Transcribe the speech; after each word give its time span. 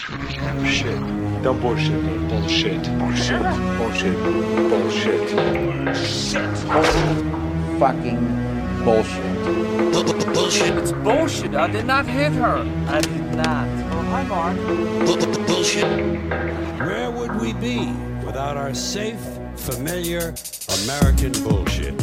Shit. 0.00 0.98
Don't 1.42 1.60
bullshit. 1.60 2.02
Bullshit. 2.30 2.82
Bullshit. 2.98 3.42
Bullshit. 3.76 4.16
Bullshit. 4.70 5.28
Shit. 5.94 6.56
fucking 7.78 8.24
bullshit. 8.82 10.32
Bullshit. 10.32 10.78
It's 10.78 10.92
bullshit. 10.92 11.54
I 11.54 11.66
did 11.66 11.84
not 11.84 12.06
hit 12.06 12.32
her. 12.32 12.66
I 12.88 13.00
did 13.02 13.34
not. 13.34 13.68
Oh, 13.92 14.02
hi, 14.08 14.22
Mark. 14.24 15.46
Bullshit. 15.46 15.84
Where 16.80 17.10
would 17.10 17.38
we 17.38 17.52
be 17.52 17.92
without 18.24 18.56
our 18.56 18.72
safe, 18.72 19.20
familiar 19.56 20.34
American 20.84 21.32
bullshit? 21.44 21.94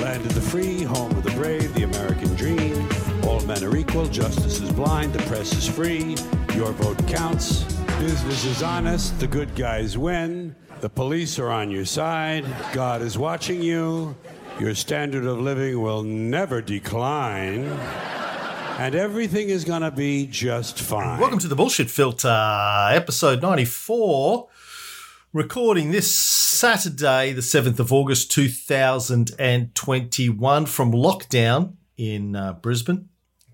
Land 0.00 0.26
of 0.26 0.34
the 0.34 0.42
free, 0.42 0.82
home 0.82 1.12
of 1.12 1.22
the 1.22 1.30
brave, 1.30 1.72
the 1.72 1.84
American 1.84 2.34
dream. 2.34 2.86
All 3.24 3.40
men 3.40 3.64
are 3.64 3.76
equal, 3.76 4.06
justice 4.06 4.60
is 4.60 4.70
blind, 4.72 5.14
the 5.14 5.22
press 5.24 5.52
is 5.54 5.66
free, 5.66 6.16
your 6.60 6.72
vote 6.72 7.08
counts. 7.08 7.62
Business 7.98 8.44
is 8.44 8.62
honest, 8.62 9.18
the 9.18 9.26
good 9.26 9.54
guys 9.54 9.96
win. 9.96 10.54
The 10.82 10.90
police 10.90 11.38
are 11.38 11.48
on 11.48 11.70
your 11.70 11.86
side, 11.86 12.44
God 12.74 13.00
is 13.00 13.16
watching 13.16 13.62
you. 13.62 14.14
Your 14.58 14.74
standard 14.74 15.24
of 15.24 15.40
living 15.40 15.80
will 15.80 16.02
never 16.02 16.60
decline. 16.60 17.64
And 18.76 18.94
everything 18.94 19.48
is 19.48 19.64
going 19.64 19.80
to 19.80 19.90
be 19.90 20.26
just 20.26 20.78
fine. 20.78 21.18
Welcome 21.18 21.38
to 21.38 21.48
the 21.48 21.56
Bullshit 21.56 21.88
Filter, 21.88 22.28
episode 22.90 23.40
94. 23.40 24.46
Recording 25.32 25.92
this 25.92 26.14
Saturday, 26.14 27.32
the 27.32 27.40
7th 27.40 27.78
of 27.78 27.90
August 27.90 28.30
2021 28.32 30.66
from 30.66 30.92
lockdown 30.92 31.76
in 31.96 32.36
uh, 32.36 32.52
Brisbane. 32.52 33.08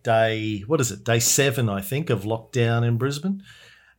Day, 0.06 0.60
what 0.68 0.80
is 0.80 0.92
it? 0.92 1.02
Day 1.02 1.18
seven, 1.18 1.68
I 1.68 1.80
think, 1.80 2.10
of 2.10 2.22
lockdown 2.22 2.86
in 2.86 2.96
Brisbane. 2.96 3.42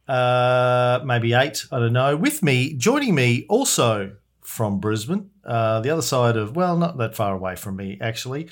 Uh, 0.07 1.01
maybe 1.03 1.33
eight, 1.33 1.65
I 1.69 1.79
don't 1.79 1.91
know. 1.91 2.15
With 2.15 2.41
me, 2.41 2.75
joining 2.75 3.13
me 3.13 3.45
also 3.49 4.15
from 4.41 4.79
Brisbane, 4.79 5.31
uh, 5.43 5.81
the 5.81 5.89
other 5.89 6.01
side 6.01 6.37
of, 6.37 6.55
well, 6.55 6.77
not 6.77 6.97
that 6.99 7.13
far 7.13 7.35
away 7.35 7.57
from 7.57 7.75
me, 7.75 7.97
actually, 7.99 8.47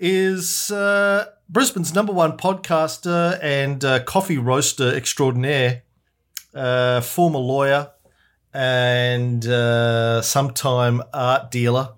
is 0.00 0.72
uh, 0.72 1.26
Brisbane's 1.48 1.94
number 1.94 2.12
one 2.12 2.36
podcaster 2.36 3.38
and 3.40 3.84
uh, 3.84 4.02
coffee 4.02 4.38
roaster 4.38 4.92
extraordinaire, 4.92 5.84
uh, 6.56 7.00
former 7.02 7.38
lawyer 7.38 7.92
and 8.52 9.46
uh, 9.46 10.20
sometime 10.22 11.04
art 11.14 11.52
dealer, 11.52 11.90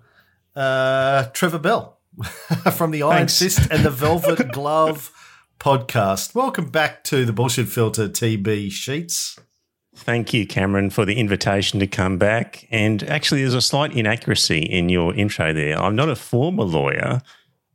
Trevor 0.53 1.57
Bell 1.57 1.92
from 2.75 2.91
the 2.91 3.03
Iron 3.03 3.17
Thanks. 3.27 3.39
Fist 3.39 3.71
and 3.71 3.83
the 3.83 3.89
Velvet 3.89 4.51
Glove 4.51 5.11
podcast. 5.59 6.35
Welcome 6.35 6.69
back 6.69 7.03
to 7.05 7.25
the 7.25 7.33
Bullshit 7.33 7.67
Filter 7.67 8.07
TB 8.07 8.71
Sheets. 8.71 9.39
Thank 9.95 10.33
you, 10.33 10.47
Cameron, 10.47 10.89
for 10.89 11.05
the 11.05 11.15
invitation 11.19 11.79
to 11.79 11.87
come 11.87 12.17
back. 12.17 12.67
And 12.71 13.03
actually, 13.03 13.41
there's 13.41 13.53
a 13.53 13.61
slight 13.61 13.93
inaccuracy 13.95 14.59
in 14.59 14.89
your 14.89 15.13
intro 15.13 15.53
there. 15.53 15.79
I'm 15.79 15.95
not 15.95 16.09
a 16.09 16.15
former 16.15 16.63
lawyer. 16.63 17.21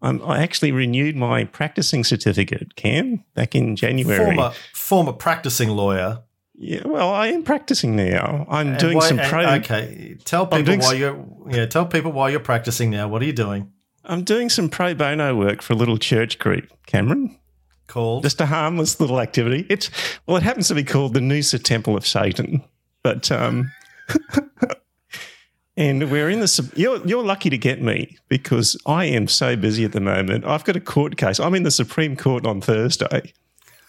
I'm, 0.03 0.22
I 0.22 0.42
actually 0.42 0.73
renewed 0.73 1.17
my 1.17 1.45
practicing 1.45 2.05
certificate, 2.05 2.77
Cam, 2.77 3.25
back 3.34 3.55
in 3.55 3.75
January. 3.77 4.19
Former 4.36 4.52
former 4.75 5.12
practicing 5.12 5.70
lawyer. 5.70 6.23
Yeah, 6.55 6.83
well, 6.86 7.12
I 7.12 7.28
am 7.28 7.45
practicing 7.45 7.95
now. 7.95 8.45
I'm 8.48 8.69
And 8.70 8.78
doing 8.78 8.97
why- 8.98 9.08
some 9.08 9.19
and- 9.20 9.28
pro. 9.28 9.47
Okay, 9.56 10.17
tell 10.25 10.47
people 10.47 10.77
why 10.78 10.95
s- 10.95 10.98
you're 10.98 11.25
yeah. 11.50 11.67
Tell 11.67 11.86
people 11.86 12.11
why 12.12 12.30
you're 12.30 12.41
practicing 12.41 12.91
now. 12.91 13.08
What 13.08 13.23
are 13.23 13.27
you 13.27 13.33
doing? 13.33 13.73
I'm 14.09 14.25
doing 14.25 14.48
some 14.48 14.69
pro 14.69 14.95
bono 14.95 15.37
work 15.37 15.62
for 15.62 15.75
a 15.75 15.77
little 15.77 15.98
church 15.98 16.39
group, 16.39 16.69
Cameron. 16.87 17.39
Called 17.87 18.23
Just 18.23 18.41
a 18.41 18.47
harmless 18.47 19.01
little 19.01 19.20
activity. 19.20 19.67
It's 19.70 19.91
well, 20.27 20.37
it 20.37 20.42
happens 20.42 20.69
to 20.69 20.75
be 20.75 20.84
called 20.84 21.14
the 21.14 21.20
Noosa 21.20 21.62
Temple 21.62 21.97
of 21.97 22.06
Satan, 22.06 22.62
but 23.03 23.31
um, 23.31 23.70
and 25.77 26.11
we're 26.11 26.29
in 26.29 26.41
the. 26.41 26.70
You're 26.75 27.06
you're 27.06 27.25
lucky 27.25 27.48
to 27.48 27.56
get 27.56 27.81
me 27.81 28.19
because 28.29 28.77
I 28.85 29.07
am 29.07 29.27
so 29.27 29.57
busy 29.57 29.85
at 29.85 29.92
the 29.92 30.01
moment. 30.01 30.45
I've 30.45 30.64
got 30.64 30.77
a 30.77 30.80
court 30.80 31.17
case. 31.17 31.40
I'm 31.40 31.55
in 31.55 31.63
the 31.63 31.70
Supreme 31.70 32.14
Court 32.14 32.46
on 32.46 32.61
Thursday, 32.61 33.33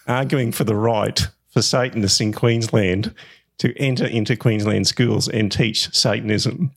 arguing 0.06 0.52
for 0.52 0.64
the 0.64 0.76
right 0.76 1.28
for 1.50 1.60
Satanists 1.60 2.20
in 2.20 2.32
Queensland 2.32 3.14
to 3.58 3.76
enter 3.78 4.06
into 4.06 4.34
Queensland 4.34 4.86
schools 4.86 5.28
and 5.28 5.52
teach 5.52 5.94
Satanism. 5.94 6.72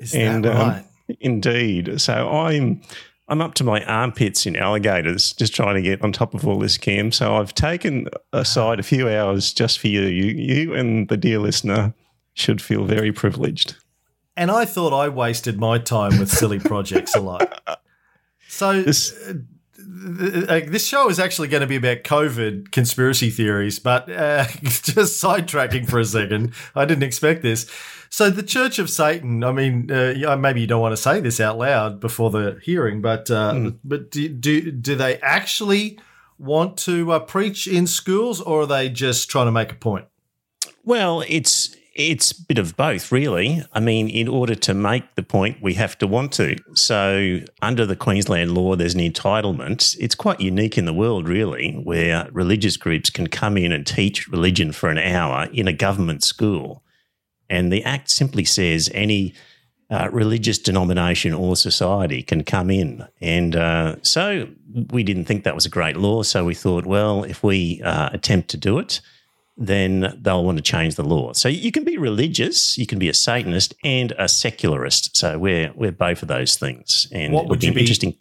is 0.00 0.12
And 0.12 0.44
that 0.44 0.56
um, 0.56 0.68
right? 0.68 0.84
Indeed, 1.20 2.00
so 2.00 2.28
I'm 2.30 2.80
I'm 3.26 3.40
up 3.40 3.54
to 3.54 3.64
my 3.64 3.82
armpits 3.84 4.44
in 4.46 4.54
alligators, 4.56 5.32
just 5.32 5.54
trying 5.54 5.76
to 5.76 5.82
get 5.82 6.02
on 6.02 6.12
top 6.12 6.34
of 6.34 6.46
all 6.46 6.58
this, 6.58 6.76
Cam. 6.76 7.10
So 7.10 7.36
I've 7.36 7.54
taken 7.54 8.06
aside 8.34 8.78
a 8.78 8.82
few 8.82 9.08
hours 9.08 9.52
just 9.54 9.78
for 9.78 9.88
you. 9.88 10.02
You, 10.02 10.24
you 10.26 10.74
and 10.74 11.08
the 11.08 11.16
dear 11.16 11.38
listener 11.38 11.94
should 12.34 12.60
feel 12.60 12.84
very 12.84 13.12
privileged. 13.12 13.76
And 14.36 14.50
I 14.50 14.64
thought 14.66 14.92
I 14.92 15.08
wasted 15.08 15.58
my 15.58 15.78
time 15.78 16.18
with 16.18 16.28
silly 16.30 16.58
projects 16.58 17.14
a 17.14 17.20
lot. 17.20 17.78
So 18.48 18.82
This- 18.82 19.16
uh, 19.28 19.34
uh, 19.94 20.60
this 20.66 20.86
show 20.86 21.08
is 21.08 21.18
actually 21.18 21.48
going 21.48 21.60
to 21.60 21.66
be 21.66 21.76
about 21.76 21.98
COVID 21.98 22.72
conspiracy 22.72 23.30
theories, 23.30 23.78
but 23.78 24.10
uh, 24.10 24.44
just 24.62 25.22
sidetracking 25.22 25.88
for 25.88 25.98
a 25.98 26.04
second, 26.04 26.52
I 26.74 26.84
didn't 26.84 27.04
expect 27.04 27.42
this. 27.42 27.70
So 28.10 28.30
the 28.30 28.42
Church 28.42 28.78
of 28.78 28.90
Satan. 28.90 29.42
I 29.42 29.52
mean, 29.52 29.90
uh, 29.90 30.36
maybe 30.36 30.60
you 30.60 30.66
don't 30.66 30.80
want 30.80 30.92
to 30.92 30.96
say 30.96 31.20
this 31.20 31.40
out 31.40 31.58
loud 31.58 32.00
before 32.00 32.30
the 32.30 32.60
hearing, 32.62 33.02
but 33.02 33.30
uh, 33.30 33.72
but 33.82 34.10
do, 34.10 34.28
do 34.28 34.70
do 34.70 34.94
they 34.94 35.18
actually 35.18 35.98
want 36.38 36.76
to 36.78 37.12
uh, 37.12 37.18
preach 37.20 37.66
in 37.66 37.86
schools, 37.86 38.40
or 38.40 38.62
are 38.62 38.66
they 38.66 38.88
just 38.88 39.28
trying 39.30 39.46
to 39.46 39.52
make 39.52 39.72
a 39.72 39.76
point? 39.76 40.06
Well, 40.84 41.24
it's 41.26 41.63
it's 41.94 42.32
a 42.32 42.42
bit 42.42 42.58
of 42.58 42.76
both, 42.76 43.12
really. 43.12 43.62
I 43.72 43.80
mean, 43.80 44.08
in 44.08 44.26
order 44.26 44.54
to 44.56 44.74
make 44.74 45.14
the 45.14 45.22
point, 45.22 45.62
we 45.62 45.74
have 45.74 45.96
to 45.98 46.06
want 46.06 46.32
to. 46.32 46.56
So, 46.74 47.38
under 47.62 47.86
the 47.86 47.94
Queensland 47.94 48.52
law, 48.52 48.74
there's 48.74 48.94
an 48.94 49.00
entitlement. 49.00 49.96
It's 50.00 50.16
quite 50.16 50.40
unique 50.40 50.76
in 50.76 50.86
the 50.86 50.92
world, 50.92 51.28
really, 51.28 51.74
where 51.74 52.28
religious 52.32 52.76
groups 52.76 53.10
can 53.10 53.28
come 53.28 53.56
in 53.56 53.70
and 53.70 53.86
teach 53.86 54.26
religion 54.28 54.72
for 54.72 54.88
an 54.88 54.98
hour 54.98 55.48
in 55.52 55.68
a 55.68 55.72
government 55.72 56.24
school. 56.24 56.82
And 57.48 57.72
the 57.72 57.84
Act 57.84 58.10
simply 58.10 58.44
says 58.44 58.90
any 58.92 59.34
uh, 59.90 60.08
religious 60.10 60.58
denomination 60.58 61.32
or 61.32 61.54
society 61.54 62.22
can 62.22 62.42
come 62.42 62.70
in. 62.70 63.06
And 63.20 63.54
uh, 63.54 63.96
so 64.02 64.48
we 64.90 65.04
didn't 65.04 65.26
think 65.26 65.44
that 65.44 65.54
was 65.54 65.66
a 65.66 65.70
great 65.70 65.96
law. 65.96 66.22
So 66.22 66.44
we 66.44 66.54
thought, 66.54 66.86
well, 66.86 67.22
if 67.22 67.44
we 67.44 67.80
uh, 67.82 68.08
attempt 68.12 68.48
to 68.50 68.56
do 68.56 68.78
it, 68.78 69.00
then 69.56 70.18
they'll 70.20 70.44
want 70.44 70.58
to 70.58 70.62
change 70.62 70.96
the 70.96 71.04
law. 71.04 71.32
So 71.32 71.48
you 71.48 71.70
can 71.70 71.84
be 71.84 71.96
religious, 71.96 72.76
you 72.76 72.86
can 72.86 72.98
be 72.98 73.08
a 73.08 73.14
Satanist 73.14 73.74
and 73.84 74.12
a 74.18 74.28
secularist. 74.28 75.16
So 75.16 75.38
we're 75.38 75.72
we're 75.74 75.92
both 75.92 76.22
of 76.22 76.28
those 76.28 76.56
things. 76.56 77.06
And 77.12 77.32
What 77.32 77.48
would 77.48 77.60
be 77.60 77.66
you 77.66 77.72
be- 77.72 77.80
interesting? 77.80 78.16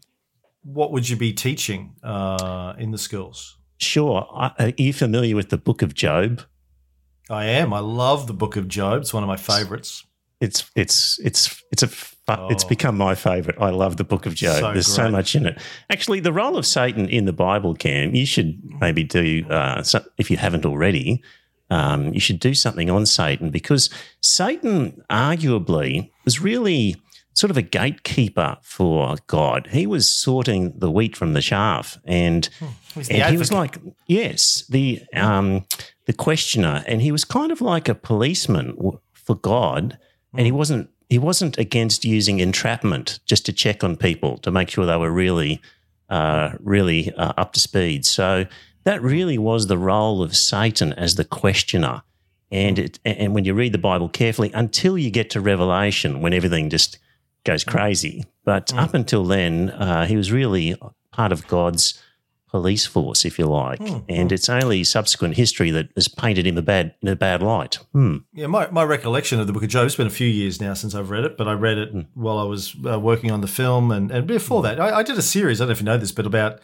What 0.64 0.92
would 0.92 1.10
you 1.10 1.18
be 1.18 1.34
teaching 1.34 1.96
uh, 2.04 2.74
in 2.78 2.92
the 2.92 2.98
schools? 2.98 3.58
Sure. 3.80 4.26
Are 4.32 4.72
you 4.78 4.94
familiar 4.94 5.36
with 5.36 5.50
the 5.50 5.58
Book 5.58 5.82
of 5.82 5.94
Job? 5.94 6.42
I 7.30 7.46
am. 7.46 7.74
I 7.74 7.80
love 7.80 8.28
the 8.28 8.34
Book 8.34 8.56
of 8.56 8.68
Job. 8.68 9.02
It's 9.02 9.14
one 9.14 9.24
of 9.24 9.28
my 9.28 9.36
favorites. 9.38 10.06
It's 10.40 10.70
it's 10.76 11.20
it's 11.20 11.62
it's 11.72 11.84
a 11.84 11.88
it's 12.28 12.64
Oh. 12.64 12.68
become 12.68 12.98
my 12.98 13.16
favorite. 13.16 13.58
I 13.60 13.70
love 13.70 13.98
the 13.98 14.04
Book 14.04 14.26
of 14.26 14.34
Job. 14.34 14.60
So 14.60 14.72
There's 14.74 14.88
so 14.88 15.10
much 15.12 15.36
in 15.36 15.46
it. 15.46 15.60
Actually, 15.90 16.20
the 16.22 16.34
role 16.34 16.58
of 16.58 16.66
Satan 16.66 17.10
in 17.10 17.26
the 17.26 17.34
Bible, 17.34 17.76
Cam, 17.76 18.16
you 18.16 18.26
should 18.26 18.62
maybe 18.80 19.04
do 19.04 19.46
uh, 19.50 19.84
so, 19.84 20.04
if 20.18 20.32
you 20.32 20.38
haven't 20.38 20.66
already. 20.66 21.22
Um, 21.70 22.14
you 22.14 22.20
should 22.20 22.40
do 22.40 22.54
something 22.54 22.90
on 22.90 23.06
Satan 23.06 23.50
because 23.50 23.90
Satan, 24.22 25.02
arguably, 25.10 26.12
was 26.24 26.40
really 26.40 26.96
sort 27.34 27.50
of 27.50 27.58
a 27.58 27.62
gatekeeper 27.64 28.58
for 28.62 29.16
God. 29.28 29.68
He 29.72 29.88
was 29.88 30.08
sorting 30.08 30.78
the 30.78 30.92
wheat 30.92 31.16
from 31.16 31.34
the 31.34 31.42
chaff, 31.42 31.98
and 32.06 32.48
the 32.96 33.08
and 33.10 33.32
he 33.32 33.38
was 33.38 33.52
like, 33.52 33.80
yes, 34.08 34.66
the 34.70 35.02
um, 35.16 35.66
the 36.06 36.14
questioner, 36.14 36.84
and 36.88 37.02
he 37.02 37.12
was 37.12 37.26
kind 37.26 37.52
of 37.52 37.60
like 37.60 37.90
a 37.90 37.96
policeman 37.96 38.78
for 39.14 39.36
God, 39.36 39.98
and 40.34 40.46
he 40.46 40.52
wasn't 40.52 40.90
he 41.14 41.20
wasn't 41.20 41.60
against 41.60 42.04
using 42.04 42.40
entrapment 42.40 43.20
just 43.28 43.46
to 43.46 43.54
check 43.54 43.84
on 43.84 43.96
people 43.96 44.40
to 44.40 44.50
make 44.50 44.68
sure 44.68 44.84
they 44.84 44.98
were 44.98 45.12
really 45.12 45.62
uh, 46.10 46.54
really 46.60 47.14
uh, 47.14 47.34
up 47.38 47.54
to 47.54 47.60
speed. 47.60 48.04
So 48.04 48.48
that 48.84 49.00
really 49.04 49.38
was 49.38 49.68
the 49.68 49.78
role 49.78 50.24
of 50.24 50.36
Satan 50.36 50.92
as 50.94 51.14
the 51.14 51.24
questioner. 51.24 52.02
And 52.50 52.80
it, 52.80 53.00
and 53.06 53.36
when 53.36 53.46
you 53.46 53.54
read 53.54 53.74
the 53.74 53.78
Bible 53.78 54.10
carefully, 54.10 54.50
until 54.56 54.98
you 54.98 55.12
get 55.12 55.30
to 55.30 55.40
Revelation, 55.40 56.20
when 56.22 56.34
everything 56.34 56.72
just 56.72 56.98
goes 57.44 57.64
crazy, 57.64 58.26
but 58.44 58.74
up 58.74 58.96
until 58.96 59.24
then, 59.24 59.70
uh, 59.70 60.08
he 60.08 60.18
was 60.18 60.32
really 60.32 60.76
part 61.12 61.32
of 61.32 61.46
God's 61.48 62.03
police 62.54 62.86
force, 62.86 63.26
if 63.26 63.40
you 63.40 63.48
like. 63.48 63.82
And 64.08 64.32
it's 64.32 64.48
only 64.48 64.84
subsequent 64.84 65.36
history 65.36 65.72
that 65.72 65.90
has 65.96 66.08
painted 66.08 66.46
him 66.46 66.56
a 66.56 66.62
bad 66.62 66.94
in 67.02 67.08
a 67.08 67.16
bad 67.16 67.42
light. 67.42 67.80
Hmm. 67.94 68.18
Yeah, 68.32 68.46
my, 68.46 68.70
my 68.70 68.84
recollection 68.84 69.40
of 69.40 69.48
the 69.48 69.54
Book 69.54 69.64
of 69.64 69.70
Job, 69.70 69.88
it's 69.88 69.96
been 69.96 70.06
a 70.06 70.12
few 70.12 70.28
years 70.28 70.62
now 70.62 70.76
since 70.76 70.94
I've 70.94 71.10
read 71.10 71.24
it, 71.24 71.36
but 71.36 71.48
I 71.48 71.54
read 71.54 71.80
it 71.80 71.90
while 72.14 72.38
I 72.38 72.44
was 72.44 72.76
uh, 72.86 73.00
working 73.00 73.32
on 73.32 73.42
the 73.42 73.48
film. 73.48 73.92
And, 73.92 74.12
and 74.12 74.28
before 74.28 74.62
that, 74.62 74.80
I, 74.80 75.00
I 75.00 75.04
did 75.04 75.18
a 75.18 75.24
series, 75.24 75.60
I 75.60 75.64
don't 75.64 75.70
know 75.70 75.72
if 75.72 75.80
you 75.80 75.86
know 75.86 75.98
this, 75.98 76.12
but 76.12 76.28
about 76.28 76.60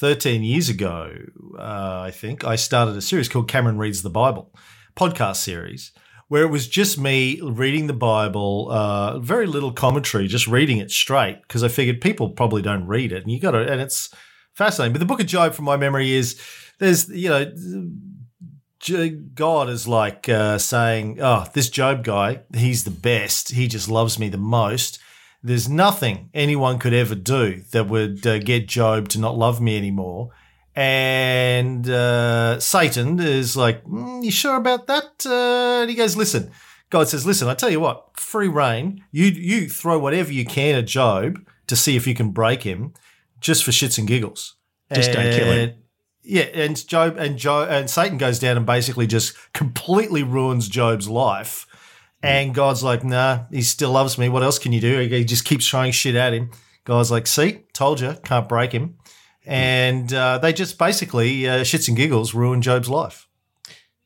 13 0.00 0.42
years 0.42 0.68
ago, 0.68 1.10
uh, 1.58 2.02
I 2.04 2.10
think, 2.10 2.44
I 2.44 2.56
started 2.56 2.94
a 2.94 3.00
series 3.00 3.30
called 3.30 3.48
Cameron 3.48 3.78
Reads 3.78 4.02
the 4.02 4.10
Bible, 4.10 4.54
podcast 4.96 5.36
series, 5.36 5.92
where 6.30 6.44
it 6.44 6.50
was 6.50 6.68
just 6.68 6.96
me 6.96 7.40
reading 7.42 7.88
the 7.88 7.92
Bible, 7.92 8.68
uh, 8.70 9.18
very 9.18 9.48
little 9.48 9.72
commentary, 9.72 10.28
just 10.28 10.46
reading 10.46 10.78
it 10.78 10.92
straight, 10.92 11.42
because 11.42 11.64
I 11.64 11.68
figured 11.68 12.00
people 12.00 12.28
probably 12.28 12.62
don't 12.62 12.86
read 12.86 13.10
it. 13.10 13.24
And 13.24 13.32
you 13.32 13.40
got 13.40 13.50
to, 13.50 13.58
and 13.58 13.80
it's 13.80 14.14
fascinating. 14.54 14.92
But 14.92 15.00
the 15.00 15.06
book 15.06 15.18
of 15.18 15.26
Job, 15.26 15.54
from 15.54 15.64
my 15.64 15.76
memory, 15.76 16.12
is 16.12 16.40
there's, 16.78 17.08
you 17.08 17.30
know, 17.30 19.20
God 19.34 19.70
is 19.70 19.88
like 19.88 20.28
uh, 20.28 20.58
saying, 20.58 21.18
"Oh, 21.20 21.46
this 21.52 21.68
Job 21.68 22.04
guy, 22.04 22.42
he's 22.54 22.84
the 22.84 22.92
best. 22.92 23.50
He 23.50 23.66
just 23.66 23.88
loves 23.88 24.16
me 24.16 24.28
the 24.28 24.38
most." 24.38 25.00
There's 25.42 25.68
nothing 25.68 26.30
anyone 26.32 26.78
could 26.78 26.94
ever 26.94 27.16
do 27.16 27.62
that 27.72 27.88
would 27.88 28.24
uh, 28.24 28.38
get 28.38 28.68
Job 28.68 29.08
to 29.08 29.18
not 29.18 29.36
love 29.36 29.60
me 29.60 29.76
anymore. 29.76 30.30
And 30.80 31.90
uh, 31.90 32.58
Satan 32.58 33.20
is 33.20 33.54
like, 33.54 33.84
mm, 33.84 34.24
"You 34.24 34.30
sure 34.30 34.56
about 34.56 34.86
that?" 34.86 35.26
Uh, 35.26 35.82
and 35.82 35.90
he 35.90 35.94
goes, 35.94 36.16
"Listen." 36.16 36.50
God 36.88 37.06
says, 37.06 37.26
"Listen, 37.26 37.48
I 37.48 37.54
tell 37.54 37.68
you 37.68 37.80
what, 37.80 38.18
free 38.18 38.48
reign. 38.48 39.04
You 39.12 39.26
you 39.26 39.68
throw 39.68 39.98
whatever 39.98 40.32
you 40.32 40.46
can 40.46 40.76
at 40.76 40.86
Job 40.86 41.38
to 41.66 41.76
see 41.76 41.96
if 41.96 42.06
you 42.06 42.14
can 42.14 42.30
break 42.30 42.62
him, 42.62 42.94
just 43.40 43.62
for 43.62 43.72
shits 43.72 43.98
and 43.98 44.08
giggles. 44.08 44.56
Just 44.90 45.12
don't 45.12 45.30
kill 45.34 45.52
him. 45.52 45.74
Yeah, 46.22 46.44
and 46.44 46.88
Job 46.88 47.18
and 47.18 47.36
Job 47.36 47.68
and 47.70 47.90
Satan 47.90 48.16
goes 48.16 48.38
down 48.38 48.56
and 48.56 48.64
basically 48.64 49.06
just 49.06 49.36
completely 49.52 50.22
ruins 50.22 50.66
Job's 50.66 51.10
life. 51.10 51.66
And 52.22 52.54
God's 52.54 52.82
like, 52.82 53.04
nah, 53.04 53.44
he 53.50 53.62
still 53.62 53.92
loves 53.92 54.16
me. 54.16 54.30
What 54.30 54.42
else 54.42 54.58
can 54.58 54.72
you 54.72 54.80
do? 54.80 54.98
He 55.00 55.24
just 55.24 55.44
keeps 55.44 55.68
throwing 55.68 55.92
shit 55.92 56.14
at 56.14 56.32
him. 56.32 56.50
God's 56.84 57.10
like, 57.10 57.26
see, 57.26 57.64
told 57.72 58.00
you, 58.00 58.16
can't 58.24 58.48
break 58.48 58.72
him. 58.72 58.96
And 59.50 60.12
uh, 60.12 60.38
they 60.38 60.52
just 60.52 60.78
basically 60.78 61.48
uh, 61.48 61.60
shits 61.60 61.88
and 61.88 61.96
giggles 61.96 62.34
ruin 62.34 62.62
Job's 62.62 62.88
life. 62.88 63.26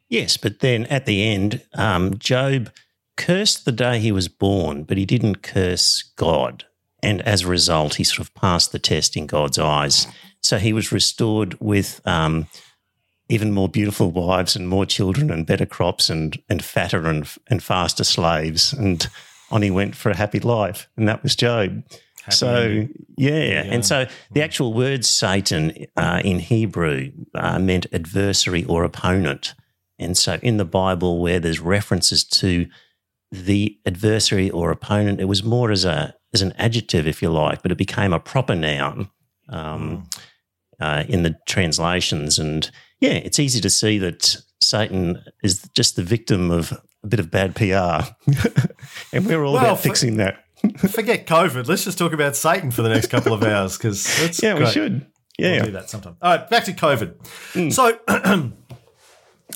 Yes, 0.08 0.36
but 0.36 0.60
then 0.60 0.84
at 0.86 1.06
the 1.06 1.24
end, 1.24 1.62
um, 1.74 2.18
Job 2.18 2.70
cursed 3.16 3.64
the 3.64 3.72
day 3.72 3.98
he 3.98 4.12
was 4.12 4.28
born, 4.28 4.84
but 4.84 4.96
he 4.96 5.06
didn't 5.06 5.42
curse 5.42 6.02
God. 6.16 6.64
And 7.02 7.20
as 7.22 7.42
a 7.42 7.48
result, 7.48 7.96
he 7.96 8.04
sort 8.04 8.20
of 8.20 8.34
passed 8.34 8.72
the 8.72 8.78
test 8.78 9.16
in 9.16 9.26
God's 9.26 9.58
eyes. 9.58 10.06
So 10.40 10.58
he 10.58 10.72
was 10.72 10.92
restored 10.92 11.58
with 11.60 12.00
um, 12.06 12.46
even 13.28 13.52
more 13.52 13.68
beautiful 13.68 14.10
wives 14.10 14.56
and 14.56 14.68
more 14.68 14.86
children 14.86 15.30
and 15.30 15.46
better 15.46 15.66
crops 15.66 16.08
and, 16.08 16.40
and 16.48 16.64
fatter 16.64 17.06
and, 17.06 17.28
and 17.48 17.62
faster 17.62 18.04
slaves. 18.04 18.72
And 18.72 19.06
on 19.50 19.62
he 19.62 19.70
went 19.70 19.96
for 19.96 20.10
a 20.10 20.16
happy 20.16 20.40
life. 20.40 20.88
And 20.96 21.08
that 21.08 21.22
was 21.22 21.36
Job. 21.36 21.82
So, 22.30 22.86
yeah. 23.16 23.64
And 23.64 23.84
so 23.84 24.06
the 24.32 24.42
actual 24.42 24.72
word 24.72 25.04
Satan 25.04 25.86
uh, 25.96 26.20
in 26.24 26.38
Hebrew 26.38 27.12
uh, 27.34 27.58
meant 27.58 27.86
adversary 27.92 28.64
or 28.64 28.84
opponent. 28.84 29.54
And 29.98 30.16
so 30.16 30.38
in 30.42 30.56
the 30.56 30.64
Bible, 30.64 31.20
where 31.20 31.38
there's 31.38 31.60
references 31.60 32.24
to 32.24 32.66
the 33.30 33.78
adversary 33.86 34.50
or 34.50 34.70
opponent, 34.70 35.20
it 35.20 35.26
was 35.26 35.42
more 35.42 35.70
as 35.70 35.84
a 35.84 36.14
as 36.32 36.42
an 36.42 36.52
adjective, 36.58 37.06
if 37.06 37.22
you 37.22 37.30
like, 37.30 37.62
but 37.62 37.70
it 37.70 37.78
became 37.78 38.12
a 38.12 38.18
proper 38.18 38.56
noun 38.56 39.08
um, 39.48 40.08
uh, 40.80 41.04
in 41.08 41.22
the 41.22 41.36
translations. 41.46 42.40
And 42.40 42.68
yeah, 43.00 43.12
it's 43.12 43.38
easy 43.38 43.60
to 43.60 43.70
see 43.70 43.98
that 43.98 44.36
Satan 44.60 45.22
is 45.42 45.68
just 45.74 45.94
the 45.94 46.02
victim 46.02 46.50
of 46.50 46.72
a 47.04 47.06
bit 47.06 47.20
of 47.20 47.30
bad 47.30 47.54
PR, 47.54 48.08
and 49.12 49.26
we're 49.26 49.44
all 49.44 49.52
Well, 49.52 49.64
about 49.64 49.80
fixing 49.80 50.16
that. 50.16 50.43
Forget 50.78 51.26
COVID. 51.26 51.66
Let's 51.68 51.84
just 51.84 51.98
talk 51.98 52.12
about 52.12 52.36
Satan 52.36 52.70
for 52.70 52.82
the 52.82 52.88
next 52.88 53.08
couple 53.08 53.32
of 53.32 53.42
hours 53.42 53.76
because 53.76 54.04
that's 54.20 54.42
Yeah, 54.42 54.54
we 54.54 54.60
great. 54.60 54.72
should. 54.72 55.06
We'll 55.38 55.50
Yeah, 55.50 55.64
do 55.64 55.70
that 55.72 55.90
sometime. 55.90 56.16
All 56.22 56.36
right, 56.36 56.48
back 56.48 56.64
to 56.64 56.72
COVID. 56.72 57.72
So, 57.72 57.98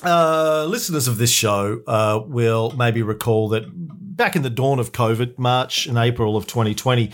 uh, 0.03 0.65
listeners 0.65 1.07
of 1.07 1.17
this 1.17 1.31
show 1.31 1.81
uh, 1.87 2.21
will 2.25 2.71
maybe 2.77 3.01
recall 3.01 3.49
that 3.49 3.63
back 3.73 4.35
in 4.35 4.41
the 4.41 4.49
dawn 4.49 4.79
of 4.79 4.91
COVID, 4.91 5.37
March 5.37 5.85
and 5.87 5.97
April 5.97 6.35
of 6.37 6.47
2020, 6.47 7.11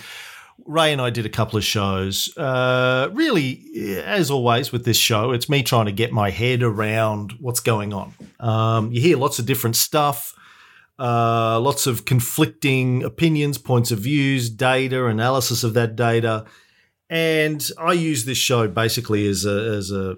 Ray 0.66 0.92
and 0.94 1.00
I 1.02 1.10
did 1.12 1.26
a 1.26 1.30
couple 1.30 1.58
of 1.58 1.64
shows. 1.64 2.36
Uh, 2.38 3.10
really, 3.14 4.02
as 4.04 4.32
always 4.32 4.72
with 4.72 4.84
this 4.84 4.98
show, 4.98 5.32
it's 5.32 5.48
me 5.48 5.62
trying 5.62 5.86
to 5.86 5.92
get 5.92 6.12
my 6.12 6.32
head 6.32 6.64
around 6.64 7.34
what's 7.40 7.60
going 7.60 7.94
on. 7.94 8.14
Um, 8.40 8.92
you 8.92 9.00
hear 9.02 9.18
lots 9.18 9.38
of 9.38 9.46
different 9.46 9.76
stuff. 9.76 10.34
Uh, 10.98 11.60
lots 11.60 11.88
of 11.88 12.06
conflicting 12.06 13.04
opinions, 13.04 13.58
points 13.58 13.92
of 13.92 14.00
views, 14.00 14.50
data, 14.50 15.06
analysis 15.08 15.64
of 15.64 15.74
that 15.74 15.96
data. 15.96 16.46
And 17.10 17.70
I 17.78 17.94
use 17.94 18.26
this 18.26 18.38
show 18.38 18.68
basically 18.68 19.28
as 19.28 19.46
a, 19.46 19.76
as 19.78 19.92
a 19.92 20.18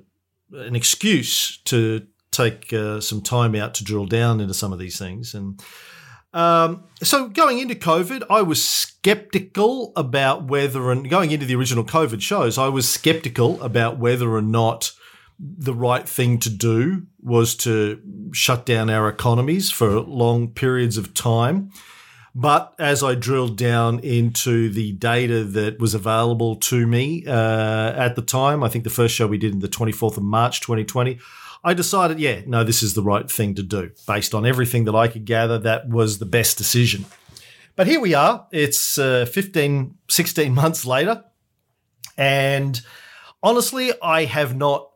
an 0.53 0.75
excuse 0.75 1.57
to 1.65 2.07
take 2.31 2.71
uh, 2.71 3.01
some 3.01 3.21
time 3.21 3.55
out 3.55 3.73
to 3.75 3.83
drill 3.83 4.05
down 4.05 4.39
into 4.39 4.53
some 4.53 4.71
of 4.71 4.79
these 4.79 4.97
things. 4.97 5.33
And 5.33 5.61
um, 6.33 6.83
so 7.01 7.27
going 7.27 7.59
into 7.59 7.75
COVID, 7.75 8.23
I 8.29 8.41
was 8.41 8.63
skeptical 8.63 9.91
about 9.95 10.45
whether, 10.45 10.91
and 10.91 11.09
going 11.09 11.31
into 11.31 11.45
the 11.45 11.55
original 11.55 11.83
COVID 11.83 12.21
shows, 12.21 12.57
I 12.57 12.67
was 12.67 12.87
skeptical 12.87 13.61
about 13.61 13.97
whether 13.97 14.33
or 14.33 14.41
not 14.41 14.91
the 15.39 15.73
right 15.73 16.07
thing 16.07 16.39
to 16.39 16.49
do 16.49 17.05
was 17.21 17.55
to 17.55 18.01
shut 18.31 18.65
down 18.65 18.89
our 18.89 19.07
economies 19.07 19.69
for 19.69 19.99
long 19.99 20.49
periods 20.49 20.97
of 20.97 21.13
time. 21.13 21.71
But 22.33 22.75
as 22.77 23.03
I 23.03 23.15
drilled 23.15 23.57
down 23.57 23.99
into 23.99 24.69
the 24.69 24.91
data 24.91 25.43
that 25.43 25.79
was 25.79 25.95
available 25.95 26.55
to 26.57 26.85
me 26.85 27.25
uh, 27.25 27.93
at 27.93 28.15
the 28.15 28.21
time, 28.21 28.63
I 28.63 28.69
think 28.69 28.83
the 28.83 28.91
first 28.91 29.15
show 29.15 29.25
we 29.25 29.39
did 29.39 29.53
in 29.53 29.59
the 29.59 29.67
24th 29.67 30.17
of 30.17 30.23
March 30.23 30.61
2020, 30.61 31.17
I 31.63 31.73
decided, 31.73 32.19
yeah, 32.19 32.41
no, 32.45 32.63
this 32.63 32.83
is 32.83 32.93
the 32.93 33.01
right 33.01 33.29
thing 33.29 33.55
to 33.55 33.63
do. 33.63 33.91
Based 34.05 34.35
on 34.35 34.45
everything 34.45 34.85
that 34.85 34.95
I 34.95 35.07
could 35.07 35.25
gather, 35.25 35.57
that 35.59 35.89
was 35.89 36.19
the 36.19 36.25
best 36.25 36.57
decision. 36.57 37.05
But 37.75 37.87
here 37.87 37.99
we 37.99 38.13
are. 38.13 38.47
It's 38.51 38.97
uh, 38.97 39.25
15, 39.25 39.95
16 40.07 40.53
months 40.53 40.85
later. 40.85 41.23
And 42.17 42.79
honestly, 43.41 43.91
I 44.01 44.25
have 44.25 44.55
not 44.55 44.89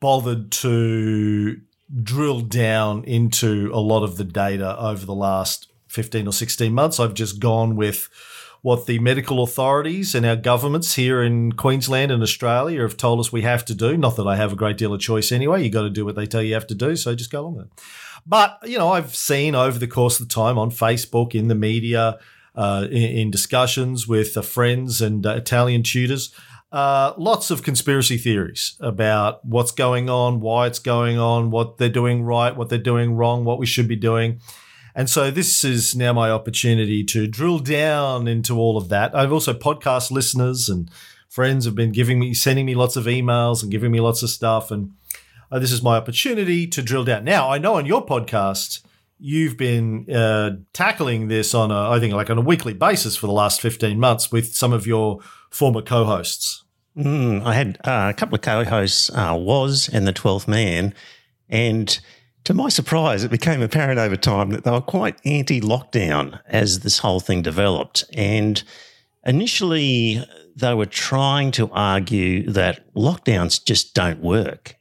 bothered 0.00 0.50
to 0.50 1.60
drill 2.02 2.40
down 2.40 3.04
into 3.04 3.70
a 3.72 3.80
lot 3.80 4.02
of 4.02 4.16
the 4.16 4.24
data 4.24 4.78
over 4.78 5.06
the 5.06 5.14
last 5.14 5.70
15 5.88 6.26
or 6.26 6.32
16 6.32 6.72
months. 6.72 7.00
I've 7.00 7.14
just 7.14 7.40
gone 7.40 7.76
with 7.76 8.08
what 8.60 8.86
the 8.86 8.98
medical 8.98 9.42
authorities 9.42 10.14
and 10.14 10.26
our 10.26 10.36
governments 10.36 10.96
here 10.96 11.22
in 11.22 11.52
Queensland 11.52 12.10
and 12.10 12.22
Australia 12.22 12.82
have 12.82 12.96
told 12.96 13.20
us 13.20 13.32
we 13.32 13.42
have 13.42 13.64
to 13.66 13.74
do. 13.74 13.96
Not 13.96 14.16
that 14.16 14.26
I 14.26 14.36
have 14.36 14.52
a 14.52 14.56
great 14.56 14.76
deal 14.76 14.92
of 14.92 15.00
choice 15.00 15.30
anyway. 15.30 15.62
You 15.62 15.70
got 15.70 15.82
to 15.82 15.90
do 15.90 16.04
what 16.04 16.16
they 16.16 16.26
tell 16.26 16.42
you 16.42 16.54
have 16.54 16.66
to 16.66 16.74
do. 16.74 16.96
So 16.96 17.14
just 17.14 17.30
go 17.30 17.40
along 17.40 17.56
with 17.56 17.66
it. 17.66 17.72
But, 18.26 18.58
you 18.64 18.76
know, 18.76 18.90
I've 18.90 19.14
seen 19.14 19.54
over 19.54 19.78
the 19.78 19.86
course 19.86 20.20
of 20.20 20.28
the 20.28 20.34
time 20.34 20.58
on 20.58 20.70
Facebook, 20.70 21.34
in 21.34 21.48
the 21.48 21.54
media, 21.54 22.18
uh, 22.54 22.86
in, 22.90 23.02
in 23.02 23.30
discussions 23.30 24.08
with 24.08 24.36
uh, 24.36 24.42
friends 24.42 25.00
and 25.00 25.24
uh, 25.24 25.30
Italian 25.30 25.84
tutors, 25.84 26.34
uh, 26.70 27.14
lots 27.16 27.50
of 27.50 27.62
conspiracy 27.62 28.18
theories 28.18 28.76
about 28.80 29.44
what's 29.44 29.70
going 29.70 30.10
on, 30.10 30.40
why 30.40 30.66
it's 30.66 30.78
going 30.78 31.18
on, 31.18 31.50
what 31.50 31.78
they're 31.78 31.88
doing 31.88 32.22
right, 32.22 32.54
what 32.54 32.68
they're 32.68 32.78
doing 32.78 33.14
wrong, 33.14 33.44
what 33.44 33.58
we 33.58 33.66
should 33.66 33.88
be 33.88 33.96
doing. 33.96 34.40
And 34.94 35.08
so 35.08 35.30
this 35.30 35.64
is 35.64 35.94
now 35.94 36.12
my 36.12 36.30
opportunity 36.30 37.04
to 37.04 37.26
drill 37.26 37.60
down 37.60 38.26
into 38.26 38.58
all 38.58 38.76
of 38.76 38.88
that. 38.88 39.14
I've 39.14 39.32
also 39.32 39.54
podcast 39.54 40.10
listeners 40.10 40.68
and 40.68 40.90
friends 41.28 41.64
have 41.64 41.74
been 41.74 41.92
giving 41.92 42.18
me, 42.18 42.34
sending 42.34 42.66
me 42.66 42.74
lots 42.74 42.96
of 42.96 43.04
emails 43.04 43.62
and 43.62 43.70
giving 43.70 43.92
me 43.92 44.00
lots 44.00 44.22
of 44.22 44.30
stuff. 44.30 44.70
And 44.70 44.92
uh, 45.50 45.58
this 45.58 45.72
is 45.72 45.82
my 45.82 45.96
opportunity 45.96 46.66
to 46.66 46.82
drill 46.82 47.04
down. 47.04 47.24
Now, 47.24 47.50
I 47.50 47.58
know 47.58 47.74
on 47.74 47.86
your 47.86 48.04
podcast, 48.04 48.82
you've 49.18 49.56
been 49.56 50.10
uh, 50.10 50.50
tackling 50.72 51.28
this 51.28 51.54
on 51.54 51.70
a, 51.70 51.90
I 51.90 52.00
think, 52.00 52.14
like 52.14 52.30
on 52.30 52.38
a 52.38 52.42
weekly 52.42 52.74
basis 52.74 53.16
for 53.16 53.26
the 53.26 53.32
last 53.32 53.60
15 53.60 53.98
months 53.98 54.30
with 54.30 54.54
some 54.54 54.72
of 54.72 54.86
your 54.86 55.20
former 55.50 55.82
co 55.82 56.04
hosts. 56.04 56.64
Mm, 56.98 57.44
I 57.44 57.54
had 57.54 57.78
uh, 57.84 58.10
a 58.10 58.14
couple 58.14 58.34
of 58.34 58.40
co-hosts, 58.40 59.08
uh, 59.10 59.36
Was 59.38 59.88
and 59.88 60.04
the 60.06 60.12
Twelfth 60.12 60.48
Man, 60.48 60.92
and 61.48 61.98
to 62.42 62.54
my 62.54 62.68
surprise, 62.68 63.22
it 63.22 63.30
became 63.30 63.62
apparent 63.62 64.00
over 64.00 64.16
time 64.16 64.50
that 64.50 64.64
they 64.64 64.70
were 64.72 64.80
quite 64.80 65.16
anti-lockdown 65.24 66.40
as 66.46 66.80
this 66.80 66.98
whole 66.98 67.20
thing 67.20 67.42
developed. 67.42 68.04
And 68.14 68.62
initially, 69.24 70.24
they 70.56 70.74
were 70.74 70.86
trying 70.86 71.52
to 71.52 71.70
argue 71.70 72.50
that 72.50 72.92
lockdowns 72.94 73.64
just 73.64 73.94
don't 73.94 74.20
work, 74.20 74.74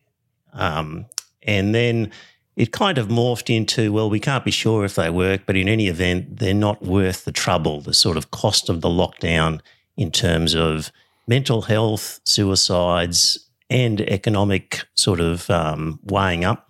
um, 0.53 1.05
and 1.43 1.75
then 1.75 2.12
it 2.55 2.71
kind 2.71 2.97
of 2.97 3.09
morphed 3.09 3.55
into, 3.55 3.93
well, 3.93 4.09
we 4.09 4.19
can't 4.19 4.43
be 4.43 4.50
sure 4.50 4.83
if 4.83 4.95
they 4.95 5.12
work, 5.12 5.41
but 5.45 5.55
in 5.55 5.67
any 5.67 5.88
event, 5.88 6.39
they're 6.39 6.55
not 6.55 6.81
worth 6.81 7.25
the 7.25 7.31
trouble, 7.31 7.79
the 7.79 7.93
sort 7.93 8.17
of 8.17 8.31
cost 8.31 8.69
of 8.69 8.81
the 8.81 8.89
lockdown 8.89 9.62
in 9.97 10.11
terms 10.11 10.55
of 10.55 10.91
mental 11.27 11.63
health, 11.63 12.21
suicides, 12.23 13.49
and 13.69 13.99
economic 14.01 14.85
sort 14.95 15.19
of 15.19 15.49
um, 15.49 15.99
weighing 16.03 16.45
up 16.45 16.69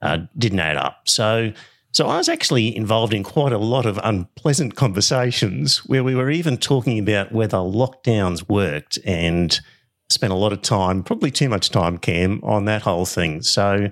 uh, 0.00 0.18
didn't 0.38 0.60
add 0.60 0.76
up. 0.76 1.02
So, 1.06 1.52
so 1.92 2.06
I 2.06 2.16
was 2.16 2.28
actually 2.28 2.74
involved 2.74 3.12
in 3.12 3.22
quite 3.22 3.52
a 3.52 3.58
lot 3.58 3.84
of 3.84 4.00
unpleasant 4.02 4.76
conversations 4.76 5.78
where 5.86 6.02
we 6.02 6.14
were 6.14 6.30
even 6.30 6.56
talking 6.56 6.98
about 6.98 7.32
whether 7.32 7.58
lockdowns 7.58 8.48
worked 8.48 8.98
and 9.04 9.60
spent 10.08 10.32
a 10.32 10.36
lot 10.36 10.52
of 10.52 10.62
time, 10.62 11.02
probably 11.02 11.30
too 11.30 11.48
much 11.48 11.70
time, 11.70 11.98
Cam, 11.98 12.40
on 12.42 12.64
that 12.64 12.82
whole 12.82 13.06
thing. 13.06 13.42
So 13.42 13.90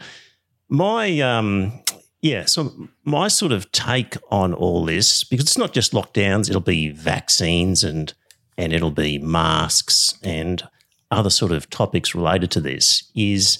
my 0.68 1.20
um, 1.20 1.72
yeah, 2.20 2.46
so 2.46 2.88
my 3.04 3.28
sort 3.28 3.52
of 3.52 3.70
take 3.72 4.16
on 4.30 4.52
all 4.52 4.84
this, 4.84 5.22
because 5.24 5.44
it's 5.44 5.58
not 5.58 5.72
just 5.72 5.92
lockdowns, 5.92 6.48
it'll 6.48 6.60
be 6.60 6.90
vaccines 6.90 7.84
and 7.84 8.12
and 8.58 8.72
it'll 8.72 8.90
be 8.90 9.18
masks 9.18 10.18
and 10.22 10.62
other 11.10 11.30
sort 11.30 11.52
of 11.52 11.70
topics 11.70 12.14
related 12.14 12.50
to 12.50 12.60
this, 12.60 13.10
is 13.14 13.58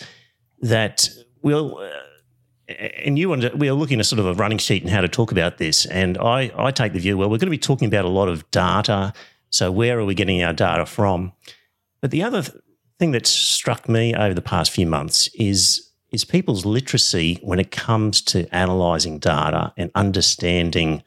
that 0.61 1.09
we'll 1.41 1.79
uh, 1.79 1.89
and 2.69 3.19
you 3.19 3.33
and 3.33 3.51
we 3.55 3.69
are 3.69 3.75
looking 3.75 3.99
at 3.99 4.07
sort 4.07 4.19
of 4.19 4.27
a 4.27 4.35
running 4.35 4.59
sheet 4.59 4.83
and 4.83 4.91
how 4.91 5.01
to 5.01 5.09
talk 5.09 5.33
about 5.33 5.57
this. 5.57 5.87
And 5.87 6.19
I, 6.19 6.51
I 6.57 6.71
take 6.71 6.93
the 6.93 6.99
view, 6.99 7.17
well, 7.17 7.31
we're 7.31 7.39
going 7.39 7.47
to 7.47 7.51
be 7.51 7.59
talking 7.59 7.89
about 7.89 8.05
a 8.05 8.09
lot 8.09 8.29
of 8.29 8.49
data. 8.51 9.15
So 9.51 9.73
where 9.73 9.99
are 9.99 10.05
we 10.05 10.15
getting 10.15 10.43
our 10.43 10.53
data 10.53 10.85
from? 10.85 11.33
But 12.03 12.11
the 12.11 12.23
other 12.23 12.43
th- 12.43 12.63
thing 12.99 13.13
that 13.13 13.27
struck 13.27 13.89
me 13.89 14.15
over 14.15 14.35
the 14.35 14.43
past 14.43 14.71
few 14.71 14.87
months 14.87 15.31
is 15.35 15.91
is 16.11 16.25
people's 16.25 16.65
literacy 16.65 17.39
when 17.43 17.61
it 17.61 17.71
comes 17.71 18.23
to 18.23 18.49
analysing 18.51 19.19
data 19.19 19.73
and 19.77 19.91
understanding 19.95 21.03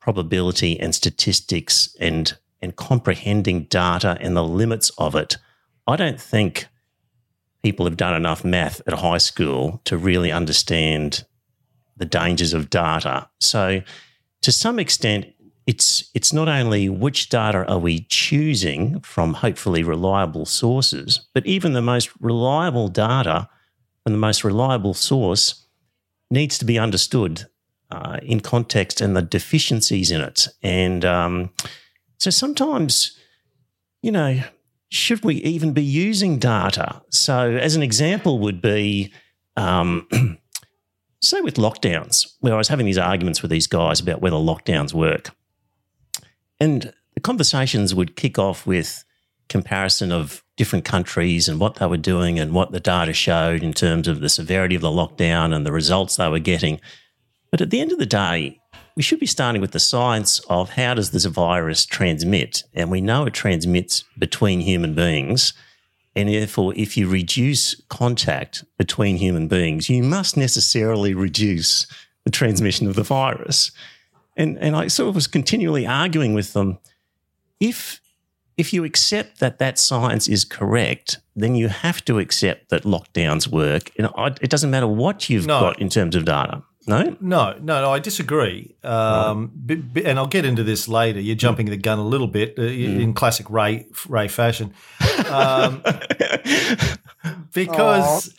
probability 0.00 0.78
and 0.80 0.94
statistics 0.94 1.96
and 2.00 2.36
and 2.62 2.76
comprehending 2.76 3.64
data 3.64 4.16
and 4.20 4.36
the 4.36 4.44
limits 4.44 4.90
of 4.98 5.14
it. 5.14 5.36
I 5.86 5.96
don't 5.96 6.20
think 6.20 6.66
people 7.62 7.86
have 7.86 7.96
done 7.96 8.14
enough 8.14 8.44
math 8.44 8.80
at 8.86 8.94
high 8.94 9.18
school 9.18 9.80
to 9.84 9.96
really 9.96 10.32
understand 10.32 11.24
the 11.96 12.04
dangers 12.04 12.52
of 12.52 12.70
data. 12.70 13.28
So 13.40 13.82
to 14.42 14.52
some 14.52 14.78
extent 14.78 15.26
it's 15.66 16.10
it's 16.14 16.32
not 16.32 16.48
only 16.48 16.88
which 16.88 17.28
data 17.28 17.64
are 17.68 17.78
we 17.78 18.00
choosing 18.08 19.00
from 19.00 19.34
hopefully 19.34 19.82
reliable 19.84 20.44
sources, 20.44 21.28
but 21.34 21.46
even 21.46 21.72
the 21.72 21.82
most 21.82 22.10
reliable 22.20 22.88
data 22.88 23.48
from 24.02 24.12
the 24.12 24.18
most 24.18 24.42
reliable 24.42 24.94
source 24.94 25.66
needs 26.30 26.58
to 26.58 26.64
be 26.64 26.78
understood 26.78 27.46
uh, 27.90 28.18
in 28.22 28.40
context 28.40 29.00
and 29.00 29.16
the 29.16 29.22
deficiencies 29.22 30.10
in 30.10 30.20
it. 30.20 30.48
And 30.62 31.04
um, 31.04 31.50
so 32.22 32.30
sometimes, 32.30 33.18
you 34.00 34.12
know, 34.12 34.40
should 34.90 35.24
we 35.24 35.36
even 35.38 35.72
be 35.72 35.82
using 35.82 36.38
data? 36.38 37.02
So, 37.10 37.50
as 37.50 37.74
an 37.74 37.82
example, 37.82 38.38
would 38.38 38.62
be 38.62 39.12
um, 39.56 40.06
say 41.20 41.40
with 41.40 41.56
lockdowns, 41.56 42.32
where 42.38 42.54
I 42.54 42.58
was 42.58 42.68
having 42.68 42.86
these 42.86 42.96
arguments 42.96 43.42
with 43.42 43.50
these 43.50 43.66
guys 43.66 43.98
about 43.98 44.20
whether 44.20 44.36
lockdowns 44.36 44.94
work. 44.94 45.30
And 46.60 46.92
the 47.14 47.20
conversations 47.20 47.92
would 47.92 48.14
kick 48.14 48.38
off 48.38 48.68
with 48.68 49.04
comparison 49.48 50.12
of 50.12 50.44
different 50.56 50.84
countries 50.84 51.48
and 51.48 51.58
what 51.58 51.74
they 51.74 51.86
were 51.86 51.96
doing 51.96 52.38
and 52.38 52.52
what 52.52 52.70
the 52.70 52.78
data 52.78 53.12
showed 53.12 53.64
in 53.64 53.72
terms 53.72 54.06
of 54.06 54.20
the 54.20 54.28
severity 54.28 54.76
of 54.76 54.82
the 54.82 54.88
lockdown 54.88 55.52
and 55.52 55.66
the 55.66 55.72
results 55.72 56.14
they 56.14 56.28
were 56.28 56.38
getting. 56.38 56.80
But 57.50 57.60
at 57.60 57.70
the 57.70 57.80
end 57.80 57.90
of 57.90 57.98
the 57.98 58.06
day, 58.06 58.60
we 58.96 59.02
should 59.02 59.20
be 59.20 59.26
starting 59.26 59.60
with 59.60 59.72
the 59.72 59.80
science 59.80 60.40
of 60.48 60.70
how 60.70 60.94
does 60.94 61.10
this 61.10 61.24
virus 61.24 61.86
transmit? 61.86 62.64
And 62.74 62.90
we 62.90 63.00
know 63.00 63.26
it 63.26 63.34
transmits 63.34 64.04
between 64.18 64.60
human 64.60 64.94
beings. 64.94 65.54
And 66.14 66.28
therefore, 66.28 66.74
if 66.76 66.96
you 66.96 67.08
reduce 67.08 67.80
contact 67.88 68.64
between 68.76 69.16
human 69.16 69.48
beings, 69.48 69.88
you 69.88 70.02
must 70.02 70.36
necessarily 70.36 71.14
reduce 71.14 71.86
the 72.24 72.30
transmission 72.30 72.86
of 72.86 72.94
the 72.96 73.02
virus. 73.02 73.72
And, 74.36 74.58
and 74.58 74.76
I 74.76 74.88
sort 74.88 75.08
of 75.08 75.14
was 75.14 75.26
continually 75.26 75.86
arguing 75.86 76.34
with 76.34 76.52
them 76.52 76.78
if 77.60 78.00
if 78.58 78.72
you 78.74 78.84
accept 78.84 79.40
that 79.40 79.58
that 79.58 79.78
science 79.78 80.28
is 80.28 80.44
correct, 80.44 81.18
then 81.34 81.54
you 81.54 81.68
have 81.68 82.04
to 82.04 82.18
accept 82.18 82.68
that 82.68 82.82
lockdowns 82.82 83.48
work. 83.48 83.90
And 83.96 84.08
know, 84.14 84.26
it 84.42 84.50
doesn't 84.50 84.70
matter 84.70 84.86
what 84.86 85.30
you've 85.30 85.46
No. 85.46 85.58
got 85.60 85.80
in 85.80 85.88
terms 85.88 86.14
of 86.14 86.26
data. 86.26 86.62
No, 86.86 87.16
No, 87.20 87.52
no, 87.60 87.80
no, 87.80 87.92
I 87.92 87.98
disagree. 88.00 88.74
Um, 88.82 89.52
b- 89.66 89.76
b- 89.76 90.04
and 90.04 90.18
I'll 90.18 90.26
get 90.26 90.44
into 90.44 90.64
this 90.64 90.88
later. 90.88 91.20
You're 91.20 91.36
jumping 91.36 91.66
the 91.66 91.76
gun 91.76 91.98
a 91.98 92.04
little 92.04 92.26
bit 92.26 92.58
uh, 92.58 92.62
in 92.62 93.14
classic 93.14 93.48
Ray 93.50 93.86
Ray 94.08 94.28
fashion, 94.28 94.74
um, 95.30 95.82
because. 97.54 98.34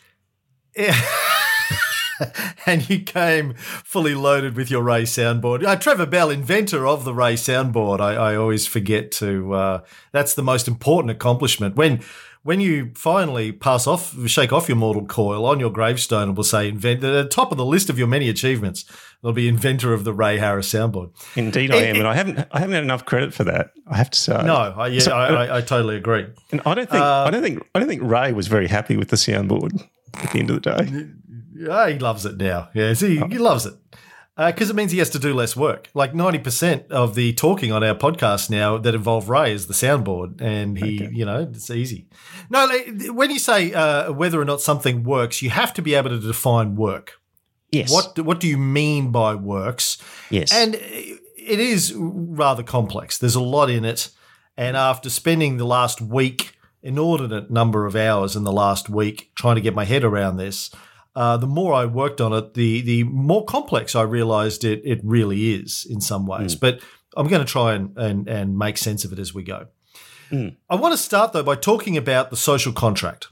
and 2.66 2.88
you 2.88 3.00
came 3.00 3.54
fully 3.54 4.14
loaded 4.14 4.56
with 4.56 4.70
your 4.70 4.82
Ray 4.82 5.02
soundboard. 5.02 5.64
Uh, 5.64 5.76
Trevor 5.76 6.06
Bell, 6.06 6.30
inventor 6.30 6.86
of 6.86 7.04
the 7.04 7.14
Ray 7.14 7.34
soundboard, 7.34 8.00
I, 8.00 8.14
I 8.14 8.36
always 8.36 8.66
forget 8.66 9.10
to. 9.12 9.54
Uh, 9.54 9.80
that's 10.12 10.34
the 10.34 10.42
most 10.42 10.68
important 10.68 11.10
accomplishment 11.10 11.76
when. 11.76 12.02
When 12.44 12.60
you 12.60 12.92
finally 12.94 13.52
pass 13.52 13.86
off, 13.86 14.14
shake 14.28 14.52
off 14.52 14.68
your 14.68 14.76
mortal 14.76 15.06
coil 15.06 15.46
on 15.46 15.58
your 15.60 15.70
gravestone, 15.70 16.28
it 16.28 16.32
will 16.36 16.44
say 16.44 16.68
"invent." 16.68 17.02
At 17.02 17.10
the 17.10 17.24
top 17.26 17.50
of 17.52 17.56
the 17.56 17.64
list 17.64 17.88
of 17.88 17.98
your 17.98 18.06
many 18.06 18.28
achievements, 18.28 18.84
there'll 19.22 19.32
be 19.32 19.48
inventor 19.48 19.94
of 19.94 20.04
the 20.04 20.12
Ray 20.12 20.36
Harris 20.36 20.70
soundboard. 20.70 21.10
indeed 21.36 21.72
I 21.72 21.78
am, 21.78 21.96
and 21.96 22.06
I 22.06 22.14
haven't 22.14 22.46
I 22.52 22.58
haven't 22.60 22.74
had 22.74 22.84
enough 22.84 23.06
credit 23.06 23.32
for 23.32 23.44
that. 23.44 23.70
I 23.86 23.96
have 23.96 24.10
to 24.10 24.18
say. 24.18 24.42
No, 24.44 24.54
I, 24.56 24.88
yeah, 24.88 25.00
So- 25.00 25.12
I, 25.12 25.46
I, 25.46 25.56
I 25.56 25.60
totally 25.62 25.96
agree. 25.96 26.26
and 26.52 26.60
I 26.66 26.74
don't 26.74 26.90
think 26.90 27.02
Uh, 27.02 27.24
I 27.26 27.30
don't 27.30 27.42
think 27.42 27.66
I 27.74 27.78
don't 27.78 27.88
think 27.88 28.02
Ray 28.02 28.32
was 28.32 28.46
very 28.46 28.68
happy 28.68 28.98
with 28.98 29.08
the 29.08 29.16
soundboard 29.16 29.82
at 30.22 30.30
the 30.32 30.38
end 30.38 30.50
of 30.50 30.62
the 30.62 30.70
day. 30.84 31.06
Yeah, 31.56 31.88
he 31.88 31.98
loves 31.98 32.26
it 32.26 32.36
now. 32.36 32.68
Yeah, 32.74 32.92
see, 32.94 33.16
he 33.20 33.38
loves 33.38 33.64
it 33.64 33.74
because 34.36 34.70
it 34.70 34.76
means 34.76 34.92
he 34.92 34.98
has 34.98 35.10
to 35.10 35.18
do 35.18 35.32
less 35.34 35.54
work. 35.56 35.90
Like 35.94 36.14
ninety 36.14 36.38
percent 36.38 36.90
of 36.90 37.14
the 37.14 37.32
talking 37.34 37.72
on 37.72 37.84
our 37.84 37.94
podcast 37.94 38.50
now 38.50 38.78
that 38.78 38.94
involve 38.94 39.28
Ray 39.28 39.52
is 39.52 39.66
the 39.66 39.74
soundboard, 39.74 40.40
and 40.40 40.78
he, 40.78 41.08
you 41.12 41.24
know, 41.24 41.48
it's 41.50 41.70
easy. 41.70 42.08
No, 42.50 42.68
when 43.12 43.30
you 43.30 43.38
say 43.38 43.72
uh, 43.72 44.12
whether 44.12 44.40
or 44.40 44.44
not 44.44 44.60
something 44.60 45.04
works, 45.04 45.42
you 45.42 45.50
have 45.50 45.72
to 45.74 45.82
be 45.82 45.94
able 45.94 46.10
to 46.10 46.18
define 46.18 46.74
work. 46.76 47.20
Yes. 47.70 47.92
What 47.92 48.18
what 48.20 48.40
do 48.40 48.48
you 48.48 48.58
mean 48.58 49.10
by 49.10 49.34
works? 49.34 49.98
Yes. 50.30 50.52
And 50.52 50.74
it 50.74 51.60
is 51.60 51.92
rather 51.96 52.62
complex. 52.62 53.18
There's 53.18 53.34
a 53.34 53.42
lot 53.42 53.70
in 53.70 53.84
it. 53.84 54.10
And 54.56 54.76
after 54.76 55.10
spending 55.10 55.56
the 55.56 55.66
last 55.66 56.00
week, 56.00 56.56
inordinate 56.82 57.50
number 57.50 57.86
of 57.86 57.96
hours 57.96 58.36
in 58.36 58.44
the 58.44 58.52
last 58.52 58.88
week 58.88 59.30
trying 59.34 59.56
to 59.56 59.60
get 59.60 59.74
my 59.74 59.84
head 59.84 60.04
around 60.04 60.36
this, 60.36 60.70
uh, 61.14 61.36
the 61.36 61.46
more 61.46 61.72
I 61.72 61.86
worked 61.86 62.20
on 62.20 62.32
it, 62.32 62.54
the 62.54 62.80
the 62.82 63.04
more 63.04 63.44
complex 63.44 63.94
I 63.94 64.02
realized 64.02 64.64
it 64.64 64.82
it 64.84 65.00
really 65.02 65.54
is 65.54 65.86
in 65.88 66.00
some 66.00 66.26
ways. 66.26 66.54
But 66.60 66.80
I'm 67.16 67.28
going 67.28 67.44
to 67.44 67.50
try 67.50 67.74
and, 67.74 67.96
and 67.96 68.28
and 68.28 68.58
make 68.58 68.78
sense 68.78 69.04
of 69.04 69.12
it 69.12 69.18
as 69.18 69.34
we 69.34 69.42
go. 69.42 69.68
I 70.68 70.74
want 70.74 70.92
to 70.92 70.98
start 70.98 71.32
though 71.32 71.42
by 71.42 71.54
talking 71.54 71.96
about 71.96 72.30
the 72.30 72.36
social 72.36 72.72
contract 72.72 73.28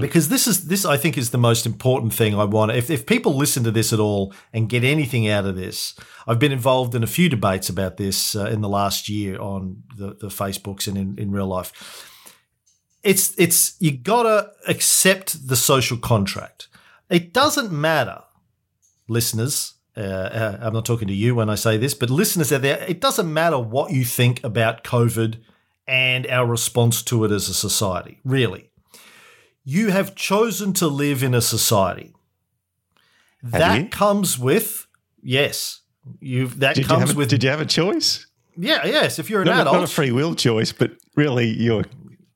because 0.00 0.28
this 0.28 0.46
is 0.46 0.68
this 0.68 0.84
I 0.84 0.96
think 0.96 1.18
is 1.18 1.30
the 1.30 1.38
most 1.38 1.66
important 1.66 2.14
thing 2.14 2.34
I 2.36 2.44
want. 2.44 2.70
If 2.70 2.88
if 2.88 3.04
people 3.04 3.34
listen 3.34 3.64
to 3.64 3.72
this 3.72 3.92
at 3.92 3.98
all 3.98 4.32
and 4.52 4.68
get 4.68 4.84
anything 4.84 5.28
out 5.28 5.44
of 5.44 5.56
this, 5.56 5.94
I've 6.26 6.38
been 6.38 6.52
involved 6.52 6.94
in 6.94 7.02
a 7.02 7.08
few 7.08 7.28
debates 7.28 7.68
about 7.68 7.96
this 7.96 8.36
uh, 8.36 8.46
in 8.46 8.60
the 8.60 8.68
last 8.68 9.08
year 9.08 9.40
on 9.40 9.82
the 9.96 10.14
the 10.20 10.28
Facebooks 10.28 10.86
and 10.86 10.96
in, 10.96 11.18
in 11.18 11.32
real 11.32 11.48
life. 11.48 11.72
It's 13.02 13.34
it's 13.38 13.76
you 13.80 13.90
gotta 13.90 14.52
accept 14.68 15.48
the 15.48 15.56
social 15.56 15.98
contract. 15.98 16.68
It 17.10 17.32
doesn't 17.32 17.70
matter, 17.72 18.22
listeners. 19.08 19.74
Uh, 19.96 20.00
uh, 20.00 20.58
I'm 20.62 20.72
not 20.72 20.86
talking 20.86 21.08
to 21.08 21.14
you 21.14 21.34
when 21.34 21.50
I 21.50 21.54
say 21.54 21.76
this, 21.76 21.92
but 21.92 22.08
listeners 22.08 22.50
out 22.52 22.62
there, 22.62 22.82
it 22.88 23.00
doesn't 23.00 23.30
matter 23.30 23.58
what 23.58 23.92
you 23.92 24.04
think 24.04 24.42
about 24.42 24.84
COVID 24.84 25.40
and 25.86 26.26
our 26.28 26.46
response 26.46 27.02
to 27.02 27.24
it 27.24 27.30
as 27.30 27.48
a 27.50 27.54
society. 27.54 28.18
Really, 28.24 28.70
you 29.64 29.90
have 29.90 30.14
chosen 30.14 30.72
to 30.74 30.86
live 30.88 31.22
in 31.22 31.34
a 31.34 31.42
society 31.42 32.14
that 33.42 33.82
you? 33.82 33.88
comes 33.88 34.38
with 34.38 34.86
yes. 35.22 35.80
you've 36.20 36.58
that 36.60 36.74
did 36.76 36.82
you, 36.82 36.88
comes 36.88 37.08
have 37.08 37.16
a, 37.16 37.18
with 37.18 37.28
did 37.28 37.44
you 37.44 37.50
have 37.50 37.60
a 37.60 37.66
choice? 37.66 38.26
yeah 38.56 38.86
yes. 38.86 39.18
If 39.18 39.28
you're 39.30 39.42
an 39.42 39.46
Not, 39.48 39.58
a- 39.58 39.60
adult, 39.62 39.76
not 39.76 39.84
a 39.84 39.92
free 39.92 40.10
will 40.12 40.34
choice, 40.34 40.72
but 40.72 40.92
really 41.16 41.48
you're 41.48 41.84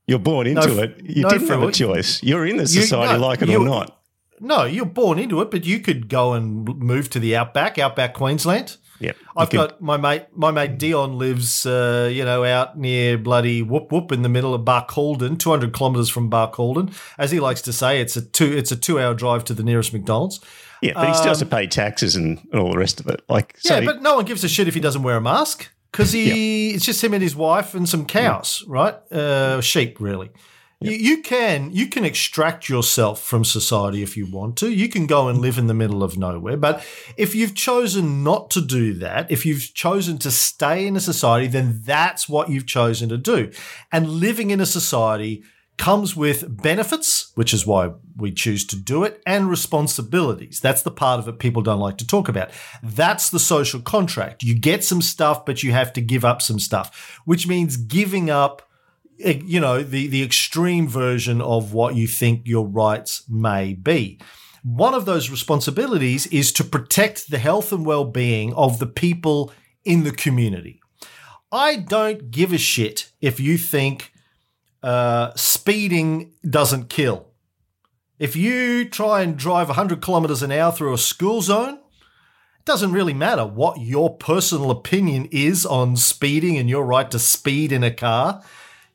you're 0.07 0.19
born 0.19 0.47
into 0.47 0.61
f- 0.73 0.79
it. 0.79 1.01
You 1.05 1.23
no 1.23 1.31
didn't 1.31 1.49
have 1.49 1.63
a 1.63 1.73
choice. 1.73 2.23
You're 2.23 2.45
in 2.47 2.59
the 2.59 2.67
society, 2.67 3.15
no, 3.19 3.27
like 3.27 3.41
it 3.43 3.49
you- 3.49 3.63
or 3.63 3.65
not. 3.65 3.99
No, 4.41 4.65
you're 4.65 4.87
born 4.87 5.19
into 5.19 5.41
it, 5.41 5.51
but 5.51 5.65
you 5.65 5.81
could 5.81 6.09
go 6.09 6.33
and 6.33 6.65
move 6.79 7.11
to 7.11 7.21
the 7.21 7.37
outback, 7.37 7.79
outback 7.79 8.15
Queensland. 8.15 8.77
Yeah, 8.99 9.13
I've 9.37 9.51
got 9.51 9.83
my 9.83 9.99
mate. 9.99 10.25
My 10.35 10.51
mate 10.51 10.79
Dion 10.79 11.19
lives, 11.19 11.67
uh, 11.67 12.09
you 12.11 12.25
know, 12.25 12.45
out 12.45 12.79
near 12.79 13.19
bloody 13.19 13.61
Whoop 13.61 13.93
Whoop 13.93 14.11
in 14.11 14.23
the 14.23 14.29
middle 14.31 14.55
of 14.55 14.63
Barcaldine, 14.63 15.39
two 15.39 15.51
hundred 15.51 15.75
kilometres 15.75 16.09
from 16.09 16.31
Barcaldine. 16.31 16.95
As 17.19 17.31
he 17.31 17.39
likes 17.39 17.61
to 17.63 17.75
say, 17.75 18.01
it's 18.01 18.17
a 18.17 18.23
two. 18.23 18.57
It's 18.57 18.73
a 18.73 18.77
two-hour 18.77 19.13
drive 19.13 19.45
to 19.45 19.55
the 19.55 19.63
nearest 19.63 19.93
McDonald's. 19.93 20.41
yeah, 20.81 20.93
but 20.95 21.09
he 21.09 21.15
still 21.15 21.29
has 21.29 21.41
to 21.41 21.47
pay 21.47 21.67
taxes 21.67 22.17
and, 22.17 22.39
and 22.51 22.61
all 22.61 22.71
the 22.71 22.79
rest 22.79 22.99
of 22.99 23.07
it. 23.09 23.21
Like, 23.29 23.57
so 23.59 23.77
um, 23.77 23.85
Yeah, 23.85 23.93
but 23.93 24.01
no 24.01 24.17
one 24.17 24.25
gives 24.25 24.45
a 24.45 24.49
shit 24.49 24.67
if 24.67 24.73
he 24.73 24.81
doesn't 24.81 25.03
wear 25.03 25.17
a 25.17 25.21
mask 25.21 25.69
because 25.93 26.13
he. 26.13 26.71
It's 26.71 26.87
just 26.87 27.05
him 27.05 27.13
and 27.13 27.23
his 27.23 27.37
wife 27.37 27.75
and 27.75 27.87
some 27.87 28.07
cows, 28.07 28.65
right? 28.67 28.95
Uh, 29.13 29.61
sheep, 29.61 30.01
really. 30.01 30.31
You, 30.81 30.93
you 30.93 31.23
can 31.23 31.71
you 31.73 31.87
can 31.87 32.05
extract 32.05 32.69
yourself 32.69 33.23
from 33.23 33.45
society 33.45 34.03
if 34.03 34.15
you 34.15 34.27
want 34.27 34.59
to. 34.59 34.71
You 34.71 34.91
can 34.91 35.07
go 35.07 35.29
and 35.29 35.39
live 35.39 35.57
in 35.57 35.69
the 35.69 35.75
middle 35.75 36.03
of 36.03 36.19
nowhere. 36.19 36.59
But 36.59 36.85
if 37.17 37.35
you've 37.35 37.55
chosen 37.55 38.23
not 38.23 38.51
to 38.51 38.61
do 38.61 38.93
that, 38.95 39.31
if 39.31 39.47
you've 39.47 39.73
chosen 39.73 40.19
to 40.19 40.31
stay 40.31 40.87
in 40.87 40.95
a 40.95 41.01
society, 41.01 41.47
then 41.47 41.81
that's 41.83 42.29
what 42.29 42.51
you've 42.51 42.67
chosen 42.67 43.09
to 43.09 43.17
do. 43.17 43.51
And 43.91 44.09
living 44.09 44.51
in 44.51 44.61
a 44.61 44.67
society 44.67 45.45
comes 45.79 46.17
with 46.17 46.63
benefits, 46.63 47.33
which 47.35 47.53
is 47.53 47.67
why 47.67 47.93
we 48.17 48.33
choose 48.33 48.67
to 48.67 48.77
do 48.77 49.05
it, 49.05 49.23
and 49.27 49.49
responsibilities. 49.49 50.61
That's 50.61 50.83
the 50.83 50.91
part 50.91 51.21
of 51.21 51.29
it 51.29 51.39
people 51.39 51.63
don't 51.63 51.81
like 51.81 51.99
to 51.99 52.07
talk 52.07 52.29
about. 52.29 52.51
That's 52.83 53.31
the 53.31 53.39
social 53.39 53.81
contract. 53.81 54.43
You 54.43 54.59
get 54.59 54.85
some 54.85 55.03
stuff, 55.03 55.45
but 55.45 55.63
you 55.63 55.73
have 55.73 55.93
to 55.95 56.01
give 56.01 56.25
up 56.25 56.41
some 56.41 56.59
stuff, 56.59 57.21
which 57.25 57.47
means 57.47 57.77
giving 57.77 58.31
up 58.31 58.66
you 59.19 59.61
know 59.61 59.83
the 59.83 60.07
the 60.07 60.23
extreme 60.23 60.89
version 60.89 61.41
of 61.41 61.73
what 61.73 61.95
you 61.95 62.07
think 62.07 62.43
your 62.47 62.67
rights 62.67 63.25
may 63.29 63.75
be. 63.75 64.21
One 64.63 64.95
of 64.95 65.05
those 65.05 65.31
responsibilities 65.31 66.27
is 66.27 66.53
to 66.55 66.65
protect 66.65 67.31
the 67.31 67.39
health 67.39 67.73
and 67.73 67.87
well-being 67.87 68.53
of 68.55 68.81
the 68.81 68.87
people 68.87 69.53
in 69.85 70.03
the 70.03 70.11
community. 70.11 70.81
I 71.53 71.77
don't 71.77 72.33
give 72.33 72.53
a 72.53 72.59
shit 72.59 73.13
if 73.21 73.39
you 73.39 73.59
think 73.59 74.13
uh, 74.83 75.33
speeding 75.37 76.33
doesn't 76.49 76.89
kill. 76.89 77.29
If 78.19 78.35
you 78.35 78.89
try 78.89 79.23
and 79.23 79.37
drive 79.37 79.69
100 79.69 80.01
kilometers 80.01 80.43
an 80.43 80.51
hour 80.51 80.73
through 80.73 80.95
a 80.95 80.99
school 80.99 81.43
zone 81.43 81.75
it 81.75 82.65
doesn't 82.65 82.93
really 82.93 83.15
matter 83.15 83.47
what 83.47 83.81
your 83.81 84.17
personal 84.17 84.71
opinion 84.71 85.29
is 85.31 85.65
on 85.65 85.97
speeding 85.97 86.57
and 86.57 86.69
your 86.69 86.85
right 86.85 87.11
to 87.11 87.19
speed 87.19 87.71
in 87.71 87.85
a 87.85 87.93
car 87.93 88.43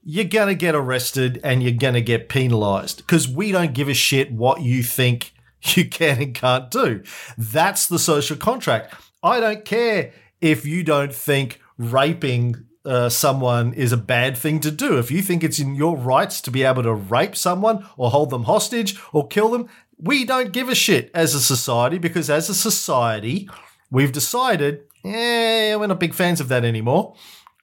you're 0.03 0.25
going 0.25 0.48
to 0.48 0.55
get 0.55 0.75
arrested 0.75 1.39
and 1.43 1.62
you're 1.62 1.72
going 1.72 1.93
to 1.93 2.01
get 2.01 2.29
penalized 2.29 2.98
because 2.98 3.27
we 3.27 3.51
don't 3.51 3.74
give 3.74 3.88
a 3.88 3.93
shit 3.93 4.31
what 4.31 4.62
you 4.62 4.84
think 4.84 5.34
you 5.62 5.88
can 5.88 6.22
and 6.22 6.34
can't 6.34 6.72
do. 6.72 7.03
That's 7.38 7.88
the 7.88 8.00
social 8.00 8.38
contract. 8.38 8.93
I 9.24 9.39
don't 9.39 9.63
care 9.63 10.12
if 10.39 10.65
you 10.65 10.84
don't 10.84 11.13
think 11.13 11.62
raping 11.77 12.65
uh, 12.84 13.10
someone 13.10 13.74
is 13.74 13.91
a 13.91 13.98
bad 13.98 14.36
thing 14.36 14.60
to 14.62 14.72
do. 14.72 14.98
If 14.98 15.12
you 15.12 15.22
think 15.22 15.43
it's 15.43 15.60
in 15.60 15.75
your 15.75 15.96
rights 15.96 16.41
to 16.41 16.51
be 16.51 16.63
able 16.63 16.81
to 16.84 16.93
rape 16.93 17.36
someone 17.36 17.88
or 17.96 18.10
hold 18.10 18.31
them 18.31 18.43
hostage 18.43 19.00
or 19.13 19.27
kill 19.27 19.50
them, 19.50 19.70
we 19.98 20.25
don't 20.25 20.51
give 20.51 20.67
a 20.67 20.75
shit 20.75 21.12
as 21.13 21.36
a 21.36 21.39
society 21.39 22.00
because 22.00 22.29
as 22.29 22.50
a 22.50 22.55
society, 22.55 23.48
we've 23.91 24.12
decided, 24.12 24.81
yeah, 25.03 25.75
we're 25.75 25.86
not 25.86 26.00
big 26.00 26.15
fans 26.15 26.41
of 26.41 26.48
that 26.48 26.65
anymore, 26.65 27.15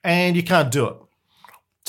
and 0.05 0.37
you 0.37 0.43
can't 0.43 0.71
do 0.71 0.87
it. 0.87 0.95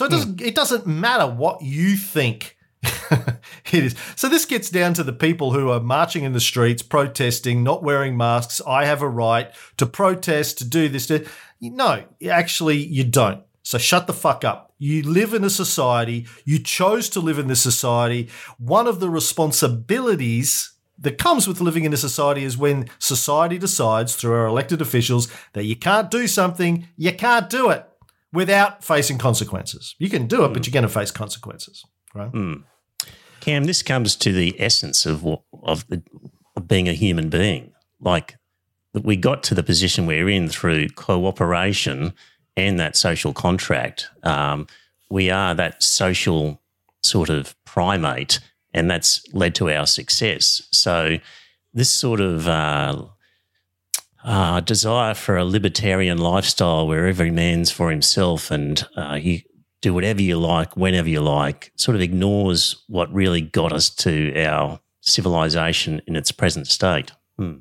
So 0.00 0.06
it 0.06 0.12
doesn't 0.12 0.40
hmm. 0.40 0.46
it 0.46 0.54
doesn't 0.54 0.86
matter 0.86 1.26
what 1.26 1.60
you 1.60 1.94
think 1.94 2.56
it 3.10 3.84
is. 3.84 3.94
So 4.16 4.30
this 4.30 4.46
gets 4.46 4.70
down 4.70 4.94
to 4.94 5.04
the 5.04 5.12
people 5.12 5.52
who 5.52 5.68
are 5.68 5.78
marching 5.78 6.24
in 6.24 6.32
the 6.32 6.40
streets, 6.40 6.80
protesting, 6.80 7.62
not 7.62 7.82
wearing 7.82 8.16
masks. 8.16 8.62
I 8.66 8.86
have 8.86 9.02
a 9.02 9.08
right 9.10 9.52
to 9.76 9.84
protest, 9.84 10.56
to 10.56 10.64
do 10.64 10.88
this. 10.88 11.08
To, 11.08 11.26
no, 11.60 12.04
actually, 12.30 12.78
you 12.78 13.04
don't. 13.04 13.44
So 13.62 13.76
shut 13.76 14.06
the 14.06 14.14
fuck 14.14 14.42
up. 14.42 14.72
You 14.78 15.02
live 15.02 15.34
in 15.34 15.44
a 15.44 15.50
society. 15.50 16.26
You 16.46 16.60
chose 16.60 17.10
to 17.10 17.20
live 17.20 17.38
in 17.38 17.48
this 17.48 17.60
society. 17.60 18.30
One 18.56 18.86
of 18.86 19.00
the 19.00 19.10
responsibilities 19.10 20.72
that 20.98 21.18
comes 21.18 21.46
with 21.46 21.60
living 21.60 21.84
in 21.84 21.92
a 21.92 21.98
society 21.98 22.44
is 22.44 22.56
when 22.56 22.88
society 22.98 23.58
decides 23.58 24.16
through 24.16 24.32
our 24.32 24.46
elected 24.46 24.80
officials 24.80 25.28
that 25.52 25.64
you 25.64 25.76
can't 25.76 26.10
do 26.10 26.26
something, 26.26 26.88
you 26.96 27.12
can't 27.12 27.50
do 27.50 27.68
it 27.68 27.84
without 28.32 28.84
facing 28.84 29.18
consequences. 29.18 29.94
You 29.98 30.08
can 30.08 30.26
do 30.26 30.44
it, 30.44 30.52
but 30.52 30.66
you're 30.66 30.72
going 30.72 30.82
to 30.82 30.88
face 30.88 31.10
consequences, 31.10 31.84
right? 32.14 32.32
Cam, 33.40 33.64
this 33.64 33.82
comes 33.82 34.16
to 34.16 34.32
the 34.32 34.54
essence 34.60 35.06
of 35.06 35.22
what, 35.22 35.42
of, 35.62 35.86
the, 35.88 36.02
of 36.56 36.68
being 36.68 36.88
a 36.88 36.92
human 36.92 37.28
being. 37.30 37.72
Like 38.00 38.36
that 38.92 39.04
we 39.04 39.16
got 39.16 39.42
to 39.44 39.54
the 39.54 39.62
position 39.62 40.06
we're 40.06 40.28
in 40.28 40.48
through 40.48 40.88
cooperation 40.90 42.12
and 42.56 42.78
that 42.78 42.96
social 42.96 43.32
contract. 43.32 44.08
Um, 44.22 44.66
we 45.10 45.30
are 45.30 45.54
that 45.54 45.82
social 45.82 46.60
sort 47.02 47.30
of 47.30 47.54
primate, 47.64 48.40
and 48.74 48.90
that's 48.90 49.22
led 49.32 49.54
to 49.56 49.70
our 49.70 49.86
success. 49.86 50.66
So 50.70 51.18
this 51.72 51.90
sort 51.90 52.20
of 52.20 52.48
uh, 52.48 53.04
uh, 54.24 54.60
desire 54.60 55.14
for 55.14 55.36
a 55.36 55.44
libertarian 55.44 56.18
lifestyle 56.18 56.86
where 56.86 57.06
every 57.06 57.30
man's 57.30 57.70
for 57.70 57.90
himself 57.90 58.50
and 58.50 58.86
uh, 58.96 59.18
you 59.20 59.40
do 59.80 59.94
whatever 59.94 60.20
you 60.20 60.38
like, 60.38 60.76
whenever 60.76 61.08
you 61.08 61.20
like, 61.20 61.72
sort 61.76 61.94
of 61.94 62.02
ignores 62.02 62.84
what 62.86 63.12
really 63.12 63.40
got 63.40 63.72
us 63.72 63.88
to 63.88 64.38
our 64.42 64.80
civilization 65.00 66.02
in 66.06 66.16
its 66.16 66.32
present 66.32 66.66
state. 66.66 67.12
Hmm. 67.38 67.58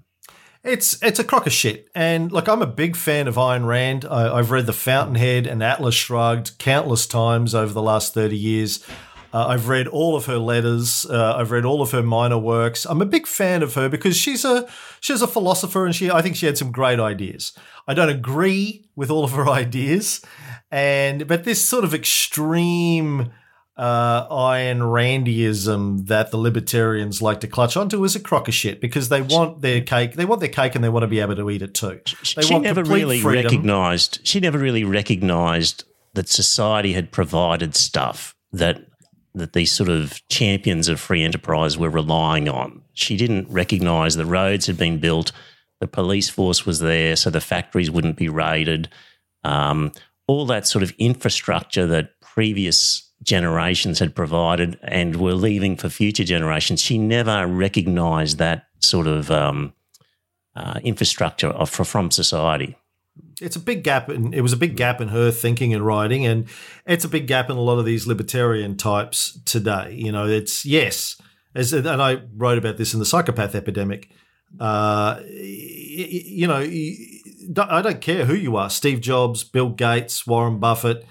It's 0.62 1.02
it's 1.02 1.19
a 1.19 1.24
crock 1.24 1.48
of 1.48 1.54
shit. 1.54 1.88
And 1.95 2.34
look, 2.34 2.50
I'm 2.50 2.62
a 2.62 2.67
big 2.67 2.98
fan 2.98 3.30
of 3.30 3.36
Ayn 3.36 3.65
Rand. 3.65 4.04
I, 4.04 4.36
I've 4.36 4.52
read 4.52 4.65
The 4.65 4.74
Fountainhead 4.74 5.48
and 5.48 5.63
Atlas 5.63 5.95
Shrugged 5.95 6.58
countless 6.58 7.08
times 7.08 7.56
over 7.56 7.72
the 7.72 7.82
last 7.82 8.13
30 8.13 8.36
years. 8.36 8.86
Uh, 9.34 9.48
I've 9.48 9.68
read 9.68 9.88
all 9.88 10.15
of 10.15 10.26
her 10.26 10.38
letters. 10.38 11.06
Uh, 11.06 11.36
I've 11.36 11.52
read 11.52 11.65
all 11.65 11.82
of 11.82 11.92
her 11.92 12.02
minor 12.02 12.38
works. 12.38 12.86
I'm 12.86 13.02
a 13.02 13.06
big 13.06 13.28
fan 13.28 13.62
of 13.62 13.76
her 13.76 13.88
because 13.88 14.18
she's 14.18 14.44
a 14.44 14.68
she's 15.00 15.22
a 15.22 15.28
philosopher, 15.28 15.86
and 15.86 15.96
she 15.96 16.10
I 16.10 16.22
think 16.22 16.36
she 16.36 16.46
had 16.46 16.58
some 16.58 16.72
great 16.72 17.00
ideas. 17.00 17.54
I 17.88 17.94
don't 17.94 18.10
agree 18.10 18.86
with 18.96 19.12
all 19.12 19.24
of 19.24 19.32
her 19.32 19.48
ideas, 19.50 20.22
and 20.72 21.28
but 21.28 21.44
this 21.44 21.63
sort 21.63 21.84
of 21.84 21.94
extreme 21.94 23.32
uh, 23.78 24.28
Ayn 24.28 24.80
Randyism 24.80 26.08
that 26.08 26.32
the 26.32 26.38
libertarians 26.38 27.22
like 27.22 27.39
to 27.42 27.48
clutch 27.48 27.78
onto 27.78 28.04
is 28.04 28.15
a 28.15 28.20
crock 28.20 28.48
of 28.48 28.54
shit 28.54 28.82
because 28.82 29.10
they 29.10 29.22
want 29.22 29.62
their 29.62 29.80
cake. 29.80 30.15
They 30.15 30.26
want 30.26 30.42
their 30.42 30.50
cake, 30.50 30.76
and 30.76 30.84
they 30.84 30.89
want 30.89 31.04
to 31.04 31.08
be 31.08 31.20
able 31.20 31.36
to 31.36 31.50
eat 31.50 31.62
it 31.62 31.76
too. 31.76 32.02
They 32.36 32.42
she 32.42 32.58
never 32.60 32.84
really 32.84 33.22
freedom. 33.22 33.46
recognized. 33.46 34.20
She 34.24 34.39
never 34.39 34.58
really 34.58 34.84
recognized 34.84 35.84
that 36.15 36.28
society 36.28 36.94
had 36.94 37.12
provided 37.12 37.76
stuff 37.76 38.36
that 38.52 38.88
that 39.36 39.54
these 39.54 39.72
sort 39.72 39.89
of 39.89 40.22
champions 40.30 40.88
of 40.88 41.00
free 41.00 41.24
enterprise 41.24 41.78
were 41.78 41.89
relying 41.89 42.50
on. 42.50 42.82
She 42.94 43.15
didn't 43.15 43.50
recognize 43.50 44.15
the 44.15 44.26
roads 44.26 44.68
had 44.68 44.78
been 44.78 45.00
built, 45.00 45.32
the 45.80 45.88
police 45.88 46.30
force 46.30 46.65
was 46.65 46.80
there, 46.80 47.15
so 47.15 47.30
the 47.30 47.42
factories 47.42 47.92
wouldn't 47.92 48.18
be 48.18 48.30
raided. 48.30 48.89
Um, 49.44 49.92
all 50.28 50.46
that 50.48 50.68
sort 50.68 50.84
of 50.84 50.92
infrastructure 50.98 51.88
that 51.88 52.20
previous 52.22 53.10
generations 53.24 54.00
had 54.00 54.15
provided 54.15 54.78
and 54.82 55.15
were 55.15 55.34
leaving 55.34 55.76
for 55.76 55.89
future 55.89 56.24
generations. 56.24 56.82
She 56.82 56.98
never 56.98 57.48
recognized 57.48 58.38
that 58.38 58.68
sort 58.80 59.08
of 59.08 59.32
um, 59.32 59.74
uh, 60.56 60.80
infrastructure 60.84 61.48
of, 61.48 61.70
from 61.70 62.12
society. 62.12 62.78
It's 63.41 63.56
a 63.56 63.60
big 63.60 63.84
gap 63.84 64.10
and 64.10 64.34
it 64.34 64.41
was 64.41 64.54
a 64.54 64.58
big 64.58 64.75
gap 64.75 65.02
in 65.02 65.10
her 65.10 65.32
thinking 65.32 65.73
and 65.73 65.86
writing 65.86 66.25
and 66.25 66.47
it's 66.86 67.06
a 67.06 67.10
big 67.10 67.28
gap 67.28 67.49
in 67.49 67.58
a 67.58 67.62
lot 67.62 67.80
of 67.80 67.86
these 67.86 68.08
libertarian 68.08 68.78
types 68.78 69.39
today. 69.45 69.95
You 69.97 70.12
know 70.12 70.28
it's 70.28 70.65
yes 70.65 71.21
as 71.56 71.73
and 71.73 71.88
i 71.88 72.21
wrote 72.36 72.58
about 72.58 72.78
this 72.78 72.93
in 72.93 72.99
the 72.99 73.06
psychopath 73.06 73.56
epidemic. 73.56 74.10
Uh, 74.60 75.19
you 75.28 76.47
know 76.47 76.58
I 76.58 77.82
don't 77.82 78.02
care 78.02 78.25
who 78.25 78.34
you 78.34 78.58
are 78.58 78.69
steve 78.69 78.99
jobs 78.99 79.43
bill 79.43 79.69
gates 79.69 80.25
warren 80.25 80.60
buffett 80.60 81.06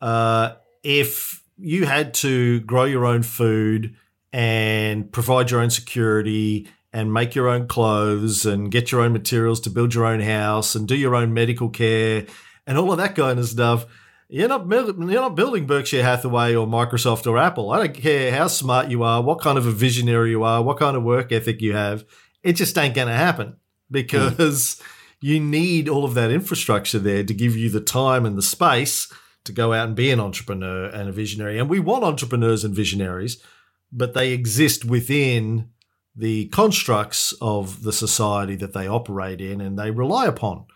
uh, 0.00 0.54
if 0.82 1.42
you 1.58 1.86
had 1.86 2.12
to 2.14 2.60
grow 2.60 2.84
your 2.84 3.06
own 3.06 3.22
food 3.22 3.94
and 4.32 5.12
provide 5.12 5.50
your 5.50 5.60
own 5.60 5.70
security 5.70 6.68
and 6.92 7.12
make 7.12 7.34
your 7.34 7.48
own 7.48 7.66
clothes 7.66 8.44
and 8.44 8.70
get 8.70 8.92
your 8.92 9.00
own 9.00 9.12
materials 9.12 9.60
to 9.60 9.70
build 9.70 9.94
your 9.94 10.04
own 10.04 10.20
house 10.20 10.74
and 10.74 10.86
do 10.86 10.96
your 10.96 11.14
own 11.14 11.32
medical 11.32 11.70
care 11.70 12.26
and 12.66 12.78
all 12.78 12.92
of 12.92 12.98
that 12.98 13.16
kind 13.16 13.38
of 13.38 13.46
stuff. 13.46 13.86
You're 14.28 14.48
not 14.48 14.66
you're 14.68 14.96
not 14.96 15.34
building 15.34 15.66
Berkshire 15.66 16.02
Hathaway 16.02 16.54
or 16.54 16.66
Microsoft 16.66 17.26
or 17.26 17.38
Apple. 17.38 17.70
I 17.70 17.78
don't 17.78 17.94
care 17.94 18.32
how 18.32 18.46
smart 18.46 18.88
you 18.88 19.02
are, 19.02 19.22
what 19.22 19.40
kind 19.40 19.58
of 19.58 19.66
a 19.66 19.70
visionary 19.70 20.30
you 20.30 20.42
are, 20.42 20.62
what 20.62 20.78
kind 20.78 20.96
of 20.96 21.02
work 21.02 21.32
ethic 21.32 21.60
you 21.60 21.74
have. 21.74 22.04
It 22.42 22.54
just 22.54 22.76
ain't 22.78 22.94
going 22.94 23.08
to 23.08 23.14
happen 23.14 23.56
because 23.90 24.80
hmm. 24.80 25.26
you 25.26 25.38
need 25.38 25.88
all 25.88 26.04
of 26.04 26.14
that 26.14 26.30
infrastructure 26.30 26.98
there 26.98 27.24
to 27.24 27.34
give 27.34 27.56
you 27.56 27.68
the 27.68 27.80
time 27.80 28.24
and 28.24 28.36
the 28.36 28.42
space 28.42 29.12
to 29.44 29.52
go 29.52 29.72
out 29.72 29.88
and 29.88 29.96
be 29.96 30.10
an 30.10 30.20
entrepreneur 30.20 30.86
and 30.86 31.08
a 31.08 31.12
visionary. 31.12 31.58
And 31.58 31.68
we 31.68 31.80
want 31.80 32.04
entrepreneurs 32.04 32.64
and 32.64 32.74
visionaries, 32.74 33.42
but 33.90 34.14
they 34.14 34.32
exist 34.32 34.84
within 34.84 35.68
the 36.14 36.46
constructs 36.48 37.32
of 37.40 37.82
the 37.82 37.92
society 37.92 38.56
that 38.56 38.72
they 38.72 38.86
operate 38.86 39.40
in 39.40 39.60
and 39.60 39.78
they 39.78 39.90
rely 39.90 40.26
upon. 40.26 40.66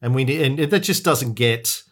And 0.00 0.14
we 0.14 0.42
and 0.42 0.58
that 0.58 0.80
just 0.80 1.04
doesn't 1.04 1.34
get 1.34 1.82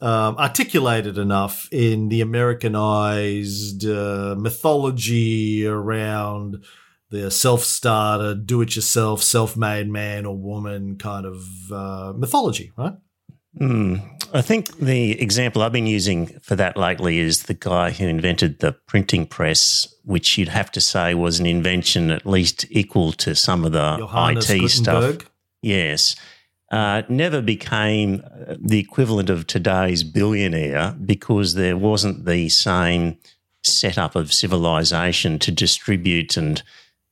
um, 0.00 0.36
articulated 0.36 1.16
enough 1.18 1.68
in 1.72 2.08
the 2.08 2.20
Americanized 2.20 3.86
uh, 3.86 4.34
mythology 4.38 5.66
around 5.66 6.64
the 7.10 7.30
self-starter, 7.30 8.34
do-it-yourself, 8.34 9.22
self-made 9.22 9.88
man 9.88 10.26
or 10.26 10.36
woman 10.36 10.98
kind 10.98 11.24
of 11.24 11.42
uh, 11.72 12.12
mythology, 12.16 12.72
right? 12.76 12.94
Hmm. 13.56 13.96
I 14.34 14.42
think 14.42 14.76
the 14.76 15.18
example 15.20 15.62
I've 15.62 15.72
been 15.72 15.86
using 15.86 16.26
for 16.40 16.56
that 16.56 16.76
lately 16.76 17.18
is 17.18 17.44
the 17.44 17.54
guy 17.54 17.90
who 17.90 18.06
invented 18.06 18.58
the 18.58 18.72
printing 18.86 19.26
press, 19.26 19.88
which 20.06 20.38
you'd 20.38 20.48
have 20.48 20.70
to 20.70 20.80
say 20.80 21.14
was 21.14 21.40
an 21.40 21.46
invention 21.46 22.12
at 22.12 22.24
least 22.24 22.64
equal 22.70 23.12
to 23.12 23.34
some 23.34 23.64
of 23.64 23.72
the 23.72 23.96
Johannes 23.98 24.48
IT 24.48 24.68
stuff. 24.70 25.18
Yes. 25.62 26.14
Uh, 26.70 27.02
never 27.08 27.42
became 27.42 28.22
uh, 28.24 28.54
the 28.58 28.78
equivalent 28.78 29.30
of 29.30 29.46
today's 29.46 30.04
billionaire 30.04 30.94
because 31.04 31.54
there 31.54 31.76
wasn't 31.76 32.24
the 32.24 32.48
same 32.48 33.18
setup 33.64 34.14
of 34.14 34.32
civilization 34.32 35.38
to 35.40 35.50
distribute 35.52 36.36
and 36.36 36.62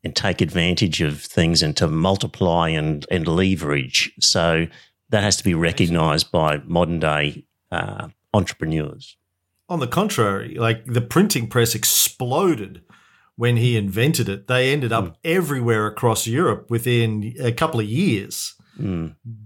and 0.04 0.14
take 0.14 0.40
advantage 0.40 1.00
of 1.00 1.20
things 1.20 1.62
and 1.62 1.76
to 1.78 1.88
multiply 1.88 2.68
and, 2.68 3.06
and 3.10 3.26
leverage. 3.26 4.12
So 4.20 4.66
that 5.08 5.22
has 5.22 5.36
to 5.38 5.44
be 5.44 5.54
recognised 5.54 6.30
by 6.30 6.58
modern 6.58 7.00
day 7.00 7.46
uh, 7.72 8.08
entrepreneurs. 8.34 9.16
On 9.68 9.80
the 9.80 9.86
contrary, 9.86 10.56
like 10.56 10.84
the 10.84 11.00
printing 11.00 11.48
press 11.48 11.74
exploded 11.74 12.82
when 13.36 13.56
he 13.56 13.76
invented 13.76 14.28
it. 14.28 14.46
They 14.46 14.72
ended 14.72 14.92
up 14.92 15.16
everywhere 15.24 15.86
across 15.86 16.26
Europe 16.26 16.70
within 16.70 17.34
a 17.40 17.52
couple 17.52 17.80
of 17.80 17.86
years, 17.86 18.54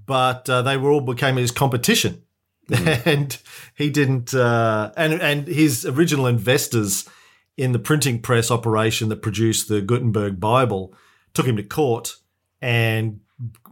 but 0.06 0.48
uh, 0.48 0.62
they 0.62 0.76
were 0.76 0.90
all 0.90 1.00
became 1.00 1.36
his 1.36 1.50
competition, 1.50 2.22
and 2.70 3.36
he 3.74 3.90
didn't. 3.90 4.34
Uh, 4.34 4.92
and 4.96 5.20
and 5.20 5.46
his 5.46 5.86
original 5.86 6.26
investors 6.26 7.08
in 7.56 7.72
the 7.72 7.78
printing 7.78 8.20
press 8.20 8.50
operation 8.50 9.08
that 9.08 9.22
produced 9.22 9.68
the 9.68 9.80
Gutenberg 9.80 10.38
Bible 10.38 10.94
took 11.34 11.46
him 11.46 11.56
to 11.56 11.62
court 11.62 12.16
and 12.60 13.20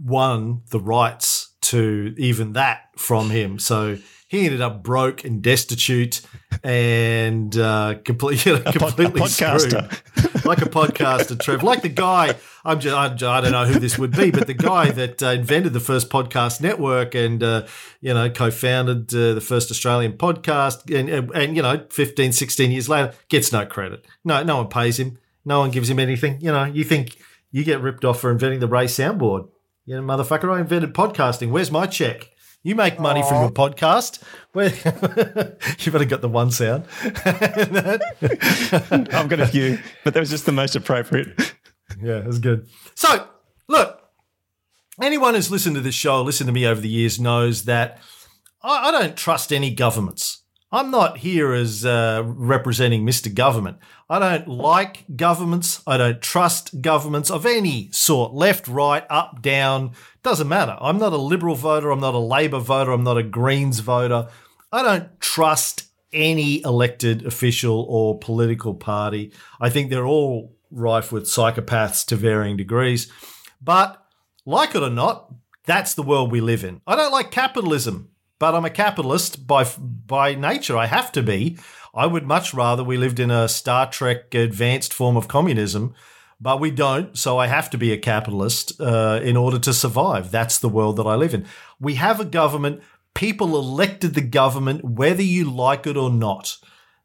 won 0.00 0.62
the 0.70 0.80
rights 0.80 1.54
to 1.60 2.14
even 2.16 2.52
that 2.52 2.88
from 2.96 3.30
him. 3.30 3.58
So 3.58 3.98
he 4.28 4.44
ended 4.44 4.60
up 4.60 4.82
broke 4.82 5.24
and 5.24 5.40
destitute 5.40 6.20
and 6.64 7.56
uh, 7.56 7.94
complete, 8.04 8.44
you 8.44 8.54
know, 8.64 8.72
completely 8.72 9.20
podcaster. 9.20 9.92
screwed. 10.16 10.44
like 10.44 10.62
a 10.62 10.68
podcaster, 10.68 11.38
Trev. 11.38 11.62
Like 11.62 11.82
the 11.82 11.88
guy, 11.88 12.34
I'm 12.64 12.80
just, 12.80 12.94
I, 12.96 13.06
I 13.06 13.40
don't 13.40 13.52
know 13.52 13.64
who 13.66 13.78
this 13.78 13.98
would 13.98 14.10
be, 14.16 14.32
but 14.32 14.48
the 14.48 14.54
guy 14.54 14.90
that 14.92 15.22
uh, 15.22 15.26
invented 15.28 15.72
the 15.72 15.80
first 15.80 16.10
podcast 16.10 16.60
network 16.60 17.14
and, 17.14 17.40
uh, 17.42 17.66
you 18.00 18.12
know, 18.14 18.28
co-founded 18.28 19.14
uh, 19.14 19.34
the 19.34 19.40
first 19.40 19.70
Australian 19.70 20.14
podcast 20.14 20.92
and, 20.92 21.08
and, 21.08 21.30
and, 21.30 21.56
you 21.56 21.62
know, 21.62 21.86
15, 21.90 22.32
16 22.32 22.72
years 22.72 22.88
later, 22.88 23.14
gets 23.28 23.52
no 23.52 23.64
credit. 23.64 24.04
No, 24.24 24.42
no 24.42 24.56
one 24.56 24.68
pays 24.68 24.98
him. 24.98 25.18
No 25.44 25.60
one 25.60 25.70
gives 25.70 25.88
him 25.88 26.00
anything. 26.00 26.40
You 26.40 26.50
know, 26.50 26.64
you 26.64 26.82
think 26.82 27.16
you 27.52 27.62
get 27.62 27.80
ripped 27.80 28.04
off 28.04 28.20
for 28.20 28.32
inventing 28.32 28.58
the 28.58 28.66
Ray 28.66 28.86
soundboard. 28.86 29.48
You 29.84 29.94
know, 29.94 30.02
motherfucker, 30.02 30.52
I 30.52 30.58
invented 30.60 30.94
podcasting. 30.94 31.50
Where's 31.50 31.70
my 31.70 31.86
check? 31.86 32.30
You 32.66 32.74
make 32.74 32.98
money 32.98 33.22
from 33.22 33.42
your 33.42 33.52
podcast. 33.52 34.20
You've 35.86 35.94
only 35.94 36.04
got 36.04 36.20
the 36.20 36.28
one 36.28 36.50
sound. 36.50 36.84
I've 39.14 39.28
got 39.28 39.38
a 39.38 39.46
few, 39.46 39.78
but 40.02 40.14
that 40.14 40.18
was 40.18 40.30
just 40.30 40.46
the 40.46 40.52
most 40.52 40.74
appropriate. 40.74 41.28
Yeah, 42.02 42.22
that's 42.22 42.40
good. 42.40 42.66
So, 42.96 43.28
look, 43.68 44.02
anyone 45.00 45.34
who's 45.34 45.48
listened 45.48 45.76
to 45.76 45.80
this 45.80 45.94
show, 45.94 46.20
listened 46.22 46.48
to 46.48 46.52
me 46.52 46.66
over 46.66 46.80
the 46.80 46.88
years, 46.88 47.20
knows 47.20 47.66
that 47.66 48.00
I, 48.64 48.88
I 48.88 48.90
don't 48.90 49.16
trust 49.16 49.52
any 49.52 49.72
governments. 49.72 50.42
I'm 50.76 50.90
not 50.90 51.16
here 51.16 51.54
as 51.54 51.86
uh, 51.86 52.22
representing 52.26 53.06
Mr. 53.06 53.32
Government. 53.32 53.78
I 54.10 54.18
don't 54.18 54.46
like 54.46 55.04
governments. 55.16 55.82
I 55.86 55.96
don't 55.96 56.20
trust 56.20 56.82
governments 56.82 57.30
of 57.30 57.46
any 57.46 57.90
sort, 57.92 58.34
left, 58.34 58.68
right, 58.68 59.02
up, 59.08 59.40
down, 59.40 59.92
doesn't 60.22 60.48
matter. 60.48 60.76
I'm 60.78 60.98
not 60.98 61.14
a 61.14 61.16
Liberal 61.16 61.54
voter. 61.54 61.90
I'm 61.90 62.00
not 62.00 62.12
a 62.12 62.18
Labor 62.18 62.58
voter. 62.58 62.92
I'm 62.92 63.04
not 63.04 63.16
a 63.16 63.22
Greens 63.22 63.80
voter. 63.80 64.28
I 64.70 64.82
don't 64.82 65.18
trust 65.18 65.84
any 66.12 66.62
elected 66.62 67.24
official 67.24 67.86
or 67.88 68.18
political 68.18 68.74
party. 68.74 69.32
I 69.58 69.70
think 69.70 69.88
they're 69.88 70.04
all 70.04 70.58
rife 70.70 71.10
with 71.10 71.24
psychopaths 71.24 72.04
to 72.08 72.16
varying 72.16 72.58
degrees. 72.58 73.10
But 73.62 74.04
like 74.44 74.74
it 74.74 74.82
or 74.82 74.90
not, 74.90 75.32
that's 75.64 75.94
the 75.94 76.02
world 76.02 76.30
we 76.30 76.42
live 76.42 76.64
in. 76.64 76.82
I 76.86 76.96
don't 76.96 77.12
like 77.12 77.30
capitalism, 77.30 78.10
but 78.38 78.54
I'm 78.54 78.64
a 78.64 78.70
capitalist 78.70 79.46
by 79.46 79.64
by 79.64 80.34
nature. 80.34 80.76
I 80.76 80.86
have 80.86 81.12
to 81.12 81.22
be. 81.22 81.58
I 81.94 82.06
would 82.06 82.26
much 82.26 82.52
rather 82.52 82.84
we 82.84 82.96
lived 82.96 83.18
in 83.18 83.30
a 83.30 83.48
Star 83.48 83.90
Trek 83.90 84.34
advanced 84.34 84.92
form 84.92 85.16
of 85.16 85.28
communism, 85.28 85.94
but 86.40 86.60
we 86.60 86.70
don't. 86.70 87.16
So 87.16 87.38
I 87.38 87.46
have 87.46 87.70
to 87.70 87.78
be 87.78 87.92
a 87.92 87.98
capitalist 87.98 88.78
uh, 88.80 89.20
in 89.22 89.36
order 89.36 89.58
to 89.60 89.72
survive. 89.72 90.30
That's 90.30 90.58
the 90.58 90.68
world 90.68 90.96
that 90.96 91.06
I 91.06 91.14
live 91.14 91.32
in. 91.32 91.46
We 91.80 91.94
have 91.94 92.20
a 92.20 92.24
government. 92.24 92.82
People 93.14 93.56
elected 93.56 94.14
the 94.14 94.20
government, 94.20 94.84
whether 94.84 95.22
you 95.22 95.50
like 95.50 95.86
it 95.86 95.96
or 95.96 96.10
not. 96.10 96.58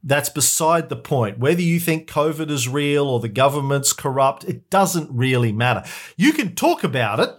That's 0.04 0.30
beside 0.30 0.90
the 0.90 0.98
point. 0.98 1.38
Whether 1.38 1.62
you 1.62 1.80
think 1.80 2.10
COVID 2.10 2.50
is 2.50 2.68
real 2.68 3.08
or 3.08 3.20
the 3.20 3.30
government's 3.30 3.94
corrupt, 3.94 4.44
it 4.44 4.70
doesn't 4.70 5.10
really 5.12 5.52
matter. 5.52 5.84
You 6.18 6.34
can 6.34 6.56
talk 6.56 6.84
about 6.84 7.20
it 7.20 7.30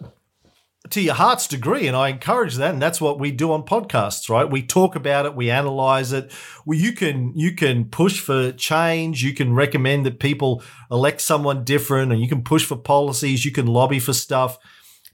to 0.90 1.00
your 1.00 1.14
heart's 1.14 1.46
degree, 1.46 1.86
and 1.86 1.96
I 1.96 2.08
encourage 2.08 2.56
that, 2.56 2.72
and 2.72 2.82
that's 2.82 3.00
what 3.00 3.20
we 3.20 3.30
do 3.30 3.52
on 3.52 3.62
podcasts, 3.62 4.28
right? 4.28 4.50
We 4.50 4.62
talk 4.62 4.96
about 4.96 5.26
it, 5.26 5.36
we 5.36 5.50
analyze 5.50 6.12
it. 6.12 6.32
Well, 6.66 6.78
you 6.78 6.92
can 6.92 7.32
you 7.36 7.54
can 7.54 7.84
push 7.84 8.20
for 8.20 8.52
change, 8.52 9.22
you 9.22 9.32
can 9.32 9.54
recommend 9.54 10.04
that 10.06 10.18
people 10.18 10.62
elect 10.90 11.20
someone 11.20 11.64
different, 11.64 12.12
and 12.12 12.20
you 12.20 12.28
can 12.28 12.42
push 12.42 12.64
for 12.64 12.76
policies, 12.76 13.44
you 13.44 13.52
can 13.52 13.66
lobby 13.66 14.00
for 14.00 14.12
stuff. 14.12 14.58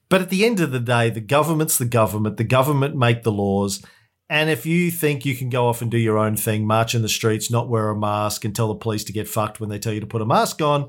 But 0.09 0.23
at 0.23 0.31
the 0.31 0.47
end 0.47 0.59
of 0.61 0.73
the 0.73 0.81
day, 0.81 1.11
the 1.11 1.21
government's 1.21 1.77
the 1.77 1.85
government. 1.85 2.39
The 2.39 2.45
government 2.45 2.97
make 2.97 3.23
the 3.23 3.33
laws. 3.33 3.85
And 4.31 4.49
if 4.51 4.65
you 4.65 4.91
think 4.91 5.25
you 5.25 5.37
can 5.37 5.51
go 5.51 5.69
off 5.69 5.83
and 5.83 5.91
do 5.91 5.99
your 5.99 6.19
own 6.19 6.37
thing, 6.37 6.67
march 6.67 6.95
in 6.95 7.03
the 7.03 7.09
streets, 7.09 7.51
not 7.51 7.69
wear 7.69 7.91
a 7.91 7.99
mask, 7.99 8.45
and 8.45 8.55
tell 8.55 8.69
the 8.69 8.75
police 8.75 9.05
to 9.05 9.13
get 9.13 9.29
fucked 9.29 9.61
when 9.61 9.69
they 9.69 9.79
tell 9.79 9.93
you 9.93 10.01
to 10.01 10.07
put 10.07 10.23
a 10.23 10.27
mask 10.27 10.61
on, 10.63 10.89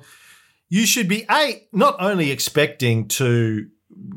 you 0.70 0.86
should 0.86 1.08
be 1.08 1.26
a 1.30 1.68
not 1.72 1.96
only 2.00 2.32
expecting 2.32 3.08
to 3.10 3.68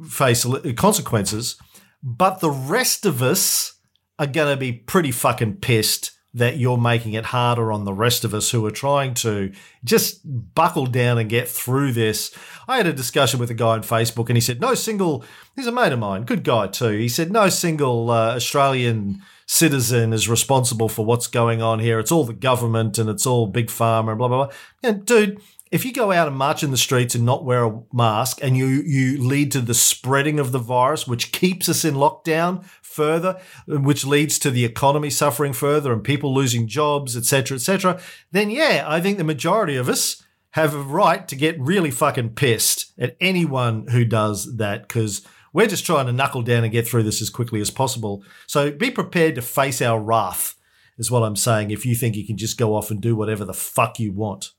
face 0.08 0.46
consequences, 0.76 1.56
but 2.02 2.40
the 2.40 2.50
rest 2.50 3.06
of 3.06 3.22
us 3.22 3.74
are 4.18 4.26
going 4.26 4.52
to 4.52 4.58
be 4.58 4.72
pretty 4.72 5.10
fucking 5.10 5.56
pissed 5.56 6.12
that 6.34 6.56
you're 6.56 6.78
making 6.78 7.12
it 7.12 7.26
harder 7.26 7.70
on 7.70 7.84
the 7.84 7.92
rest 7.92 8.24
of 8.24 8.32
us 8.32 8.50
who 8.50 8.64
are 8.64 8.70
trying 8.70 9.12
to 9.12 9.52
just 9.84 10.20
buckle 10.54 10.86
down 10.86 11.18
and 11.18 11.28
get 11.28 11.46
through 11.46 11.92
this. 11.92 12.34
I 12.66 12.78
had 12.78 12.86
a 12.86 12.92
discussion 12.92 13.38
with 13.38 13.50
a 13.50 13.54
guy 13.54 13.72
on 13.72 13.82
Facebook 13.82 14.28
and 14.28 14.36
he 14.36 14.40
said, 14.40 14.60
No 14.60 14.74
single, 14.74 15.24
he's 15.54 15.66
a 15.66 15.72
mate 15.72 15.92
of 15.92 15.98
mine, 15.98 16.24
good 16.24 16.42
guy 16.42 16.68
too. 16.68 16.92
He 16.92 17.08
said, 17.08 17.30
No 17.30 17.50
single 17.50 18.10
uh, 18.10 18.36
Australian 18.36 19.22
citizen 19.46 20.14
is 20.14 20.28
responsible 20.28 20.88
for 20.88 21.04
what's 21.04 21.26
going 21.26 21.60
on 21.60 21.80
here. 21.80 21.98
It's 21.98 22.12
all 22.12 22.24
the 22.24 22.32
government 22.32 22.96
and 22.96 23.10
it's 23.10 23.26
all 23.26 23.46
big 23.46 23.66
pharma 23.66 24.10
and 24.10 24.18
blah, 24.18 24.28
blah, 24.28 24.46
blah. 24.46 24.54
And 24.82 25.04
dude, 25.04 25.38
if 25.72 25.86
you 25.86 25.92
go 25.92 26.12
out 26.12 26.28
and 26.28 26.36
march 26.36 26.62
in 26.62 26.70
the 26.70 26.76
streets 26.76 27.14
and 27.14 27.24
not 27.24 27.44
wear 27.44 27.64
a 27.64 27.80
mask 27.92 28.38
and 28.42 28.56
you 28.56 28.66
you 28.66 29.18
lead 29.18 29.50
to 29.50 29.60
the 29.60 29.74
spreading 29.74 30.38
of 30.38 30.52
the 30.52 30.58
virus 30.58 31.08
which 31.08 31.32
keeps 31.32 31.68
us 31.68 31.84
in 31.84 31.94
lockdown 31.94 32.64
further 32.82 33.40
which 33.66 34.04
leads 34.04 34.38
to 34.38 34.50
the 34.50 34.64
economy 34.64 35.10
suffering 35.10 35.52
further 35.52 35.92
and 35.92 36.04
people 36.04 36.32
losing 36.32 36.68
jobs 36.68 37.16
etc 37.16 37.56
etc 37.56 38.00
then 38.30 38.50
yeah 38.50 38.84
i 38.86 39.00
think 39.00 39.18
the 39.18 39.24
majority 39.24 39.76
of 39.76 39.88
us 39.88 40.22
have 40.50 40.74
a 40.74 40.78
right 40.78 41.26
to 41.28 41.34
get 41.34 41.58
really 41.58 41.90
fucking 41.90 42.28
pissed 42.28 42.92
at 42.98 43.16
anyone 43.20 43.86
who 43.88 44.04
does 44.04 44.58
that 44.58 44.82
because 44.82 45.26
we're 45.54 45.66
just 45.66 45.86
trying 45.86 46.06
to 46.06 46.12
knuckle 46.12 46.42
down 46.42 46.62
and 46.62 46.72
get 46.72 46.86
through 46.86 47.02
this 47.02 47.20
as 47.20 47.28
quickly 47.28 47.60
as 47.60 47.70
possible. 47.70 48.24
So 48.46 48.70
be 48.70 48.90
prepared 48.90 49.34
to 49.34 49.42
face 49.42 49.82
our 49.82 50.00
wrath 50.00 50.54
is 50.98 51.10
what 51.10 51.22
i'm 51.22 51.36
saying 51.36 51.70
if 51.70 51.86
you 51.86 51.94
think 51.94 52.16
you 52.16 52.26
can 52.26 52.36
just 52.36 52.58
go 52.58 52.74
off 52.74 52.90
and 52.90 53.00
do 53.00 53.16
whatever 53.16 53.44
the 53.44 53.54
fuck 53.54 53.98
you 53.98 54.12
want 54.12 54.50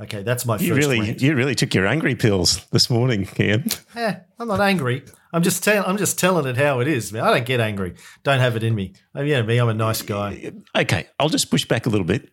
Okay, 0.00 0.22
that's 0.22 0.46
my 0.46 0.56
You 0.56 0.74
really, 0.74 1.00
rant. 1.00 1.20
you 1.20 1.34
really 1.34 1.54
took 1.54 1.74
your 1.74 1.86
angry 1.86 2.14
pills 2.14 2.64
this 2.68 2.88
morning, 2.88 3.28
Ian. 3.38 3.66
Eh, 3.94 4.14
I'm 4.38 4.48
not 4.48 4.60
angry. 4.60 5.04
I'm 5.32 5.42
just 5.42 5.62
telling. 5.62 5.88
I'm 5.88 5.98
just 5.98 6.18
telling 6.18 6.46
it 6.46 6.56
how 6.56 6.80
it 6.80 6.88
is. 6.88 7.12
Man, 7.12 7.22
I 7.22 7.32
don't 7.34 7.44
get 7.44 7.60
angry. 7.60 7.94
Don't 8.22 8.40
have 8.40 8.56
it 8.56 8.62
in 8.62 8.74
me. 8.74 8.94
I 9.14 9.20
mean, 9.20 9.28
yeah, 9.28 9.42
me. 9.42 9.58
I'm 9.58 9.68
a 9.68 9.74
nice 9.74 10.00
guy. 10.00 10.52
Okay, 10.74 11.06
I'll 11.18 11.28
just 11.28 11.50
push 11.50 11.66
back 11.66 11.84
a 11.84 11.90
little 11.90 12.06
bit, 12.06 12.30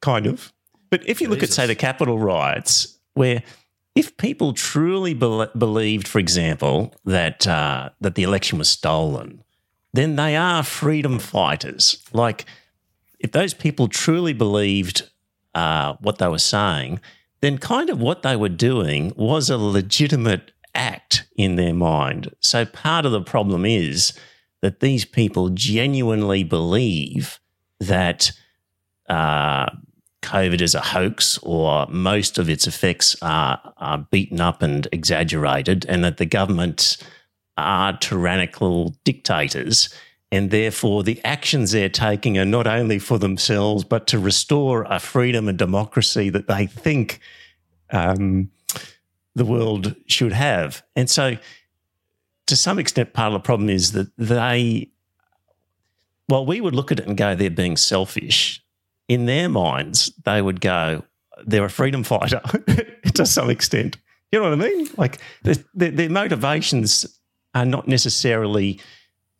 kind 0.00 0.26
of. 0.26 0.52
But 0.90 1.06
if 1.08 1.20
you 1.20 1.28
look 1.28 1.42
at, 1.42 1.48
say, 1.50 1.66
the 1.66 1.74
Capitol 1.74 2.20
riots, 2.20 2.98
where 3.14 3.42
if 3.96 4.16
people 4.16 4.52
truly 4.52 5.12
bel 5.12 5.48
believed, 5.58 6.06
for 6.06 6.20
example, 6.20 6.94
that 7.04 7.48
uh, 7.48 7.90
that 8.00 8.14
the 8.14 8.22
election 8.22 8.58
was 8.58 8.68
stolen, 8.68 9.42
then 9.92 10.14
they 10.14 10.36
are 10.36 10.62
freedom 10.62 11.18
fighters. 11.18 11.98
Like, 12.12 12.44
if 13.18 13.32
those 13.32 13.54
people 13.54 13.88
truly 13.88 14.32
believed 14.32 15.10
uh, 15.54 15.94
what 16.00 16.18
they 16.18 16.28
were 16.28 16.38
saying, 16.38 17.00
then 17.40 17.58
kind 17.58 17.90
of 17.90 18.00
what 18.00 18.22
they 18.22 18.36
were 18.36 18.48
doing 18.48 19.12
was 19.16 19.50
a 19.50 19.58
legitimate 19.58 20.52
act 20.74 21.26
in 21.36 21.56
their 21.56 21.74
mind. 21.74 22.34
So 22.40 22.64
part 22.64 23.06
of 23.06 23.12
the 23.12 23.22
problem 23.22 23.64
is 23.64 24.12
that 24.62 24.80
these 24.80 25.04
people 25.04 25.50
genuinely 25.50 26.42
believe 26.42 27.38
that 27.80 28.32
uh, 29.08 29.66
COVID 30.22 30.62
is 30.62 30.74
a 30.74 30.80
hoax 30.80 31.38
or 31.42 31.86
most 31.88 32.38
of 32.38 32.48
its 32.48 32.66
effects 32.66 33.14
are, 33.20 33.60
are 33.76 34.06
beaten 34.10 34.40
up 34.40 34.62
and 34.62 34.88
exaggerated, 34.90 35.84
and 35.86 36.02
that 36.02 36.16
the 36.16 36.26
government 36.26 36.96
are 37.56 37.96
tyrannical 37.98 38.96
dictators. 39.04 39.94
And 40.32 40.50
therefore, 40.50 41.02
the 41.02 41.20
actions 41.24 41.70
they're 41.70 41.88
taking 41.88 42.38
are 42.38 42.44
not 42.44 42.66
only 42.66 42.98
for 42.98 43.18
themselves, 43.18 43.84
but 43.84 44.06
to 44.08 44.18
restore 44.18 44.82
a 44.84 44.98
freedom 44.98 45.48
and 45.48 45.56
democracy 45.56 46.28
that 46.30 46.48
they 46.48 46.66
think 46.66 47.20
um, 47.90 48.50
the 49.34 49.44
world 49.44 49.94
should 50.06 50.32
have. 50.32 50.82
And 50.96 51.08
so, 51.08 51.36
to 52.46 52.56
some 52.56 52.78
extent, 52.78 53.12
part 53.12 53.28
of 53.28 53.34
the 53.34 53.46
problem 53.46 53.70
is 53.70 53.92
that 53.92 54.10
they, 54.18 54.90
well, 56.28 56.44
we 56.44 56.60
would 56.60 56.74
look 56.74 56.90
at 56.92 57.00
it 57.00 57.06
and 57.06 57.16
go, 57.16 57.34
they're 57.34 57.50
being 57.50 57.76
selfish. 57.76 58.60
in 59.08 59.26
their 59.26 59.48
minds, 59.48 60.12
they 60.24 60.40
would 60.42 60.60
go, 60.60 61.04
they're 61.46 61.64
a 61.64 61.70
freedom 61.70 62.02
fighter 62.02 62.40
to 63.14 63.26
some 63.26 63.50
extent. 63.50 63.96
You 64.32 64.40
know 64.40 64.50
what 64.50 64.60
I 64.60 64.68
mean? 64.68 64.88
Like 64.96 65.18
their, 65.42 65.56
their 65.74 66.10
motivations 66.10 67.06
are 67.54 67.64
not 67.64 67.86
necessarily 67.86 68.80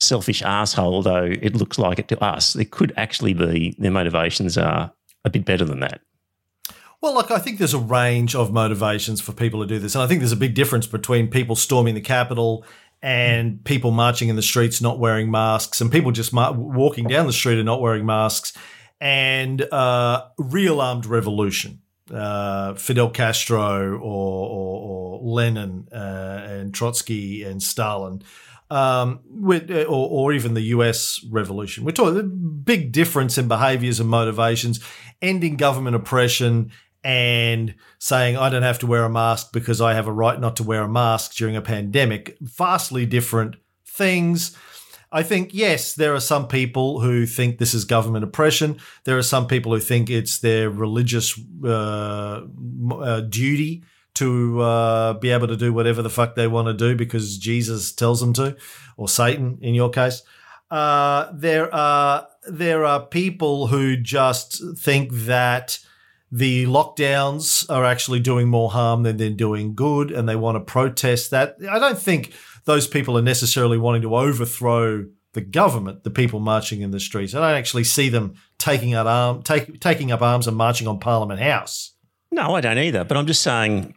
selfish 0.04 0.42
asshole, 0.42 1.02
though 1.02 1.24
it 1.24 1.54
looks 1.54 1.78
like 1.78 1.98
it 1.98 2.08
to 2.08 2.22
us. 2.22 2.54
it 2.56 2.70
could 2.70 2.92
actually 2.96 3.34
be 3.34 3.74
their 3.78 3.90
motivations 3.90 4.56
are 4.58 4.92
a 5.24 5.30
bit 5.30 5.44
better 5.44 5.64
than 5.64 5.80
that. 5.80 6.00
Well, 7.00 7.14
look, 7.14 7.30
I 7.30 7.38
think 7.38 7.58
there's 7.58 7.74
a 7.74 7.78
range 7.78 8.34
of 8.34 8.52
motivations 8.52 9.20
for 9.20 9.32
people 9.32 9.60
to 9.60 9.66
do 9.66 9.78
this. 9.78 9.94
And 9.94 10.02
I 10.02 10.06
think 10.06 10.20
there's 10.20 10.32
a 10.32 10.36
big 10.36 10.54
difference 10.54 10.86
between 10.86 11.28
people 11.28 11.54
storming 11.54 11.94
the 11.94 12.00
Capitol 12.00 12.64
and 13.02 13.62
people 13.64 13.90
marching 13.90 14.30
in 14.30 14.36
the 14.36 14.42
streets 14.42 14.80
not 14.80 14.98
wearing 14.98 15.30
masks 15.30 15.82
and 15.82 15.92
people 15.92 16.12
just 16.12 16.32
mar- 16.32 16.54
walking 16.54 17.06
down 17.06 17.26
the 17.26 17.32
street 17.34 17.58
and 17.58 17.66
not 17.66 17.82
wearing 17.82 18.06
masks 18.06 18.54
and 19.02 19.60
uh, 19.60 20.24
real 20.38 20.80
armed 20.80 21.04
revolution. 21.04 21.82
Uh, 22.10 22.74
Fidel 22.74 23.10
Castro 23.10 23.98
or, 23.98 24.48
or, 24.48 24.80
or 24.80 25.20
Lenin 25.22 25.88
uh, 25.92 26.42
and 26.46 26.74
Trotsky 26.74 27.42
and 27.44 27.62
Stalin, 27.62 28.22
um, 28.70 29.20
with, 29.26 29.70
or, 29.70 29.86
or 29.86 30.32
even 30.32 30.54
the 30.54 30.62
US 30.62 31.24
revolution. 31.30 31.84
We're 31.84 31.92
talking 31.92 32.62
big 32.64 32.92
difference 32.92 33.38
in 33.38 33.48
behaviors 33.48 34.00
and 34.00 34.08
motivations, 34.08 34.80
ending 35.20 35.56
government 35.56 35.96
oppression 35.96 36.70
and 37.02 37.74
saying 37.98 38.36
I 38.36 38.48
don't 38.48 38.62
have 38.62 38.78
to 38.80 38.86
wear 38.86 39.04
a 39.04 39.10
mask 39.10 39.52
because 39.52 39.80
I 39.80 39.94
have 39.94 40.06
a 40.06 40.12
right 40.12 40.40
not 40.40 40.56
to 40.56 40.62
wear 40.62 40.82
a 40.82 40.88
mask 40.88 41.34
during 41.34 41.54
a 41.54 41.62
pandemic. 41.62 42.36
Vastly 42.40 43.04
different 43.04 43.56
things. 43.86 44.56
I 45.12 45.22
think, 45.22 45.54
yes, 45.54 45.94
there 45.94 46.14
are 46.14 46.20
some 46.20 46.48
people 46.48 47.00
who 47.00 47.24
think 47.26 47.58
this 47.58 47.72
is 47.72 47.84
government 47.84 48.24
oppression. 48.24 48.78
There 49.04 49.16
are 49.16 49.22
some 49.22 49.46
people 49.46 49.72
who 49.72 49.78
think 49.78 50.10
it's 50.10 50.38
their 50.38 50.68
religious 50.70 51.38
uh, 51.62 52.40
uh, 52.90 53.20
duty 53.20 53.84
to 54.14 54.60
uh, 54.60 55.12
be 55.14 55.30
able 55.30 55.48
to 55.48 55.56
do 55.56 55.72
whatever 55.72 56.02
the 56.02 56.10
fuck 56.10 56.34
they 56.34 56.46
want 56.46 56.68
to 56.68 56.74
do 56.74 56.96
because 56.96 57.36
Jesus 57.38 57.92
tells 57.92 58.20
them 58.20 58.32
to, 58.34 58.56
or 58.96 59.08
Satan 59.08 59.58
in 59.60 59.74
your 59.74 59.90
case. 59.90 60.22
Uh, 60.70 61.30
there 61.32 61.72
are 61.74 62.28
there 62.48 62.84
are 62.84 63.06
people 63.06 63.68
who 63.68 63.96
just 63.96 64.62
think 64.76 65.12
that 65.12 65.78
the 66.30 66.66
lockdowns 66.66 67.68
are 67.70 67.84
actually 67.84 68.20
doing 68.20 68.48
more 68.48 68.70
harm 68.70 69.04
than 69.04 69.16
they're 69.16 69.30
doing 69.30 69.74
good, 69.74 70.10
and 70.10 70.28
they 70.28 70.36
want 70.36 70.56
to 70.56 70.60
protest 70.60 71.30
that. 71.30 71.56
I 71.70 71.78
don't 71.78 71.98
think 71.98 72.32
those 72.64 72.86
people 72.86 73.16
are 73.16 73.22
necessarily 73.22 73.78
wanting 73.78 74.02
to 74.02 74.16
overthrow 74.16 75.06
the 75.34 75.40
government, 75.40 76.02
the 76.02 76.10
people 76.10 76.40
marching 76.40 76.80
in 76.80 76.90
the 76.90 77.00
streets. 77.00 77.34
I 77.34 77.40
don't 77.40 77.58
actually 77.58 77.84
see 77.84 78.08
them 78.08 78.34
taking 78.58 78.94
up, 78.94 79.06
arm, 79.06 79.42
take, 79.42 79.80
taking 79.80 80.10
up 80.10 80.22
arms 80.22 80.46
and 80.46 80.56
marching 80.56 80.88
on 80.88 80.98
Parliament 80.98 81.40
House. 81.40 81.92
No, 82.30 82.54
I 82.54 82.60
don't 82.60 82.78
either. 82.78 83.04
But 83.04 83.16
I'm 83.16 83.26
just 83.26 83.42
saying, 83.42 83.94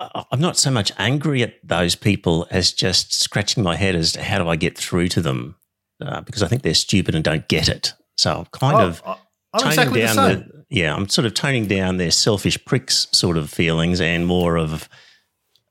I'm 0.00 0.40
not 0.40 0.56
so 0.56 0.70
much 0.70 0.92
angry 0.98 1.42
at 1.42 1.54
those 1.66 1.94
people 1.94 2.46
as 2.50 2.72
just 2.72 3.12
scratching 3.12 3.62
my 3.62 3.76
head 3.76 3.96
as 3.96 4.12
to 4.12 4.22
how 4.22 4.38
do 4.38 4.48
I 4.48 4.56
get 4.56 4.78
through 4.78 5.08
to 5.08 5.20
them 5.20 5.56
uh, 6.00 6.20
because 6.20 6.42
I 6.42 6.48
think 6.48 6.62
they're 6.62 6.74
stupid 6.74 7.14
and 7.14 7.24
don't 7.24 7.48
get 7.48 7.68
it. 7.68 7.94
So 8.16 8.38
I'm 8.38 8.44
kind 8.46 8.76
Oh, 8.76 8.86
of 8.86 9.02
I'm 9.06 9.60
toning 9.60 9.68
exactly 9.70 10.00
the 10.02 10.06
down 10.06 10.64
yeah, 10.70 10.94
I'm 10.94 11.08
sort 11.08 11.24
of 11.24 11.34
toning 11.34 11.66
down 11.66 11.96
their 11.96 12.10
selfish 12.10 12.62
pricks 12.64 13.08
sort 13.12 13.36
of 13.38 13.50
feelings 13.50 14.00
and 14.00 14.26
more 14.26 14.58
of, 14.58 14.88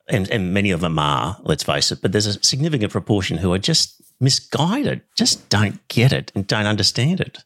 and, 0.08 0.28
and 0.30 0.52
many 0.52 0.72
of 0.72 0.80
them 0.80 0.98
are, 0.98 1.38
let's 1.44 1.62
face 1.62 1.92
it, 1.92 2.00
but 2.02 2.10
there's 2.12 2.26
a 2.26 2.42
significant 2.42 2.90
proportion 2.90 3.38
who 3.38 3.52
are 3.52 3.58
just 3.58 4.02
misguided, 4.20 5.02
just 5.16 5.48
don't 5.48 5.86
get 5.88 6.12
it 6.12 6.32
and 6.34 6.46
don't 6.48 6.66
understand 6.66 7.20
it. 7.20 7.38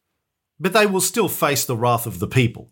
But 0.58 0.72
they 0.72 0.86
will 0.86 1.00
still 1.02 1.28
face 1.28 1.64
the 1.64 1.76
wrath 1.76 2.06
of 2.06 2.18
the 2.20 2.28
people 2.28 2.70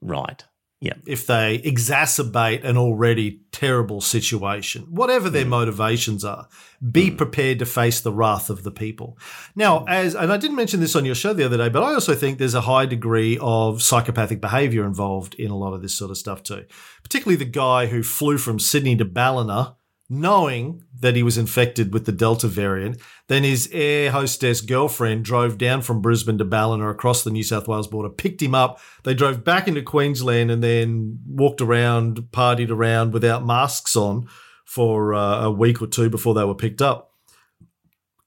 Right. 0.00 0.42
Yeah. 0.82 0.94
if 1.06 1.28
they 1.28 1.60
exacerbate 1.64 2.64
an 2.64 2.76
already 2.76 3.42
terrible 3.52 4.00
situation. 4.00 4.82
Whatever 4.90 5.30
their 5.30 5.44
mm. 5.44 5.50
motivations 5.50 6.24
are, 6.24 6.48
be 6.90 7.08
mm. 7.08 7.16
prepared 7.16 7.60
to 7.60 7.66
face 7.66 8.00
the 8.00 8.12
wrath 8.12 8.50
of 8.50 8.64
the 8.64 8.72
people. 8.72 9.16
Now, 9.54 9.84
as 9.86 10.16
and 10.16 10.32
I 10.32 10.36
didn't 10.38 10.56
mention 10.56 10.80
this 10.80 10.96
on 10.96 11.04
your 11.04 11.14
show 11.14 11.34
the 11.34 11.44
other 11.44 11.56
day, 11.56 11.68
but 11.68 11.84
I 11.84 11.94
also 11.94 12.16
think 12.16 12.38
there's 12.38 12.56
a 12.56 12.62
high 12.62 12.86
degree 12.86 13.38
of 13.40 13.80
psychopathic 13.80 14.40
behavior 14.40 14.84
involved 14.84 15.36
in 15.36 15.52
a 15.52 15.56
lot 15.56 15.72
of 15.72 15.82
this 15.82 15.94
sort 15.94 16.10
of 16.10 16.18
stuff 16.18 16.42
too. 16.42 16.64
Particularly 17.04 17.36
the 17.36 17.44
guy 17.44 17.86
who 17.86 18.02
flew 18.02 18.36
from 18.36 18.58
Sydney 18.58 18.96
to 18.96 19.04
Ballina 19.04 19.76
knowing 20.12 20.84
that 21.00 21.16
he 21.16 21.22
was 21.22 21.38
infected 21.38 21.90
with 21.92 22.04
the 22.04 22.12
Delta 22.12 22.46
variant. 22.46 23.00
Then 23.28 23.44
his 23.44 23.68
air 23.72 24.10
hostess 24.10 24.60
girlfriend 24.60 25.24
drove 25.24 25.56
down 25.56 25.80
from 25.80 26.02
Brisbane 26.02 26.36
to 26.36 26.44
Ballina 26.44 26.90
across 26.90 27.24
the 27.24 27.30
New 27.30 27.42
South 27.42 27.66
Wales 27.66 27.88
border, 27.88 28.10
picked 28.10 28.42
him 28.42 28.54
up. 28.54 28.78
They 29.04 29.14
drove 29.14 29.42
back 29.42 29.66
into 29.66 29.80
Queensland 29.80 30.50
and 30.50 30.62
then 30.62 31.18
walked 31.26 31.62
around, 31.62 32.28
partied 32.30 32.70
around 32.70 33.14
without 33.14 33.46
masks 33.46 33.96
on 33.96 34.28
for 34.66 35.14
uh, 35.14 35.44
a 35.44 35.50
week 35.50 35.80
or 35.80 35.86
two 35.86 36.10
before 36.10 36.34
they 36.34 36.44
were 36.44 36.54
picked 36.54 36.82
up. 36.82 37.14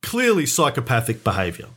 Clearly 0.02 0.48
psychopathic 0.48 1.24
behavior. 1.24 1.68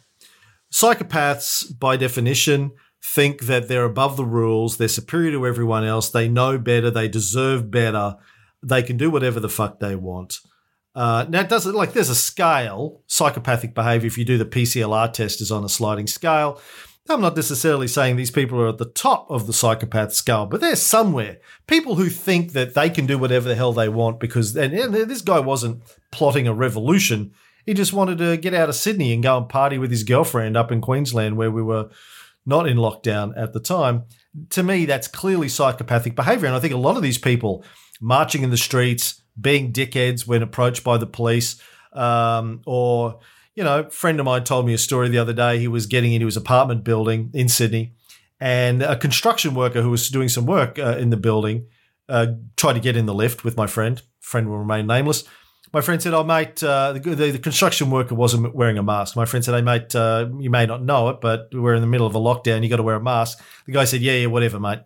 Psychopaths, 0.72 1.78
by 1.78 1.98
definition, 1.98 2.72
think 3.04 3.42
that 3.42 3.68
they're 3.68 3.84
above 3.84 4.16
the 4.16 4.24
rules, 4.24 4.78
they're 4.78 4.88
superior 4.88 5.32
to 5.32 5.46
everyone 5.46 5.84
else, 5.84 6.08
they 6.08 6.28
know 6.28 6.58
better, 6.58 6.90
they 6.90 7.08
deserve 7.08 7.70
better, 7.70 8.16
they 8.62 8.82
can 8.82 8.96
do 8.96 9.10
whatever 9.10 9.40
the 9.40 9.48
fuck 9.48 9.80
they 9.80 9.94
want. 9.94 10.38
Uh, 10.94 11.26
now, 11.28 11.40
it 11.40 11.48
doesn't 11.48 11.74
like 11.74 11.92
there's 11.92 12.08
a 12.08 12.14
scale. 12.14 13.02
Psychopathic 13.06 13.74
behavior, 13.74 14.06
if 14.06 14.18
you 14.18 14.24
do 14.24 14.38
the 14.38 14.44
PCLR 14.44 15.12
test, 15.12 15.40
is 15.40 15.52
on 15.52 15.64
a 15.64 15.68
sliding 15.68 16.06
scale. 16.06 16.60
I'm 17.10 17.20
not 17.20 17.36
necessarily 17.36 17.88
saying 17.88 18.16
these 18.16 18.30
people 18.30 18.60
are 18.60 18.68
at 18.68 18.78
the 18.78 18.84
top 18.84 19.30
of 19.30 19.46
the 19.46 19.52
psychopath 19.52 20.12
scale, 20.12 20.44
but 20.44 20.60
they're 20.60 20.76
somewhere. 20.76 21.38
People 21.66 21.94
who 21.94 22.08
think 22.10 22.52
that 22.52 22.74
they 22.74 22.90
can 22.90 23.06
do 23.06 23.16
whatever 23.16 23.48
the 23.48 23.54
hell 23.54 23.72
they 23.72 23.88
want 23.88 24.20
because, 24.20 24.54
and, 24.56 24.74
and 24.74 24.94
this 24.94 25.22
guy 25.22 25.40
wasn't 25.40 25.82
plotting 26.10 26.46
a 26.46 26.52
revolution. 26.52 27.32
He 27.64 27.72
just 27.74 27.94
wanted 27.94 28.18
to 28.18 28.36
get 28.36 28.52
out 28.52 28.68
of 28.68 28.74
Sydney 28.74 29.12
and 29.14 29.22
go 29.22 29.38
and 29.38 29.48
party 29.48 29.78
with 29.78 29.90
his 29.90 30.02
girlfriend 30.02 30.56
up 30.56 30.70
in 30.70 30.80
Queensland 30.80 31.36
where 31.36 31.50
we 31.50 31.62
were 31.62 31.88
not 32.44 32.68
in 32.68 32.76
lockdown 32.76 33.32
at 33.36 33.52
the 33.52 33.60
time. 33.60 34.04
To 34.50 34.62
me, 34.62 34.84
that's 34.84 35.08
clearly 35.08 35.48
psychopathic 35.48 36.14
behavior. 36.14 36.46
And 36.46 36.56
I 36.56 36.60
think 36.60 36.74
a 36.74 36.78
lot 36.78 36.96
of 36.96 37.02
these 37.02 37.18
people 37.18 37.64
marching 38.00 38.42
in 38.42 38.50
the 38.50 38.56
streets, 38.56 39.22
being 39.40 39.72
dickheads 39.72 40.26
when 40.26 40.42
approached 40.42 40.84
by 40.84 40.98
the 40.98 41.06
police, 41.06 41.60
um, 41.92 42.60
or, 42.66 43.20
you 43.54 43.64
know, 43.64 43.80
a 43.80 43.90
friend 43.90 44.18
of 44.20 44.26
mine 44.26 44.44
told 44.44 44.66
me 44.66 44.74
a 44.74 44.78
story 44.78 45.08
the 45.08 45.18
other 45.18 45.32
day. 45.32 45.58
He 45.58 45.68
was 45.68 45.86
getting 45.86 46.12
into 46.12 46.26
his 46.26 46.36
apartment 46.36 46.84
building 46.84 47.30
in 47.34 47.48
Sydney, 47.48 47.94
and 48.40 48.82
a 48.82 48.96
construction 48.96 49.54
worker 49.54 49.82
who 49.82 49.90
was 49.90 50.08
doing 50.08 50.28
some 50.28 50.46
work 50.46 50.78
uh, 50.78 50.96
in 50.98 51.10
the 51.10 51.16
building 51.16 51.66
uh, 52.08 52.26
tried 52.56 52.74
to 52.74 52.80
get 52.80 52.96
in 52.96 53.06
the 53.06 53.14
lift 53.14 53.44
with 53.44 53.56
my 53.56 53.66
friend. 53.66 54.02
Friend 54.20 54.48
will 54.48 54.58
remain 54.58 54.86
nameless. 54.86 55.24
My 55.72 55.82
friend 55.82 56.00
said, 56.02 56.14
"Oh, 56.14 56.24
mate, 56.24 56.62
uh, 56.62 56.94
the, 56.94 57.14
the, 57.14 57.38
construction 57.38 57.90
worker 57.90 58.14
wasn't 58.14 58.54
wearing 58.54 58.78
a 58.78 58.82
mask." 58.82 59.16
My 59.16 59.26
friend 59.26 59.44
said, 59.44 59.54
"Hey, 59.54 59.62
mate, 59.62 59.94
uh, 59.94 60.28
you 60.38 60.48
may 60.48 60.64
not 60.64 60.82
know 60.82 61.10
it, 61.10 61.20
but 61.20 61.48
we're 61.52 61.74
in 61.74 61.82
the 61.82 61.86
middle 61.86 62.06
of 62.06 62.14
a 62.14 62.18
lockdown. 62.18 62.62
You 62.62 62.70
got 62.70 62.76
to 62.76 62.82
wear 62.82 62.96
a 62.96 63.02
mask." 63.02 63.38
The 63.66 63.72
guy 63.72 63.84
said, 63.84 64.00
"Yeah, 64.00 64.14
yeah, 64.14 64.26
whatever, 64.26 64.58
mate." 64.58 64.80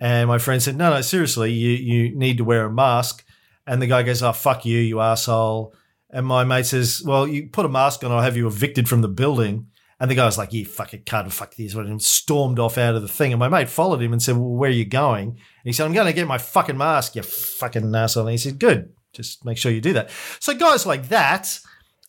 And 0.00 0.28
my 0.28 0.38
friend 0.38 0.62
said, 0.62 0.76
"No, 0.76 0.90
no, 0.90 1.00
seriously, 1.02 1.52
you 1.52 1.70
you 1.70 2.16
need 2.16 2.38
to 2.38 2.44
wear 2.44 2.64
a 2.64 2.72
mask." 2.72 3.24
And 3.66 3.80
the 3.80 3.86
guy 3.86 4.02
goes, 4.02 4.22
"Oh, 4.22 4.32
fuck 4.32 4.64
you, 4.64 4.78
you 4.78 5.00
asshole." 5.00 5.74
And 6.08 6.26
my 6.26 6.42
mate 6.42 6.66
says, 6.66 7.02
"Well, 7.04 7.28
you 7.28 7.48
put 7.48 7.66
a 7.66 7.68
mask 7.68 8.02
on, 8.02 8.10
I'll 8.10 8.22
have 8.22 8.36
you 8.36 8.46
evicted 8.46 8.88
from 8.88 9.02
the 9.02 9.08
building." 9.08 9.66
And 10.00 10.10
the 10.10 10.14
guy 10.14 10.24
was 10.24 10.38
like, 10.38 10.54
"You 10.54 10.64
fucking 10.64 11.02
cunt, 11.02 11.30
fuck 11.30 11.54
this," 11.54 11.74
and 11.74 12.00
stormed 12.02 12.58
off 12.58 12.78
out 12.78 12.94
of 12.94 13.02
the 13.02 13.08
thing. 13.08 13.32
And 13.32 13.38
my 13.38 13.48
mate 13.48 13.68
followed 13.68 14.00
him 14.00 14.12
and 14.14 14.22
said, 14.22 14.36
"Well, 14.36 14.48
where 14.48 14.70
are 14.70 14.72
you 14.72 14.86
going?" 14.86 15.28
And 15.28 15.36
he 15.64 15.72
said, 15.72 15.84
"I'm 15.84 15.92
going 15.92 16.06
to 16.06 16.14
get 16.14 16.26
my 16.26 16.38
fucking 16.38 16.78
mask, 16.78 17.16
you 17.16 17.22
fucking 17.22 17.94
asshole." 17.94 18.26
And 18.26 18.32
he 18.32 18.38
said, 18.38 18.58
"Good, 18.58 18.94
just 19.12 19.44
make 19.44 19.58
sure 19.58 19.70
you 19.70 19.82
do 19.82 19.92
that." 19.92 20.10
So 20.40 20.54
guys 20.54 20.86
like 20.86 21.08
that, 21.10 21.60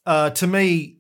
uh, 0.06 0.30
to 0.30 0.48
me, 0.48 1.00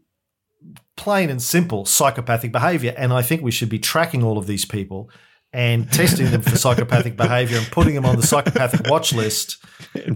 plain 0.98 1.30
and 1.30 1.42
simple 1.42 1.86
psychopathic 1.86 2.52
behavior. 2.52 2.94
And 2.98 3.14
I 3.14 3.22
think 3.22 3.42
we 3.42 3.52
should 3.52 3.70
be 3.70 3.80
tracking 3.80 4.24
all 4.24 4.38
of 4.38 4.46
these 4.46 4.66
people 4.66 5.10
and 5.54 5.92
testing 5.92 6.32
them 6.32 6.42
for 6.42 6.56
psychopathic 6.58 7.18
behavior 7.24 7.58
and 7.58 7.68
putting 7.72 7.94
them 7.96 8.06
on 8.06 8.16
the 8.16 8.26
psychopathic 8.26 8.88
watch 8.90 9.12
list, 9.14 9.58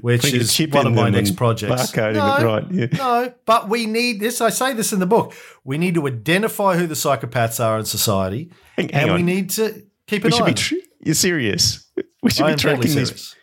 which 0.01 0.23
is 0.33 0.57
one 0.71 0.87
of 0.87 0.93
my 0.93 1.09
next 1.09 1.35
projects. 1.35 1.91
barcoding 1.91 2.39
it, 2.39 2.43
right, 2.45 2.71
yeah. 2.71 2.97
No, 2.97 3.33
but 3.45 3.67
we 3.69 3.85
need 3.85 4.19
this. 4.21 4.39
I 4.41 4.49
say 4.49 4.73
this 4.73 4.93
in 4.93 4.99
the 4.99 5.05
book. 5.05 5.33
We 5.63 5.77
need 5.77 5.95
to 5.95 6.07
identify 6.07 6.77
who 6.77 6.87
the 6.87 6.95
psychopaths 6.95 7.63
are 7.63 7.77
in 7.79 7.85
society, 7.85 8.51
Hang- 8.77 8.89
hang 8.89 9.03
and 9.09 9.13
we 9.15 9.23
need 9.23 9.49
to 9.51 9.83
keep 10.07 10.23
an 10.23 10.29
We 10.29 10.31
should 10.31 10.41
on 10.43 10.47
be. 10.49 10.53
Tr- 10.53 10.75
you're 11.01 11.15
serious. 11.15 11.85
We 12.23 12.31
should 12.31 12.45
I 12.45 12.51
be 12.53 12.57
totally 12.61 12.87
tracking 12.87 12.95
these. 12.95 13.35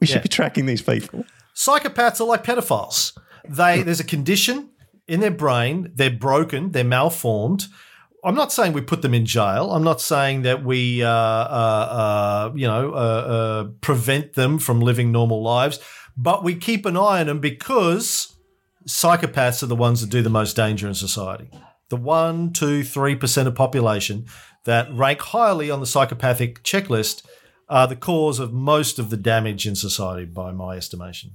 We 0.00 0.06
should 0.06 0.16
Yeah. 0.16 0.22
be 0.22 0.28
tracking 0.28 0.66
these 0.66 0.82
people. 0.82 1.24
Psychopaths 1.54 2.20
are 2.20 2.24
like 2.24 2.44
pedophiles. 2.44 3.16
They 3.48 3.82
there's 3.82 4.00
a 4.00 4.04
condition 4.04 4.70
in 5.08 5.20
their 5.20 5.30
brain. 5.30 5.90
They're 5.94 6.10
broken. 6.10 6.72
They're 6.72 6.84
malformed. 6.84 7.66
I'm 8.26 8.34
not 8.34 8.52
saying 8.52 8.72
we 8.72 8.80
put 8.80 9.02
them 9.02 9.14
in 9.14 9.24
jail. 9.24 9.70
I'm 9.70 9.84
not 9.84 10.00
saying 10.00 10.42
that 10.42 10.64
we, 10.64 11.02
uh, 11.02 11.08
uh, 11.08 12.50
uh, 12.50 12.52
you 12.56 12.66
know, 12.66 12.92
uh, 12.92 12.96
uh, 12.96 13.64
prevent 13.80 14.32
them 14.32 14.58
from 14.58 14.80
living 14.80 15.12
normal 15.12 15.42
lives. 15.42 15.78
But 16.16 16.42
we 16.42 16.56
keep 16.56 16.86
an 16.86 16.96
eye 16.96 17.20
on 17.20 17.26
them 17.28 17.40
because 17.40 18.36
psychopaths 18.88 19.62
are 19.62 19.66
the 19.66 19.76
ones 19.76 20.00
that 20.00 20.10
do 20.10 20.22
the 20.22 20.30
most 20.30 20.56
danger 20.56 20.88
in 20.88 20.94
society. 20.94 21.48
the 21.88 21.96
one, 21.96 22.52
two, 22.52 22.82
three 22.82 23.14
percent 23.14 23.48
of 23.48 23.54
population 23.54 24.26
that 24.64 24.92
rank 24.92 25.20
highly 25.20 25.70
on 25.70 25.80
the 25.80 25.86
psychopathic 25.86 26.62
checklist 26.62 27.24
are 27.68 27.86
the 27.86 27.96
cause 27.96 28.38
of 28.38 28.52
most 28.52 28.98
of 28.98 29.10
the 29.10 29.16
damage 29.16 29.66
in 29.66 29.74
society, 29.74 30.24
by 30.24 30.52
my 30.52 30.76
estimation. 30.76 31.32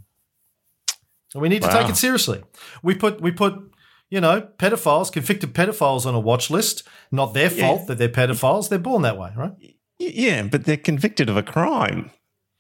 And 1.33 1.41
we 1.41 1.49
need 1.49 1.61
to 1.61 1.69
take 1.69 1.89
it 1.89 1.95
seriously. 1.95 2.43
We 2.83 2.95
put 2.95 3.21
we 3.21 3.31
put 3.31 3.70
you 4.11 4.21
know 4.21 4.41
pedophiles, 4.59 5.11
convicted 5.11 5.53
pedophiles, 5.55 6.05
on 6.05 6.13
a 6.13 6.19
watch 6.19 6.51
list. 6.51 6.83
Not 7.11 7.33
their 7.33 7.49
fault 7.49 7.87
that 7.87 7.97
they're 7.97 8.09
pedophiles; 8.09 8.69
they're 8.69 8.77
born 8.77 9.01
that 9.01 9.17
way, 9.17 9.31
right? 9.35 9.53
Yeah, 9.97 10.43
but 10.43 10.65
they're 10.65 10.77
convicted 10.77 11.29
of 11.29 11.37
a 11.37 11.43
crime. 11.43 12.11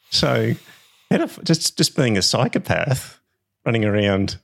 So 0.09 0.53
pedoph- 1.11 1.43
just 1.43 1.77
just 1.77 1.95
being 1.95 2.17
a 2.17 2.21
psychopath, 2.21 3.19
running 3.65 3.85
around, 3.85 4.37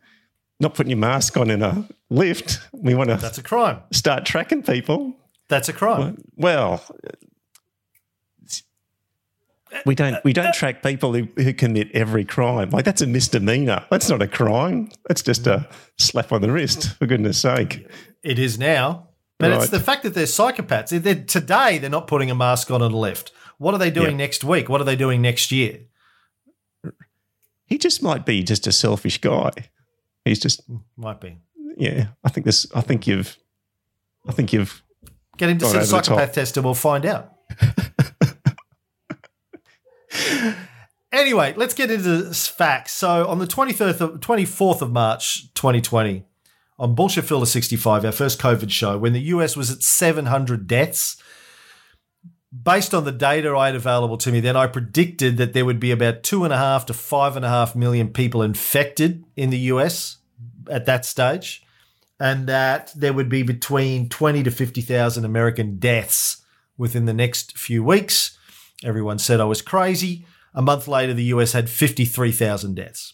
not 0.59 0.75
putting 0.75 0.91
your 0.91 0.99
mask 0.99 1.37
on 1.37 1.49
in 1.49 1.61
a 1.63 1.87
lift. 2.09 2.59
We 2.73 2.93
want 2.93 3.09
to 3.09 3.17
That's 3.17 3.37
a 3.37 3.43
crime. 3.43 3.81
start 3.91 4.25
tracking 4.25 4.61
people. 4.63 5.15
That's 5.49 5.69
a 5.69 5.73
crime. 5.73 6.21
Well, 6.35 6.83
we 9.85 9.95
don't 9.95 10.23
we 10.23 10.33
don't 10.33 10.53
track 10.53 10.81
people 10.83 11.13
who, 11.13 11.27
who 11.37 11.53
commit 11.53 11.89
every 11.93 12.25
crime. 12.25 12.69
Like 12.71 12.85
that's 12.85 13.01
a 13.01 13.07
misdemeanor. 13.07 13.85
That's 13.91 14.09
not 14.09 14.21
a 14.21 14.27
crime. 14.27 14.89
That's 15.07 15.21
just 15.21 15.47
a 15.47 15.67
slap 15.97 16.31
on 16.31 16.41
the 16.41 16.51
wrist. 16.51 16.95
For 16.97 17.05
goodness 17.05 17.37
sake. 17.37 17.87
It 18.23 18.39
is 18.39 18.57
now. 18.59 19.07
But 19.39 19.51
it's 19.51 19.69
the 19.69 19.79
fact 19.79 20.01
that 20.03 20.15
they're 20.15 20.25
psychopaths. 20.25 20.99
They're, 21.01 21.13
today, 21.23 21.77
they're 21.77 21.91
not 21.91 22.07
putting 22.07 22.31
a 22.31 22.35
mask 22.35 22.71
on 22.71 22.79
the 22.79 22.89
left. 22.89 23.31
What 23.59 23.75
are 23.75 23.77
they 23.77 23.91
doing 23.91 24.11
Yeah. 24.11 24.17
next 24.25 24.43
week? 24.43 24.67
What 24.67 24.81
are 24.81 24.83
they 24.83 24.95
doing 24.95 25.21
next 25.21 25.51
year? 25.51 25.81
He 27.65 27.77
just 27.77 28.01
might 28.01 28.25
be 28.25 28.41
just 28.43 28.65
a 28.65 28.71
selfish 28.71 29.19
guy. 29.21 29.51
He's 30.25 30.39
just 30.39 30.61
Might 30.95 31.21
be. 31.21 31.37
yeah. 31.77 32.07
I 32.23 32.29
think 32.29 32.45
this. 32.45 32.65
I 32.73 32.81
think 32.81 33.05
you've. 33.07 33.37
I 34.27 34.31
think 34.31 34.53
you've. 34.53 34.81
Get 35.37 35.49
him 35.49 35.57
to 35.59 35.65
sit 35.67 35.75
a 35.75 35.79
the 35.79 35.85
psychopath 35.85 36.33
test 36.33 36.57
and 36.57 36.65
we'll 36.65 36.73
find 36.73 37.05
out. 37.05 37.33
anyway, 41.11 41.53
let's 41.57 41.73
get 41.73 41.91
into 41.91 42.33
facts. 42.33 42.93
So 42.93 43.27
on 43.27 43.39
the 43.39 43.47
23rd 43.47 44.01
of, 44.01 44.19
24th 44.19 44.81
of 44.81 44.91
March 44.91 45.53
2020, 45.53 46.25
on 46.79 46.95
Bullshit 46.95 47.25
Filter 47.25 47.45
65, 47.45 48.05
our 48.05 48.11
first 48.11 48.39
COVID 48.39 48.69
show, 48.69 48.97
when 48.97 49.13
the 49.13 49.21
US 49.21 49.57
was 49.57 49.71
at 49.71 49.81
700 49.81 50.67
deaths, 50.67 51.17
based 52.63 52.93
on 52.93 53.03
the 53.03 53.11
data 53.11 53.55
I 53.55 53.67
had 53.67 53.75
available 53.75 54.17
to 54.17 54.31
me, 54.31 54.39
then 54.39 54.55
I 54.55 54.67
predicted 54.67 55.37
that 55.37 55.53
there 55.53 55.65
would 55.65 55.79
be 55.79 55.91
about 55.91 56.23
two 56.23 56.43
and 56.43 56.53
a 56.53 56.57
half 56.57 56.85
to 56.87 56.93
five 56.93 57.35
and 57.35 57.45
a 57.45 57.49
half 57.49 57.75
million 57.75 58.09
people 58.09 58.41
infected 58.41 59.23
in 59.35 59.49
the 59.49 59.57
US 59.57 60.17
at 60.69 60.85
that 60.85 61.05
stage, 61.05 61.63
and 62.19 62.47
that 62.47 62.91
there 62.95 63.13
would 63.13 63.29
be 63.29 63.43
between 63.43 64.09
20 64.09 64.43
to 64.43 64.51
50,000 64.51 65.25
American 65.25 65.77
deaths 65.77 66.43
within 66.77 67.05
the 67.05 67.13
next 67.13 67.57
few 67.57 67.83
weeks. 67.83 68.36
Everyone 68.83 69.19
said 69.19 69.39
I 69.39 69.45
was 69.45 69.61
crazy. 69.61 70.25
A 70.53 70.61
month 70.61 70.87
later, 70.87 71.13
the 71.13 71.25
US 71.25 71.53
had 71.53 71.69
53,000 71.69 72.75
deaths. 72.75 73.13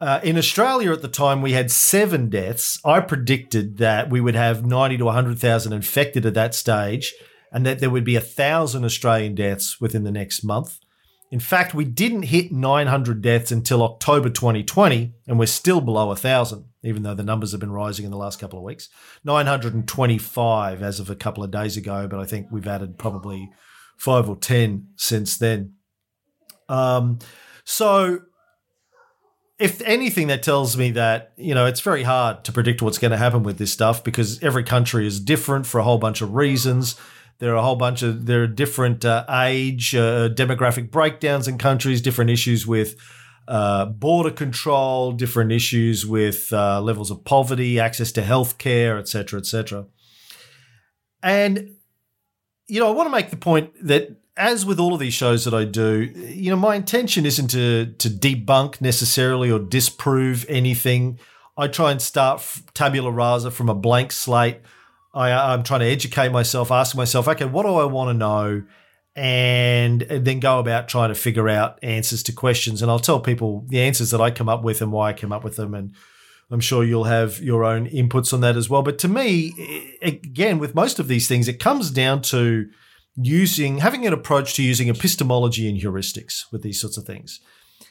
Uh, 0.00 0.20
in 0.22 0.36
Australia 0.36 0.92
at 0.92 1.02
the 1.02 1.08
time, 1.08 1.40
we 1.40 1.52
had 1.52 1.70
seven 1.70 2.28
deaths. 2.28 2.78
I 2.84 3.00
predicted 3.00 3.78
that 3.78 4.10
we 4.10 4.20
would 4.20 4.34
have 4.34 4.66
90 4.66 4.98
to 4.98 5.04
100,000 5.04 5.72
infected 5.72 6.26
at 6.26 6.34
that 6.34 6.54
stage 6.54 7.14
and 7.52 7.64
that 7.64 7.78
there 7.78 7.90
would 7.90 8.04
be 8.04 8.16
a 8.16 8.20
thousand 8.20 8.84
Australian 8.84 9.34
deaths 9.34 9.80
within 9.80 10.02
the 10.02 10.10
next 10.10 10.42
month. 10.42 10.80
In 11.30 11.40
fact, 11.40 11.72
we 11.74 11.84
didn't 11.84 12.24
hit 12.24 12.52
900 12.52 13.22
deaths 13.22 13.50
until 13.50 13.82
October 13.82 14.28
2020, 14.28 15.14
and 15.26 15.38
we're 15.38 15.46
still 15.46 15.80
below 15.80 16.06
1,000, 16.06 16.64
even 16.82 17.02
though 17.02 17.14
the 17.14 17.22
numbers 17.22 17.52
have 17.52 17.60
been 17.60 17.72
rising 17.72 18.04
in 18.04 18.10
the 18.10 18.16
last 18.16 18.38
couple 18.38 18.58
of 18.58 18.64
weeks. 18.64 18.88
925 19.24 20.82
as 20.82 21.00
of 21.00 21.10
a 21.10 21.16
couple 21.16 21.42
of 21.42 21.50
days 21.50 21.76
ago, 21.76 22.06
but 22.08 22.20
I 22.20 22.24
think 22.24 22.48
we've 22.50 22.66
added 22.66 22.98
probably 22.98 23.50
five 23.96 24.28
or 24.28 24.36
10 24.36 24.88
since 24.96 25.38
then. 25.38 25.74
Um, 26.68 27.18
so, 27.64 28.20
if 29.58 29.80
anything, 29.82 30.26
that 30.28 30.42
tells 30.42 30.76
me 30.76 30.90
that, 30.92 31.32
you 31.36 31.54
know, 31.54 31.66
it's 31.66 31.80
very 31.80 32.02
hard 32.02 32.44
to 32.44 32.52
predict 32.52 32.82
what's 32.82 32.98
going 32.98 33.12
to 33.12 33.16
happen 33.16 33.42
with 33.42 33.58
this 33.58 33.72
stuff 33.72 34.02
because 34.02 34.42
every 34.42 34.64
country 34.64 35.06
is 35.06 35.20
different 35.20 35.66
for 35.66 35.78
a 35.78 35.84
whole 35.84 35.98
bunch 35.98 36.20
of 36.20 36.34
reasons. 36.34 36.96
There 37.38 37.52
are 37.52 37.56
a 37.56 37.62
whole 37.62 37.76
bunch 37.76 38.02
of 38.02 38.26
there 38.26 38.42
are 38.42 38.46
different 38.46 39.04
uh, 39.04 39.24
age, 39.30 39.94
uh, 39.94 40.28
demographic 40.28 40.90
breakdowns 40.90 41.48
in 41.48 41.58
countries, 41.58 42.00
different 42.00 42.30
issues 42.30 42.66
with 42.66 42.96
uh, 43.46 43.86
border 43.86 44.30
control, 44.30 45.12
different 45.12 45.52
issues 45.52 46.06
with 46.06 46.52
uh, 46.52 46.80
levels 46.80 47.10
of 47.10 47.24
poverty, 47.24 47.78
access 47.78 48.12
to 48.12 48.22
healthcare, 48.22 48.98
et 48.98 49.08
cetera, 49.08 49.38
et 49.38 49.46
cetera. 49.46 49.86
And 51.22 51.73
you 52.66 52.80
know, 52.80 52.88
I 52.88 52.92
want 52.92 53.06
to 53.06 53.10
make 53.10 53.30
the 53.30 53.36
point 53.36 53.72
that 53.86 54.16
as 54.36 54.66
with 54.66 54.80
all 54.80 54.94
of 54.94 55.00
these 55.00 55.14
shows 55.14 55.44
that 55.44 55.54
I 55.54 55.64
do, 55.64 56.02
you 56.02 56.50
know, 56.50 56.56
my 56.56 56.74
intention 56.74 57.24
isn't 57.26 57.48
to 57.48 57.86
to 57.98 58.08
debunk 58.08 58.80
necessarily 58.80 59.50
or 59.50 59.58
disprove 59.58 60.44
anything. 60.48 61.18
I 61.56 61.68
try 61.68 61.92
and 61.92 62.02
start 62.02 62.44
tabula 62.74 63.10
rasa 63.10 63.50
from 63.50 63.68
a 63.68 63.74
blank 63.74 64.10
slate. 64.10 64.60
I, 65.14 65.30
I'm 65.30 65.62
trying 65.62 65.80
to 65.80 65.86
educate 65.86 66.30
myself, 66.30 66.72
ask 66.72 66.96
myself, 66.96 67.28
okay, 67.28 67.44
what 67.44 67.62
do 67.62 67.74
I 67.74 67.84
want 67.84 68.08
to 68.08 68.14
know? 68.14 68.64
And, 69.14 70.02
and 70.02 70.24
then 70.24 70.40
go 70.40 70.58
about 70.58 70.88
trying 70.88 71.10
to 71.10 71.14
figure 71.14 71.48
out 71.48 71.78
answers 71.84 72.24
to 72.24 72.32
questions. 72.32 72.82
And 72.82 72.90
I'll 72.90 72.98
tell 72.98 73.20
people 73.20 73.64
the 73.68 73.80
answers 73.80 74.10
that 74.10 74.20
I 74.20 74.32
come 74.32 74.48
up 74.48 74.64
with 74.64 74.82
and 74.82 74.90
why 74.90 75.10
I 75.10 75.12
come 75.12 75.30
up 75.30 75.44
with 75.44 75.54
them. 75.54 75.72
And 75.72 75.94
I'm 76.50 76.60
sure 76.60 76.84
you'll 76.84 77.04
have 77.04 77.40
your 77.40 77.64
own 77.64 77.88
inputs 77.88 78.32
on 78.32 78.40
that 78.40 78.56
as 78.56 78.68
well. 78.68 78.82
But 78.82 78.98
to 79.00 79.08
me, 79.08 79.96
again, 80.02 80.58
with 80.58 80.74
most 80.74 80.98
of 80.98 81.08
these 81.08 81.26
things, 81.26 81.48
it 81.48 81.58
comes 81.58 81.90
down 81.90 82.22
to 82.22 82.68
using 83.16 83.78
having 83.78 84.06
an 84.06 84.12
approach 84.12 84.54
to 84.54 84.62
using 84.62 84.88
epistemology 84.88 85.68
and 85.68 85.80
heuristics 85.80 86.50
with 86.52 86.62
these 86.62 86.80
sorts 86.80 86.96
of 86.96 87.04
things. 87.04 87.40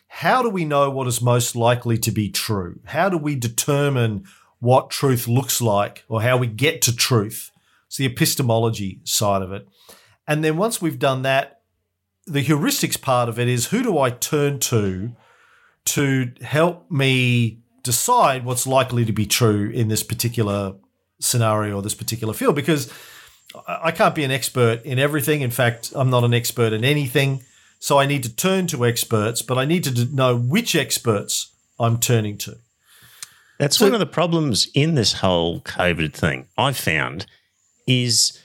How 0.07 0.43
do 0.43 0.49
we 0.49 0.65
know 0.65 0.89
what 0.91 1.07
is 1.07 1.21
most 1.21 1.55
likely 1.55 1.97
to 1.97 2.11
be 2.11 2.29
true? 2.29 2.79
How 2.85 3.09
do 3.09 3.17
we 3.17 3.35
determine 3.35 4.25
what 4.59 4.89
truth 4.91 5.27
looks 5.27 5.61
like 5.61 6.03
or 6.07 6.21
how 6.21 6.37
we 6.37 6.47
get 6.47 6.81
to 6.83 6.95
truth? 6.95 7.51
It's 7.87 7.97
the 7.97 8.05
epistemology 8.05 9.01
side 9.03 9.41
of 9.41 9.51
it. 9.51 9.67
And 10.27 10.43
then 10.43 10.57
once 10.57 10.81
we've 10.81 10.99
done 10.99 11.23
that, 11.23 11.61
the 12.25 12.43
heuristics 12.43 13.01
part 13.01 13.27
of 13.27 13.39
it 13.39 13.47
is 13.47 13.67
who 13.67 13.83
do 13.83 13.97
I 13.97 14.09
turn 14.11 14.59
to 14.59 15.15
to 15.85 16.31
help 16.41 16.89
me 16.89 17.62
decide 17.83 18.45
what's 18.45 18.65
likely 18.65 19.05
to 19.05 19.11
be 19.11 19.25
true 19.25 19.69
in 19.69 19.89
this 19.89 20.03
particular 20.03 20.75
scenario 21.19 21.75
or 21.75 21.81
this 21.81 21.93
particular 21.95 22.33
field? 22.33 22.55
Because 22.55 22.91
I 23.67 23.91
can't 23.91 24.15
be 24.15 24.23
an 24.23 24.31
expert 24.31 24.83
in 24.83 24.97
everything. 24.99 25.41
In 25.41 25.51
fact, 25.51 25.91
I'm 25.95 26.09
not 26.09 26.23
an 26.23 26.33
expert 26.33 26.73
in 26.73 26.83
anything. 26.83 27.43
So 27.79 27.99
I 27.99 28.05
need 28.05 28.23
to 28.23 28.33
turn 28.33 28.67
to 28.67 28.85
experts, 28.85 29.41
but 29.41 29.57
I 29.57 29.65
need 29.65 29.83
to 29.83 30.05
know 30.15 30.37
which 30.37 30.75
experts 30.75 31.53
I'm 31.79 31.99
turning 31.99 32.37
to. 32.39 32.57
That's 33.59 33.77
So- 33.77 33.85
one 33.85 33.93
of 33.93 33.99
the 33.99 34.05
problems 34.05 34.67
in 34.73 34.95
this 34.95 35.13
whole 35.13 35.59
COVID 35.61 36.13
thing 36.13 36.47
I've 36.57 36.77
found 36.77 37.25
is 37.85 38.39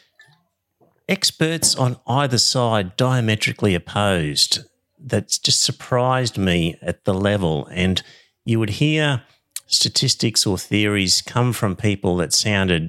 experts 1.08 1.74
on 1.74 1.98
either 2.06 2.38
side 2.38 2.96
diametrically 2.96 3.74
opposed. 3.74 4.60
That's 4.98 5.38
just 5.38 5.62
surprised 5.62 6.36
me 6.36 6.76
at 6.82 7.04
the 7.04 7.14
level. 7.14 7.66
And 7.72 8.02
you 8.48 8.58
would 8.58 8.70
hear 8.70 9.22
statistics 9.66 10.46
or 10.46 10.56
theories 10.56 11.20
come 11.20 11.52
from 11.52 11.76
people 11.76 12.16
that 12.16 12.32
sounded 12.32 12.88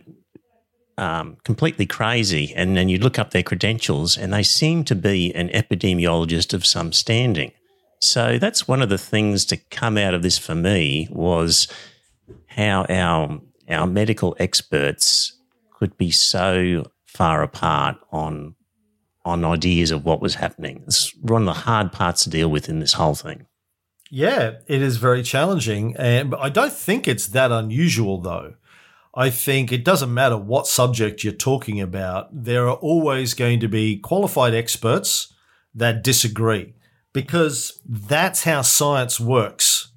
um, 0.97 1.35
completely 1.43 1.85
crazy, 1.85 2.53
and 2.55 2.77
then 2.77 2.87
you 2.87 2.97
look 2.97 3.19
up 3.19 3.31
their 3.31 3.43
credentials, 3.43 4.17
and 4.17 4.31
they 4.31 4.41
seem 4.41 4.85
to 4.85 4.95
be 4.95 5.35
an 5.35 5.49
epidemiologist 5.49 6.53
of 6.53 6.65
some 6.65 6.93
standing. 6.93 7.51
So 7.99 8.37
that's 8.39 8.69
one 8.69 8.81
of 8.81 8.87
the 8.87 8.97
things 8.97 9.43
to 9.45 9.57
come 9.57 9.97
out 9.97 10.13
of 10.13 10.23
this 10.23 10.37
for 10.37 10.55
me 10.55 11.09
was 11.11 11.67
how 12.47 12.85
our 12.89 13.41
our 13.67 13.85
medical 13.85 14.37
experts 14.39 15.37
could 15.77 15.97
be 15.97 16.09
so 16.09 16.89
far 17.05 17.43
apart 17.43 17.97
on 18.13 18.55
on 19.25 19.43
ideas 19.43 19.91
of 19.91 20.05
what 20.05 20.21
was 20.21 20.35
happening. 20.35 20.83
It's 20.87 21.13
one 21.17 21.41
of 21.41 21.53
the 21.53 21.61
hard 21.61 21.91
parts 21.91 22.23
to 22.23 22.29
deal 22.29 22.49
with 22.49 22.69
in 22.69 22.79
this 22.79 22.93
whole 22.93 23.15
thing. 23.15 23.45
Yeah, 24.09 24.53
it 24.67 24.81
is 24.81 24.97
very 24.97 25.21
challenging, 25.21 25.95
and 25.97 26.33
I 26.35 26.49
don't 26.49 26.73
think 26.73 27.07
it's 27.07 27.27
that 27.27 27.51
unusual 27.51 28.19
though. 28.19 28.55
I 29.15 29.29
think 29.29 29.71
it 29.71 29.83
doesn't 29.83 30.13
matter 30.13 30.37
what 30.37 30.67
subject 30.67 31.23
you're 31.23 31.33
talking 31.33 31.81
about. 31.81 32.29
There 32.31 32.67
are 32.67 32.75
always 32.75 33.33
going 33.33 33.59
to 33.59 33.67
be 33.67 33.97
qualified 33.97 34.53
experts 34.53 35.33
that 35.73 36.03
disagree 36.03 36.73
because 37.13 37.81
that's 37.85 38.43
how 38.43 38.61
science 38.61 39.19
works. 39.19 39.91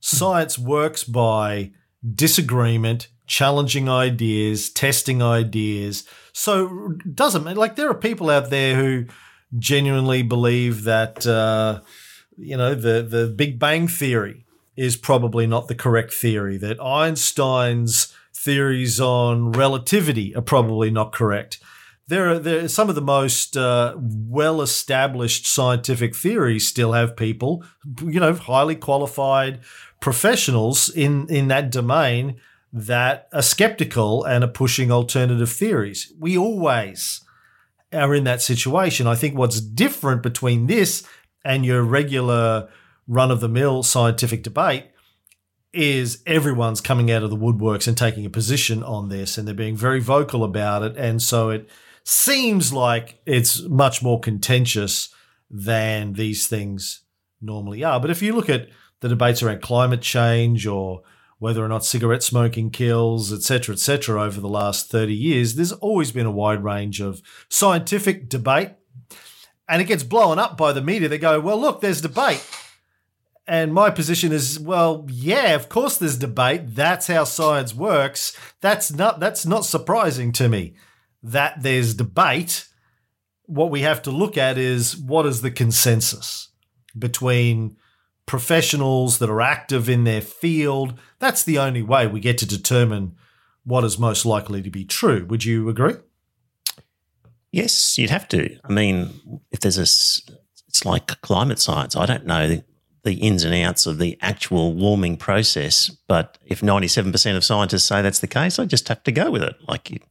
Science 0.00 0.58
works 0.58 1.04
by 1.04 1.72
disagreement, 2.14 3.08
challenging 3.26 3.88
ideas, 3.88 4.70
testing 4.70 5.22
ideas. 5.22 6.04
So 6.32 6.94
doesn't. 7.14 7.44
Like 7.56 7.76
there 7.76 7.90
are 7.90 7.94
people 7.94 8.30
out 8.30 8.50
there 8.50 8.76
who 8.76 9.06
genuinely 9.58 10.22
believe 10.22 10.84
that 10.84 11.26
uh, 11.26 11.80
you 12.38 12.56
know 12.56 12.74
the 12.74 13.02
the 13.02 13.26
Big 13.26 13.58
Bang 13.58 13.88
theory 13.88 14.44
is 14.76 14.96
probably 14.96 15.46
not 15.46 15.68
the 15.68 15.74
correct 15.74 16.12
theory. 16.12 16.56
That 16.56 16.80
Einstein's 16.80 18.14
theories 18.34 19.00
on 19.00 19.52
relativity 19.52 20.34
are 20.36 20.42
probably 20.42 20.90
not 20.90 21.12
correct. 21.12 21.58
There 22.06 22.30
are, 22.30 22.38
there 22.38 22.64
are 22.64 22.68
some 22.68 22.88
of 22.88 22.94
the 22.94 23.02
most 23.02 23.56
uh, 23.56 23.94
well 23.98 24.62
established 24.62 25.46
scientific 25.46 26.16
theories 26.16 26.66
still 26.66 26.92
have 26.92 27.16
people, 27.16 27.64
you 28.02 28.20
know, 28.20 28.32
highly 28.32 28.76
qualified 28.76 29.60
professionals 30.00 30.88
in, 30.88 31.26
in 31.28 31.48
that 31.48 31.70
domain 31.70 32.36
that 32.72 33.28
are 33.32 33.42
skeptical 33.42 34.24
and 34.24 34.44
are 34.44 34.48
pushing 34.48 34.90
alternative 34.90 35.50
theories. 35.50 36.12
We 36.18 36.38
always 36.38 37.20
are 37.92 38.14
in 38.14 38.24
that 38.24 38.42
situation. 38.42 39.06
I 39.06 39.14
think 39.14 39.36
what's 39.36 39.60
different 39.60 40.22
between 40.22 40.66
this 40.66 41.06
and 41.48 41.64
your 41.64 41.82
regular 41.82 42.68
run 43.08 43.30
of 43.30 43.40
the 43.40 43.48
mill 43.48 43.82
scientific 43.82 44.42
debate 44.42 44.84
is 45.72 46.22
everyone's 46.26 46.80
coming 46.80 47.10
out 47.10 47.22
of 47.22 47.30
the 47.30 47.36
woodworks 47.36 47.88
and 47.88 47.96
taking 47.96 48.26
a 48.26 48.30
position 48.30 48.82
on 48.82 49.08
this 49.08 49.38
and 49.38 49.48
they're 49.48 49.54
being 49.54 49.76
very 49.76 49.98
vocal 49.98 50.44
about 50.44 50.82
it. 50.82 50.96
And 50.96 51.22
so 51.22 51.48
it 51.48 51.68
seems 52.04 52.72
like 52.72 53.20
it's 53.24 53.62
much 53.62 54.02
more 54.02 54.20
contentious 54.20 55.08
than 55.50 56.12
these 56.12 56.46
things 56.46 57.04
normally 57.40 57.82
are. 57.82 57.98
But 57.98 58.10
if 58.10 58.20
you 58.20 58.34
look 58.34 58.50
at 58.50 58.68
the 59.00 59.08
debates 59.08 59.42
around 59.42 59.62
climate 59.62 60.02
change 60.02 60.66
or 60.66 61.02
whether 61.38 61.64
or 61.64 61.68
not 61.68 61.84
cigarette 61.84 62.22
smoking 62.22 62.70
kills, 62.70 63.32
etc., 63.32 63.74
etc., 63.74 64.22
over 64.22 64.40
the 64.40 64.48
last 64.48 64.90
30 64.90 65.14
years, 65.14 65.54
there's 65.54 65.72
always 65.72 66.12
been 66.12 66.26
a 66.26 66.30
wide 66.30 66.62
range 66.62 67.00
of 67.00 67.22
scientific 67.48 68.28
debate. 68.28 68.72
And 69.68 69.82
it 69.82 69.86
gets 69.86 70.02
blown 70.02 70.38
up 70.38 70.56
by 70.56 70.72
the 70.72 70.80
media. 70.80 71.08
They 71.08 71.18
go, 71.18 71.40
well, 71.40 71.60
look, 71.60 71.80
there's 71.80 72.00
debate. 72.00 72.44
And 73.46 73.72
my 73.72 73.90
position 73.90 74.30
is, 74.30 74.58
well, 74.58 75.06
yeah, 75.08 75.54
of 75.54 75.68
course 75.68 75.96
there's 75.96 76.18
debate. 76.18 76.74
That's 76.74 77.06
how 77.06 77.24
science 77.24 77.74
works. 77.74 78.36
That's 78.60 78.92
not 78.92 79.20
that's 79.20 79.46
not 79.46 79.64
surprising 79.64 80.32
to 80.32 80.48
me 80.48 80.74
that 81.22 81.62
there's 81.62 81.94
debate. 81.94 82.68
What 83.46 83.70
we 83.70 83.80
have 83.80 84.02
to 84.02 84.10
look 84.10 84.36
at 84.36 84.58
is 84.58 84.96
what 84.96 85.24
is 85.24 85.40
the 85.40 85.50
consensus 85.50 86.48
between 86.98 87.78
professionals 88.26 89.18
that 89.18 89.30
are 89.30 89.40
active 89.40 89.88
in 89.88 90.04
their 90.04 90.20
field. 90.20 90.98
That's 91.18 91.42
the 91.42 91.58
only 91.58 91.82
way 91.82 92.06
we 92.06 92.20
get 92.20 92.36
to 92.38 92.46
determine 92.46 93.16
what 93.64 93.84
is 93.84 93.98
most 93.98 94.26
likely 94.26 94.60
to 94.60 94.70
be 94.70 94.84
true. 94.84 95.24
Would 95.26 95.46
you 95.46 95.70
agree? 95.70 95.94
Yes, 97.52 97.96
you'd 97.98 98.10
have 98.10 98.28
to. 98.28 98.58
I 98.64 98.72
mean, 98.72 99.40
if 99.50 99.60
there's 99.60 99.78
a, 99.78 99.82
it's 99.82 100.84
like 100.84 101.20
climate 101.22 101.58
science. 101.58 101.96
I 101.96 102.06
don't 102.06 102.26
know 102.26 102.62
the 103.04 103.14
ins 103.14 103.44
and 103.44 103.54
outs 103.54 103.86
of 103.86 103.98
the 103.98 104.18
actual 104.20 104.74
warming 104.74 105.16
process, 105.16 105.88
but 106.08 106.36
if 106.44 106.60
97% 106.60 107.36
of 107.36 107.44
scientists 107.44 107.84
say 107.84 108.02
that's 108.02 108.18
the 108.18 108.26
case, 108.26 108.58
I 108.58 108.66
just 108.66 108.88
have 108.88 109.02
to 109.04 109.12
go 109.12 109.30
with 109.30 109.42
it. 109.42 109.56
Like, 109.66 110.02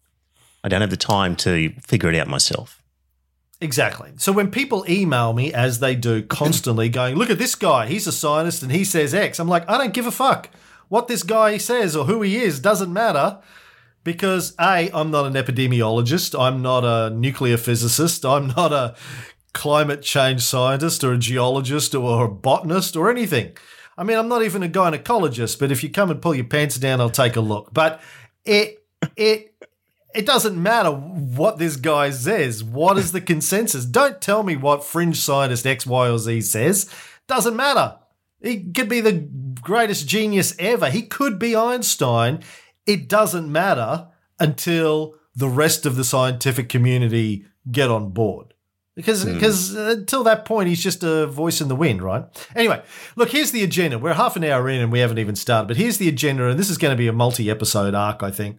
I 0.63 0.67
don't 0.67 0.81
have 0.81 0.89
the 0.89 0.97
time 0.97 1.35
to 1.37 1.73
figure 1.81 2.09
it 2.09 2.15
out 2.15 2.27
myself. 2.27 2.81
Exactly. 3.59 4.11
So 4.17 4.31
when 4.31 4.51
people 4.51 4.85
email 4.87 5.33
me, 5.33 5.53
as 5.53 5.79
they 5.79 5.95
do 5.95 6.23
constantly, 6.23 6.89
going, 6.99 7.15
look 7.15 7.29
at 7.29 7.39
this 7.39 7.55
guy, 7.55 7.87
he's 7.87 8.07
a 8.07 8.11
scientist 8.11 8.63
and 8.63 8.71
he 8.71 8.83
says 8.83 9.13
X, 9.13 9.39
I'm 9.39 9.47
like, 9.47 9.67
I 9.69 9.77
don't 9.77 9.93
give 9.93 10.07
a 10.07 10.11
fuck. 10.11 10.49
What 10.89 11.07
this 11.07 11.23
guy 11.23 11.57
says 11.57 11.95
or 11.95 12.05
who 12.05 12.21
he 12.21 12.37
is 12.37 12.59
doesn't 12.59 12.93
matter 12.93 13.39
because 14.03 14.53
A, 14.59 14.89
I'm 14.93 15.11
not 15.11 15.25
an 15.25 15.33
epidemiologist, 15.33 16.39
I'm 16.39 16.61
not 16.61 16.83
a 16.83 17.13
nuclear 17.13 17.57
physicist, 17.57 18.25
I'm 18.25 18.47
not 18.47 18.71
a 18.71 18.95
climate 19.53 20.01
change 20.01 20.41
scientist 20.41 21.03
or 21.03 21.13
a 21.13 21.17
geologist 21.17 21.95
or 21.95 22.25
a 22.25 22.29
botanist 22.29 22.95
or 22.95 23.09
anything. 23.09 23.57
I 23.97 24.03
mean, 24.03 24.17
I'm 24.17 24.27
not 24.27 24.43
even 24.43 24.61
a 24.61 24.69
gynecologist, 24.69 25.59
but 25.59 25.71
if 25.71 25.83
you 25.83 25.89
come 25.89 26.11
and 26.11 26.21
pull 26.21 26.35
your 26.35 26.45
pants 26.45 26.77
down, 26.77 27.01
I'll 27.01 27.09
take 27.09 27.35
a 27.35 27.41
look. 27.41 27.73
But 27.73 27.99
it, 28.45 28.85
it, 29.15 29.55
it 30.13 30.25
doesn't 30.25 30.61
matter 30.61 30.91
what 30.91 31.57
this 31.57 31.75
guy 31.75 32.11
says. 32.11 32.63
What 32.63 32.97
is 32.97 33.11
the 33.11 33.21
consensus? 33.21 33.85
Don't 33.85 34.21
tell 34.21 34.43
me 34.43 34.55
what 34.55 34.83
fringe 34.83 35.19
scientist 35.19 35.65
X, 35.65 35.87
Y, 35.87 36.09
or 36.09 36.19
Z 36.19 36.41
says. 36.41 36.93
Doesn't 37.27 37.55
matter. 37.55 37.97
He 38.41 38.71
could 38.71 38.87
be 38.87 39.01
the 39.01 39.27
greatest 39.61 40.07
genius 40.07 40.55
ever. 40.59 40.91
He 40.91 41.01
could 41.01 41.39
be 41.39 41.55
Einstein. 41.55 42.43
It 42.87 43.07
doesn't 43.07 43.51
matter 43.51 44.07
until 44.39 45.15
the 45.35 45.49
rest 45.49 45.85
of 45.85 45.95
the 45.95 46.03
scientific 46.03 46.69
community 46.69 47.45
get 47.69 47.91
on 47.91 48.09
board. 48.09 48.53
Because 48.95 49.23
because 49.23 49.75
mm. 49.75 49.91
until 49.91 50.23
that 50.23 50.45
point, 50.45 50.69
he's 50.69 50.81
just 50.81 51.03
a 51.03 51.27
voice 51.27 51.61
in 51.61 51.67
the 51.67 51.75
wind, 51.75 52.01
right? 52.01 52.25
Anyway, 52.55 52.81
look, 53.15 53.29
here's 53.29 53.51
the 53.51 53.63
agenda. 53.63 53.99
We're 53.99 54.13
half 54.13 54.35
an 54.35 54.43
hour 54.43 54.67
in 54.67 54.81
and 54.81 54.91
we 54.91 54.97
haven't 54.97 55.19
even 55.19 55.35
started, 55.35 55.67
but 55.67 55.77
here's 55.77 55.99
the 55.99 56.09
agenda, 56.09 56.47
and 56.47 56.57
this 56.59 56.71
is 56.71 56.79
going 56.79 56.93
to 56.93 56.97
be 56.97 57.07
a 57.07 57.13
multi 57.13 57.51
episode 57.51 57.93
arc, 57.93 58.23
I 58.23 58.31
think. 58.31 58.57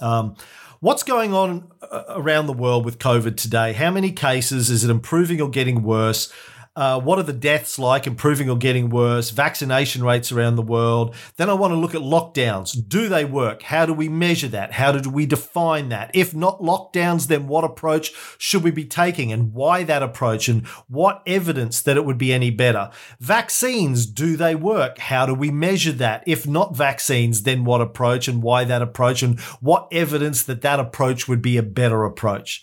Um, 0.00 0.36
what's 0.80 1.02
going 1.02 1.34
on 1.34 1.70
uh, 1.82 2.04
around 2.08 2.46
the 2.46 2.54
world 2.54 2.86
with 2.86 2.98
COVID 2.98 3.36
today? 3.36 3.74
How 3.74 3.90
many 3.90 4.10
cases? 4.10 4.70
Is 4.70 4.84
it 4.84 4.90
improving 4.90 5.42
or 5.42 5.50
getting 5.50 5.82
worse? 5.82 6.32
Uh, 6.74 6.98
what 6.98 7.18
are 7.18 7.22
the 7.22 7.34
deaths 7.34 7.78
like, 7.78 8.06
improving 8.06 8.48
or 8.48 8.56
getting 8.56 8.88
worse? 8.88 9.28
Vaccination 9.28 10.02
rates 10.02 10.32
around 10.32 10.56
the 10.56 10.62
world. 10.62 11.14
Then 11.36 11.50
I 11.50 11.54
want 11.54 11.72
to 11.72 11.76
look 11.76 11.94
at 11.94 12.00
lockdowns. 12.00 12.88
Do 12.88 13.10
they 13.10 13.26
work? 13.26 13.62
How 13.62 13.84
do 13.84 13.92
we 13.92 14.08
measure 14.08 14.48
that? 14.48 14.72
How 14.72 14.92
do 14.92 15.10
we 15.10 15.26
define 15.26 15.90
that? 15.90 16.10
If 16.14 16.34
not 16.34 16.60
lockdowns, 16.60 17.26
then 17.26 17.46
what 17.46 17.64
approach 17.64 18.12
should 18.38 18.64
we 18.64 18.70
be 18.70 18.86
taking 18.86 19.30
and 19.32 19.52
why 19.52 19.82
that 19.84 20.02
approach 20.02 20.48
and 20.48 20.66
what 20.88 21.22
evidence 21.26 21.82
that 21.82 21.98
it 21.98 22.06
would 22.06 22.16
be 22.16 22.32
any 22.32 22.48
better? 22.48 22.90
Vaccines, 23.20 24.06
do 24.06 24.34
they 24.38 24.54
work? 24.54 24.96
How 24.96 25.26
do 25.26 25.34
we 25.34 25.50
measure 25.50 25.92
that? 25.92 26.24
If 26.26 26.46
not 26.46 26.74
vaccines, 26.74 27.42
then 27.42 27.64
what 27.64 27.82
approach 27.82 28.28
and 28.28 28.42
why 28.42 28.64
that 28.64 28.80
approach 28.80 29.22
and 29.22 29.38
what 29.60 29.88
evidence 29.92 30.42
that 30.44 30.62
that 30.62 30.80
approach 30.80 31.28
would 31.28 31.42
be 31.42 31.58
a 31.58 31.62
better 31.62 32.04
approach? 32.04 32.62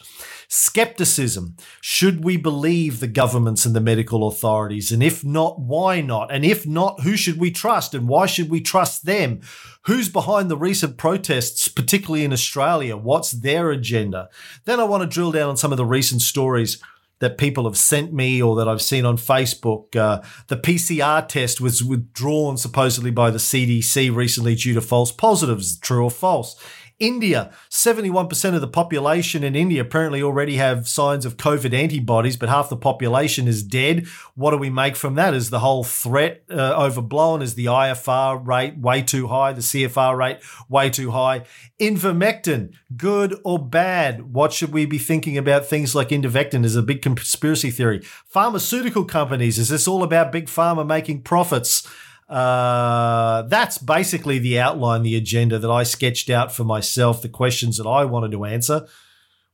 Skepticism. 0.51 1.55
Should 1.79 2.23
we 2.23 2.35
believe 2.35 2.99
the 2.99 3.07
governments 3.07 3.67
and 3.67 3.75
the 3.75 3.79
medical 3.79 4.27
authorities? 4.27 4.91
And 4.91 5.03
if 5.03 5.23
not, 5.23 5.59
why 5.59 6.01
not? 6.01 6.31
And 6.31 6.43
if 6.43 6.65
not, 6.65 7.01
who 7.01 7.15
should 7.15 7.39
we 7.39 7.51
trust? 7.51 7.93
And 7.93 8.07
why 8.07 8.25
should 8.25 8.49
we 8.49 8.59
trust 8.59 9.05
them? 9.05 9.41
Who's 9.83 10.09
behind 10.09 10.49
the 10.49 10.57
recent 10.57 10.97
protests, 10.97 11.67
particularly 11.67 12.23
in 12.23 12.33
Australia? 12.33 12.97
What's 12.97 13.29
their 13.29 13.69
agenda? 13.69 14.27
Then 14.65 14.79
I 14.79 14.85
want 14.85 15.03
to 15.03 15.07
drill 15.07 15.31
down 15.31 15.49
on 15.49 15.57
some 15.57 15.71
of 15.71 15.77
the 15.77 15.85
recent 15.85 16.23
stories 16.23 16.81
that 17.19 17.37
people 17.37 17.65
have 17.65 17.77
sent 17.77 18.11
me 18.11 18.41
or 18.41 18.55
that 18.55 18.67
I've 18.67 18.81
seen 18.81 19.05
on 19.05 19.17
Facebook. 19.17 19.95
Uh, 19.95 20.21
the 20.47 20.57
PCR 20.57 21.27
test 21.27 21.61
was 21.61 21.83
withdrawn 21.83 22.57
supposedly 22.57 23.11
by 23.11 23.29
the 23.29 23.37
CDC 23.37 24.13
recently 24.13 24.55
due 24.55 24.73
to 24.73 24.81
false 24.81 25.11
positives. 25.11 25.77
True 25.77 26.05
or 26.05 26.11
false? 26.11 26.59
India, 26.99 27.51
71% 27.69 28.55
of 28.55 28.61
the 28.61 28.67
population 28.67 29.41
in 29.41 29.55
India 29.55 29.81
apparently 29.81 30.21
already 30.21 30.57
have 30.57 30.87
signs 30.87 31.25
of 31.25 31.37
COVID 31.37 31.73
antibodies, 31.73 32.35
but 32.35 32.49
half 32.49 32.67
the 32.67 32.75
population 32.75 33.47
is 33.47 33.63
dead. 33.63 34.05
What 34.35 34.51
do 34.51 34.57
we 34.57 34.69
make 34.69 34.97
from 34.97 35.15
that? 35.15 35.33
Is 35.33 35.49
the 35.49 35.59
whole 35.59 35.85
threat 35.85 36.43
uh, 36.51 36.73
overblown? 36.75 37.41
Is 37.41 37.55
the 37.55 37.67
IFR 37.67 38.45
rate 38.45 38.77
way 38.77 39.01
too 39.01 39.27
high? 39.27 39.53
The 39.53 39.61
CFR 39.61 40.17
rate 40.17 40.39
way 40.67 40.89
too 40.89 41.11
high? 41.11 41.45
Ivermectin, 41.79 42.73
good 42.97 43.39
or 43.45 43.57
bad? 43.57 44.33
What 44.33 44.51
should 44.51 44.73
we 44.73 44.85
be 44.85 44.97
thinking 44.97 45.37
about 45.37 45.65
things 45.65 45.95
like 45.95 46.09
Ivermectin? 46.09 46.65
Is 46.65 46.75
a 46.75 46.83
big 46.83 47.01
conspiracy 47.01 47.71
theory. 47.71 48.01
Pharmaceutical 48.25 49.05
companies, 49.05 49.57
is 49.57 49.69
this 49.69 49.87
all 49.87 50.03
about 50.03 50.33
big 50.33 50.47
pharma 50.47 50.85
making 50.85 51.21
profits? 51.21 51.87
Uh, 52.29 53.41
that's 53.43 53.79
basically 53.79 54.37
the 54.37 54.59
outline, 54.59 55.01
the 55.01 55.15
agenda 55.15 55.57
that 55.57 55.71
I 55.71 55.83
sketched 55.83 56.29
out 56.29 56.53
for 56.53 56.63
myself, 56.63 57.21
the 57.21 57.29
questions 57.29 57.77
that 57.77 57.87
I 57.87 58.05
wanted 58.05 58.31
to 58.31 58.45
answer. 58.45 58.87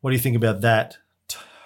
What 0.02 0.12
do 0.12 0.16
you 0.16 0.22
think 0.22 0.36
about 0.36 0.62
that? 0.62 0.98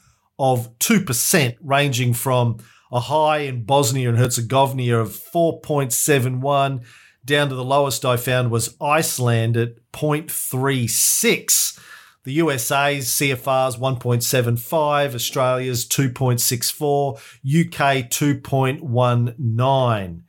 of 0.42 0.76
2%, 0.80 1.56
ranging 1.62 2.12
from 2.12 2.58
a 2.90 2.98
high 2.98 3.38
in 3.38 3.62
Bosnia 3.62 4.08
and 4.08 4.18
Herzegovina 4.18 4.98
of 4.98 5.10
4.71 5.10 6.84
down 7.24 7.48
to 7.48 7.54
the 7.54 7.64
lowest 7.64 8.04
I 8.04 8.16
found 8.16 8.50
was 8.50 8.74
Iceland 8.80 9.56
at 9.56 9.76
0.36. 9.92 11.78
The 12.24 12.32
USA's 12.32 13.06
CFR's 13.08 13.76
1.75, 13.76 15.14
Australia's 15.14 15.86
2.64, 15.86 17.18
UK 17.44 18.10
2.19. 18.10 20.22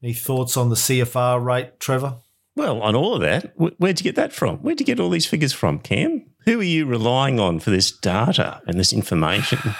Any 0.00 0.12
thoughts 0.12 0.56
on 0.56 0.68
the 0.68 0.76
CFR 0.76 1.44
rate, 1.44 1.80
Trevor? 1.80 2.18
Well, 2.54 2.80
on 2.80 2.94
all 2.94 3.14
of 3.14 3.22
that, 3.22 3.54
where'd 3.56 3.98
you 3.98 4.04
get 4.04 4.14
that 4.14 4.32
from? 4.32 4.58
Where'd 4.58 4.78
you 4.78 4.86
get 4.86 5.00
all 5.00 5.10
these 5.10 5.26
figures 5.26 5.52
from, 5.52 5.80
Cam? 5.80 6.27
Who 6.48 6.60
are 6.60 6.64
you 6.64 6.86
relying 6.86 7.38
on 7.38 7.60
for 7.60 7.68
this 7.68 7.90
data 7.90 8.62
and 8.66 8.80
this 8.80 8.94
information? 8.94 9.58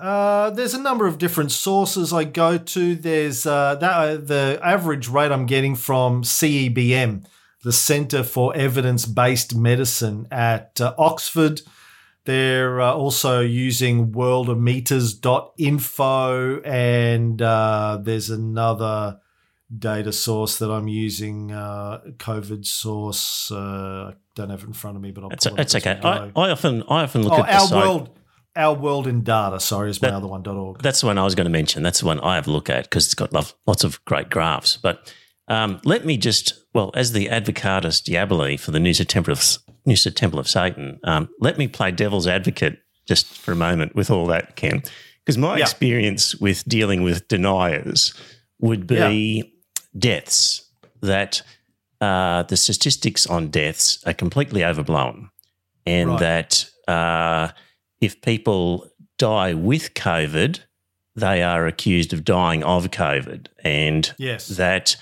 Uh, 0.00 0.50
there's 0.50 0.74
a 0.74 0.82
number 0.82 1.06
of 1.06 1.16
different 1.16 1.50
sources 1.50 2.12
I 2.12 2.24
go 2.24 2.58
to. 2.58 2.94
There's 2.94 3.46
uh, 3.46 3.76
that 3.76 3.90
uh, 3.90 4.16
the 4.16 4.60
average 4.62 5.08
rate 5.08 5.32
I'm 5.32 5.46
getting 5.46 5.74
from 5.74 6.24
CEBM, 6.24 7.24
the 7.62 7.72
Centre 7.72 8.22
for 8.22 8.54
Evidence 8.54 9.06
Based 9.06 9.54
Medicine 9.54 10.28
at 10.30 10.78
uh, 10.78 10.94
Oxford. 10.98 11.62
They're 12.26 12.82
uh, 12.82 12.92
also 12.92 13.40
using 13.40 14.12
worldometers.info, 14.12 16.60
and 16.66 17.40
uh, 17.40 17.98
there's 18.02 18.28
another 18.28 19.20
data 19.78 20.12
source 20.12 20.58
that 20.58 20.70
I'm 20.70 20.88
using, 20.88 21.48
COVID 21.48 22.66
source. 22.66 23.50
Don't 24.34 24.50
have 24.50 24.62
it 24.62 24.66
in 24.66 24.72
front 24.72 24.96
of 24.96 25.02
me, 25.02 25.10
but 25.10 25.24
I'll 25.24 25.30
It's, 25.30 25.46
it's 25.46 25.74
okay. 25.76 25.98
I, 26.02 26.30
I 26.36 26.50
often 26.50 26.82
I 26.88 27.02
often 27.02 27.22
look 27.22 27.32
oh, 27.34 27.42
at 27.44 27.68
the 27.68 27.74
our 27.76 27.82
world, 27.82 28.10
our 28.56 28.74
world 28.74 29.06
in 29.06 29.22
data. 29.22 29.60
Sorry, 29.60 29.90
is 29.90 30.00
my 30.02 30.08
That- 30.10 30.16
other 30.16 30.26
one. 30.26 30.46
.org. 30.46 30.82
That's 30.82 31.00
the 31.00 31.06
one 31.06 31.18
I 31.18 31.24
was 31.24 31.34
going 31.34 31.46
to 31.46 31.50
mention. 31.50 31.82
That's 31.82 32.00
the 32.00 32.06
one 32.06 32.20
I 32.20 32.34
have 32.36 32.46
a 32.46 32.50
look 32.50 32.68
at 32.70 32.84
because 32.84 33.04
it's 33.06 33.14
got 33.14 33.32
lo- 33.32 33.42
lots 33.66 33.84
of 33.84 34.04
great 34.04 34.30
graphs. 34.30 34.76
But 34.76 35.12
um, 35.48 35.80
let 35.84 36.04
me 36.06 36.16
just, 36.16 36.54
well, 36.72 36.90
as 36.94 37.12
the 37.12 37.28
advocatus 37.28 38.00
diaboli 38.02 38.58
for 38.58 38.70
the 38.70 38.78
Noosa 38.78 39.06
Temple 39.06 39.32
of, 39.32 39.38
Noosa 39.86 40.14
Temple 40.14 40.38
of 40.38 40.48
Satan, 40.48 40.98
um, 41.04 41.28
let 41.40 41.58
me 41.58 41.68
play 41.68 41.90
devil's 41.90 42.26
advocate 42.26 42.78
just 43.06 43.38
for 43.38 43.52
a 43.52 43.56
moment 43.56 43.94
with 43.94 44.10
all 44.10 44.26
that, 44.26 44.56
Ken. 44.56 44.82
Because 45.24 45.36
my 45.38 45.58
Yeah. 45.58 45.64
experience 45.64 46.34
with 46.34 46.64
dealing 46.66 47.02
with 47.02 47.28
deniers 47.28 48.14
would 48.60 48.86
be 48.86 49.52
deaths 49.96 50.66
that 51.02 51.42
uh, 52.04 52.42
the 52.50 52.56
statistics 52.56 53.26
on 53.26 53.48
deaths 53.50 53.98
are 54.06 54.14
completely 54.14 54.62
overblown, 54.64 55.30
and 55.86 56.10
Right. 56.10 56.20
that 56.20 56.50
uh, 56.88 57.48
if 58.00 58.20
people 58.20 58.64
die 59.18 59.54
with 59.54 59.94
COVID, 59.94 60.52
they 61.16 61.42
are 61.42 61.66
accused 61.66 62.12
of 62.12 62.24
dying 62.24 62.62
of 62.64 62.90
COVID, 62.90 63.46
and 63.64 64.12
Yes. 64.18 64.48
that 64.48 64.96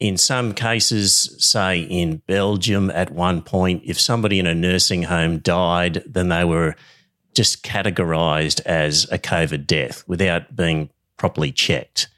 in 0.00 0.16
some 0.16 0.54
cases, 0.54 1.34
say 1.38 1.80
in 1.80 2.22
Belgium 2.26 2.90
at 2.90 3.10
one 3.10 3.42
point, 3.42 3.82
if 3.84 3.98
somebody 4.00 4.38
in 4.38 4.46
a 4.46 4.54
nursing 4.54 5.02
home 5.04 5.38
died, 5.38 6.02
then 6.06 6.28
they 6.28 6.44
were 6.44 6.76
just 7.34 7.62
categorized 7.64 8.60
as 8.64 9.06
a 9.10 9.18
COVID 9.18 9.66
death 9.66 10.04
without 10.06 10.54
being 10.54 10.90
properly 11.16 11.52
checked. 11.52 12.08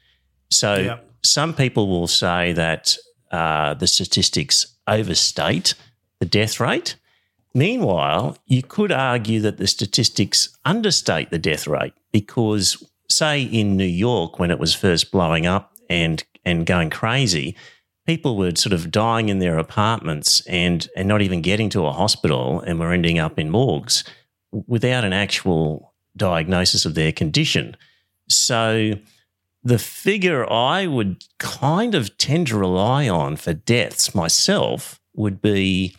So 0.49 0.75
Yeah. 0.75 0.97
some 1.23 1.53
people 1.53 1.87
will 1.87 2.07
say 2.07 2.53
that 2.53 2.95
uh, 3.31 3.73
the 3.73 3.87
statistics 3.87 4.75
overstate 4.87 5.73
the 6.19 6.25
death 6.25 6.59
rate. 6.59 6.95
Meanwhile, 7.53 8.37
you 8.45 8.61
could 8.61 8.91
argue 8.91 9.41
that 9.41 9.57
the 9.57 9.67
statistics 9.67 10.57
understate 10.63 11.31
the 11.31 11.39
death 11.39 11.67
rate 11.67 11.93
because, 12.11 12.81
say, 13.09 13.41
in 13.41 13.75
New 13.75 13.83
York, 13.83 14.39
when 14.39 14.51
it 14.51 14.59
was 14.59 14.73
first 14.73 15.11
blowing 15.11 15.45
up 15.45 15.73
and, 15.89 16.23
and 16.45 16.65
going 16.65 16.89
crazy, 16.89 17.55
people 18.05 18.37
were 18.37 18.55
sort 18.55 18.73
of 18.73 18.91
dying 18.91 19.29
in 19.29 19.39
their 19.39 19.57
apartments 19.57 20.45
and, 20.47 20.87
and 20.95 21.07
not 21.07 21.21
even 21.21 21.41
getting 21.41 21.69
to 21.69 21.85
a 21.85 21.91
hospital 21.91 22.61
and 22.61 22.79
were 22.79 22.93
ending 22.93 23.19
up 23.19 23.37
in 23.37 23.49
morgues 23.49 24.03
without 24.67 25.03
an 25.03 25.13
actual 25.13 25.93
diagnosis 26.15 26.85
of 26.85 26.95
their 26.95 27.11
condition. 27.11 27.75
So, 28.29 28.93
the 29.63 29.79
figure 29.79 30.51
I 30.51 30.87
would 30.87 31.23
kind 31.37 31.93
of 31.93 32.17
tend 32.17 32.47
to 32.47 32.57
rely 32.57 33.07
on 33.07 33.35
for 33.35 33.53
deaths 33.53 34.15
myself 34.15 34.99
would 35.13 35.41
be 35.41 35.95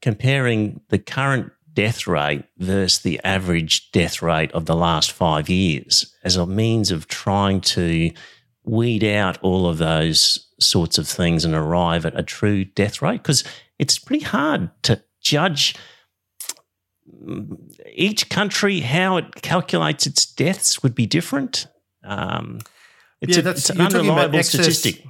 comparing 0.00 0.80
the 0.88 0.98
current 0.98 1.52
death 1.72 2.06
rate 2.06 2.44
versus 2.58 2.98
the 3.00 3.20
average 3.24 3.90
death 3.92 4.20
rate 4.20 4.52
of 4.52 4.66
the 4.66 4.76
last 4.76 5.12
five 5.12 5.48
years 5.48 6.14
as 6.24 6.36
a 6.36 6.46
means 6.46 6.90
of 6.90 7.08
trying 7.08 7.60
to 7.60 8.10
weed 8.64 9.04
out 9.04 9.38
all 9.42 9.66
of 9.66 9.78
those 9.78 10.48
sorts 10.60 10.98
of 10.98 11.08
things 11.08 11.44
and 11.44 11.54
arrive 11.54 12.04
at 12.04 12.18
a 12.18 12.22
true 12.22 12.64
death 12.64 13.00
rate. 13.00 13.22
Because 13.22 13.44
it's 13.78 13.98
pretty 13.98 14.24
hard 14.24 14.70
to 14.82 15.02
judge 15.20 15.74
each 17.92 18.28
country 18.28 18.80
how 18.80 19.16
it 19.16 19.42
calculates 19.42 20.06
its 20.06 20.26
deaths 20.26 20.82
would 20.82 20.94
be 20.94 21.06
different. 21.06 21.66
Um, 22.04 22.58
it's, 23.22 23.36
Yeah, 23.36 23.40
a, 23.40 23.42
that's- 23.42 23.58
it's 23.60 23.70
an 23.70 23.76
you're 23.78 23.88
talking 23.88 24.06
about 24.08 24.18
unreliable 24.26 24.38
excess- 24.38 24.60
statistic 24.60 25.04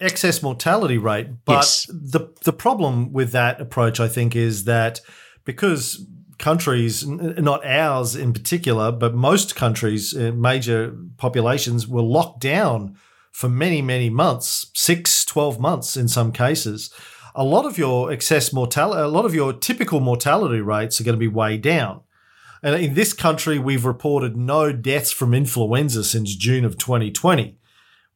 excess 0.00 0.42
mortality 0.42 0.98
rate. 0.98 1.28
But 1.44 1.52
Yes. 1.62 1.86
the 1.88 2.28
the 2.44 2.52
problem 2.52 3.12
with 3.12 3.32
that 3.32 3.60
approach, 3.60 3.98
I 4.00 4.08
think, 4.08 4.36
is 4.36 4.64
that 4.64 5.00
because 5.44 6.04
countries, 6.38 7.06
not 7.06 7.64
ours 7.64 8.14
in 8.14 8.32
particular, 8.34 8.92
but 8.92 9.14
most 9.14 9.56
countries, 9.56 10.14
uh, 10.14 10.32
major 10.36 10.94
populations, 11.16 11.88
were 11.88 12.02
locked 12.02 12.40
down 12.42 12.94
for 13.32 13.48
many, 13.48 13.80
many 13.80 14.10
months, 14.10 14.70
six, 14.74 15.24
12 15.24 15.58
months 15.58 15.96
in 15.96 16.08
some 16.08 16.32
cases. 16.32 16.90
A 17.34 17.44
lot 17.44 17.64
of 17.64 17.78
your 17.78 18.12
excess 18.12 18.52
mortality, 18.52 19.00
a 19.00 19.06
lot 19.08 19.24
of 19.24 19.34
your 19.34 19.52
typical 19.54 20.00
mortality 20.00 20.60
rates 20.60 21.00
are 21.00 21.04
going 21.04 21.14
to 21.14 21.18
be 21.18 21.28
way 21.28 21.56
down. 21.56 22.00
And 22.62 22.74
in 22.74 22.94
this 22.94 23.12
country, 23.12 23.58
we've 23.58 23.84
reported 23.84 24.36
no 24.36 24.72
deaths 24.72 25.12
from 25.12 25.34
influenza 25.34 26.04
since 26.04 26.34
June 26.34 26.64
of 26.64 26.78
2020, 26.78 27.56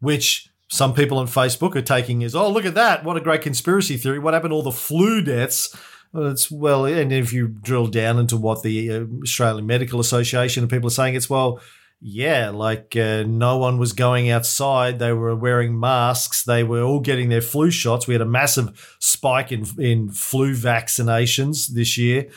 which 0.01 0.51
some 0.69 0.95
people 0.95 1.19
on 1.19 1.27
Facebook 1.27 1.75
are 1.75 1.83
taking 1.83 2.23
as, 2.25 2.35
oh, 2.35 2.51
look 2.51 2.65
at 2.65 2.75
that. 2.75 3.05
What 3.05 3.17
a 3.17 3.21
great 3.21 3.43
conspiracy 3.43 3.97
theory. 3.97 4.19
What 4.19 4.35
happened 4.35 4.53
to 4.53 4.55
all 4.55 4.63
the 4.63 4.71
flu 4.71 5.23
deaths? 5.23 5.77
Well, 6.13 6.29
it's 6.29 6.51
well, 6.51 6.87
and 6.87 7.13
if 7.13 7.33
you 7.33 7.49
drill 7.49 7.87
down 7.87 8.19
into 8.19 8.37
what 8.37 8.63
the 8.63 8.91
uh, 8.91 9.05
Australian 9.23 9.67
Medical 9.67 10.01
Association 10.01 10.65
and 10.65 10.71
people 10.71 10.89
are 10.89 10.91
saying, 10.91 11.15
it's 11.15 11.31
well, 11.31 11.61
yeah, 12.01 12.51
like 12.51 12.97
uh, 12.97 13.25
no 13.27 13.59
one 13.59 13.79
was 13.79 13.93
going 13.93 14.31
outside. 14.31 14.99
They 14.99 15.13
were 15.13 15.37
wearing 15.37 15.79
masks. 15.79 16.43
They 16.43 16.65
were 16.65 16.83
all 16.83 17.01
getting 17.01 17.29
their 17.29 17.43
flu 17.43 17.71
shots. 17.71 18.07
We 18.07 18.15
had 18.15 18.23
a 18.23 18.27
massive 18.27 18.97
spike 18.99 19.53
in 19.53 19.67
in 19.79 20.11
flu 20.11 20.55
vaccinations 20.55 21.69
this 21.69 21.99
year. 21.99 22.31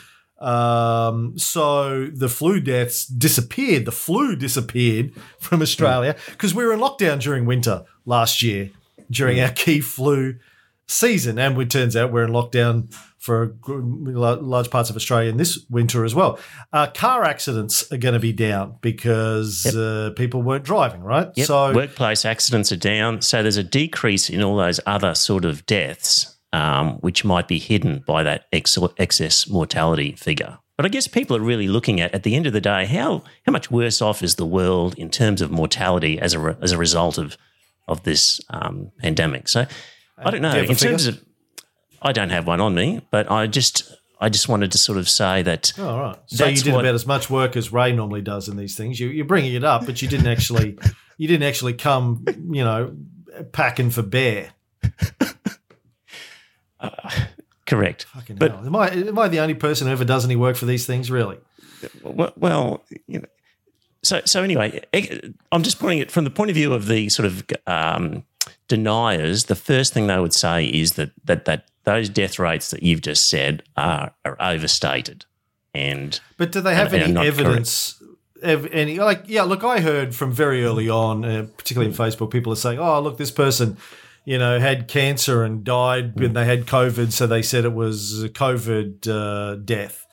Um, 0.44 1.38
so 1.38 2.06
the 2.06 2.28
flu 2.28 2.60
deaths 2.60 3.06
disappeared. 3.06 3.86
The 3.86 3.92
flu 3.92 4.36
disappeared 4.36 5.14
from 5.38 5.62
Australia 5.62 6.16
because 6.30 6.54
we 6.54 6.64
were 6.64 6.72
in 6.72 6.80
lockdown 6.80 7.20
during 7.20 7.46
winter 7.46 7.84
last 8.04 8.42
year 8.42 8.70
during 9.10 9.40
our 9.40 9.50
key 9.50 9.80
flu 9.80 10.36
season, 10.86 11.38
and 11.38 11.58
it 11.60 11.70
turns 11.70 11.96
out 11.96 12.12
we're 12.12 12.24
in 12.24 12.30
lockdown 12.30 12.92
for 13.18 13.56
large 13.64 14.70
parts 14.70 14.90
of 14.90 14.96
Australia 14.96 15.30
in 15.30 15.38
this 15.38 15.64
winter 15.70 16.04
as 16.04 16.14
well. 16.14 16.38
Uh, 16.74 16.86
car 16.88 17.24
accidents 17.24 17.90
are 17.90 17.96
going 17.96 18.12
to 18.12 18.20
be 18.20 18.34
down 18.34 18.76
because 18.82 19.64
uh, 19.74 20.10
people 20.14 20.42
weren't 20.42 20.64
driving, 20.64 21.00
right? 21.00 21.30
Yep. 21.34 21.46
So 21.46 21.74
workplace 21.74 22.26
accidents 22.26 22.70
are 22.70 22.76
down. 22.76 23.22
So 23.22 23.40
there's 23.40 23.56
a 23.56 23.64
decrease 23.64 24.28
in 24.28 24.42
all 24.42 24.56
those 24.56 24.78
other 24.84 25.14
sort 25.14 25.46
of 25.46 25.64
deaths, 25.64 26.33
um, 26.54 26.92
which 27.00 27.24
might 27.24 27.48
be 27.48 27.58
hidden 27.58 28.04
by 28.06 28.22
that 28.22 28.44
ex- 28.52 28.78
excess 28.98 29.48
mortality 29.48 30.12
figure. 30.12 30.58
But 30.76 30.86
I 30.86 30.88
guess 30.88 31.06
people 31.08 31.36
are 31.36 31.40
really 31.40 31.68
looking 31.68 32.00
at, 32.00 32.14
at 32.14 32.22
the 32.22 32.34
end 32.34 32.46
of 32.46 32.52
the 32.52 32.60
day, 32.60 32.84
how 32.86 33.22
how 33.46 33.52
much 33.52 33.70
worse 33.70 34.00
off 34.00 34.22
is 34.22 34.36
the 34.36 34.46
world 34.46 34.94
in 34.96 35.10
terms 35.10 35.40
of 35.42 35.50
mortality 35.50 36.18
as 36.18 36.32
a 36.32 36.38
re- 36.38 36.56
as 36.62 36.72
a 36.72 36.78
result 36.78 37.18
of 37.18 37.36
of 37.88 38.02
this 38.04 38.40
um, 38.50 38.90
pandemic. 39.00 39.48
So 39.48 39.66
I 40.18 40.30
don't 40.30 40.42
know 40.42 40.50
do 40.52 40.56
you 40.58 40.62
have 40.62 40.70
a 40.70 40.72
in 40.72 40.78
terms 40.78 41.06
of. 41.06 41.24
I 42.02 42.12
don't 42.12 42.30
have 42.30 42.46
one 42.46 42.60
on 42.60 42.74
me, 42.74 43.00
but 43.10 43.30
I 43.30 43.46
just 43.46 43.92
I 44.20 44.28
just 44.28 44.48
wanted 44.48 44.72
to 44.72 44.78
sort 44.78 44.98
of 44.98 45.08
say 45.08 45.42
that 45.42 45.72
Oh, 45.78 45.88
all 45.88 46.00
right. 46.00 46.18
So 46.26 46.46
you 46.46 46.56
did 46.56 46.72
what- 46.74 46.84
about 46.84 46.94
as 46.94 47.06
much 47.06 47.30
work 47.30 47.56
as 47.56 47.72
Ray 47.72 47.92
normally 47.92 48.22
does 48.22 48.48
in 48.48 48.56
these 48.56 48.76
things. 48.76 49.00
You, 49.00 49.08
you're 49.08 49.26
bringing 49.26 49.54
it 49.54 49.64
up, 49.64 49.86
but 49.86 50.02
you 50.02 50.08
didn't 50.08 50.26
actually, 50.28 50.78
you 51.18 51.26
didn't 51.28 51.48
actually 51.48 51.74
come, 51.74 52.24
you 52.50 52.64
know, 52.64 52.96
packing 53.52 53.90
for 53.90 54.02
bear. 54.02 54.50
Correct. 57.66 58.04
Fucking 58.04 58.36
But- 58.36 58.50
hell. 58.52 58.66
Am 58.66 58.76
I, 58.76 58.90
am 58.90 59.18
I 59.18 59.28
the 59.28 59.40
only 59.40 59.54
person 59.54 59.86
who 59.86 59.92
ever 59.92 60.04
does 60.04 60.24
any 60.24 60.36
work 60.36 60.56
for 60.56 60.66
these 60.66 60.86
things, 60.86 61.10
really? 61.10 61.38
Well, 62.02 62.82
you 63.06 63.20
know, 63.20 63.26
so 64.02 64.20
so 64.24 64.42
anyway, 64.42 64.80
I'm 65.52 65.62
just 65.62 65.78
pointing 65.78 65.98
it 65.98 66.10
from 66.10 66.24
the 66.24 66.30
point 66.30 66.50
of 66.50 66.54
view 66.54 66.72
of 66.72 66.86
the 66.86 67.08
sort 67.08 67.26
of 67.26 67.42
um, 67.66 68.24
deniers. 68.68 69.44
The 69.44 69.54
first 69.54 69.92
thing 69.92 70.06
they 70.06 70.18
would 70.18 70.32
say 70.34 70.66
is 70.66 70.92
that 70.92 71.10
that 71.24 71.44
that 71.46 71.68
those 71.84 72.08
death 72.08 72.38
rates 72.38 72.70
that 72.70 72.82
you've 72.82 73.02
just 73.02 73.28
said 73.28 73.62
are, 73.76 74.12
are 74.24 74.36
overstated, 74.40 75.24
and 75.74 76.18
But 76.38 76.52
do 76.52 76.60
they 76.60 76.74
have 76.74 76.92
And- 76.94 77.16
any 77.18 77.26
evidence? 77.28 78.02
Ev- 78.42 78.68
any 78.72 78.98
like 78.98 79.22
yeah? 79.26 79.42
Look, 79.42 79.64
I 79.64 79.80
heard 79.80 80.14
from 80.14 80.30
very 80.32 80.64
early 80.64 80.88
on, 80.90 81.24
uh, 81.24 81.46
particularly 81.56 81.90
in 81.90 81.96
Facebook, 81.96 82.30
people 82.30 82.52
are 82.52 82.56
saying, 82.56 82.78
"Oh, 82.78 83.00
look, 83.00 83.16
this 83.16 83.30
person, 83.30 83.78
you 84.24 84.38
know, 84.38 84.58
had 84.58 84.88
cancer 84.88 85.44
and 85.44 85.64
died 85.64 86.18
when 86.18 86.32
they 86.32 86.44
had 86.44 86.66
COVID, 86.66 87.12
so 87.12 87.26
they 87.26 87.42
said 87.42 87.64
it 87.64 87.74
was 87.74 88.22
a 88.22 88.28
COVID 88.28 89.08
uh, 89.08 89.56
death." 89.56 90.06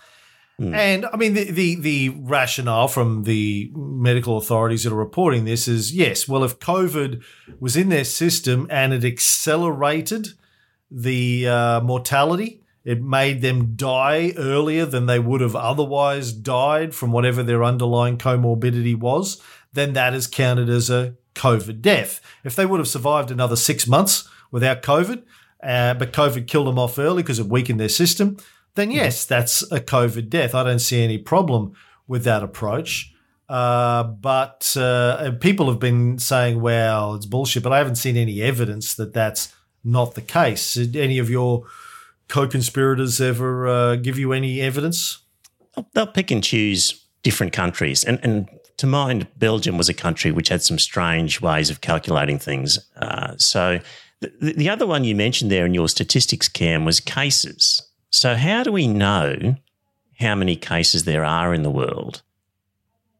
And 0.59 1.07
I 1.11 1.17
mean, 1.17 1.33
the, 1.33 1.49
the 1.49 1.75
the 1.75 2.09
rationale 2.09 2.87
from 2.87 3.23
the 3.23 3.71
medical 3.73 4.37
authorities 4.37 4.83
that 4.83 4.93
are 4.93 4.95
reporting 4.95 5.45
this 5.45 5.67
is 5.67 5.91
yes. 5.91 6.27
Well, 6.27 6.43
if 6.43 6.59
COVID 6.59 7.23
was 7.59 7.75
in 7.75 7.89
their 7.89 8.03
system 8.03 8.67
and 8.69 8.93
it 8.93 9.03
accelerated 9.03 10.27
the 10.91 11.47
uh, 11.47 11.81
mortality. 11.81 12.61
It 12.83 13.01
made 13.01 13.41
them 13.41 13.75
die 13.75 14.33
earlier 14.37 14.85
than 14.85 15.05
they 15.05 15.19
would 15.19 15.41
have 15.41 15.55
otherwise 15.55 16.33
died 16.33 16.93
from 16.93 17.11
whatever 17.11 17.43
their 17.43 17.63
underlying 17.63 18.17
comorbidity 18.17 18.95
was. 18.95 19.41
Then 19.71 19.93
that 19.93 20.13
is 20.13 20.27
counted 20.27 20.67
as 20.67 20.89
a 20.89 21.15
COVID 21.35 21.81
death. 21.81 22.21
If 22.43 22.55
they 22.55 22.65
would 22.65 22.79
have 22.79 22.87
survived 22.87 23.31
another 23.31 23.55
six 23.55 23.87
months 23.87 24.27
without 24.51 24.81
COVID, 24.81 25.23
uh, 25.63 25.93
but 25.93 26.13
COVID 26.13 26.47
killed 26.47 26.67
them 26.67 26.79
off 26.79 26.97
early 26.97 27.23
because 27.23 27.39
it 27.39 27.47
weakened 27.47 27.79
their 27.79 27.89
system, 27.89 28.37
then 28.75 28.91
yes, 28.91 29.25
that's 29.25 29.61
a 29.71 29.79
COVID 29.79 30.29
death. 30.29 30.55
I 30.55 30.63
don't 30.63 30.79
see 30.79 31.03
any 31.03 31.17
problem 31.17 31.73
with 32.07 32.23
that 32.23 32.43
approach. 32.43 33.13
Uh, 33.47 34.03
but 34.03 34.75
uh, 34.77 35.31
people 35.41 35.69
have 35.69 35.79
been 35.79 36.17
saying, 36.17 36.61
well, 36.61 37.15
it's 37.15 37.25
bullshit, 37.25 37.63
but 37.63 37.73
I 37.73 37.79
haven't 37.79 37.95
seen 37.95 38.15
any 38.15 38.41
evidence 38.41 38.95
that 38.95 39.13
that's 39.13 39.53
not 39.83 40.15
the 40.15 40.21
case. 40.21 40.73
Did 40.73 40.95
any 40.95 41.19
of 41.19 41.29
your 41.29 41.65
co 42.29 42.47
conspirators 42.47 43.19
ever 43.19 43.67
uh, 43.67 43.95
give 43.97 44.17
you 44.17 44.31
any 44.31 44.61
evidence? 44.61 45.19
they'll 45.93 46.07
pick 46.07 46.31
and 46.31 46.43
choose 46.43 47.05
different 47.23 47.53
countries. 47.53 48.03
And, 48.03 48.19
and 48.23 48.49
to 48.81 48.87
mind, 48.87 49.27
Belgium 49.37 49.77
was 49.77 49.89
a 49.89 49.93
country 49.93 50.31
which 50.31 50.49
had 50.49 50.61
some 50.61 50.77
strange 50.77 51.39
ways 51.39 51.69
of 51.69 51.81
calculating 51.81 52.39
things. 52.39 52.79
Uh, 52.97 53.35
so 53.37 53.79
the, 54.19 54.53
the 54.53 54.69
other 54.69 54.85
one 54.85 55.03
you 55.03 55.15
mentioned 55.15 55.51
there 55.51 55.65
in 55.65 55.73
your 55.73 55.87
statistics, 55.87 56.49
Cam, 56.49 56.83
was 56.83 56.99
cases. 56.99 57.81
So 58.09 58.35
how 58.35 58.63
do 58.63 58.71
we 58.71 58.87
know 58.87 59.55
how 60.19 60.35
many 60.35 60.55
cases 60.55 61.03
there 61.03 61.23
are 61.23 61.53
in 61.53 61.63
the 61.63 61.71
world? 61.71 62.23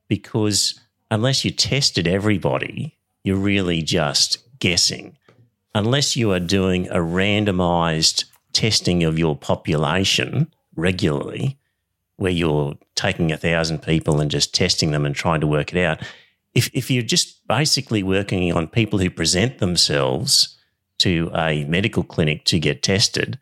Because 0.07 0.79
unless 1.09 1.45
you 1.45 1.51
tested 1.51 2.07
everybody, 2.07 2.97
you're 3.23 3.37
really 3.37 3.81
just 3.81 4.39
guessing. 4.59 5.15
Unless 5.73 6.15
you 6.15 6.31
are 6.31 6.39
doing 6.39 6.89
a 6.89 6.97
randomized 6.97 8.25
testing 8.51 9.03
of 9.03 9.17
your 9.17 9.35
population 9.37 10.51
regularly, 10.75 11.57
where 12.21 12.31
you're 12.31 12.75
taking 12.93 13.31
a 13.31 13.37
thousand 13.37 13.81
people 13.81 14.21
and 14.21 14.29
just 14.29 14.53
testing 14.53 14.91
them 14.91 15.07
and 15.07 15.15
trying 15.15 15.41
to 15.41 15.47
work 15.47 15.73
it 15.73 15.83
out. 15.83 15.99
If, 16.53 16.69
if 16.71 16.91
you're 16.91 17.01
just 17.01 17.45
basically 17.47 18.03
working 18.03 18.53
on 18.53 18.67
people 18.67 18.99
who 18.99 19.09
present 19.09 19.57
themselves 19.57 20.55
to 20.99 21.31
a 21.33 21.65
medical 21.65 22.03
clinic 22.03 22.45
to 22.45 22.59
get 22.59 22.83
tested, 22.83 23.39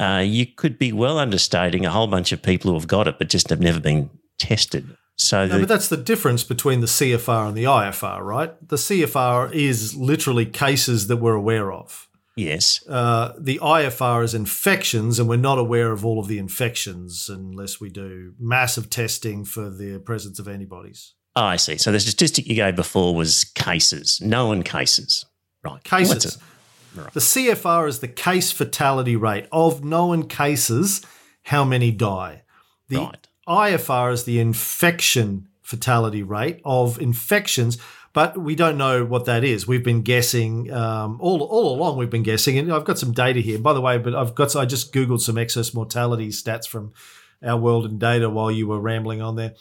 uh, 0.00 0.22
you 0.24 0.46
could 0.46 0.78
be 0.78 0.90
well 0.90 1.18
understating 1.18 1.84
a 1.84 1.90
whole 1.90 2.06
bunch 2.06 2.32
of 2.32 2.40
people 2.40 2.70
who 2.70 2.78
have 2.78 2.88
got 2.88 3.06
it 3.06 3.18
but 3.18 3.28
just 3.28 3.50
have 3.50 3.60
never 3.60 3.78
been 3.78 4.08
tested. 4.38 4.96
So 5.16 5.46
No, 5.46 5.54
the, 5.54 5.60
but 5.60 5.68
that's 5.68 5.88
the 5.88 5.98
difference 5.98 6.44
between 6.44 6.80
the 6.80 6.86
CFR 6.86 7.48
and 7.48 7.56
the 7.56 7.64
IFR, 7.64 8.20
right? 8.22 8.68
The 8.68 8.76
CFR 8.76 9.52
is 9.52 9.94
literally 9.94 10.46
cases 10.46 11.08
that 11.08 11.18
we're 11.18 11.34
aware 11.34 11.72
of. 11.72 12.08
Yes, 12.36 12.82
Uh, 12.88 13.32
the 13.38 13.58
IFR 13.62 14.22
is 14.24 14.34
infections, 14.34 15.18
and 15.18 15.28
we're 15.28 15.36
not 15.36 15.58
aware 15.58 15.92
of 15.92 16.04
all 16.04 16.18
of 16.18 16.26
the 16.28 16.38
infections 16.38 17.28
unless 17.28 17.80
we 17.80 17.90
do 17.90 18.34
massive 18.38 18.90
testing 18.90 19.44
for 19.44 19.70
the 19.70 19.98
presence 19.98 20.38
of 20.38 20.48
antibodies. 20.48 21.14
oh, 21.36 21.42
I 21.44 21.56
see. 21.56 21.76
So 21.78 21.90
the 21.90 21.98
statistic 22.00 22.46
you 22.46 22.54
gave 22.54 22.76
before 22.76 23.14
was 23.14 23.44
cases, 23.54 24.20
known 24.20 24.62
cases, 24.62 25.24
right? 25.64 25.82
Cases. 25.82 26.36
it? 26.36 27.12
The 27.12 27.20
CFR 27.20 27.88
is 27.88 27.98
the 27.98 28.06
case 28.08 28.52
fatality 28.52 29.16
rate 29.16 29.48
of 29.50 29.82
known 29.84 30.28
cases, 30.28 31.02
how 31.42 31.64
many 31.64 31.90
die. 31.90 32.42
The 32.88 32.98
Right. 32.98 33.26
IFR 33.48 34.12
is 34.12 34.22
the 34.24 34.38
infection 34.38 35.48
fatality 35.60 36.22
rate 36.22 36.60
of 36.64 37.00
infections, 37.00 37.78
but 38.14 38.38
we 38.38 38.54
don't 38.54 38.78
know 38.78 39.04
what 39.04 39.24
that 39.26 39.42
is. 39.42 39.66
We've 39.66 39.82
been 39.82 40.02
guessing 40.02 40.72
um, 40.72 41.18
all 41.20 41.42
all 41.42 41.74
along. 41.74 41.98
We've 41.98 42.08
been 42.08 42.22
guessing, 42.22 42.56
and 42.56 42.72
I've 42.72 42.84
got 42.84 42.96
some 42.96 43.12
data 43.12 43.40
here, 43.40 43.58
by 43.58 43.74
the 43.74 43.80
way. 43.80 43.98
But 43.98 44.14
I've 44.14 44.34
got 44.34 44.54
I 44.56 44.64
just 44.64 44.94
googled 44.94 45.20
some 45.20 45.36
excess 45.36 45.74
mortality 45.74 46.28
stats 46.28 46.66
from 46.66 46.94
our 47.42 47.58
world 47.58 47.84
in 47.84 47.98
data 47.98 48.30
while 48.30 48.52
you 48.52 48.68
were 48.68 48.80
rambling 48.80 49.20
on 49.20 49.34
there. 49.34 49.54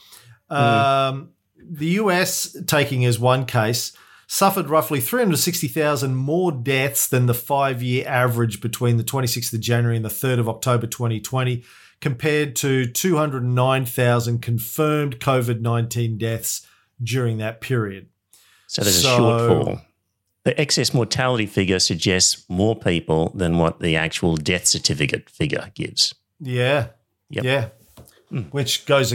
Um, 0.50 1.32
the 1.58 1.88
US, 1.88 2.56
taking 2.68 3.04
as 3.06 3.18
one 3.18 3.46
case, 3.48 3.92
suffered 4.28 4.70
roughly 4.70 5.02
360,000 5.02 6.16
more 6.16 6.52
deaths 6.52 7.08
than 7.08 7.26
the 7.26 7.34
five 7.34 7.82
year 7.82 8.08
average 8.08 8.62
between 8.62 8.98
the 8.98 9.04
26th 9.04 9.54
of 9.54 9.62
January 9.62 9.96
and 9.96 10.06
the 10.06 10.10
3rd 10.10 10.40
of 10.40 10.48
October 10.48 10.86
2020, 10.86 11.64
compared 12.02 12.56
to 12.58 12.86
209,000 12.86 14.42
confirmed 14.44 15.20
COVID 15.20 15.62
19 15.62 16.20
deaths 16.20 16.68
during 17.02 17.40
that 17.40 17.60
period. 17.60 18.10
So 18.74 18.82
there's 18.82 19.02
So- 19.02 19.30
a 19.30 19.40
shortfall. 19.40 19.82
The 20.46 20.60
excess 20.60 20.94
mortality 20.94 21.46
figure 21.46 21.80
suggests 21.80 22.44
more 22.50 22.76
people 22.76 23.32
than 23.34 23.58
what 23.60 23.80
the 23.80 23.96
actual 23.96 24.36
death 24.36 24.66
certificate 24.68 25.30
figure 25.30 25.72
gives. 25.74 26.14
Yeah. 26.42 26.88
Yep. 27.30 27.44
Yeah. 27.46 27.68
Which 28.52 28.86
goes 28.86 29.14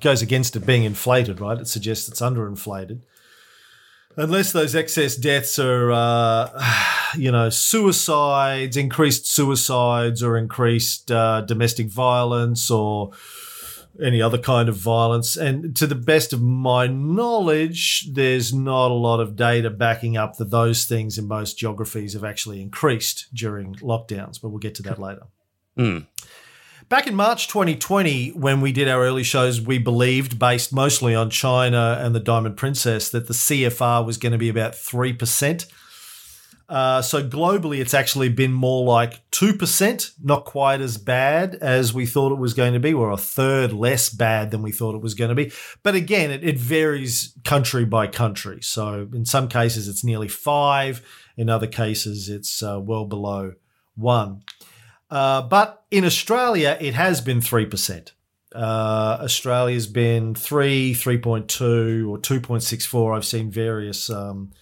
goes 0.00 0.22
against 0.22 0.56
it 0.56 0.64
being 0.64 0.84
inflated, 0.84 1.40
right? 1.40 1.58
It 1.58 1.68
suggests 1.68 2.08
it's 2.08 2.22
underinflated. 2.22 3.00
Unless 4.16 4.52
those 4.52 4.74
excess 4.74 5.16
deaths 5.16 5.58
are, 5.58 5.90
uh, 5.92 6.64
you 7.16 7.30
know, 7.30 7.50
suicides, 7.50 8.76
increased 8.78 9.26
suicides, 9.30 10.22
or 10.22 10.38
increased 10.38 11.10
uh, 11.12 11.42
domestic 11.42 11.88
violence, 11.90 12.70
or 12.70 13.10
any 14.02 14.20
other 14.22 14.38
kind 14.38 14.68
of 14.68 14.76
violence. 14.76 15.36
And 15.36 15.74
to 15.76 15.86
the 15.86 15.94
best 15.94 16.32
of 16.32 16.40
my 16.40 16.86
knowledge, 16.86 18.08
there's 18.12 18.52
not 18.52 18.90
a 18.90 18.94
lot 18.94 19.20
of 19.20 19.36
data 19.36 19.70
backing 19.70 20.16
up 20.16 20.36
that 20.36 20.50
those 20.50 20.84
things 20.84 21.18
in 21.18 21.26
most 21.26 21.58
geographies 21.58 22.14
have 22.14 22.24
actually 22.24 22.60
increased 22.60 23.28
during 23.34 23.74
lockdowns. 23.76 24.40
But 24.40 24.50
we'll 24.50 24.58
get 24.58 24.74
to 24.76 24.82
that 24.84 24.98
later. 24.98 25.22
Mm. 25.78 26.06
Back 26.88 27.06
in 27.06 27.14
March 27.14 27.46
2020, 27.46 28.30
when 28.30 28.60
we 28.60 28.72
did 28.72 28.88
our 28.88 29.02
early 29.04 29.22
shows, 29.22 29.60
we 29.60 29.78
believed, 29.78 30.40
based 30.40 30.72
mostly 30.72 31.14
on 31.14 31.30
China 31.30 31.96
and 32.00 32.16
the 32.16 32.20
Diamond 32.20 32.56
Princess, 32.56 33.10
that 33.10 33.28
the 33.28 33.32
CFR 33.32 34.04
was 34.04 34.18
going 34.18 34.32
to 34.32 34.38
be 34.38 34.48
about 34.48 34.72
3%. 34.72 35.66
Uh, 36.70 37.02
so 37.02 37.20
globally, 37.20 37.80
it's 37.80 37.94
actually 37.94 38.28
been 38.28 38.52
more 38.52 38.84
like 38.84 39.28
2%, 39.32 40.12
not 40.22 40.44
quite 40.44 40.80
as 40.80 40.98
bad 40.98 41.56
as 41.56 41.92
we 41.92 42.06
thought 42.06 42.30
it 42.30 42.38
was 42.38 42.54
going 42.54 42.74
to 42.74 42.78
be, 42.78 42.94
or 42.94 43.10
a 43.10 43.16
third 43.16 43.72
less 43.72 44.08
bad 44.08 44.52
than 44.52 44.62
we 44.62 44.70
thought 44.70 44.94
it 44.94 45.02
was 45.02 45.14
going 45.14 45.30
to 45.30 45.34
be. 45.34 45.50
But 45.82 45.96
again, 45.96 46.30
it, 46.30 46.44
it 46.44 46.58
varies 46.58 47.36
country 47.44 47.84
by 47.84 48.06
country. 48.06 48.62
So 48.62 49.08
in 49.12 49.24
some 49.24 49.48
cases, 49.48 49.88
it's 49.88 50.04
nearly 50.04 50.28
five. 50.28 51.04
In 51.36 51.50
other 51.50 51.66
cases, 51.66 52.28
it's 52.28 52.62
uh, 52.62 52.78
well 52.80 53.04
below 53.04 53.54
one. 53.96 54.42
Uh, 55.10 55.42
but 55.42 55.84
in 55.90 56.04
Australia, 56.04 56.78
it 56.80 56.94
has 56.94 57.20
been 57.20 57.40
3%. 57.40 58.12
Uh, 58.54 59.18
Australia's 59.20 59.88
been 59.88 60.36
3, 60.36 60.94
3.2, 60.94 62.08
or 62.08 62.18
2.64. 62.18 63.16
I've 63.16 63.24
seen 63.24 63.50
various 63.50 64.08
um, 64.08 64.52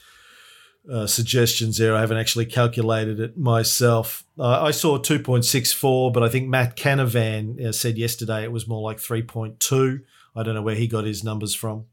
uh, 0.90 1.06
suggestions 1.06 1.78
there. 1.78 1.94
I 1.94 2.00
haven't 2.00 2.18
actually 2.18 2.46
calculated 2.46 3.20
it 3.20 3.36
myself. 3.36 4.24
Uh, 4.38 4.62
I 4.62 4.70
saw 4.70 4.98
2.64, 4.98 6.12
but 6.12 6.22
I 6.22 6.28
think 6.28 6.48
Matt 6.48 6.76
Canavan 6.76 7.64
uh, 7.64 7.72
said 7.72 7.98
yesterday 7.98 8.44
it 8.44 8.52
was 8.52 8.66
more 8.66 8.82
like 8.82 8.98
3.2. 8.98 10.02
I 10.34 10.42
don't 10.42 10.54
know 10.54 10.62
where 10.62 10.74
he 10.74 10.86
got 10.86 11.04
his 11.04 11.24
numbers 11.24 11.54
from. 11.54 11.86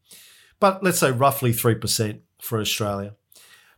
But 0.59 0.83
let's 0.83 0.99
say 0.99 1.11
roughly 1.11 1.51
3% 1.51 2.19
for 2.39 2.59
Australia. 2.59 3.13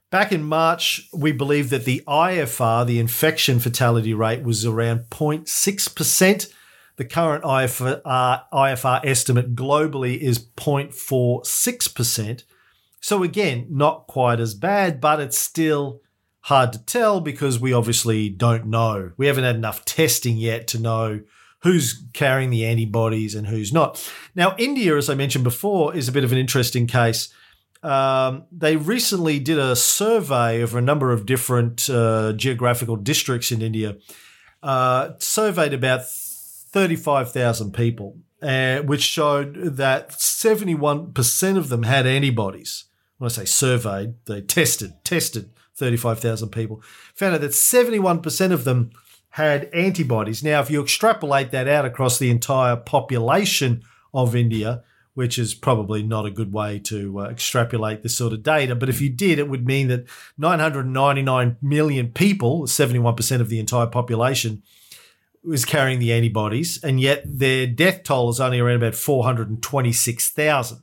Back 0.09 0.32
in 0.32 0.43
March, 0.43 1.09
we 1.11 1.34
believed 1.34 1.70
that 1.72 1.84
the 1.84 2.01
IFR, 2.07 2.86
the 2.86 2.99
infection 2.99 3.59
fatality 3.59 4.13
rate, 4.13 4.43
was 4.43 4.65
around 4.65 5.09
0.6%. 5.09 6.53
The 6.95 7.05
current 7.05 7.43
IFR, 7.43 8.01
IFR 8.53 9.01
estimate 9.03 9.55
globally 9.55 10.18
is 10.18 10.39
0.46%. 10.39 12.43
So, 13.02 13.24
again, 13.24 13.68
not 13.70 14.08
quite 14.08 14.39
as 14.39 14.54
bad, 14.54 15.00
but 15.00 15.20
it's 15.20 15.38
still 15.38 16.02
hard 16.41 16.74
to 16.74 16.86
tell 16.86 17.20
because 17.20 17.60
we 17.60 17.74
obviously 17.74 18.30
don't 18.30 18.66
know. 18.68 19.12
We 19.18 19.28
haven't 19.28 19.43
had 19.43 19.56
enough 19.56 19.86
testing 19.86 20.38
yet 20.38 20.68
to 20.70 20.80
know 20.80 21.22
who's 21.64 22.06
carrying 22.14 22.50
the 22.50 22.66
antibodies 22.66 23.36
and 23.36 23.48
who's 23.48 23.74
not. 23.74 24.12
Now, 24.36 24.56
India, 24.58 24.95
as 24.95 25.10
I 25.10 25.16
mentioned 25.16 25.43
before, 25.43 25.95
is 25.95 26.08
a 26.08 26.12
bit 26.12 26.24
of 26.24 26.32
an 26.32 26.38
interesting 26.38 26.88
case. 26.88 27.34
Um, 27.84 28.45
they 28.52 28.76
recently 28.76 29.39
did 29.39 29.60
a 29.60 29.76
survey 29.76 30.62
of 30.62 30.76
a 30.76 30.82
number 30.82 31.12
of 31.12 31.26
different 31.26 31.89
uh, 31.89 32.34
geographical 32.34 32.95
districts 32.95 33.52
in 33.52 33.62
India, 33.62 33.98
uh, 34.64 35.12
surveyed 35.20 35.74
about 35.74 36.06
35,000 36.06 37.74
people, 37.74 38.18
uh, 38.41 38.80
which 38.80 39.02
showed 39.02 39.56
that 39.78 40.12
71% 40.12 41.58
of 41.58 41.70
them 41.70 41.84
had 41.84 42.08
antibodies. 42.08 42.86
When 43.18 43.28
I 43.28 43.30
say 43.30 43.45
surveyed, 43.45 44.15
they 44.26 44.41
tested, 44.41 44.93
tested 45.03 45.49
35,000 45.76 46.49
people, 46.49 46.82
found 47.15 47.36
out 47.36 47.41
that 47.41 47.51
71% 47.51 48.51
of 48.51 48.63
them 48.63 48.91
had 49.32 49.70
antibodies. 49.74 50.43
Now, 50.43 50.61
if 50.61 50.72
you 50.72 50.82
extrapolate 50.82 51.51
that 51.51 51.68
out 51.68 51.86
across 51.86 52.18
the 52.18 52.30
entire 52.30 52.76
population 52.76 53.84
of 54.13 54.36
India, 54.36 54.84
which 55.13 55.39
is 55.39 55.55
probably 55.55 56.03
not 56.03 56.26
a 56.26 56.32
good 56.32 56.53
way 56.53 56.78
to 56.78 57.20
uh, 57.20 57.24
extrapolate 57.24 58.03
this 58.03 58.15
sort 58.15 58.34
of 58.34 58.43
data, 58.43 58.76
but 58.76 58.89
if 58.89 59.01
you 59.01 59.09
did, 59.09 59.39
it 59.39 59.49
would 59.49 59.65
mean 59.65 59.88
that 59.88 60.05
999 60.38 61.57
million 61.61 62.11
people, 62.11 62.63
71% 62.63 63.41
of 63.41 63.49
the 63.49 63.59
entire 63.59 63.88
population, 63.88 64.61
was 65.43 65.65
carrying 65.65 65.99
the 65.99 66.13
antibodies, 66.13 66.84
and 66.84 66.99
yet 66.99 67.24
their 67.26 67.65
death 67.65 68.03
toll 68.03 68.30
is 68.30 68.39
only 68.39 68.59
around 68.59 68.76
about 68.76 68.95
426,000. 68.95 70.82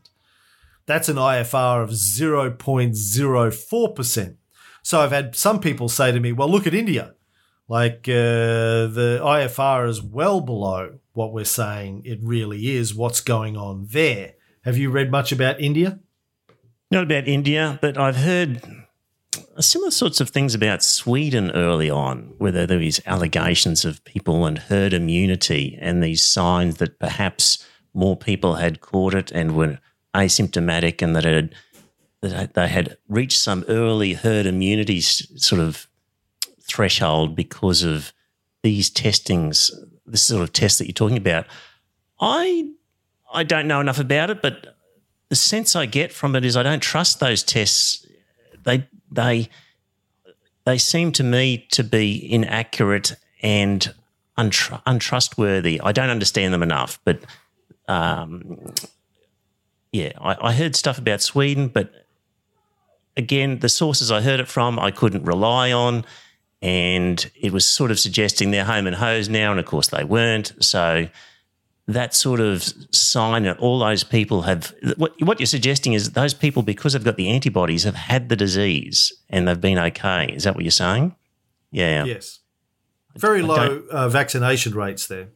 That's 0.86 1.08
an 1.08 1.16
IFR 1.16 1.82
of 1.82 1.88
0.04%. 1.90 4.36
So 4.82 5.00
I've 5.00 5.12
had 5.12 5.34
some 5.34 5.60
people 5.60 5.88
say 5.88 6.12
to 6.12 6.20
me, 6.20 6.32
well, 6.32 6.50
look 6.50 6.66
at 6.66 6.74
India. 6.74 7.14
Like 7.68 8.06
uh, 8.06 8.92
the 8.92 9.20
IFR 9.22 9.88
is 9.88 10.02
well 10.02 10.42
below 10.42 10.98
what 11.14 11.32
we're 11.32 11.44
saying 11.44 12.02
it 12.04 12.18
really 12.22 12.76
is, 12.76 12.94
what's 12.94 13.22
going 13.22 13.56
on 13.56 13.86
there. 13.90 14.34
Have 14.64 14.76
you 14.76 14.90
read 14.90 15.10
much 15.10 15.32
about 15.32 15.60
India? 15.60 16.00
Not 16.90 17.04
about 17.04 17.26
India, 17.26 17.78
but 17.80 17.96
I've 17.96 18.16
heard 18.16 18.60
similar 19.60 19.90
sorts 19.90 20.20
of 20.20 20.30
things 20.30 20.54
about 20.54 20.82
Sweden 20.82 21.50
early 21.52 21.88
on, 21.88 22.34
where 22.38 22.52
there 22.52 22.66
were 22.66 22.76
these 22.76 23.00
allegations 23.06 23.84
of 23.84 24.04
people 24.04 24.44
and 24.44 24.58
herd 24.58 24.92
immunity 24.92 25.78
and 25.80 26.02
these 26.02 26.22
signs 26.22 26.76
that 26.76 26.98
perhaps 26.98 27.64
more 27.94 28.16
people 28.16 28.56
had 28.56 28.80
caught 28.80 29.14
it 29.14 29.30
and 29.30 29.56
were 29.56 29.78
asymptomatic 30.14 31.02
and 31.02 31.14
that, 31.16 31.24
had, 31.24 31.54
that 32.20 32.54
they 32.54 32.68
had 32.68 32.96
reached 33.08 33.38
some 33.38 33.64
early 33.68 34.14
herd 34.14 34.46
immunity 34.46 35.00
sort 35.00 35.60
of 35.60 35.86
threshold 36.62 37.36
because 37.36 37.82
of 37.82 38.12
these 38.62 38.88
testings, 38.88 39.70
this 40.06 40.22
sort 40.22 40.42
of 40.42 40.52
test 40.52 40.78
that 40.78 40.86
you're 40.86 40.92
talking 40.92 41.18
about. 41.18 41.46
I 42.20 42.70
I 43.32 43.42
don't 43.42 43.66
know 43.66 43.80
enough 43.80 43.98
about 43.98 44.30
it, 44.30 44.40
but 44.40 44.76
the 45.28 45.36
sense 45.36 45.74
I 45.74 45.86
get 45.86 46.12
from 46.12 46.36
it 46.36 46.44
is 46.44 46.56
I 46.56 46.62
don't 46.62 46.82
trust 46.82 47.20
those 47.20 47.42
tests. 47.42 48.06
They 48.64 48.88
they 49.10 49.48
they 50.64 50.78
seem 50.78 51.12
to 51.12 51.24
me 51.24 51.66
to 51.72 51.84
be 51.84 52.32
inaccurate 52.32 53.16
and 53.42 53.92
untr- 54.38 54.80
untrustworthy. 54.86 55.80
I 55.80 55.92
don't 55.92 56.10
understand 56.10 56.54
them 56.54 56.62
enough, 56.62 56.98
but 57.04 57.20
um, 57.88 58.72
yeah, 59.94 60.10
I, 60.20 60.48
I 60.48 60.52
heard 60.52 60.74
stuff 60.74 60.98
about 60.98 61.22
Sweden, 61.22 61.68
but 61.68 61.92
again, 63.16 63.60
the 63.60 63.68
sources 63.68 64.10
I 64.10 64.20
heard 64.22 64.40
it 64.40 64.48
from, 64.48 64.76
I 64.76 64.90
couldn't 64.90 65.24
rely 65.24 65.70
on 65.70 66.04
and 66.60 67.30
it 67.40 67.52
was 67.52 67.64
sort 67.64 67.92
of 67.92 68.00
suggesting 68.00 68.50
they're 68.50 68.64
home 68.64 68.88
and 68.88 68.96
hose 68.96 69.28
now, 69.28 69.52
and 69.52 69.60
of 69.60 69.66
course 69.66 69.88
they 69.88 70.02
weren't. 70.02 70.52
So 70.64 71.08
that 71.86 72.14
sort 72.14 72.40
of 72.40 72.64
sign 72.90 73.44
that 73.44 73.58
all 73.58 73.78
those 73.78 74.02
people 74.02 74.42
have 74.42 74.74
what, 74.96 75.12
what 75.20 75.38
you're 75.38 75.46
suggesting 75.46 75.92
is 75.92 76.12
those 76.12 76.32
people 76.34 76.62
because 76.62 76.94
they've 76.94 77.04
got 77.04 77.16
the 77.16 77.28
antibodies 77.28 77.84
have 77.84 77.94
had 77.94 78.30
the 78.30 78.36
disease 78.36 79.12
and 79.28 79.46
they've 79.46 79.60
been 79.60 79.78
okay. 79.78 80.32
Is 80.34 80.44
that 80.44 80.54
what 80.54 80.64
you're 80.64 80.70
saying? 80.70 81.14
Yeah. 81.70 82.04
Yes. 82.04 82.40
Very 83.14 83.42
low 83.42 83.82
uh, 83.90 84.08
vaccination 84.08 84.74
rates 84.74 85.06
there. 85.06 85.28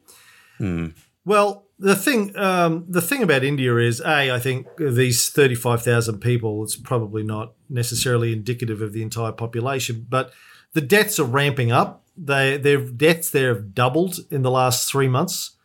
Hmm. 0.57 0.87
well 1.25 1.68
the 1.79 1.97
thing 1.97 2.37
um, 2.37 2.85
the 2.89 3.03
thing 3.03 3.23
about 3.23 3.45
india 3.45 3.77
is 3.77 4.01
a 4.01 4.33
i 4.33 4.39
think 4.39 4.67
these 4.79 5.29
35000 5.29 6.19
people 6.21 6.63
it's 6.63 6.77
probably 6.77 7.23
not 7.23 7.53
necessarily 7.69 8.33
indicative 8.33 8.83
of 8.83 8.93
the 8.93 9.03
entire 9.03 9.33
population 9.33 10.07
but 10.09 10.33
the 10.73 10.81
deaths 10.81 11.19
are 11.19 11.25
ramping 11.25 11.71
up 11.71 12.05
they 12.17 12.57
their 12.57 12.79
deaths 12.79 13.31
there 13.31 13.55
have 13.55 13.75
doubled 13.75 14.19
in 14.31 14.43
the 14.43 14.51
last 14.51 14.91
three 14.91 15.09
months 15.09 15.57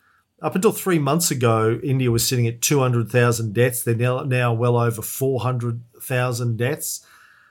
up 0.43 0.55
until 0.55 0.73
three 0.73 0.99
months 0.99 1.31
ago, 1.31 1.79
India 1.81 2.11
was 2.11 2.27
sitting 2.27 2.47
at 2.47 2.61
200,000 2.61 3.53
deaths. 3.53 3.83
They're 3.83 3.95
now, 3.95 4.23
now 4.23 4.53
well 4.53 4.75
over 4.75 5.01
400,000 5.01 6.57
deaths. 6.57 7.05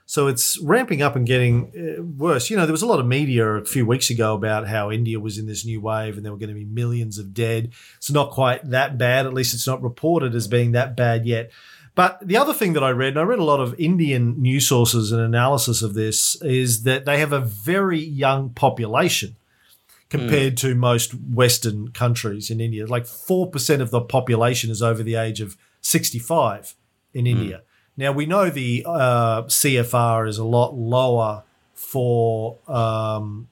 So 0.05 0.27
it's 0.27 0.59
ramping 0.61 1.01
up 1.01 1.15
and 1.15 1.25
getting 1.25 1.71
uh, 1.99 2.03
worse. 2.03 2.49
You 2.49 2.57
know, 2.57 2.65
there 2.65 2.73
was 2.73 2.81
a 2.81 2.87
lot 2.87 2.99
of 2.99 3.05
media 3.05 3.47
a 3.47 3.65
few 3.65 3.85
weeks 3.85 4.09
ago 4.09 4.35
about 4.35 4.67
how 4.67 4.91
India 4.91 5.19
was 5.19 5.37
in 5.37 5.47
this 5.47 5.65
new 5.65 5.79
wave 5.79 6.17
and 6.17 6.25
there 6.25 6.31
were 6.31 6.37
going 6.37 6.49
to 6.49 6.55
be 6.55 6.65
millions 6.65 7.17
of 7.17 7.33
dead. 7.33 7.71
It's 7.97 8.11
not 8.11 8.31
quite 8.31 8.69
that 8.69 8.97
bad. 8.97 9.25
At 9.25 9.33
least 9.33 9.53
it's 9.53 9.67
not 9.67 9.81
reported 9.81 10.35
as 10.35 10.47
being 10.47 10.73
that 10.73 10.95
bad 10.95 11.25
yet. 11.25 11.51
But 11.95 12.19
the 12.25 12.37
other 12.37 12.53
thing 12.53 12.73
that 12.73 12.83
I 12.83 12.89
read, 12.89 13.09
and 13.09 13.19
I 13.19 13.23
read 13.23 13.39
a 13.39 13.43
lot 13.43 13.59
of 13.59 13.79
Indian 13.79 14.41
news 14.41 14.67
sources 14.67 15.11
and 15.11 15.21
analysis 15.21 15.81
of 15.81 15.93
this, 15.93 16.41
is 16.41 16.83
that 16.83 17.05
they 17.05 17.19
have 17.19 17.31
a 17.33 17.39
very 17.39 17.99
young 17.99 18.49
population 18.49 19.35
compared 20.09 20.57
to 20.57 20.75
most 20.75 21.13
Western 21.13 21.91
countries 21.91 22.49
in 22.49 22.59
India. 22.61 22.85
Like 22.85 23.05
4% 23.05 23.81
of 23.81 23.91
the 23.91 24.01
population 24.01 24.69
is 24.69 24.81
over 24.81 25.01
the 25.01 25.15
age 25.15 25.41
of 25.41 25.57
65 25.81 26.75
in 27.13 27.27
India. 27.27 27.61
Now, 27.95 28.11
we 28.11 28.25
know 28.25 28.49
the 28.49 28.83
uh, 28.87 29.43
CFR 29.43 30.27
is 30.27 30.37
a 30.37 30.43
lot 30.43 30.75
lower 30.75 31.43
for 31.73 32.57
um, 32.67 33.47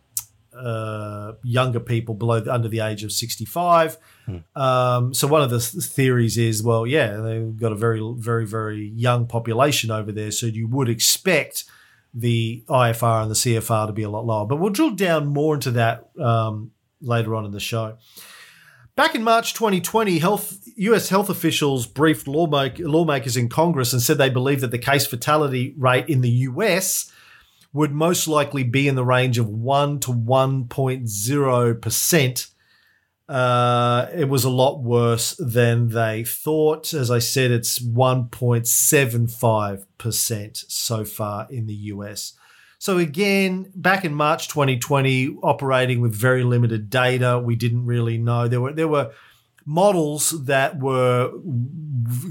uh, 0.53 1.33
younger 1.43 1.79
people 1.79 2.15
below 2.15 2.43
under 2.49 2.67
the 2.67 2.79
age 2.79 3.03
of 3.03 3.11
65. 3.11 3.97
Um, 4.55 5.13
so 5.13 5.27
one 5.27 5.41
of 5.41 5.49
the 5.49 5.59
theories 5.59 6.37
is, 6.37 6.63
well, 6.63 6.87
yeah, 6.87 7.17
they've 7.17 7.57
got 7.57 7.71
a 7.71 7.75
very, 7.75 8.01
very, 8.17 8.45
very 8.45 8.87
young 8.95 9.27
population 9.27 9.91
over 9.91 10.11
there. 10.11 10.31
So 10.31 10.45
you 10.45 10.67
would 10.67 10.89
expect 10.89 11.65
the 12.13 12.63
IFR 12.67 13.23
and 13.23 13.31
the 13.31 13.35
CFR 13.35 13.87
to 13.87 13.93
be 13.93 14.03
a 14.03 14.09
lot 14.09 14.25
lower. 14.25 14.45
But 14.45 14.57
we'll 14.57 14.71
drill 14.71 14.91
down 14.91 15.27
more 15.27 15.55
into 15.55 15.71
that 15.71 16.09
um, 16.19 16.71
later 17.01 17.35
on 17.35 17.45
in 17.45 17.51
the 17.51 17.59
show. 17.59 17.97
Back 18.95 19.15
in 19.15 19.23
March 19.23 19.53
2020, 19.53 20.19
health, 20.19 20.59
US 20.75 21.09
health 21.09 21.29
officials 21.29 21.87
briefed 21.87 22.27
lawmak- 22.27 22.79
lawmakers 22.79 23.37
in 23.37 23.47
Congress 23.47 23.93
and 23.93 24.01
said 24.01 24.17
they 24.17 24.29
believed 24.29 24.59
that 24.61 24.71
the 24.71 24.77
case 24.77 25.07
fatality 25.07 25.73
rate 25.77 26.09
in 26.09 26.19
the 26.21 26.29
US 26.29 27.09
would 27.71 27.93
most 27.93 28.27
likely 28.27 28.63
be 28.63 28.89
in 28.89 28.95
the 28.95 29.05
range 29.05 29.37
of 29.37 29.47
1 29.47 30.01
to 30.01 30.11
1.0%. 30.11 32.47
Uh, 33.29 34.07
it 34.13 34.27
was 34.27 34.43
a 34.43 34.49
lot 34.49 34.83
worse 34.83 35.35
than 35.39 35.87
they 35.89 36.25
thought. 36.25 36.93
As 36.93 37.09
I 37.09 37.19
said, 37.19 37.49
it's 37.49 37.79
1.75% 37.79 40.65
so 40.69 41.05
far 41.05 41.47
in 41.49 41.65
the 41.65 41.73
US. 41.73 42.33
So, 42.82 42.97
again, 42.97 43.71
back 43.75 44.05
in 44.05 44.15
March 44.15 44.47
2020, 44.47 45.38
operating 45.43 46.01
with 46.01 46.15
very 46.15 46.43
limited 46.43 46.89
data, 46.89 47.38
we 47.38 47.55
didn't 47.55 47.86
really 47.86 48.17
know. 48.17 48.47
There 48.47 48.59
were, 48.59 48.73
there 48.73 48.88
were 48.88 49.11
models 49.67 50.32
that 50.45 50.79
were 50.79 51.32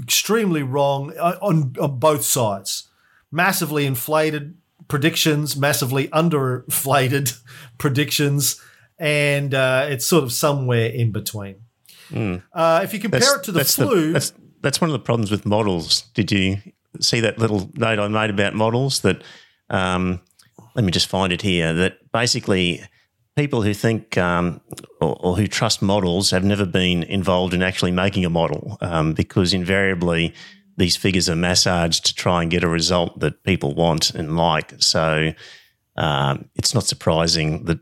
extremely 0.03 0.61
wrong 0.61 1.17
on, 1.17 1.73
on 1.79 1.99
both 1.99 2.25
sides. 2.25 2.89
Massively 3.31 3.85
inflated 3.85 4.57
predictions, 4.89 5.55
massively 5.55 6.09
underinflated 6.09 7.39
predictions 7.77 8.61
and 8.99 9.53
uh, 9.53 9.87
it's 9.89 10.05
sort 10.05 10.25
of 10.25 10.33
somewhere 10.33 10.87
in 10.87 11.13
between. 11.13 11.61
Uh, 12.51 12.81
if 12.83 12.93
you 12.93 12.99
compare 12.99 13.37
it 13.37 13.43
to 13.45 13.53
the 13.53 13.59
that's 13.59 13.75
flu, 13.75 14.11
that's, 14.11 14.33
that's 14.59 14.81
one 14.81 14.89
of 14.89 14.93
the 14.93 14.99
problems 14.99 15.31
with 15.31 15.45
models. 15.45 16.01
Did 16.13 16.29
you 16.29 16.57
see 16.99 17.21
that 17.21 17.39
little 17.39 17.71
note 17.75 17.99
I 17.99 18.09
made 18.09 18.29
about 18.29 18.53
models? 18.53 18.99
That 18.99 19.23
um, 19.69 20.19
let 20.75 20.85
me 20.85 20.91
just 20.91 21.07
find 21.07 21.31
it 21.33 21.41
here. 21.41 21.73
That 21.73 22.11
basically 22.11 22.83
people 23.35 23.61
who 23.61 23.73
think 23.73 24.17
um, 24.17 24.61
or, 24.99 25.17
or 25.19 25.35
who 25.37 25.47
trust 25.47 25.81
models 25.81 26.31
have 26.31 26.43
never 26.43 26.65
been 26.65 27.03
involved 27.03 27.53
in 27.53 27.61
actually 27.63 27.91
making 27.91 28.25
a 28.25 28.29
model 28.29 28.77
um, 28.81 29.13
because 29.13 29.53
invariably 29.53 30.33
these 30.77 30.95
figures 30.97 31.29
are 31.29 31.35
massaged 31.35 32.05
to 32.05 32.15
try 32.15 32.41
and 32.41 32.51
get 32.51 32.63
a 32.63 32.67
result 32.67 33.19
that 33.19 33.43
people 33.43 33.73
want 33.75 34.11
and 34.15 34.35
like. 34.37 34.73
So 34.81 35.33
um, 35.97 36.49
it's 36.55 36.73
not 36.73 36.85
surprising 36.85 37.65
that 37.65 37.79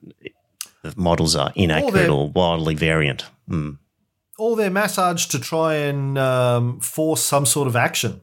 the 0.83 0.93
models 0.95 1.35
are 1.35 1.51
inaccurate 1.55 1.93
they're- 1.93 2.11
or 2.11 2.29
wildly 2.29 2.75
variant. 2.75 3.25
Mm. 3.49 3.79
all 4.37 4.55
their 4.55 4.69
massage 4.69 5.25
to 5.25 5.39
try 5.39 5.73
and 5.73 6.17
um, 6.17 6.79
force 6.79 7.21
some 7.23 7.45
sort 7.47 7.67
of 7.67 7.75
action. 7.75 8.21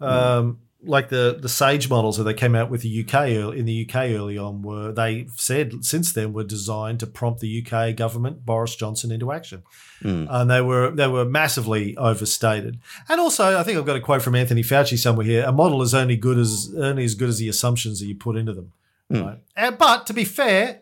Um, 0.00 0.58
like 0.86 1.08
the 1.08 1.38
the 1.40 1.48
Sage 1.48 1.88
models 1.88 2.16
that 2.16 2.24
they 2.24 2.34
came 2.34 2.54
out 2.54 2.70
with 2.70 2.82
the 2.82 3.04
UK 3.04 3.54
in 3.56 3.64
the 3.64 3.86
UK 3.88 4.10
early 4.10 4.38
on 4.38 4.62
were 4.62 4.92
they 4.92 5.26
said 5.36 5.84
since 5.84 6.12
then 6.12 6.32
were 6.32 6.44
designed 6.44 7.00
to 7.00 7.06
prompt 7.06 7.40
the 7.40 7.66
UK 7.66 7.96
government 7.96 8.44
Boris 8.44 8.76
Johnson 8.76 9.10
into 9.10 9.32
action, 9.32 9.62
hmm. 10.02 10.26
and 10.28 10.50
they 10.50 10.60
were 10.60 10.90
they 10.90 11.08
were 11.08 11.24
massively 11.24 11.96
overstated. 11.96 12.78
And 13.08 13.20
also, 13.20 13.58
I 13.58 13.62
think 13.62 13.78
I've 13.78 13.86
got 13.86 13.96
a 13.96 14.00
quote 14.00 14.22
from 14.22 14.34
Anthony 14.34 14.62
Fauci 14.62 14.98
somewhere 14.98 15.26
here: 15.26 15.44
"A 15.44 15.52
model 15.52 15.82
is 15.82 15.94
only 15.94 16.16
good 16.16 16.38
as 16.38 16.72
only 16.76 17.04
as 17.04 17.14
good 17.14 17.28
as 17.28 17.38
the 17.38 17.48
assumptions 17.48 18.00
that 18.00 18.06
you 18.06 18.14
put 18.14 18.36
into 18.36 18.52
them." 18.52 18.72
Hmm. 19.10 19.22
Right? 19.22 19.38
And, 19.56 19.78
but 19.78 20.06
to 20.06 20.12
be 20.12 20.24
fair, 20.24 20.80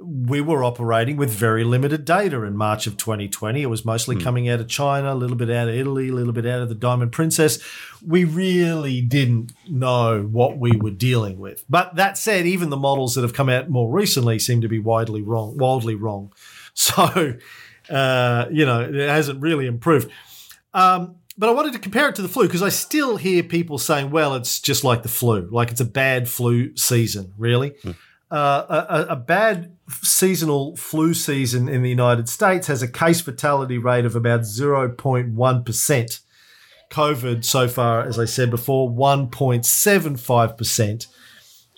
we 0.00 0.40
were 0.40 0.62
operating 0.62 1.16
with 1.16 1.30
very 1.30 1.64
limited 1.64 2.04
data 2.04 2.42
in 2.44 2.56
March 2.56 2.86
of 2.86 2.96
2020. 2.96 3.62
It 3.62 3.66
was 3.66 3.84
mostly 3.84 4.16
coming 4.16 4.48
out 4.48 4.60
of 4.60 4.68
China, 4.68 5.12
a 5.12 5.16
little 5.16 5.36
bit 5.36 5.50
out 5.50 5.68
of 5.68 5.74
Italy, 5.74 6.08
a 6.08 6.12
little 6.12 6.32
bit 6.32 6.46
out 6.46 6.60
of 6.60 6.68
the 6.68 6.74
Diamond 6.74 7.10
Princess. 7.10 7.58
We 8.06 8.24
really 8.24 9.00
didn't 9.00 9.52
know 9.68 10.22
what 10.22 10.58
we 10.58 10.76
were 10.76 10.92
dealing 10.92 11.38
with. 11.38 11.64
But 11.68 11.96
that 11.96 12.16
said, 12.16 12.46
even 12.46 12.70
the 12.70 12.76
models 12.76 13.16
that 13.16 13.22
have 13.22 13.34
come 13.34 13.48
out 13.48 13.68
more 13.68 13.90
recently 13.90 14.38
seem 14.38 14.60
to 14.60 14.68
be 14.68 14.78
widely 14.78 15.22
wrong, 15.22 15.56
wildly 15.56 15.94
wrong. 15.94 16.32
So, 16.80 17.34
uh, 17.90 18.46
you 18.52 18.64
know, 18.64 18.82
it 18.82 19.08
hasn't 19.08 19.42
really 19.42 19.66
improved. 19.66 20.12
Um, 20.72 21.16
but 21.36 21.48
I 21.48 21.52
wanted 21.52 21.72
to 21.72 21.80
compare 21.80 22.08
it 22.08 22.14
to 22.14 22.22
the 22.22 22.28
flu 22.28 22.46
because 22.46 22.62
I 22.62 22.68
still 22.68 23.16
hear 23.16 23.42
people 23.42 23.78
saying, 23.78 24.12
well, 24.12 24.36
it's 24.36 24.60
just 24.60 24.84
like 24.84 25.02
the 25.02 25.08
flu, 25.08 25.48
like 25.50 25.72
it's 25.72 25.80
a 25.80 25.84
bad 25.84 26.28
flu 26.28 26.76
season, 26.76 27.32
really. 27.36 27.74
Uh, 28.30 29.06
a, 29.08 29.12
a 29.12 29.16
bad 29.16 29.74
seasonal 30.02 30.76
flu 30.76 31.14
season 31.14 31.66
in 31.68 31.82
the 31.82 31.88
United 31.88 32.28
States 32.28 32.66
has 32.66 32.82
a 32.82 32.88
case 32.88 33.22
fatality 33.22 33.78
rate 33.78 34.04
of 34.04 34.14
about 34.14 34.40
0.1%. 34.40 36.20
COVID 36.90 37.44
so 37.44 37.68
far, 37.68 38.02
as 38.02 38.18
I 38.18 38.24
said 38.24 38.50
before, 38.50 38.90
1.75%. 38.90 41.06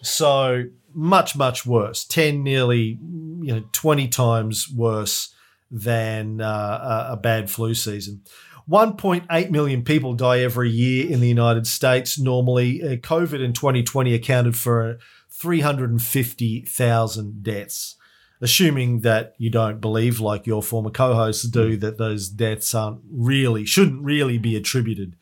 So 0.02 0.64
much, 0.94 1.36
much 1.36 1.66
worse. 1.66 2.04
10, 2.04 2.42
nearly, 2.42 2.98
you 3.42 3.54
know, 3.54 3.62
20 3.72 4.08
times 4.08 4.72
worse 4.74 5.34
than 5.70 6.40
uh, 6.40 7.08
a, 7.10 7.16
bad 7.16 7.50
flu 7.50 7.74
season. 7.74 8.22
1.8 8.68 9.50
million 9.50 9.82
people 9.82 10.14
die 10.14 10.40
every 10.40 10.70
year 10.70 11.10
in 11.10 11.20
the 11.20 11.28
United 11.28 11.66
States. 11.66 12.18
Normally, 12.18 12.82
uh, 12.82 12.96
COVID 12.96 13.44
in 13.44 13.52
2020 13.52 14.14
accounted 14.14 14.56
for 14.56 14.98
350,000 15.40 17.42
deaths. 17.42 17.96
Assuming 18.42 19.00
that 19.00 19.34
you 19.36 19.50
don't 19.50 19.82
believe, 19.82 20.18
like 20.18 20.46
your 20.46 20.62
former 20.62 20.88
co-hosts 20.90 21.44
do, 21.44 21.76
that 21.76 21.98
those 21.98 22.26
deaths 22.28 22.74
aren't 22.74 23.02
really 23.10 23.66
shouldn't 23.66 24.02
really 24.02 24.38
be 24.38 24.56
attributed 24.56 25.14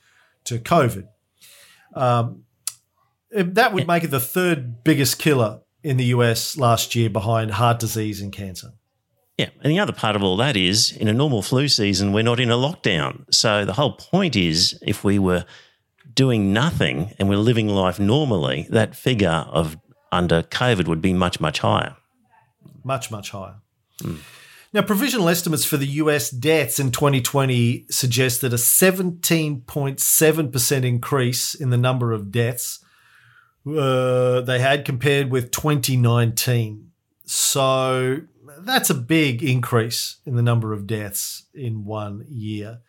to 0.45 0.61
COVID. 0.61 1.09
Um, 1.95 2.45
that 3.31 3.73
would 3.73 3.89
make 3.89 4.05
it 4.05 4.13
the 4.13 4.21
third 4.21 4.85
biggest 4.85 5.19
killer 5.19 5.63
in 5.83 5.97
the 5.97 6.05
US 6.07 6.57
last 6.57 6.95
year, 6.95 7.11
behind 7.11 7.51
heart 7.53 7.81
disease 7.81 8.23
and 8.23 8.33
cancer. 8.33 8.73
Yeah. 9.37 9.51
And 9.63 9.71
the 9.71 9.79
other 9.79 9.93
part 9.93 10.17
of 10.17 10.23
all 10.23 10.37
that 10.39 10.57
is 10.57 10.91
in 10.93 11.07
a 11.09 11.13
normal 11.13 11.43
flu 11.43 11.69
season, 11.69 12.13
we're 12.13 12.25
not 12.25 12.41
in 12.41 12.51
a 12.51 12.57
lockdown. 12.57 13.33
So 13.33 13.65
the 13.65 13.73
whole 13.73 13.93
point 13.93 14.37
is 14.37 14.79
if 14.83 15.05
we 15.05 15.19
were 15.19 15.45
doing 16.13 16.53
nothing 16.53 17.15
and 17.19 17.29
we're 17.29 17.37
living 17.37 17.69
life 17.69 18.01
normally, 18.01 18.67
that 18.71 18.97
figure 18.97 19.47
of 19.49 19.79
under 20.13 20.43
COVID 20.43 20.89
would 20.89 21.03
be 21.03 21.13
much, 21.13 21.41
much 21.41 21.61
higher. 21.61 21.97
much, 22.85 23.11
much 23.11 23.31
higher. 23.31 23.57
Now, 24.73 24.83
provisional 24.83 25.29
estimates 25.29 25.65
for 25.65 25.77
the 25.77 25.87
US 25.87 26.31
deaths 26.31 26.79
in 26.79 26.93
2020 26.93 27.87
suggest 27.91 28.43
that 28.43 28.53
a 28.53 28.57
17.7% 28.57 30.85
increase 30.85 31.55
in 31.55 31.71
the 31.71 31.77
number 31.77 32.13
of 32.13 32.31
deaths 32.31 32.85
uh, 33.67 34.41
they 34.43 34.61
had 34.61 34.85
compared 34.85 35.31
with 35.31 35.51
2019. 35.51 36.93
So 37.25 38.19
that's 38.61 38.91
a 38.91 38.95
big 38.95 39.43
increase 39.43 40.19
in 40.25 40.37
the 40.37 40.43
number 40.43 40.73
of 40.73 40.87
deaths 40.87 41.47
in 41.55 41.85
one 41.85 42.25
year. 42.29 42.83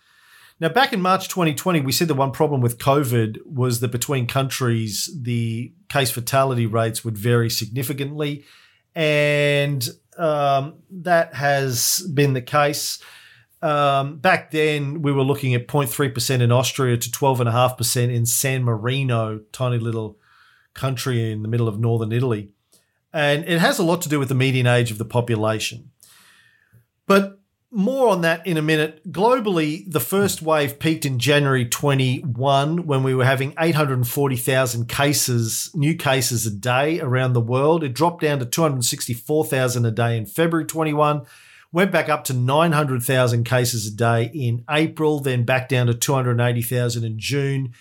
Now, 0.62 0.68
back 0.68 0.92
in 0.92 1.00
March 1.00 1.30
2020, 1.30 1.82
we 1.82 1.94
said 1.94 2.10
the 2.10 2.14
one 2.14 2.32
problem 2.32 2.60
with 2.60 2.80
COVID 2.80 3.38
was 3.46 3.80
that 3.80 3.92
between 3.92 4.28
countries, 4.28 5.10
the 5.18 5.74
case 5.88 6.12
fatality 6.12 6.66
rates 6.66 7.06
would 7.06 7.18
vary 7.18 7.50
significantly. 7.50 8.44
And 8.94 9.88
um, 10.18 10.80
that 10.92 11.34
has 11.36 12.06
been 12.14 12.34
the 12.34 12.42
case. 12.42 13.02
Um, 13.62 14.18
back 14.18 14.52
then, 14.52 15.02
we 15.02 15.14
were 15.14 15.24
looking 15.24 15.56
at 15.56 15.68
0.3% 15.68 16.42
in 16.42 16.52
Austria 16.52 16.98
to 16.98 17.10
12.5% 17.10 18.14
in 18.14 18.26
San 18.26 18.64
Marino, 18.66 19.40
tiny 19.54 19.78
little 19.78 20.18
country 20.74 21.32
in 21.32 21.42
the 21.42 21.48
middle 21.48 21.70
of 21.70 21.80
northern 21.80 22.12
Italy. 22.12 22.50
And 23.14 23.46
it 23.46 23.60
has 23.60 23.80
a 23.80 23.84
lot 23.84 24.02
to 24.02 24.10
do 24.10 24.20
with 24.20 24.28
the 24.28 24.36
median 24.36 24.68
age 24.68 24.92
of 24.92 24.98
the 24.98 25.06
population. 25.06 25.92
But 27.08 27.39
more 27.72 28.10
on 28.10 28.22
that 28.22 28.46
in 28.48 28.58
a 28.58 28.62
minute. 28.62 29.12
Globally, 29.12 29.92
the 29.92 30.00
first 30.00 30.40
hmm. 30.40 30.46
wave 30.46 30.80
peaked 30.80 31.06
in 31.06 31.20
January 31.20 31.66
21 31.66 32.86
when 32.86 33.04
we 33.04 33.14
were 33.14 33.26
having 33.26 33.54
840,000 33.60 34.88
cases, 34.88 35.70
new 35.76 35.96
cases 35.96 36.46
a 36.46 36.52
day 36.52 37.00
around 37.00 37.34
the 37.34 37.42
world. 37.42 37.84
It 37.84 37.94
dropped 37.94 38.22
down 38.22 38.40
to 38.40 38.46
264,000 38.46 39.86
a 39.86 39.92
day 39.92 40.18
in 40.18 40.26
February 40.26 40.66
21, 40.66 41.26
went 41.72 41.92
back 41.92 42.10
up 42.10 42.24
to 42.26 42.34
900,000 42.34 43.44
cases 43.44 43.86
a 43.88 43.92
day 43.92 44.32
in 44.34 44.64
April, 44.70 45.20
then 45.20 45.44
back 45.44 45.70
down 45.70 45.88
to 45.88 45.94
280,000 45.94 47.04
in 47.04 47.20
June. 47.20 47.74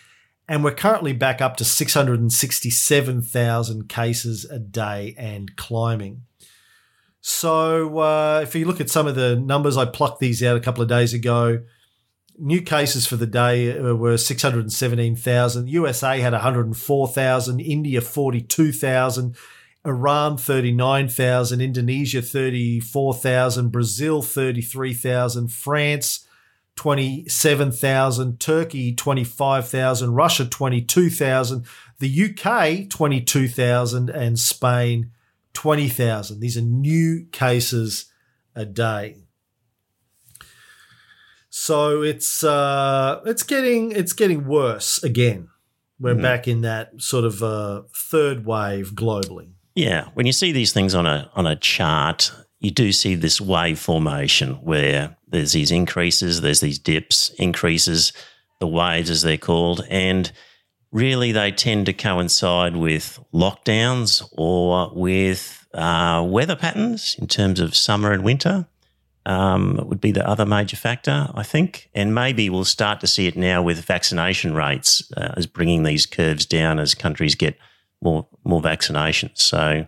And 0.51 0.65
we're 0.65 0.75
currently 0.75 1.13
back 1.13 1.43
up 1.43 1.59
to 1.59 1.65
667,000 1.65 3.89
cases 3.89 4.47
a 4.47 4.59
day 4.59 5.15
and 5.19 5.55
climbing. 5.57 6.23
So 7.21 7.99
uh, 7.99 8.41
if 8.43 8.55
you 8.55 8.65
look 8.65 8.81
at 8.81 8.91
some 8.91 9.07
of 9.07 9.15
the 9.15 9.37
numbers, 9.37 9.77
I 9.77 9.85
plucked 9.85 10.21
these 10.21 10.43
out 10.43 10.57
a 10.57 10.61
couple 10.61 10.83
of 10.83 10.89
days 10.89 11.13
ago. 11.13 11.63
New 12.39 12.63
cases 12.63 13.07
for 13.07 13.17
the 13.17 13.27
day 13.27 13.77
uh, 13.77 13.95
were 13.95 14.17
617,000. 14.17 15.69
USA 15.69 16.21
had 16.21 16.33
104,000. 16.33 17.61
India 17.61 18.01
42,000. 18.01 19.37
Iran 19.85 20.37
39,000. 20.37 21.61
Indonesia 21.61 22.23
34,000. 22.23 23.71
Brazil 23.71 24.23
33,000. 24.23 25.49
France 25.49 26.27
27,000. 26.77 28.39
Turkey 28.39 28.95
25,000. 28.95 30.15
Russia 30.15 30.45
22,000. 30.45 31.67
The 31.99 32.31
UK 32.31 32.89
22,000. 32.89 34.09
And 34.09 34.39
Spain 34.39 35.11
20,000. 35.59 36.39
These 36.39 36.57
are 36.57 36.63
new 36.63 37.27
cases 37.33 38.13
a 38.55 38.65
day. 38.65 39.25
So 41.51 42.03
it's 42.03 42.45
uh, 42.45 43.21
it's 43.27 43.43
getting 43.43 43.91
it's 43.91 44.13
getting 44.13 44.47
worse 44.47 45.03
again. 45.03 45.49
We're 45.99 46.15
back 46.15 46.47
in 46.47 46.61
that 46.61 47.03
sort 47.03 47.25
of 47.25 47.43
uh, 47.43 47.83
third 47.93 48.47
wave 48.47 48.93
globally. 48.93 49.51
Yeah, 49.75 50.11
when 50.15 50.27
you 50.27 50.33
see 50.33 50.53
these 50.53 50.73
things 50.73 50.95
on 50.95 51.07
a 51.07 51.29
on 51.35 51.49
a 51.49 51.57
chart, 51.57 52.31
you 52.61 52.71
do 52.71 52.93
see 52.93 53.17
this 53.17 53.41
wave 53.41 53.81
formation 53.81 54.55
where 54.63 55.17
there's 55.27 55.55
these 55.55 55.73
increases, 55.73 56.41
there's 56.41 56.61
these 56.61 56.79
dips, 56.79 57.31
increases, 57.31 58.13
the 58.61 58.69
waves 58.69 59.11
as 59.11 59.23
they're 59.23 59.37
called, 59.37 59.85
and 59.91 60.31
really 60.93 61.33
they 61.33 61.53
tend 61.53 61.87
to 61.87 61.93
coincide 61.93 62.77
with 62.77 63.19
lockdowns 63.33 64.27
or 64.33 64.91
with 64.95 65.67
uh, 65.75 66.27
weather 66.27 66.57
patterns 66.57 67.17
in 67.19 67.27
terms 67.27 67.61
of 67.61 67.75
summer 67.75 68.13
and 68.13 68.25
winter. 68.25 68.67
Um, 69.27 69.79
would 69.85 70.01
be 70.01 70.13
the 70.13 70.27
other 70.27 70.47
major 70.47 70.77
factor, 70.77 71.29
I 71.35 71.43
think, 71.43 71.91
and 71.95 72.15
maybe 72.15 72.49
we'll 72.49 72.65
start 72.65 73.01
to 73.01 73.07
see 73.07 73.27
it 73.27 73.37
now 73.37 73.63
with 73.63 73.85
vaccination 73.85 74.55
rates 74.55 75.03
uh, 75.19 75.35
as 75.37 75.47
bringing 75.47 75.83
these 75.83 76.07
curves 76.07 76.47
down 76.47 76.79
as 76.79 76.95
countries 76.95 77.35
get 77.35 77.59
more 78.01 78.27
more 78.43 78.63
vaccinations. 78.63 79.39
So, 79.39 79.87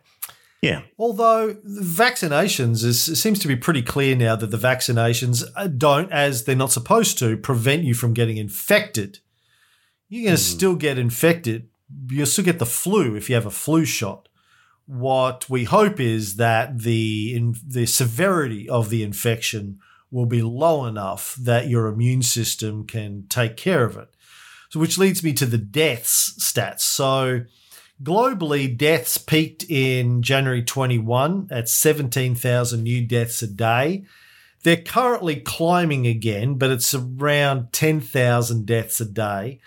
yeah, 0.60 0.82
Although 0.98 1.54
vaccinations 1.54 2.84
is, 2.84 3.08
it 3.08 3.16
seems 3.16 3.38
to 3.38 3.48
be 3.48 3.56
pretty 3.56 3.80
clear 3.80 4.14
now 4.14 4.36
that 4.36 4.50
the 4.50 4.58
vaccinations 4.58 5.42
uh, 5.56 5.68
don't, 5.68 6.12
as 6.12 6.44
they're 6.44 6.54
not 6.54 6.72
supposed 6.72 7.16
to, 7.20 7.38
prevent 7.38 7.84
you 7.84 7.94
from 7.94 8.12
getting 8.12 8.36
infected. 8.36 9.20
You're 10.10 10.24
going 10.24 10.36
to 10.36 10.42
hmm. 10.42 10.56
still 10.56 10.74
get 10.74 10.98
infected. 10.98 11.68
You'll 12.10 12.26
still 12.26 12.44
get 12.44 12.58
the 12.58 12.66
flu 12.66 13.14
if 13.14 13.30
you 13.30 13.36
have 13.36 13.46
a 13.46 13.50
flu 13.50 13.86
shot. 13.86 14.28
What 14.86 15.48
we 15.48 15.64
hope 15.64 16.00
is 16.00 16.36
that 16.36 16.80
the 16.80 17.34
in, 17.34 17.54
the 17.66 17.86
severity 17.86 18.68
of 18.68 18.90
the 18.90 19.04
infection 19.04 19.78
will 20.10 20.26
be 20.26 20.42
low 20.42 20.84
enough 20.84 21.36
that 21.36 21.68
your 21.68 21.86
immune 21.86 22.22
system 22.22 22.84
can 22.84 23.26
take 23.28 23.56
care 23.56 23.84
of 23.84 23.96
it. 23.96 24.08
So, 24.70 24.80
which 24.80 24.98
leads 24.98 25.22
me 25.22 25.32
to 25.34 25.46
the 25.46 25.58
deaths 25.58 26.34
stats. 26.40 26.80
So, 26.80 27.42
globally, 28.02 28.76
deaths 28.76 29.16
peaked 29.16 29.64
in 29.68 30.22
January 30.22 30.64
21 30.64 31.48
at 31.52 31.68
17,000 31.68 32.82
new 32.82 33.06
deaths 33.06 33.42
a 33.42 33.46
day. 33.46 34.04
They're 34.64 34.76
currently 34.76 35.36
climbing 35.36 36.08
again, 36.08 36.54
but 36.54 36.70
it's 36.70 36.94
around 36.94 37.72
10,000 37.72 38.66
deaths 38.66 39.00
a 39.00 39.06
day. 39.06 39.60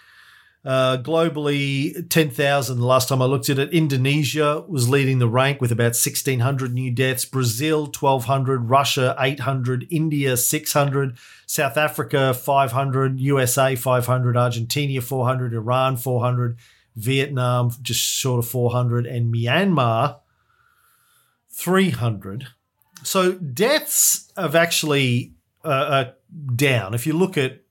Uh, 0.65 0.97
globally, 0.97 2.09
10,000 2.09 2.79
the 2.79 2.85
last 2.85 3.09
time 3.09 3.21
I 3.21 3.25
looked 3.25 3.49
at 3.49 3.59
it. 3.59 3.73
Indonesia 3.73 4.63
was 4.65 4.87
leading 4.87 5.19
the 5.19 5.27
rank 5.27 5.59
with 5.59 5.73
about 5.73 5.91
1,600 5.91 6.73
new 6.73 6.89
deaths. 6.89 7.25
Brazil, 7.25 7.81
1,200. 7.81 8.69
Russia, 8.69 9.13
800. 9.19 9.87
India, 9.89 10.37
600. 10.37 11.17
South 11.45 11.75
Africa, 11.75 12.33
500. 12.33 13.19
USA, 13.19 13.75
500. 13.75 14.37
Argentina, 14.37 15.01
400. 15.01 15.53
Iran, 15.53 15.97
400. 15.97 16.57
Vietnam, 16.95 17.71
just 17.81 17.99
short 17.99 18.39
of 18.39 18.47
400. 18.47 19.05
And 19.05 19.33
Myanmar, 19.33 20.19
300. 21.49 22.47
So 23.03 23.33
deaths 23.33 24.31
have 24.37 24.55
actually 24.55 25.33
uh, 25.65 26.05
down. 26.55 26.93
If 26.93 27.05
you 27.05 27.11
look 27.11 27.37
at 27.37 27.62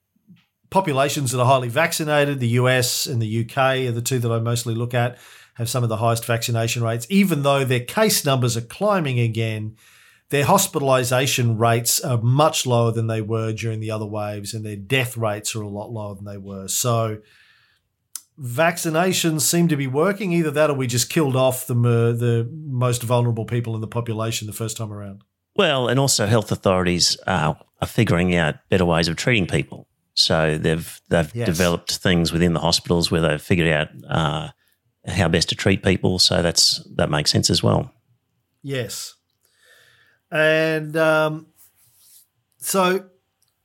populations 0.72 1.30
that 1.30 1.40
are 1.40 1.46
highly 1.46 1.68
vaccinated, 1.68 2.40
the 2.40 2.48
US 2.48 3.06
and 3.06 3.22
the 3.22 3.44
UK 3.44 3.86
are 3.86 3.92
the 3.92 4.02
two 4.02 4.18
that 4.18 4.32
I 4.32 4.40
mostly 4.40 4.74
look 4.74 4.94
at, 4.94 5.18
have 5.54 5.68
some 5.68 5.82
of 5.82 5.88
the 5.88 5.98
highest 5.98 6.24
vaccination 6.24 6.82
rates. 6.82 7.06
Even 7.10 7.42
though 7.42 7.64
their 7.64 7.84
case 7.84 8.24
numbers 8.24 8.56
are 8.56 8.62
climbing 8.62 9.20
again, 9.20 9.76
their 10.30 10.46
hospitalization 10.46 11.58
rates 11.58 12.00
are 12.00 12.20
much 12.22 12.66
lower 12.66 12.90
than 12.90 13.06
they 13.06 13.20
were 13.20 13.52
during 13.52 13.80
the 13.80 13.90
other 13.90 14.06
waves, 14.06 14.54
and 14.54 14.64
their 14.64 14.76
death 14.76 15.16
rates 15.16 15.54
are 15.54 15.60
a 15.60 15.68
lot 15.68 15.92
lower 15.92 16.14
than 16.14 16.24
they 16.24 16.38
were. 16.38 16.68
So, 16.68 17.18
vaccinations 18.40 19.42
seem 19.42 19.68
to 19.68 19.76
be 19.76 19.86
working. 19.86 20.32
Either 20.32 20.50
that, 20.52 20.70
or 20.70 20.74
we 20.74 20.86
just 20.86 21.10
killed 21.10 21.36
off 21.36 21.66
the 21.66 21.74
the 21.74 22.48
most 22.50 23.02
vulnerable 23.02 23.44
people 23.44 23.74
in 23.74 23.82
the 23.82 23.86
population 23.86 24.46
the 24.46 24.54
first 24.54 24.78
time 24.78 24.90
around. 24.90 25.22
Well, 25.54 25.88
and 25.88 26.00
also 26.00 26.26
health 26.26 26.50
authorities 26.50 27.18
are, 27.26 27.58
are 27.82 27.86
figuring 27.86 28.34
out 28.34 28.54
better 28.70 28.86
ways 28.86 29.08
of 29.08 29.16
treating 29.16 29.46
people. 29.46 29.86
So 30.22 30.58
they've 30.58 31.00
they've 31.08 31.34
Yes. 31.34 31.46
developed 31.46 31.96
things 31.96 32.32
within 32.32 32.52
the 32.54 32.60
hospitals 32.60 33.10
where 33.10 33.20
they've 33.20 33.42
figured 33.42 33.68
out 33.68 33.88
uh, 34.08 34.48
how 35.06 35.28
best 35.28 35.48
to 35.50 35.54
treat 35.54 35.82
people. 35.82 36.18
So 36.18 36.42
that's 36.42 36.82
that 36.96 37.10
makes 37.10 37.30
sense 37.30 37.50
as 37.50 37.62
well. 37.62 37.92
Yes. 38.62 39.14
And 40.30 40.96
um, 40.96 41.46
so, 42.58 43.04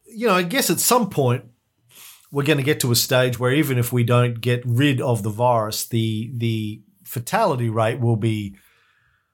you 0.05 0.27
know, 0.27 0.33
I 0.33 0.43
guess 0.43 0.69
at 0.69 0.79
some 0.79 1.09
point 1.09 1.45
we're 2.31 2.43
going 2.43 2.57
to 2.57 2.63
get 2.63 2.79
to 2.81 2.91
a 2.91 2.95
stage 2.95 3.39
where 3.39 3.53
even 3.53 3.77
if 3.77 3.93
we 3.93 4.03
don't 4.03 4.41
get 4.41 4.61
rid 4.65 4.99
of 4.99 5.23
the 5.23 5.29
virus, 5.29 5.85
the 5.87 6.31
the 6.35 6.81
fatality 7.03 7.69
rate 7.69 7.99
will 8.01 8.17
be 8.17 8.55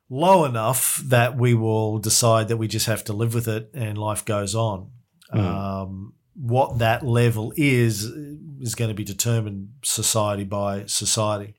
low 0.09 0.45
enough 0.45 1.01
that 1.05 1.35
we 1.35 1.55
will 1.55 1.97
decide 1.97 2.47
that 2.49 2.57
we 2.57 2.67
just 2.67 2.85
have 2.85 3.03
to 3.05 3.13
live 3.13 3.33
with 3.33 3.47
it 3.47 3.71
and 3.73 3.97
life 3.97 4.23
goes 4.25 4.53
on. 4.53 4.91
Um, 5.31 6.13
what 6.35 6.79
that 6.79 7.05
level 7.05 7.53
is 7.55 8.05
is 8.59 8.75
going 8.75 8.89
to 8.89 8.95
be 8.95 9.03
determined 9.03 9.69
society 9.83 10.43
by 10.43 10.85
society. 10.85 11.55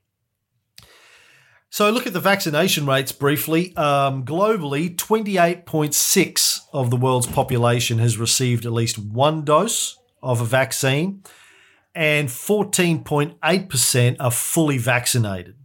So 1.71 1.91
look 1.91 2.07
at 2.07 2.13
the 2.13 2.21
vaccination 2.21 2.87
rates 2.87 3.11
briefly. 3.11 3.77
Um, 3.77 4.25
globally, 4.25 4.95
28.6 4.95 6.61
of 6.73 6.91
the 6.91 6.97
world's 6.97 7.27
population 7.27 7.99
has 7.99 8.17
received 8.17 8.65
at 8.65 8.73
least 8.73 8.97
one 8.97 9.45
dose 9.45 9.99
of 10.23 10.41
a 10.41 10.45
vaccine, 10.45 11.25
and 11.93 12.29
14.8% 12.29 14.17
are 14.21 14.31
fully 14.31 14.79
vaccinated. 14.79 15.57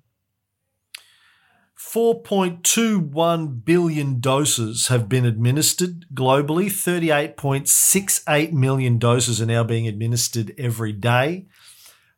4.21 1.93 3.65
billion 3.65 4.19
doses 4.19 4.87
have 4.89 5.09
been 5.09 5.25
administered 5.25 6.05
globally. 6.13 6.67
38.68 6.67 8.51
million 8.51 8.99
doses 8.99 9.41
are 9.41 9.47
now 9.47 9.63
being 9.63 9.87
administered 9.87 10.53
every 10.55 10.91
day. 10.91 11.47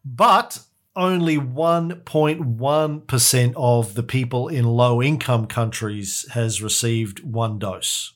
But 0.04 0.60
only 0.94 1.38
1.1% 1.38 3.54
of 3.56 3.94
the 3.94 4.04
people 4.04 4.50
in 4.50 4.66
low 4.66 5.02
income 5.02 5.48
countries 5.48 6.26
has 6.32 6.62
received 6.62 7.24
one 7.24 7.58
dose. 7.58 8.12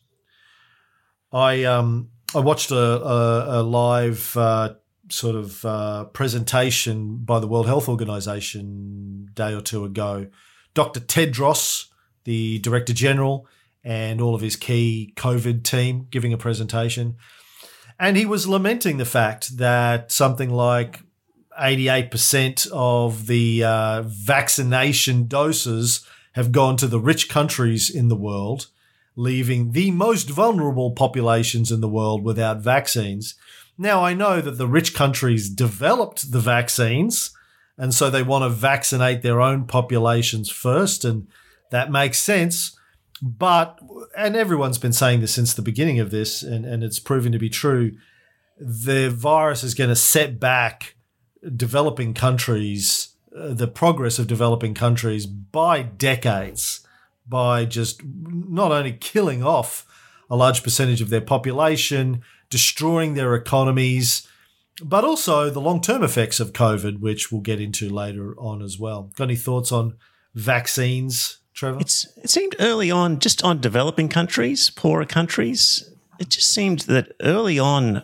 I 1.31 1.63
um 1.63 2.09
I 2.35 2.39
watched 2.39 2.71
a 2.71 2.75
a, 2.75 3.61
a 3.61 3.63
live 3.63 4.35
uh, 4.35 4.73
sort 5.09 5.37
of 5.37 5.63
uh, 5.63 6.03
presentation 6.05 7.17
by 7.17 7.37
the 7.39 7.45
World 7.47 7.67
Health 7.67 7.87
Organization 7.87 9.29
day 9.33 9.53
or 9.53 9.61
two 9.61 9.85
ago. 9.85 10.27
Dr. 10.75 10.99
Tedros, 10.99 11.87
the 12.25 12.59
Director 12.59 12.93
General, 12.93 13.47
and 13.83 14.21
all 14.21 14.35
of 14.35 14.41
his 14.41 14.55
key 14.55 15.13
COVID 15.15 15.63
team 15.63 16.07
giving 16.11 16.33
a 16.33 16.37
presentation. 16.37 17.15
And 17.99 18.17
he 18.17 18.25
was 18.25 18.47
lamenting 18.47 18.97
the 18.97 19.05
fact 19.05 19.57
that 19.57 20.11
something 20.11 20.49
like 20.49 20.99
88% 21.59 22.67
of 22.71 23.27
the 23.27 23.63
uh, 23.63 24.03
vaccination 24.05 25.27
doses 25.27 26.05
have 26.33 26.51
gone 26.51 26.75
to 26.77 26.87
the 26.87 26.99
rich 26.99 27.29
countries 27.29 27.89
in 27.89 28.09
the 28.09 28.15
world, 28.15 28.67
leaving 29.15 29.71
the 29.71 29.91
most 29.91 30.29
vulnerable 30.29 30.91
populations 30.91 31.71
in 31.71 31.79
the 31.79 31.87
world 31.87 32.23
without 32.23 32.59
vaccines. 32.59 33.35
Now, 33.77 34.03
I 34.03 34.13
know 34.13 34.41
that 34.41 34.57
the 34.57 34.67
rich 34.67 34.93
countries 34.93 35.49
developed 35.49 36.31
the 36.31 36.39
vaccines, 36.39 37.31
and 37.77 37.93
so 37.93 38.09
they 38.09 38.23
want 38.23 38.43
to 38.43 38.49
vaccinate 38.49 39.21
their 39.21 39.41
own 39.41 39.65
populations 39.65 40.49
first, 40.49 41.03
and 41.05 41.27
that 41.71 41.91
makes 41.91 42.19
sense. 42.19 42.77
But, 43.21 43.79
and 44.17 44.35
everyone's 44.35 44.77
been 44.77 44.93
saying 44.93 45.21
this 45.21 45.33
since 45.33 45.53
the 45.53 45.61
beginning 45.61 45.99
of 45.99 46.11
this, 46.11 46.43
and, 46.43 46.65
and 46.65 46.83
it's 46.83 46.99
proven 46.99 47.31
to 47.31 47.39
be 47.39 47.49
true, 47.49 47.93
the 48.57 49.09
virus 49.09 49.63
is 49.63 49.73
going 49.73 49.89
to 49.89 49.95
set 49.95 50.39
back 50.39 50.95
developing 51.55 52.13
countries, 52.13 53.15
uh, 53.37 53.53
the 53.53 53.67
progress 53.67 54.19
of 54.19 54.27
developing 54.27 54.73
countries 54.73 55.25
by 55.25 55.81
decades, 55.81 56.85
by 57.27 57.65
just 57.65 58.01
not 58.03 58.71
only 58.71 58.93
killing 58.93 59.43
off 59.43 59.85
a 60.29 60.35
large 60.35 60.63
percentage 60.63 61.01
of 61.01 61.09
their 61.09 61.21
population, 61.21 62.21
destroying 62.49 63.13
their 63.13 63.35
economies, 63.35 64.27
but 64.83 65.03
also 65.03 65.49
the 65.49 65.61
long 65.61 65.81
term 65.81 66.03
effects 66.03 66.39
of 66.39 66.53
COVID, 66.53 66.99
which 66.99 67.31
we'll 67.31 67.41
get 67.41 67.61
into 67.61 67.89
later 67.89 68.35
on 68.37 68.61
as 68.61 68.77
well. 68.77 69.11
Got 69.15 69.25
any 69.25 69.35
thoughts 69.35 69.71
on 69.71 69.97
vaccines, 70.33 71.39
Trevor? 71.53 71.79
It's 71.79 72.07
it 72.17 72.29
seemed 72.29 72.55
early 72.59 72.91
on, 72.91 73.19
just 73.19 73.43
on 73.43 73.61
developing 73.61 74.09
countries, 74.09 74.69
poorer 74.69 75.05
countries. 75.05 75.89
It 76.19 76.29
just 76.29 76.49
seemed 76.49 76.81
that 76.81 77.13
early 77.21 77.59
on 77.59 78.03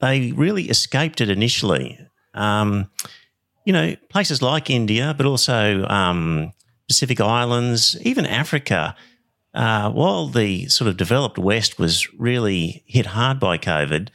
they 0.00 0.32
really 0.32 0.64
escaped 0.68 1.20
it 1.20 1.30
initially. 1.30 1.98
Um, 2.34 2.90
you 3.64 3.72
know, 3.72 3.96
places 4.10 4.42
like 4.42 4.68
India, 4.68 5.14
but 5.16 5.24
also 5.24 5.84
um, 5.86 6.52
Pacific 6.86 7.20
Islands, 7.20 7.96
even 8.02 8.26
Africa. 8.26 8.94
Uh, 9.54 9.88
while 9.90 10.26
the 10.26 10.66
sort 10.66 10.88
of 10.88 10.96
developed 10.96 11.38
West 11.38 11.78
was 11.78 12.12
really 12.14 12.82
hit 12.86 13.06
hard 13.06 13.38
by 13.38 13.56
COVID, 13.56 14.08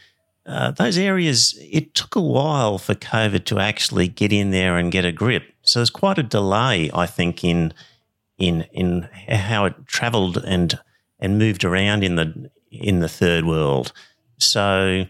uh, 0.49 0.71
those 0.71 0.97
areas, 0.97 1.55
it 1.61 1.93
took 1.93 2.15
a 2.15 2.21
while 2.21 2.79
for 2.79 2.95
COVID 2.95 3.45
to 3.45 3.59
actually 3.59 4.07
get 4.07 4.33
in 4.33 4.49
there 4.49 4.77
and 4.77 4.91
get 4.91 5.05
a 5.05 5.11
grip. 5.11 5.43
So 5.61 5.79
there's 5.79 5.91
quite 5.91 6.17
a 6.17 6.23
delay, 6.23 6.89
I 6.91 7.05
think, 7.05 7.43
in 7.43 7.71
in 8.39 8.63
in 8.71 9.07
how 9.27 9.65
it 9.65 9.75
travelled 9.85 10.37
and 10.37 10.79
and 11.19 11.37
moved 11.37 11.63
around 11.63 12.03
in 12.03 12.15
the 12.15 12.49
in 12.71 12.99
the 12.99 13.09
third 13.09 13.45
world. 13.45 13.91
So, 14.39 15.05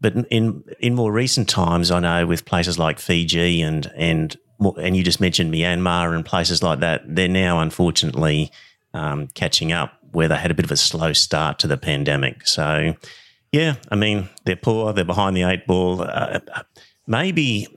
but 0.00 0.14
in 0.30 0.62
in 0.78 0.94
more 0.94 1.10
recent 1.10 1.48
times, 1.48 1.90
I 1.90 1.98
know 1.98 2.24
with 2.24 2.44
places 2.44 2.78
like 2.78 3.00
Fiji 3.00 3.60
and 3.60 3.90
and 3.96 4.36
and 4.60 4.96
you 4.96 5.02
just 5.02 5.20
mentioned 5.20 5.52
Myanmar 5.52 6.14
and 6.14 6.24
places 6.24 6.62
like 6.62 6.78
that, 6.78 7.02
they're 7.06 7.26
now 7.26 7.58
unfortunately 7.58 8.52
um, 8.92 9.26
catching 9.34 9.72
up 9.72 9.98
where 10.12 10.28
they 10.28 10.36
had 10.36 10.52
a 10.52 10.54
bit 10.54 10.64
of 10.64 10.70
a 10.70 10.76
slow 10.76 11.12
start 11.12 11.58
to 11.58 11.66
the 11.66 11.76
pandemic. 11.76 12.46
So, 12.46 12.94
yeah, 13.54 13.76
I 13.88 13.94
mean 13.94 14.28
they're 14.44 14.56
poor, 14.56 14.92
they're 14.92 15.04
behind 15.04 15.36
the 15.36 15.44
eight 15.44 15.64
ball. 15.64 16.02
Uh, 16.02 16.40
maybe 17.06 17.68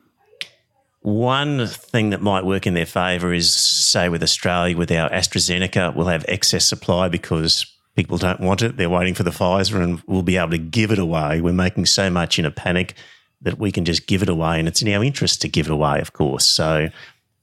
one 1.01 1.67
thing 1.67 2.09
that 2.09 2.21
might 2.21 2.45
work 2.45 2.65
in 2.65 2.73
their 2.73 2.87
favour 2.87 3.31
is, 3.31 3.53
say, 3.53 4.09
with 4.09 4.23
Australia, 4.23 4.75
with 4.75 4.91
our 4.91 5.07
AstraZeneca, 5.11 5.95
we'll 5.95 6.07
have 6.07 6.25
excess 6.27 6.65
supply 6.65 7.09
because 7.09 7.71
people 7.95 8.17
don't 8.17 8.39
want 8.39 8.63
it. 8.63 8.77
They're 8.77 8.89
waiting 8.89 9.13
for 9.13 9.21
the 9.21 9.29
Pfizer 9.29 9.79
and 9.79 10.01
we'll 10.07 10.23
be 10.23 10.37
able 10.37 10.49
to 10.49 10.57
give 10.57 10.91
it 10.91 10.97
away. 10.97 11.41
We're 11.41 11.53
making 11.53 11.85
so 11.85 12.09
much 12.09 12.39
in 12.39 12.45
a 12.45 12.51
panic 12.51 12.95
that 13.41 13.59
we 13.59 13.71
can 13.71 13.85
just 13.85 14.07
give 14.07 14.23
it 14.23 14.29
away. 14.29 14.57
And 14.57 14.67
it's 14.67 14.81
in 14.81 14.91
our 14.91 15.03
interest 15.03 15.43
to 15.43 15.47
give 15.47 15.67
it 15.67 15.71
away, 15.71 16.01
of 16.01 16.13
course. 16.13 16.45
So, 16.45 16.89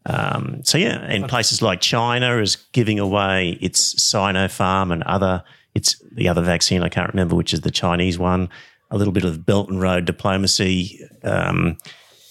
um, 0.07 0.61
so 0.65 0.77
yeah, 0.77 0.99
and 1.03 1.29
places 1.29 1.63
like 1.63 1.81
China 1.81 2.39
is 2.39 2.57
giving 2.73 2.99
away 2.99 3.59
its 3.61 3.95
Sinopharm 3.95 4.93
and 4.93 5.05
other, 5.05 5.45
it's 5.75 6.01
the 6.13 6.29
other 6.29 6.43
vaccine, 6.43 6.83
I 6.83 6.89
can't 6.89 7.13
remember 7.13 7.35
which 7.35 7.53
is 7.53 7.63
the 7.63 7.71
Chinese 7.71 8.19
one, 8.19 8.49
a 8.91 8.97
little 8.97 9.13
bit 9.13 9.25
of 9.25 9.45
Belt 9.45 9.69
and 9.69 9.81
Road 9.81 10.05
diplomacy. 10.05 11.01
Um, 11.23 11.79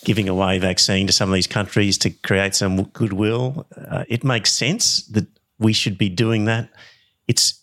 giving 0.04 0.28
away 0.28 0.60
vaccine 0.60 1.08
to 1.08 1.14
some 1.14 1.30
of 1.30 1.34
these 1.34 1.48
countries 1.48 1.98
to 1.98 2.10
create 2.10 2.54
some 2.54 2.84
goodwill. 2.84 3.66
Uh, 3.78 4.04
it 4.08 4.24
makes 4.24 4.52
sense 4.52 5.06
that 5.08 5.26
we 5.60 5.74
should 5.74 5.98
be 5.98 6.10
doing 6.10 6.46
that. 6.46 6.70
It's 7.28 7.60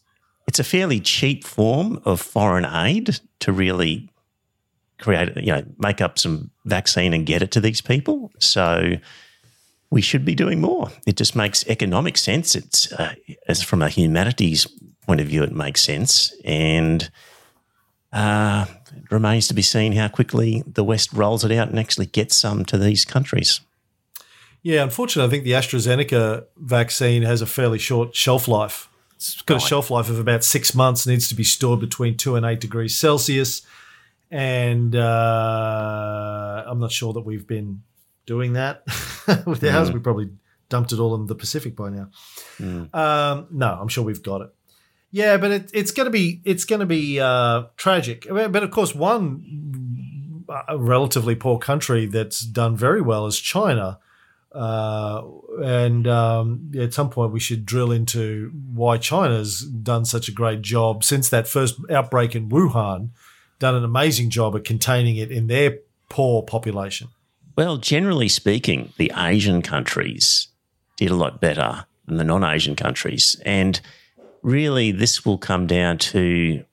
it's 0.47 0.59
a 0.59 0.64
fairly 0.64 1.01
cheap 1.01 1.45
form 1.45 2.01
of 2.05 2.20
foreign 2.20 2.64
aid 2.64 3.20
to 3.41 3.53
really 3.53 4.11
create, 4.99 5.37
you 5.37 5.53
know, 5.53 5.64
make 5.78 6.01
up 6.01 6.18
some 6.18 6.51
vaccine 6.64 7.14
and 7.14 7.24
get 7.24 7.43
it 7.43 7.53
to 7.53 7.61
these 7.61 7.81
people. 7.81 8.33
So 8.39 8.95
we 9.91 10.01
should 10.01 10.24
be 10.24 10.35
doing 10.35 10.61
more. 10.61 10.91
It 11.07 11.16
just 11.16 11.37
makes 11.37 11.64
economic 11.68 12.18
sense. 12.18 12.57
It's 12.57 12.93
uh, 12.93 13.14
as 13.49 13.62
from 13.62 13.83
a 13.83 13.89
humanities 13.89 14.66
point 15.11 15.21
of 15.21 15.27
view, 15.27 15.43
it 15.43 15.51
makes 15.51 15.81
sense, 15.81 16.33
and 16.45 17.11
uh, 18.13 18.65
it 18.97 19.11
remains 19.11 19.49
to 19.49 19.55
be 19.55 19.63
seen 19.63 19.91
how 19.91 20.07
quickly 20.07 20.63
the 20.65 20.85
West 20.85 21.13
rolls 21.13 21.45
it 21.45 21.51
out 21.51 21.69
and 21.69 21.81
actually 21.81 22.07
gets 22.07 22.37
some 22.37 22.65
to 22.65 22.79
these 22.79 23.05
countries. 23.05 23.61
Yeah, 24.63 24.85
unfortunately, 24.85 25.27
I 25.27 25.31
think 25.33 25.43
the 25.43 25.53
AstraZeneca 25.53 26.45
vaccine 26.57 27.23
has 27.23 27.43
a 27.43 27.47
fairly 27.47 27.81
short 27.81 28.15
shelf 28.15 28.47
life. 28.47 28.89
It's 29.17 29.43
got 29.43 29.57
a 29.57 29.67
shelf 29.67 29.91
life 29.91 30.09
of 30.09 30.21
about 30.21 30.45
six 30.45 30.77
months, 30.77 31.09
needs 31.09 31.29
to 31.29 31.35
be 31.35 31.43
stored 31.43 31.81
between 31.81 32.17
two 32.17 32.37
and 32.37 32.47
eight 32.47 32.61
degrees 32.61 32.97
Celsius. 32.97 33.63
And 34.31 34.95
uh, 34.95 36.65
I'm 36.69 36.79
not 36.79 36.93
sure 36.93 37.13
that 37.15 37.23
we've 37.23 37.49
been 37.49 37.83
doing 38.27 38.53
that 38.53 38.85
with 39.45 39.65
ours. 39.65 39.91
We 39.91 39.99
probably 39.99 40.31
dumped 40.69 40.93
it 40.93 41.01
all 41.01 41.17
in 41.17 41.27
the 41.27 41.35
Pacific 41.35 41.75
by 41.75 41.91
now. 41.91 42.11
Um, 42.95 43.49
no, 43.51 43.77
I'm 43.81 43.89
sure 43.89 44.05
we've 44.05 44.23
got 44.23 44.43
it. 44.43 44.51
Yeah, 45.11 45.39
but 45.39 45.51
it, 45.51 45.71
it's 45.75 45.91
going 45.91 46.07
to 46.07 46.11
be 46.11 46.41
it's 46.45 46.65
going 46.65 46.81
to 46.81 46.87
be 46.87 47.19
uh, 47.19 47.65
tragic. 47.77 48.27
But 48.29 48.63
of 48.63 48.71
course, 48.71 48.95
one 48.95 50.45
uh, 50.49 50.79
relatively 50.79 51.35
poor 51.35 51.59
country 51.59 52.07
that's 52.07 52.41
done 52.41 52.77
very 52.77 53.01
well 53.01 53.27
is 53.27 53.39
China. 53.39 53.99
Uh, 54.53 55.23
and 55.63 56.09
um, 56.09 56.73
at 56.79 56.93
some 56.93 57.11
point, 57.11 57.33
we 57.33 57.41
should 57.41 57.65
drill 57.65 57.93
into 57.93 58.51
why 58.73 58.99
China's 58.99 59.63
done 59.63 60.05
such 60.05 60.29
a 60.29 60.33
great 60.33 60.63
job 60.63 61.05
since 61.05 61.29
that 61.29 61.47
first 61.47 61.77
outbreak 61.91 62.35
in 62.35 62.49
Wuhan. 62.49 63.11
Done 63.59 63.75
an 63.75 63.85
amazing 63.85 64.31
job 64.31 64.57
at 64.57 64.65
containing 64.65 65.17
it 65.17 65.31
in 65.31 65.47
their 65.47 65.79
poor 66.09 66.43
population. 66.43 67.09
Well, 67.57 67.77
generally 67.77 68.29
speaking, 68.29 68.93
the 68.97 69.13
Asian 69.17 69.61
countries 69.61 70.49
did 70.97 71.11
a 71.11 71.17
lot 71.17 71.41
better 71.41 71.85
than 72.07 72.17
the 72.17 72.25
non 72.25 72.43
Asian 72.43 72.75
countries. 72.75 73.41
And 73.45 73.81
really, 74.43 74.93
this 74.93 75.24
will 75.24 75.38
come 75.38 75.66
down 75.66 75.99
to 75.99 76.64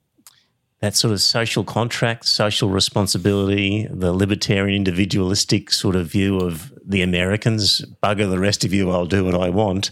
that 0.80 0.95
sort 0.95 1.11
of 1.11 1.22
social 1.22 1.63
contract, 1.63 2.26
social 2.26 2.70
responsibility, 2.70 3.88
the 3.89 4.13
libertarian, 4.13 4.76
individualistic 4.76 5.72
sort 5.72 5.95
of 5.95 6.07
view 6.07 6.39
of 6.39 6.72
the 6.86 7.01
Americans 7.01 7.84
bugger 8.03 8.30
the 8.30 8.39
rest 8.39 8.63
of 8.63 8.74
you, 8.74 8.91
I'll 8.91 9.07
do 9.07 9.26
what 9.26 9.36
I 9.36 9.49
want. 9.49 9.89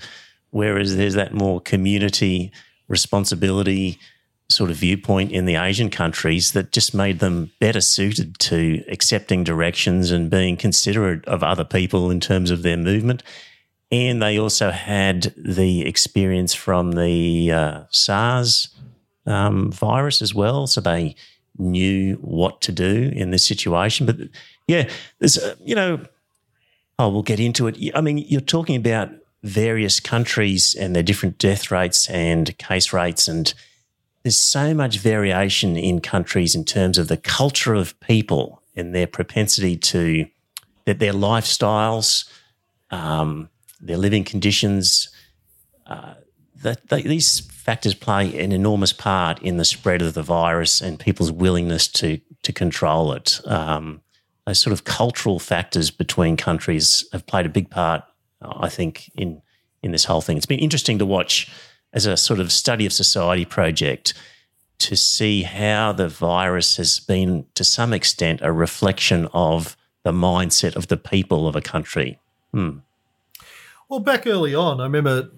Whereas 0.51 0.95
there's 0.95 1.15
that 1.15 1.33
more 1.33 1.59
community 1.59 2.51
responsibility 2.87 3.97
sort 4.47 4.69
of 4.69 4.77
viewpoint 4.77 5.31
in 5.31 5.45
the 5.45 5.55
Asian 5.55 5.89
countries 5.89 6.51
that 6.51 6.71
just 6.71 6.93
made 6.93 7.19
them 7.19 7.51
better 7.59 7.81
suited 7.81 8.37
to 8.37 8.83
accepting 8.87 9.43
directions 9.43 10.11
and 10.11 10.29
being 10.29 10.55
considerate 10.55 11.25
of 11.25 11.41
other 11.41 11.63
people 11.63 12.11
in 12.11 12.19
terms 12.19 12.51
of 12.51 12.61
their 12.61 12.77
movement. 12.77 13.23
And 13.91 14.21
they 14.21 14.37
also 14.37 14.71
had 14.71 15.33
the 15.37 15.85
experience 15.85 16.53
from 16.53 16.93
the 16.93 17.51
uh, 17.51 17.83
SARS 17.89 18.69
um, 19.25 19.71
virus 19.71 20.21
as 20.21 20.33
well. 20.33 20.67
So 20.67 20.81
they 20.81 21.15
knew 21.57 22.15
what 22.15 22.61
to 22.61 22.71
do 22.71 23.11
in 23.15 23.31
this 23.31 23.45
situation. 23.45 24.05
But 24.05 24.17
yeah, 24.67 24.89
there's, 25.19 25.37
uh, 25.37 25.55
you 25.63 25.75
know, 25.75 25.99
oh, 26.99 27.09
we'll 27.09 27.23
get 27.23 27.39
into 27.39 27.67
it. 27.67 27.77
I 27.93 28.01
mean, 28.01 28.17
you're 28.17 28.41
talking 28.41 28.75
about 28.75 29.09
various 29.43 29.99
countries 29.99 30.75
and 30.75 30.95
their 30.95 31.03
different 31.03 31.37
death 31.37 31.69
rates 31.69 32.09
and 32.09 32.57
case 32.57 32.91
rates 32.91 33.27
and 33.27 33.53
there's 34.25 34.39
so 34.39 34.73
much 34.73 34.97
variation 34.97 35.77
in 35.77 36.01
countries 36.01 36.55
in 36.55 36.65
terms 36.65 36.97
of 36.97 37.09
the 37.09 37.17
culture 37.17 37.75
of 37.75 37.97
people 37.99 38.59
and 38.75 38.95
their 38.95 39.05
propensity 39.05 39.77
to 39.77 40.25
that 40.85 40.97
their 40.97 41.13
lifestyles, 41.13 42.27
um, 42.89 43.49
their 43.85 43.97
living 43.97 44.23
conditions. 44.23 45.09
Uh, 45.85 46.15
that 46.61 46.87
these 46.89 47.41
factors 47.41 47.93
play 47.93 48.39
an 48.39 48.51
enormous 48.51 48.91
part 48.91 49.41
in 49.41 49.57
the 49.57 49.65
spread 49.65 50.01
of 50.01 50.13
the 50.13 50.23
virus 50.23 50.81
and 50.81 50.99
people's 50.99 51.31
willingness 51.31 51.87
to 51.87 52.19
to 52.43 52.53
control 52.53 53.13
it. 53.13 53.39
Um, 53.45 54.01
those 54.45 54.59
sort 54.59 54.73
of 54.73 54.83
cultural 54.83 55.39
factors 55.39 55.91
between 55.91 56.37
countries 56.37 57.05
have 57.11 57.25
played 57.25 57.45
a 57.45 57.49
big 57.49 57.69
part, 57.69 58.03
I 58.41 58.69
think, 58.69 59.11
in 59.15 59.41
in 59.83 59.91
this 59.91 60.05
whole 60.05 60.21
thing. 60.21 60.37
It's 60.37 60.45
been 60.45 60.59
interesting 60.59 60.99
to 60.99 61.05
watch 61.05 61.51
as 61.93 62.05
a 62.05 62.17
sort 62.17 62.39
of 62.39 62.51
study 62.51 62.85
of 62.85 62.93
society 62.93 63.45
project 63.45 64.13
to 64.77 64.95
see 64.95 65.43
how 65.43 65.93
the 65.93 66.09
virus 66.09 66.77
has 66.77 66.99
been, 66.99 67.45
to 67.55 67.63
some 67.63 67.93
extent, 67.93 68.41
a 68.41 68.51
reflection 68.51 69.27
of 69.33 69.77
the 70.03 70.11
mindset 70.11 70.75
of 70.75 70.87
the 70.87 70.97
people 70.97 71.47
of 71.47 71.55
a 71.55 71.61
country. 71.61 72.19
Hmm. 72.51 72.79
Well, 73.89 73.99
back 73.99 74.25
early 74.25 74.55
on, 74.55 74.79
I 74.79 74.83
remember 74.83 75.29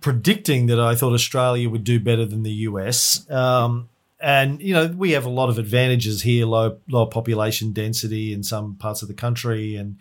predicting 0.00 0.66
that 0.66 0.80
I 0.80 0.94
thought 0.94 1.12
Australia 1.12 1.70
would 1.70 1.84
do 1.84 2.00
better 2.00 2.24
than 2.24 2.42
the 2.42 2.52
US. 2.52 3.28
Um, 3.30 3.88
and 4.18 4.62
you 4.62 4.72
know 4.72 4.86
we 4.86 5.10
have 5.12 5.26
a 5.26 5.30
lot 5.30 5.50
of 5.50 5.58
advantages 5.58 6.22
here, 6.22 6.46
low 6.46 6.78
low 6.88 7.06
population 7.06 7.72
density 7.72 8.32
in 8.32 8.42
some 8.42 8.76
parts 8.76 9.02
of 9.02 9.08
the 9.08 9.14
country 9.14 9.76
and 9.76 9.98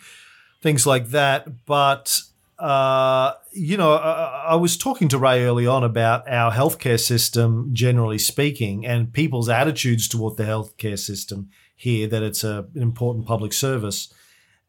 things 0.61 0.87
like 0.87 1.09
that. 1.09 1.65
But 1.65 2.21
uh, 2.57 3.33
you 3.51 3.75
know, 3.75 3.95
I, 3.95 4.45
I 4.49 4.55
was 4.55 4.77
talking 4.77 5.09
to 5.09 5.17
Ray 5.17 5.43
early 5.43 5.67
on 5.67 5.83
about 5.83 6.27
our 6.29 6.51
healthcare 6.51 6.99
system, 6.99 7.71
generally 7.73 8.17
speaking, 8.17 8.85
and 8.85 9.11
people's 9.11 9.49
attitudes 9.49 10.07
toward 10.07 10.37
the 10.37 10.43
healthcare 10.43 10.97
system 10.97 11.49
here. 11.75 12.07
That 12.07 12.23
it's 12.23 12.43
a, 12.43 12.67
an 12.73 12.81
important 12.81 13.25
public 13.25 13.51
service 13.51 14.13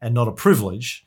and 0.01 0.13
not 0.13 0.27
a 0.27 0.33
privilege. 0.33 1.05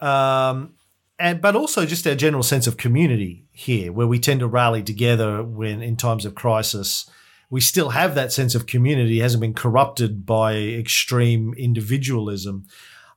Um, 0.00 0.74
and 1.18 1.40
but 1.40 1.56
also 1.56 1.84
just 1.84 2.06
our 2.06 2.14
general 2.14 2.42
sense 2.42 2.66
of 2.66 2.76
community 2.76 3.46
here, 3.52 3.92
where 3.92 4.06
we 4.06 4.18
tend 4.18 4.40
to 4.40 4.46
rally 4.46 4.82
together 4.82 5.42
when 5.42 5.82
in 5.82 5.96
times 5.96 6.24
of 6.24 6.34
crisis. 6.34 7.10
We 7.50 7.62
still 7.62 7.90
have 7.90 8.14
that 8.14 8.32
sense 8.32 8.54
of 8.54 8.66
community; 8.66 9.18
it 9.18 9.22
hasn't 9.22 9.40
been 9.40 9.54
corrupted 9.54 10.26
by 10.26 10.56
extreme 10.56 11.54
individualism. 11.54 12.66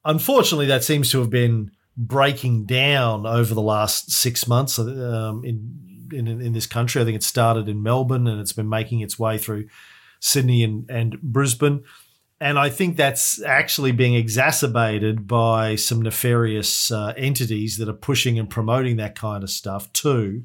Unfortunately, 0.06 0.68
that 0.68 0.84
seems 0.84 1.12
to 1.12 1.20
have 1.20 1.30
been 1.30 1.72
breaking 1.98 2.66
down 2.66 3.26
over 3.26 3.54
the 3.54 3.62
last 3.62 4.12
six 4.12 4.48
months 4.48 4.80
um, 4.80 5.44
in, 5.44 6.10
in 6.12 6.28
in 6.28 6.54
this 6.54 6.66
country. 6.66 7.02
I 7.02 7.06
think 7.06 7.18
it 7.18 7.24
started 7.24 7.68
in 7.68 7.84
Melbourne 7.84 8.28
and 8.28 8.40
it's 8.40 8.54
been 8.54 8.70
making 8.70 9.02
its 9.02 9.20
way 9.20 9.38
through 9.38 9.68
Sydney 10.20 10.64
and, 10.64 10.90
and 10.90 11.22
Brisbane. 11.22 11.84
And 12.42 12.58
I 12.58 12.72
think 12.72 12.98
that's 12.98 13.40
actually 13.44 13.92
being 13.92 14.16
exacerbated 14.16 15.28
by 15.28 15.76
some 15.76 16.02
nefarious 16.02 16.92
uh, 16.92 17.14
entities 17.16 17.78
that 17.78 17.88
are 17.88 17.94
pushing 17.94 18.40
and 18.40 18.50
promoting 18.50 18.98
that 18.98 19.14
kind 19.14 19.44
of 19.44 19.52
stuff 19.52 19.94
too. 19.94 20.44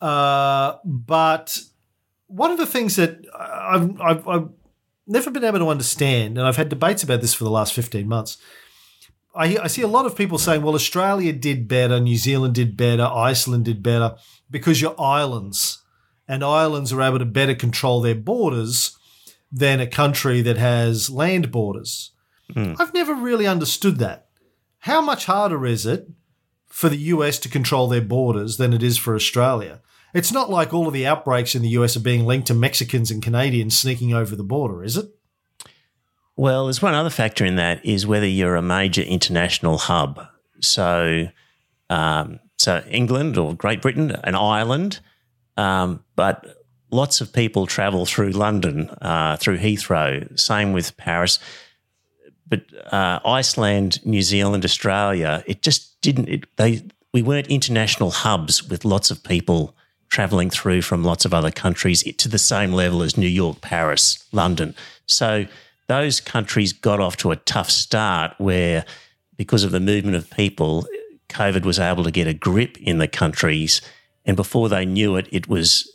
Uh, 0.00 0.76
but 0.82 1.60
one 2.26 2.50
of 2.50 2.56
the 2.56 2.64
things 2.64 2.96
that 2.96 3.18
I've, 3.38 4.00
I've, 4.00 4.26
I've 4.26 4.48
never 5.06 5.30
been 5.30 5.44
able 5.44 5.58
to 5.58 5.68
understand, 5.68 6.38
and 6.38 6.46
I've 6.46 6.56
had 6.56 6.70
debates 6.70 7.02
about 7.02 7.20
this 7.20 7.34
for 7.34 7.44
the 7.44 7.50
last 7.50 7.74
15 7.74 8.08
months. 8.08 8.38
I, 9.34 9.58
I 9.58 9.66
see 9.66 9.82
a 9.82 9.86
lot 9.86 10.06
of 10.06 10.16
people 10.16 10.38
saying, 10.38 10.62
well, 10.62 10.74
Australia 10.74 11.34
did 11.34 11.68
better, 11.68 12.00
New 12.00 12.16
Zealand 12.16 12.54
did 12.54 12.78
better, 12.78 13.02
Iceland 13.04 13.66
did 13.66 13.82
better 13.82 14.16
because 14.50 14.80
you're 14.80 14.98
islands, 14.98 15.82
and 16.26 16.42
islands 16.42 16.94
are 16.94 17.02
able 17.02 17.18
to 17.18 17.26
better 17.26 17.54
control 17.54 18.00
their 18.00 18.14
borders 18.14 18.96
than 19.54 19.78
a 19.78 19.86
country 19.86 20.42
that 20.42 20.56
has 20.56 21.08
land 21.08 21.52
borders. 21.52 22.10
I've 22.80 22.92
never 22.92 23.14
really 23.14 23.46
understood 23.46 23.98
that. 23.98 24.26
How 24.80 25.00
much 25.00 25.26
harder 25.26 25.64
is 25.64 25.86
it 25.86 26.08
for 26.66 26.88
the 26.88 26.96
US 26.96 27.38
to 27.38 27.48
control 27.48 27.86
their 27.86 28.02
borders 28.02 28.56
than 28.56 28.72
it 28.72 28.82
is 28.82 28.98
for 28.98 29.14
Australia? 29.14 29.80
It's 30.12 30.32
not 30.32 30.50
like 30.50 30.74
all 30.74 30.88
of 30.88 30.92
the 30.92 31.06
outbreaks 31.06 31.54
in 31.54 31.62
the 31.62 31.68
US 31.70 31.96
are 31.96 32.00
being 32.00 32.26
linked 32.26 32.48
to 32.48 32.54
Mexicans 32.54 33.12
and 33.12 33.22
Canadians 33.22 33.78
sneaking 33.78 34.12
over 34.12 34.34
the 34.34 34.42
border, 34.42 34.82
is 34.82 34.96
it? 34.96 35.06
Well, 36.36 36.64
there's 36.64 36.82
one 36.82 36.94
other 36.94 37.10
factor 37.10 37.44
in 37.44 37.54
that 37.56 37.84
is 37.86 38.08
whether 38.08 38.26
you're 38.26 38.56
a 38.56 38.62
major 38.62 39.02
international 39.02 39.78
hub. 39.78 40.26
So, 40.60 41.28
um, 41.88 42.40
so 42.58 42.82
England 42.90 43.38
or 43.38 43.54
Great 43.54 43.80
Britain, 43.80 44.10
an 44.24 44.34
island, 44.34 44.98
um, 45.56 46.02
but 46.16 46.44
lots 46.94 47.20
of 47.20 47.32
people 47.32 47.66
travel 47.66 48.06
through 48.06 48.30
London, 48.30 48.88
uh, 49.02 49.36
through 49.36 49.58
Heathrow. 49.58 50.38
Same 50.38 50.72
with 50.72 50.96
Paris. 50.96 51.38
But 52.46 52.62
uh, 52.92 53.18
Iceland, 53.24 54.04
New 54.06 54.22
Zealand, 54.22 54.64
Australia, 54.64 55.42
it 55.46 55.62
just 55.62 56.00
didn't. 56.00 56.28
It, 56.28 56.56
they 56.56 56.82
we 57.12 57.22
weren't 57.22 57.48
international 57.48 58.10
hubs 58.10 58.62
with 58.68 58.84
lots 58.84 59.10
of 59.10 59.22
people 59.22 59.74
traveling 60.08 60.50
through 60.50 60.82
from 60.82 61.02
lots 61.02 61.24
of 61.24 61.34
other 61.34 61.50
countries 61.50 62.02
to 62.02 62.28
the 62.28 62.38
same 62.38 62.72
level 62.72 63.02
as 63.02 63.16
New 63.16 63.28
York, 63.28 63.60
Paris, 63.60 64.24
London. 64.32 64.74
So 65.06 65.46
those 65.86 66.20
countries 66.20 66.72
got 66.72 67.00
off 67.00 67.16
to 67.18 67.30
a 67.30 67.36
tough 67.36 67.70
start 67.70 68.32
where, 68.38 68.84
because 69.36 69.64
of 69.64 69.72
the 69.72 69.80
movement 69.80 70.16
of 70.16 70.30
people, 70.30 70.86
COVID 71.28 71.64
was 71.64 71.78
able 71.78 72.04
to 72.04 72.10
get 72.10 72.26
a 72.26 72.34
grip 72.34 72.76
in 72.78 72.98
the 72.98 73.08
countries. 73.08 73.80
And 74.24 74.36
before 74.36 74.68
they 74.68 74.84
knew 74.84 75.16
it, 75.16 75.28
it 75.32 75.48
was 75.48 75.93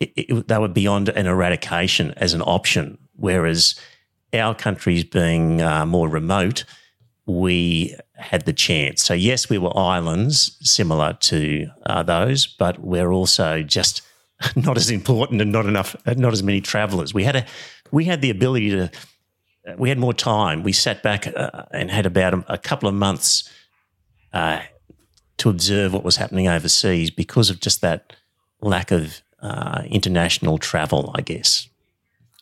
it, 0.00 0.12
it, 0.16 0.48
they 0.48 0.58
were 0.58 0.68
beyond 0.68 1.08
an 1.08 1.26
eradication 1.26 2.12
as 2.16 2.34
an 2.34 2.42
option. 2.42 2.98
Whereas 3.14 3.74
our 4.32 4.54
countries 4.54 5.04
being 5.04 5.62
uh, 5.62 5.86
more 5.86 6.08
remote, 6.08 6.64
we 7.26 7.96
had 8.14 8.46
the 8.46 8.52
chance. 8.52 9.02
So, 9.02 9.14
yes, 9.14 9.48
we 9.48 9.58
were 9.58 9.76
islands 9.76 10.56
similar 10.60 11.14
to 11.14 11.68
uh, 11.84 12.02
those, 12.02 12.46
but 12.46 12.78
we're 12.80 13.10
also 13.10 13.62
just 13.62 14.02
not 14.56 14.76
as 14.76 14.90
important 14.90 15.40
and 15.40 15.50
not 15.50 15.66
enough, 15.66 15.96
not 16.06 16.32
as 16.32 16.42
many 16.42 16.60
travelers. 16.60 17.12
We 17.12 17.24
had 17.24 17.36
a, 17.36 17.46
we 17.90 18.04
had 18.04 18.22
the 18.22 18.30
ability 18.30 18.70
to, 18.70 18.90
we 19.76 19.88
had 19.88 19.98
more 19.98 20.14
time. 20.14 20.62
We 20.62 20.72
sat 20.72 21.02
back 21.02 21.26
uh, 21.26 21.64
and 21.72 21.90
had 21.90 22.06
about 22.06 22.34
a, 22.34 22.54
a 22.54 22.58
couple 22.58 22.88
of 22.88 22.94
months 22.94 23.50
uh, 24.32 24.60
to 25.38 25.50
observe 25.50 25.92
what 25.92 26.04
was 26.04 26.16
happening 26.16 26.48
overseas 26.48 27.10
because 27.10 27.50
of 27.50 27.60
just 27.60 27.80
that 27.80 28.14
lack 28.60 28.90
of 28.90 29.22
uh, 29.46 29.82
international 29.86 30.58
travel, 30.58 31.12
I 31.14 31.20
guess. 31.20 31.68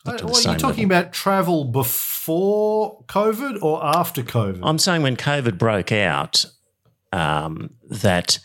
Not 0.05 0.23
Well, 0.23 0.35
are 0.35 0.53
you 0.53 0.57
talking 0.57 0.87
level. 0.87 0.97
about 0.97 1.13
travel 1.13 1.65
before 1.65 3.03
COVID 3.07 3.61
or 3.61 3.83
after 3.83 4.23
COVID? 4.23 4.59
I'm 4.63 4.79
saying 4.79 5.01
when 5.03 5.15
COVID 5.15 5.57
broke 5.57 5.91
out, 5.91 6.45
um, 7.11 7.71
that 7.89 8.39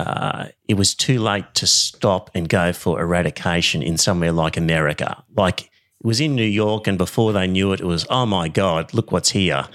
uh, 0.00 0.46
it 0.66 0.74
was 0.74 0.94
too 0.94 1.20
late 1.20 1.54
to 1.54 1.66
stop 1.66 2.30
and 2.34 2.48
go 2.48 2.72
for 2.72 3.00
eradication 3.00 3.82
in 3.82 3.98
somewhere 3.98 4.32
like 4.32 4.56
America. 4.56 5.22
Like 5.36 5.62
it 5.62 6.06
was 6.06 6.20
in 6.20 6.34
New 6.34 6.42
York, 6.44 6.86
and 6.86 6.96
before 6.96 7.32
they 7.32 7.46
knew 7.46 7.72
it, 7.72 7.80
it 7.80 7.86
was, 7.86 8.06
oh 8.08 8.26
my 8.26 8.48
God, 8.48 8.94
look 8.94 9.12
what's 9.12 9.30
here. 9.30 9.66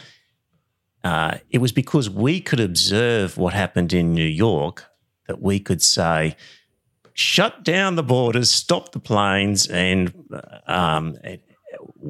Uh, 1.04 1.38
it 1.50 1.60
was 1.60 1.72
because 1.72 2.10
we 2.10 2.40
could 2.40 2.60
observe 2.60 3.38
what 3.38 3.54
happened 3.54 3.94
in 3.94 4.14
New 4.14 4.24
York 4.24 4.86
that 5.28 5.42
we 5.42 5.60
could 5.60 5.82
say, 5.82 6.36
shut 7.14 7.64
down 7.64 7.96
the 7.96 8.04
borders, 8.04 8.52
stop 8.52 8.92
the 8.92 9.00
planes, 9.00 9.68
and 9.68 10.14
um, 10.68 11.18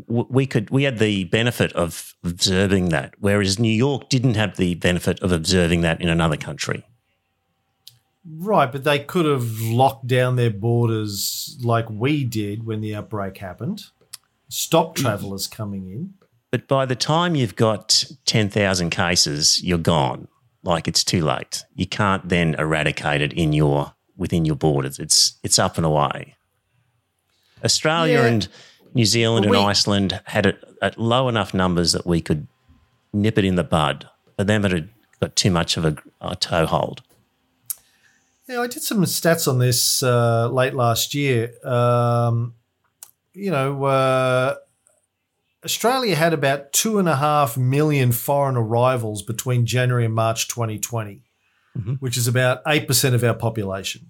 we 0.08 0.46
could 0.46 0.70
we 0.70 0.84
had 0.84 1.00
the 1.00 1.26
benefit 1.26 1.74
of 1.74 2.16
observing 2.24 2.90
that, 2.90 3.14
whereas 3.20 3.60
New 3.60 3.74
York 3.74 4.10
didn't 4.10 4.36
have 4.36 4.58
the 4.58 4.76
benefit 4.76 5.20
of 5.22 5.32
observing 5.32 5.82
that 5.82 6.02
in 6.02 6.10
another 6.10 6.38
country. 6.38 6.84
Right, 8.26 8.72
but 8.72 8.86
they 8.86 9.00
could 9.00 9.26
have 9.26 9.60
locked 9.60 10.08
down 10.08 10.38
their 10.38 10.50
borders 10.50 11.58
like 11.62 11.90
we 11.90 12.24
did 12.24 12.66
when 12.66 12.80
the 12.80 12.96
outbreak 12.96 13.38
happened, 13.38 13.84
stopped 14.48 14.98
travelers 14.98 15.46
coming 15.46 15.92
in. 15.92 16.14
But 16.50 16.68
by 16.68 16.86
the 16.86 16.96
time 16.96 17.36
you've 17.36 17.56
got 17.56 18.06
ten 18.26 18.50
thousand 18.50 18.92
cases, 18.92 19.62
you're 19.62 19.78
gone. 19.78 20.30
Like 20.64 20.88
it's 20.88 21.04
too 21.04 21.22
late. 21.22 21.66
You 21.76 21.86
can't 21.86 22.30
then 22.30 22.56
eradicate 22.56 23.22
it 23.22 23.34
in 23.34 23.52
your 23.52 23.94
within 24.18 24.46
your 24.46 24.56
borders. 24.56 25.00
It's 25.00 25.34
it's 25.44 25.58
up 25.60 25.78
and 25.78 25.86
away. 25.86 26.36
Australia 27.64 28.20
Yeah. 28.22 28.26
and 28.28 28.48
New 28.94 29.06
Zealand 29.06 29.46
But 29.48 29.56
and 29.56 29.64
we- 29.66 29.70
Iceland 29.72 30.22
had 30.26 30.46
it 30.46 30.64
at 30.82 30.98
low 31.00 31.28
enough 31.30 31.54
numbers 31.54 31.92
that 31.94 32.06
we 32.06 32.22
could 32.22 32.48
nip 33.14 33.38
it 33.38 33.46
in 33.46 33.56
the 33.56 33.64
bud. 33.64 34.10
For 34.38 34.44
them, 34.44 34.66
it 34.66 34.72
had 34.72 34.90
got 35.20 35.36
too 35.36 35.52
much 35.52 35.78
of 35.78 35.86
a, 35.86 35.96
a 36.22 36.36
toehold. 36.36 37.02
Yeah, 38.48 38.60
I 38.62 38.68
did 38.68 38.84
some 38.84 39.02
stats 39.06 39.48
on 39.48 39.60
this 39.60 40.04
uh, 40.04 40.50
late 40.50 40.74
last 40.74 41.14
year. 41.14 41.54
Um, 41.66 42.56
you 43.34 43.50
know, 43.50 43.86
uh, 43.86 44.56
Australia 45.64 46.16
had 46.16 46.34
about 46.34 46.74
two 46.74 47.00
and 47.00 47.08
a 47.08 47.16
half 47.16 47.56
million 47.58 48.12
foreign 48.12 48.58
arrivals 48.58 49.24
between 49.24 49.66
January 49.66 50.04
and 50.06 50.14
March 50.14 50.50
2020, 50.50 51.24
which 52.00 52.18
is 52.18 52.28
about 52.28 52.64
8% 52.66 53.14
of 53.14 53.24
our 53.24 53.34
population. 53.34 54.08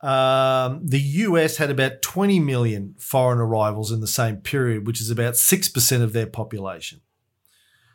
Um, 0.00 0.86
the 0.86 1.00
US 1.00 1.56
had 1.56 1.70
about 1.70 2.02
20 2.02 2.38
million 2.40 2.94
foreign 2.98 3.38
arrivals 3.38 3.90
in 3.90 4.00
the 4.00 4.06
same 4.06 4.36
period, 4.36 4.86
which 4.86 5.00
is 5.00 5.08
about 5.08 5.34
6% 5.34 6.02
of 6.02 6.12
their 6.12 6.26
population. 6.26 7.00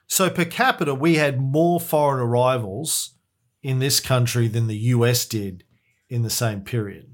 So 0.07 0.30
per 0.30 0.45
capita, 0.45 0.95
we 0.95 1.15
had 1.15 1.39
more 1.39 1.80
foreign 1.80 2.19
arrivals 2.19 3.15
in 3.61 3.77
this 3.77 3.99
country 3.99 4.47
than 4.47 4.65
the 4.65 4.77
US 4.77 5.26
did 5.26 5.63
in 6.09 6.23
the 6.23 6.30
same 6.31 6.61
period. 6.61 7.13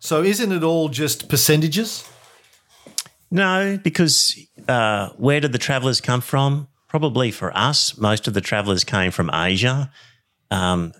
So 0.00 0.24
isn't 0.24 0.50
it 0.50 0.64
all 0.64 0.88
just 0.88 1.28
percentages? 1.28 2.08
No, 3.30 3.78
because 3.80 4.36
uh, 4.66 5.10
where 5.10 5.38
did 5.38 5.52
the 5.52 5.58
travellers 5.58 6.00
come 6.00 6.20
from? 6.20 6.66
Probably 6.90 7.30
for 7.30 7.56
us, 7.56 7.96
most 7.96 8.26
of 8.26 8.34
the 8.34 8.40
travellers 8.40 8.82
came 8.82 9.12
from 9.12 9.30
Asia. 9.32 9.92
Um, 10.50 10.92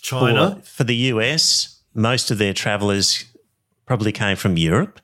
China. 0.00 0.56
For, 0.56 0.78
for 0.78 0.84
the 0.84 0.96
US, 1.12 1.80
most 1.94 2.32
of 2.32 2.38
their 2.38 2.52
travellers 2.52 3.24
probably 3.86 4.10
came 4.10 4.36
from 4.36 4.56
Europe. 4.56 5.00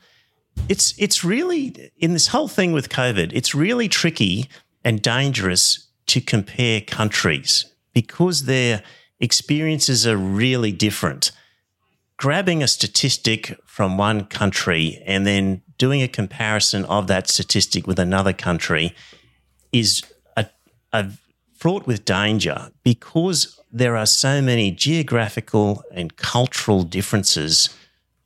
It's 0.69 0.93
it's 0.99 1.23
really 1.23 1.93
in 1.99 2.15
this 2.15 2.29
whole 2.29 2.49
thing 2.49 2.73
with 2.73 2.89
COVID. 2.89 3.31
It's 3.33 3.55
really 3.55 3.89
tricky 3.89 4.49
and 4.85 5.01
dangerous 5.01 5.89
to 6.07 6.21
compare 6.21 6.81
countries 6.81 7.73
because 7.93 8.47
their 8.47 8.83
experiences 9.21 10.05
are 10.05 10.17
really 10.17 10.73
different. 10.73 11.31
Grabbing 12.17 12.61
a 12.61 12.67
statistic 12.67 13.57
from 13.67 13.97
one 13.97 14.25
country 14.25 15.01
and 15.07 15.25
then 15.25 15.63
doing 15.79 16.03
a 16.03 16.09
comparison 16.09 16.85
of 16.87 17.07
that 17.07 17.29
statistic 17.29 17.87
with 17.87 18.01
another 18.01 18.33
country 18.33 18.97
is 19.73 20.03
a, 20.95 20.99
a 21.01 21.13
fraught 21.55 21.87
with 21.87 22.05
danger 22.05 22.71
because 22.83 23.61
there 23.73 23.97
are 23.97 24.07
so 24.07 24.43
many 24.43 24.71
geographical 24.71 25.83
and 25.93 26.17
cultural 26.17 26.83
differences 26.83 27.69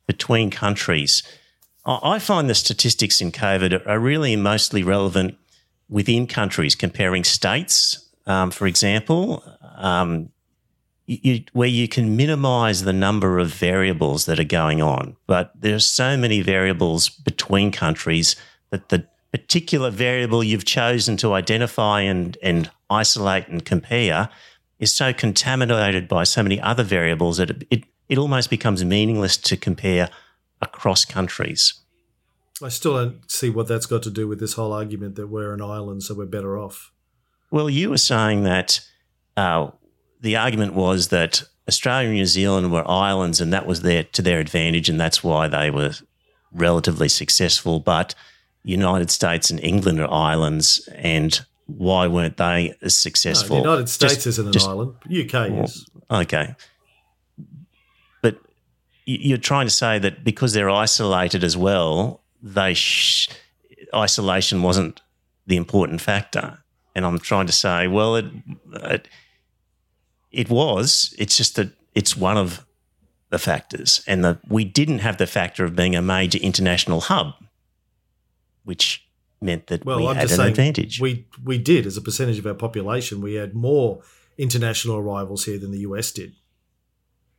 between 0.07 0.49
countries. 0.49 1.23
I 1.85 2.15
I 2.15 2.19
find 2.19 2.49
the 2.49 2.55
statistics 2.55 3.21
in 3.21 3.31
COVID 3.31 3.87
are 3.87 3.99
really 3.99 4.35
mostly 4.35 4.83
relevant 4.83 5.37
within 5.87 6.27
countries, 6.27 6.75
comparing 6.75 7.23
states, 7.23 8.09
um, 8.27 8.51
for 8.51 8.67
example, 8.67 9.43
um, 9.77 10.29
you, 11.07 11.43
where 11.53 11.67
you 11.67 11.87
can 11.87 12.15
minimize 12.15 12.83
the 12.83 12.93
number 12.93 13.39
of 13.39 13.47
variables 13.51 14.25
that 14.25 14.39
are 14.39 14.43
going 14.43 14.81
on. 14.81 15.15
But 15.25 15.51
there 15.59 15.75
are 15.75 15.79
so 15.79 16.15
many 16.15 16.41
variables 16.41 17.09
between 17.09 17.71
countries 17.71 18.35
that 18.69 18.89
the 18.89 19.07
particular 19.31 19.91
variable 19.91 20.43
you've 20.43 20.65
chosen 20.65 21.17
to 21.17 21.33
identify 21.33 22.01
and, 22.01 22.37
and 22.41 22.69
isolate 22.89 23.47
and 23.47 23.63
compare 23.63 24.29
is 24.79 24.95
so 24.95 25.13
contaminated 25.13 26.07
by 26.07 26.23
so 26.23 26.41
many 26.41 26.59
other 26.61 26.83
variables 26.83 27.37
that 27.37 27.49
it, 27.49 27.67
it, 27.69 27.83
it 28.07 28.17
almost 28.17 28.49
becomes 28.49 28.83
meaningless 28.83 29.37
to 29.37 29.57
compare 29.57 30.09
across 30.61 31.05
countries. 31.05 31.73
I 32.61 32.69
still 32.69 32.93
don't 32.95 33.31
see 33.31 33.49
what 33.49 33.67
that's 33.67 33.85
got 33.85 34.03
to 34.03 34.11
do 34.11 34.27
with 34.27 34.39
this 34.39 34.53
whole 34.53 34.73
argument 34.73 35.15
that 35.15 35.27
we're 35.27 35.53
an 35.53 35.61
island, 35.61 36.03
so 36.03 36.15
we're 36.15 36.25
better 36.25 36.57
off. 36.57 36.91
Well, 37.51 37.69
you 37.69 37.89
were 37.89 37.97
saying 37.97 38.43
that 38.43 38.81
uh, 39.37 39.69
the 40.19 40.35
argument 40.35 40.73
was 40.73 41.07
that 41.07 41.43
Australia 41.67 42.09
and 42.09 42.17
New 42.17 42.25
Zealand 42.25 42.71
were 42.71 42.89
islands, 42.89 43.39
and 43.39 43.53
that 43.53 43.65
was 43.65 43.81
their 43.81 44.03
to 44.03 44.21
their 44.21 44.39
advantage, 44.39 44.89
and 44.89 44.99
that's 44.99 45.23
why 45.23 45.47
they 45.47 45.71
were 45.71 45.93
relatively 46.51 47.07
successful. 47.07 47.79
But 47.79 48.13
United 48.63 49.09
States 49.09 49.49
and 49.49 49.59
England 49.63 49.99
are 49.99 50.11
islands, 50.11 50.87
and 50.95 51.39
why 51.65 52.07
weren't 52.07 52.37
they 52.37 52.69
as 52.81 52.81
No, 52.81 52.87
successful? 52.89 53.57
the 53.57 53.61
United 53.69 53.89
States 53.89 54.15
Just- 54.15 54.27
isn't 54.27 54.47
an 54.47 54.53
just- 54.53 54.67
island. 54.67 54.93
UK 55.09 55.63
is. 55.63 55.85
Okay. 56.11 56.55
But 58.21 58.37
you're 59.05 59.37
trying 59.37 59.67
to 59.67 59.71
say 59.73 59.99
that 59.99 60.23
because 60.23 60.53
they're 60.53 60.69
isolated 60.69 61.43
as 61.43 61.55
well, 61.55 62.21
they 62.41 62.73
sh- 62.73 63.29
isolation 63.93 64.61
wasn't 64.61 65.01
the 65.47 65.55
important 65.57 66.01
factor. 66.01 66.59
And 66.95 67.05
I'm 67.05 67.19
trying 67.19 67.45
to 67.47 67.53
say, 67.53 67.87
well, 67.87 68.15
it, 68.15 68.25
it 68.83 69.07
it 70.31 70.49
was. 70.49 71.13
It's 71.17 71.37
just 71.37 71.55
that 71.55 71.71
it's 71.95 72.15
one 72.17 72.37
of 72.37 72.65
the 73.29 73.39
factors, 73.39 74.01
and 74.07 74.23
the, 74.23 74.39
we 74.47 74.65
didn't 74.65 74.99
have 74.99 75.17
the 75.17 75.27
factor 75.27 75.63
of 75.63 75.75
being 75.75 75.95
a 75.95 76.01
major 76.01 76.39
international 76.39 77.01
hub, 77.01 77.33
which 78.63 79.07
meant 79.41 79.67
that 79.67 79.85
Well, 79.85 79.99
we 79.99 80.07
I'm 80.07 80.15
had 80.15 80.27
just 80.27 80.39
an 80.39 80.47
advantage. 80.47 80.99
we 80.99 81.25
we 81.43 81.57
did 81.57 81.85
as 81.85 81.97
a 81.97 82.01
percentage 82.01 82.39
of 82.39 82.45
our 82.45 82.53
population. 82.53 83.21
We 83.21 83.35
had 83.35 83.53
more 83.55 84.01
international 84.37 84.97
arrivals 84.97 85.45
here 85.45 85.57
than 85.57 85.71
the 85.71 85.79
US 85.79 86.11
did. 86.11 86.33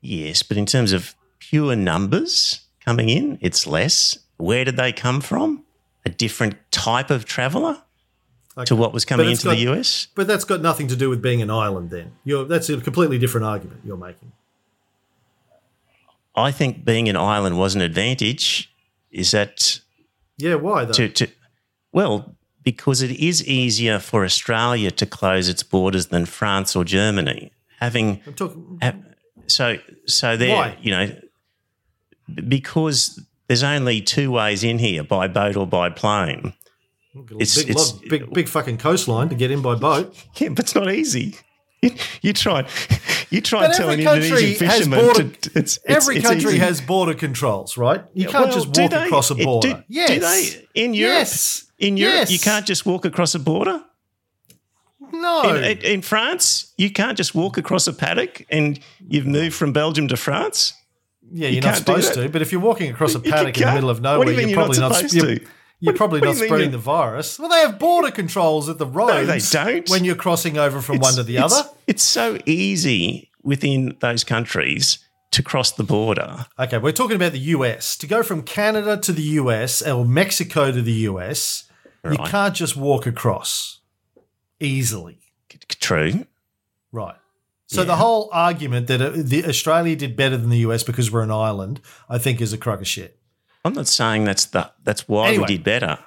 Yes, 0.00 0.42
but 0.42 0.56
in 0.56 0.66
terms 0.66 0.92
of 0.92 1.14
pure 1.38 1.76
numbers 1.76 2.60
coming 2.84 3.08
in, 3.08 3.38
it's 3.40 3.66
less. 3.66 4.18
Where 4.38 4.64
did 4.64 4.76
they 4.76 4.92
come 4.92 5.20
from? 5.20 5.64
A 6.06 6.08
different 6.10 6.54
type 6.70 7.10
of 7.10 7.26
traveller 7.26 7.82
to 8.64 8.74
what 8.74 8.92
was 8.92 9.04
coming 9.04 9.28
into 9.30 9.48
the 9.48 9.56
US? 9.70 10.08
But 10.14 10.26
that's 10.26 10.44
got 10.44 10.60
nothing 10.62 10.88
to 10.88 10.96
do 10.96 11.08
with 11.10 11.20
being 11.22 11.42
an 11.42 11.50
island. 11.50 11.90
Then 11.90 12.12
you're, 12.24 12.44
that's 12.44 12.68
a 12.70 12.80
completely 12.80 13.18
different 13.18 13.46
argument 13.46 13.80
you're 13.84 13.96
making. 13.96 14.32
I 16.34 16.50
think 16.52 16.84
being 16.84 17.08
an 17.08 17.16
island 17.16 17.58
was 17.58 17.74
an 17.74 17.80
advantage. 17.80 18.72
Is 19.10 19.32
that 19.32 19.80
Yeah, 20.40 20.54
why 20.56 20.84
though? 20.84 20.92
to, 20.92 21.08
to 21.08 21.28
well, 21.92 22.36
because 22.62 23.02
it 23.02 23.10
is 23.12 23.46
easier 23.46 23.98
for 23.98 24.24
Australia 24.24 24.90
to 24.90 25.06
close 25.06 25.48
its 25.48 25.62
borders 25.62 26.06
than 26.06 26.26
France 26.26 26.76
or 26.76 26.84
Germany. 26.84 27.52
Having 27.80 28.20
I'm 28.26 28.34
talking. 28.34 28.78
have, 28.82 28.96
so 29.46 29.78
so 30.06 30.36
there, 30.36 30.54
Why? 30.56 30.76
you 30.80 30.90
know, 30.92 31.16
because 32.48 33.20
there's 33.48 33.62
only 33.62 34.00
two 34.00 34.30
ways 34.30 34.62
in 34.62 34.78
here 34.78 35.02
by 35.02 35.26
boat 35.28 35.56
or 35.56 35.66
by 35.66 35.88
plane. 35.90 36.52
It's- 37.14 37.56
big, 37.56 37.70
it's- 37.70 37.92
big, 38.08 38.32
big 38.32 38.48
fucking 38.48 38.78
coastline 38.78 39.28
to 39.30 39.34
get 39.34 39.50
in 39.50 39.62
by 39.62 39.74
boat. 39.74 40.14
Yeah, 40.36 40.50
but 40.50 40.60
it's 40.60 40.74
not 40.74 40.92
easy. 40.92 41.36
You, 41.82 41.90
you 42.22 42.32
try, 42.32 42.66
you 43.30 43.40
try 43.40 43.66
But 43.68 43.76
telling 43.76 44.00
Indonesian 44.00 44.54
fishermen 44.58 45.00
border. 45.04 45.24
to, 45.28 45.50
it's, 45.58 45.78
it's, 45.78 45.78
every 45.86 46.16
it's 46.16 46.26
country 46.26 46.50
easy. 46.52 46.58
has 46.58 46.80
border 46.80 47.14
controls, 47.14 47.76
right? 47.76 48.04
You 48.14 48.26
Yeah, 48.26 48.30
can't 48.32 48.44
well, 48.46 48.54
just 48.54 48.66
walk 48.78 48.90
they? 48.90 49.06
across 49.06 49.30
a 49.30 49.34
It- 49.36 49.44
border. 49.44 49.68
Do, 49.68 49.82
yes. 49.88 50.10
do 50.10 50.20
they 50.20 50.68
in 50.84 50.94
Europe? 50.94 51.14
Yes. 51.18 51.66
In 51.78 51.96
Europe, 51.96 52.30
you 52.30 52.38
can't 52.38 52.66
just 52.66 52.84
walk 52.84 53.04
across 53.06 53.34
a 53.34 53.38
border. 53.38 53.82
No. 55.12 55.54
In, 55.56 55.78
in, 55.78 56.02
France, 56.02 56.72
you 56.76 56.90
can't 56.90 57.16
just 57.16 57.34
walk 57.34 57.56
across 57.56 57.86
a 57.86 57.92
paddock 57.92 58.44
and 58.50 58.78
you've 59.08 59.26
moved 59.26 59.54
from 59.56 59.72
Belgium 59.72 60.06
to 60.08 60.16
France. 60.16 60.74
yeah, 61.32 61.48
you 61.48 61.54
you're 61.54 61.62
not 61.62 61.74
can't 61.74 61.86
do 61.86 61.92
supposed 62.02 62.14
to. 62.14 62.28
But 62.28 62.42
if 62.42 62.52
you're 62.52 62.60
walking 62.60 62.90
across 62.90 63.14
a 63.14 63.20
paddock 63.20 63.56
in 63.58 63.66
the 63.66 63.74
middle 63.74 63.90
of 63.90 64.00
nowhere, 64.02 64.30
you 64.30 64.36
are 64.36 64.40
you're 64.42 64.48
not 64.50 64.54
probably 64.54 64.78
not. 64.78 64.94
supposed 64.94 65.14
you're, 65.14 65.36
to? 65.38 65.46
You're 65.80 65.92
What- 65.92 65.96
probably 65.98 66.20
what 66.20 66.26
not 66.26 66.36
you 66.38 66.44
spreading 66.46 66.70
the 66.70 66.78
virus. 66.78 67.38
Well, 67.38 67.48
they 67.48 67.60
have 67.60 67.78
border 67.78 68.10
controls 68.10 68.68
at 68.68 68.78
the 68.78 68.86
roads. 68.86 69.12
No, 69.12 69.26
they 69.26 69.38
don't. 69.40 69.88
When 69.90 70.04
you're 70.04 70.14
crossing 70.14 70.56
over 70.58 70.80
from 70.80 70.98
one 70.98 71.14
to 71.14 71.22
the 71.22 71.36
it's- 71.36 71.52
other. 71.52 71.68
It's 71.86 72.02
so 72.02 72.38
easy 72.46 73.30
within 73.42 73.96
those 74.00 74.22
countries 74.22 74.98
to 75.32 75.42
cross 75.42 75.70
the 75.72 75.84
border. 75.84 76.46
Okay, 76.58 76.76
we're 76.78 76.92
talking 76.92 77.16
about 77.16 77.32
the 77.32 77.38
US. 77.56 77.96
To 77.96 78.06
go 78.06 78.22
from 78.22 78.42
Canada 78.42 78.96
to 78.98 79.12
the 79.12 79.22
US 79.22 79.80
or 79.82 80.04
Mexico 80.04 80.70
to 80.72 80.82
the 80.82 80.92
US, 81.10 81.64
you 82.04 82.16
can't 82.18 82.54
just 82.54 82.76
walk 82.76 83.06
across 83.06 83.78
easily. 84.58 85.18
True. 85.80 86.26
Right. 86.92 87.14
So 87.66 87.84
the 87.84 87.96
whole 87.96 88.28
argument 88.32 88.88
that 88.88 89.00
uh, 89.00 89.10
the 89.14 89.44
Australia 89.46 89.94
did 89.94 90.16
better 90.16 90.36
than 90.36 90.50
the 90.50 90.58
US 90.58 90.82
because 90.82 91.10
we're 91.12 91.22
an 91.22 91.30
island, 91.30 91.80
I 92.08 92.18
think, 92.18 92.40
is 92.40 92.52
a 92.52 92.58
crock 92.58 92.80
of 92.80 92.88
shit. 92.88 93.16
I'm 93.64 93.74
not 93.74 93.86
saying 93.86 94.24
that's 94.24 94.46
the 94.46 94.70
that's 94.84 95.08
why 95.08 95.28
Anyway. 95.28 95.42
we 95.42 95.56
did 95.56 95.64
better. 95.64 95.98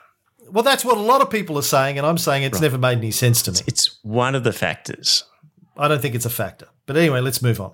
Well, 0.49 0.63
that's 0.63 0.85
what 0.85 0.97
a 0.97 1.01
lot 1.01 1.21
of 1.21 1.29
people 1.29 1.57
are 1.57 1.61
saying, 1.63 1.97
and 1.97 2.05
I'm 2.05 2.17
saying 2.17 2.43
it's 2.43 2.61
never 2.61 2.77
made 2.77 2.99
any 2.99 3.11
sense 3.11 3.41
to 3.43 3.51
me. 3.51 3.59
It's 3.65 3.97
one 4.03 4.35
of 4.35 4.43
the 4.43 4.53
factors. 4.53 5.23
I 5.77 5.87
don't 5.87 6.01
think 6.01 6.13
it's 6.13 6.25
a 6.25 6.29
factor. 6.29 6.67
But 6.85 6.95
anyway, 6.97 7.21
let's 7.21 7.41
move 7.41 7.59
on. 7.59 7.71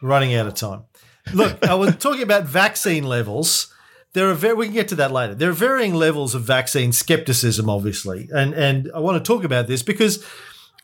We're 0.00 0.10
running 0.10 0.34
out 0.34 0.46
of 0.46 0.54
time. 0.54 0.84
Look, 1.32 1.66
I 1.66 1.74
was 1.74 1.96
talking 1.98 2.22
about 2.22 2.44
vaccine 2.44 3.02
levels. 3.04 3.72
There 4.12 4.30
are 4.30 4.34
very, 4.34 4.54
we 4.54 4.66
can 4.66 4.74
get 4.74 4.86
to 4.88 4.94
that 4.96 5.10
later. 5.10 5.34
There 5.34 5.50
are 5.50 5.54
varying 5.54 5.94
levels 5.94 6.36
of 6.36 6.42
vaccine 6.42 6.92
skepticism, 6.92 7.68
obviously, 7.68 8.28
and 8.32 8.54
and 8.54 8.90
I 8.94 9.00
want 9.00 9.22
to 9.24 9.26
talk 9.32 9.42
about 9.42 9.66
this 9.66 9.82
because 9.82 10.24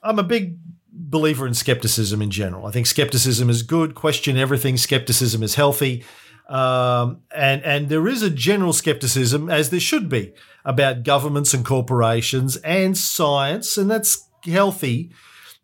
I'm 0.03 0.19
a 0.19 0.25
big 0.25 0.57
believer 0.93 1.47
in 1.47 1.55
skepticism 1.55 2.21
in 2.23 2.31
general. 2.33 2.67
I 2.67 2.73
think 2.73 2.87
skepticism 2.87 3.49
is 3.49 3.63
good. 3.63 3.95
Question 3.95 4.37
everything. 4.37 4.77
Skepticism 4.77 5.45
is 5.45 5.55
healthy, 5.55 6.03
um, 6.51 7.23
and 7.35 7.63
and 7.63 7.89
there 7.89 8.09
is 8.09 8.23
a 8.23 8.29
general 8.29 8.73
skepticism, 8.73 9.49
as 9.49 9.71
there 9.71 9.81
should 9.81 10.09
be, 10.09 10.35
about 10.65 11.05
governments 11.05 11.55
and 11.55 11.65
corporations 11.65 12.57
and 12.57 12.99
science, 12.99 13.79
and 13.79 13.89
that's 13.89 14.29
healthy. 14.45 15.13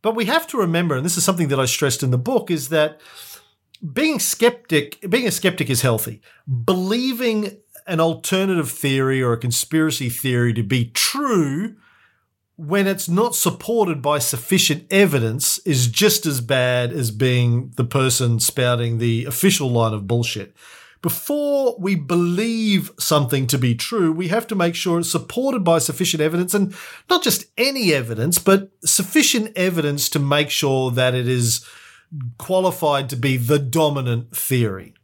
But 0.00 0.14
we 0.14 0.26
have 0.26 0.46
to 0.48 0.58
remember, 0.58 0.94
and 0.94 1.04
this 1.04 1.16
is 1.16 1.24
something 1.24 1.48
that 1.48 1.58
I 1.58 1.64
stressed 1.64 2.04
in 2.04 2.12
the 2.12 2.18
book, 2.18 2.52
is 2.52 2.68
that 2.68 3.00
being 3.92 4.20
skeptic, 4.20 5.04
being 5.10 5.26
a 5.26 5.32
skeptic 5.32 5.68
is 5.68 5.82
healthy. 5.82 6.20
Believing 6.64 7.58
an 7.88 7.98
alternative 7.98 8.70
theory 8.70 9.20
or 9.20 9.32
a 9.32 9.38
conspiracy 9.38 10.08
theory 10.08 10.52
to 10.54 10.62
be 10.62 10.90
true 10.90 11.74
when 12.56 12.86
it's 12.86 13.08
not 13.08 13.34
supported 13.34 14.00
by 14.00 14.18
sufficient 14.18 14.86
evidence 14.90 15.58
is 15.58 15.88
just 15.88 16.24
as 16.24 16.40
bad 16.40 16.90
as 16.90 17.10
being 17.10 17.70
the 17.76 17.84
person 17.84 18.40
spouting 18.40 18.98
the 18.98 19.26
official 19.26 19.70
line 19.70 19.92
of 19.92 20.06
bullshit. 20.06 20.54
Before 21.02 21.76
we 21.78 21.94
believe 21.94 22.90
something 22.98 23.46
to 23.48 23.58
be 23.58 23.74
true, 23.74 24.10
we 24.10 24.28
have 24.28 24.46
to 24.46 24.54
make 24.54 24.74
sure 24.74 24.98
it's 24.98 25.10
supported 25.10 25.62
by 25.62 25.78
sufficient 25.78 26.22
evidence 26.22 26.54
and 26.54 26.74
not 27.10 27.22
just 27.22 27.44
any 27.58 27.92
evidence, 27.92 28.38
but 28.38 28.70
sufficient 28.84 29.56
evidence 29.56 30.08
to 30.08 30.18
make 30.18 30.48
sure 30.48 30.90
that 30.90 31.14
it 31.14 31.28
is 31.28 31.64
qualified 32.38 33.10
to 33.10 33.16
be 33.16 33.36
the 33.36 33.58
dominant 33.58 34.34
theory. 34.34 34.94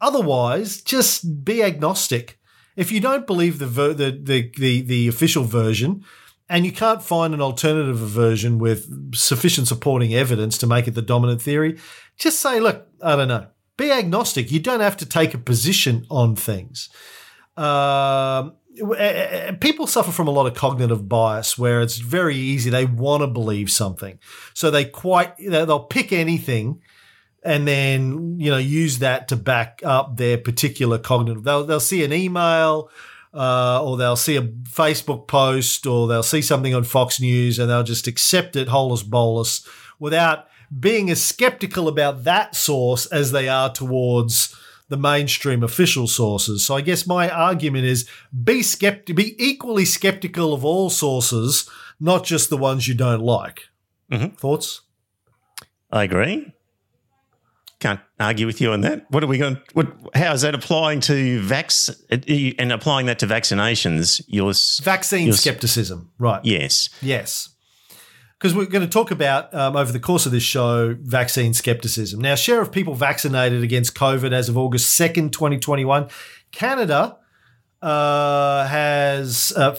Otherwise, 0.00 0.82
just 0.82 1.44
be 1.44 1.62
agnostic. 1.62 2.38
If 2.74 2.90
you 2.90 3.00
don't 3.00 3.26
believe 3.26 3.58
the, 3.58 3.66
ver- 3.66 3.94
the, 3.94 4.10
the, 4.10 4.50
the, 4.58 4.82
the 4.82 5.08
official 5.08 5.44
version 5.44 6.04
and 6.48 6.64
you 6.64 6.72
can't 6.72 7.02
find 7.02 7.34
an 7.34 7.40
alternative 7.40 7.98
version 7.98 8.58
with 8.58 9.14
sufficient 9.14 9.68
supporting 9.68 10.14
evidence 10.14 10.58
to 10.58 10.66
make 10.66 10.86
it 10.86 10.94
the 10.94 11.02
dominant 11.02 11.42
theory, 11.42 11.78
just 12.16 12.40
say, 12.40 12.60
look, 12.60 12.86
I 13.02 13.16
don't 13.16 13.28
know. 13.28 13.48
Be 13.76 13.90
agnostic. 13.90 14.50
You 14.50 14.60
don't 14.60 14.80
have 14.80 14.96
to 14.98 15.06
take 15.06 15.34
a 15.34 15.38
position 15.38 16.06
on 16.10 16.36
things. 16.36 16.88
Um, 17.56 18.54
people 19.60 19.86
suffer 19.86 20.12
from 20.12 20.28
a 20.28 20.30
lot 20.30 20.46
of 20.46 20.54
cognitive 20.54 21.08
bias 21.08 21.58
where 21.58 21.80
it's 21.80 21.98
very 21.98 22.36
easy. 22.36 22.70
They 22.70 22.86
want 22.86 23.22
to 23.22 23.26
believe 23.26 23.70
something. 23.70 24.18
So 24.54 24.70
they 24.70 24.84
quite, 24.84 25.36
they'll 25.38 25.80
pick 25.80 26.12
anything 26.12 26.80
and 27.42 27.66
then, 27.66 28.38
you 28.38 28.50
know, 28.50 28.56
use 28.56 28.98
that 28.98 29.28
to 29.28 29.36
back 29.36 29.80
up 29.84 30.16
their 30.16 30.38
particular 30.38 30.98
cognitive. 30.98 31.44
They'll, 31.44 31.64
they'll 31.64 31.80
see 31.80 32.04
an 32.04 32.12
email 32.12 32.90
uh, 33.36 33.84
or 33.84 33.96
they'll 33.96 34.16
see 34.16 34.36
a 34.36 34.42
Facebook 34.42 35.28
post 35.28 35.86
or 35.86 36.08
they'll 36.08 36.22
see 36.22 36.40
something 36.42 36.74
on 36.74 36.84
Fox 36.84 37.20
News 37.20 37.58
and 37.58 37.68
they'll 37.68 37.82
just 37.82 38.06
accept 38.06 38.56
it 38.56 38.68
holus 38.68 39.02
bolus 39.02 39.66
without 39.98 40.46
being 40.80 41.10
as 41.10 41.22
skeptical 41.22 41.86
about 41.86 42.24
that 42.24 42.56
source 42.56 43.06
as 43.06 43.32
they 43.32 43.48
are 43.48 43.70
towards 43.72 44.56
the 44.88 44.96
mainstream 44.96 45.62
official 45.62 46.06
sources. 46.06 46.64
So 46.64 46.74
I 46.76 46.80
guess 46.80 47.06
my 47.06 47.28
argument 47.28 47.84
is 47.84 48.08
be 48.44 48.62
skeptic, 48.62 49.16
be 49.16 49.34
equally 49.44 49.84
skeptical 49.84 50.54
of 50.54 50.64
all 50.64 50.90
sources, 50.90 51.68
not 52.00 52.24
just 52.24 52.50
the 52.50 52.56
ones 52.56 52.88
you 52.88 52.94
don't 52.94 53.20
like. 53.20 53.64
Mhm. 54.10 54.36
Thoughts? 54.38 54.82
I 55.90 56.04
agree. 56.04 56.52
Can't 57.78 58.00
argue 58.18 58.46
with 58.46 58.60
you 58.60 58.72
on 58.72 58.80
that. 58.82 59.04
What 59.10 59.22
are 59.22 59.26
we 59.26 59.36
going? 59.36 59.58
What? 59.74 59.88
How 60.14 60.32
is 60.32 60.40
that 60.42 60.54
applying 60.54 61.00
to 61.00 61.40
vax 61.42 61.94
and 62.58 62.72
applying 62.72 63.04
that 63.06 63.18
to 63.18 63.26
vaccinations? 63.26 64.22
Your 64.28 64.52
Vaccine 64.82 65.26
Yes. 65.28 65.40
skepticism, 65.40 66.10
right? 66.18 66.40
yes. 66.42 66.88
Yes. 67.02 67.50
Because 68.38 68.54
we're 68.54 68.66
going 68.66 68.84
to 68.84 68.90
talk 68.90 69.10
about 69.10 69.52
um, 69.54 69.76
over 69.76 69.92
the 69.92 70.00
course 70.00 70.24
of 70.26 70.32
this 70.32 70.42
show 70.42 70.94
vaccine 71.00 71.52
skepticism. 71.54 72.20
Now, 72.20 72.34
share 72.34 72.60
of 72.62 72.70
people 72.70 72.94
vaccinated 72.94 73.62
against 73.62 73.94
COVID 73.94 74.32
as 74.32 74.48
of 74.50 74.56
August 74.58 74.98
2nd, 74.98 75.32
2021. 75.32 76.08
Canada 76.52 77.16
uh, 77.82 78.66
has 78.66 79.52
uh, 79.56 79.72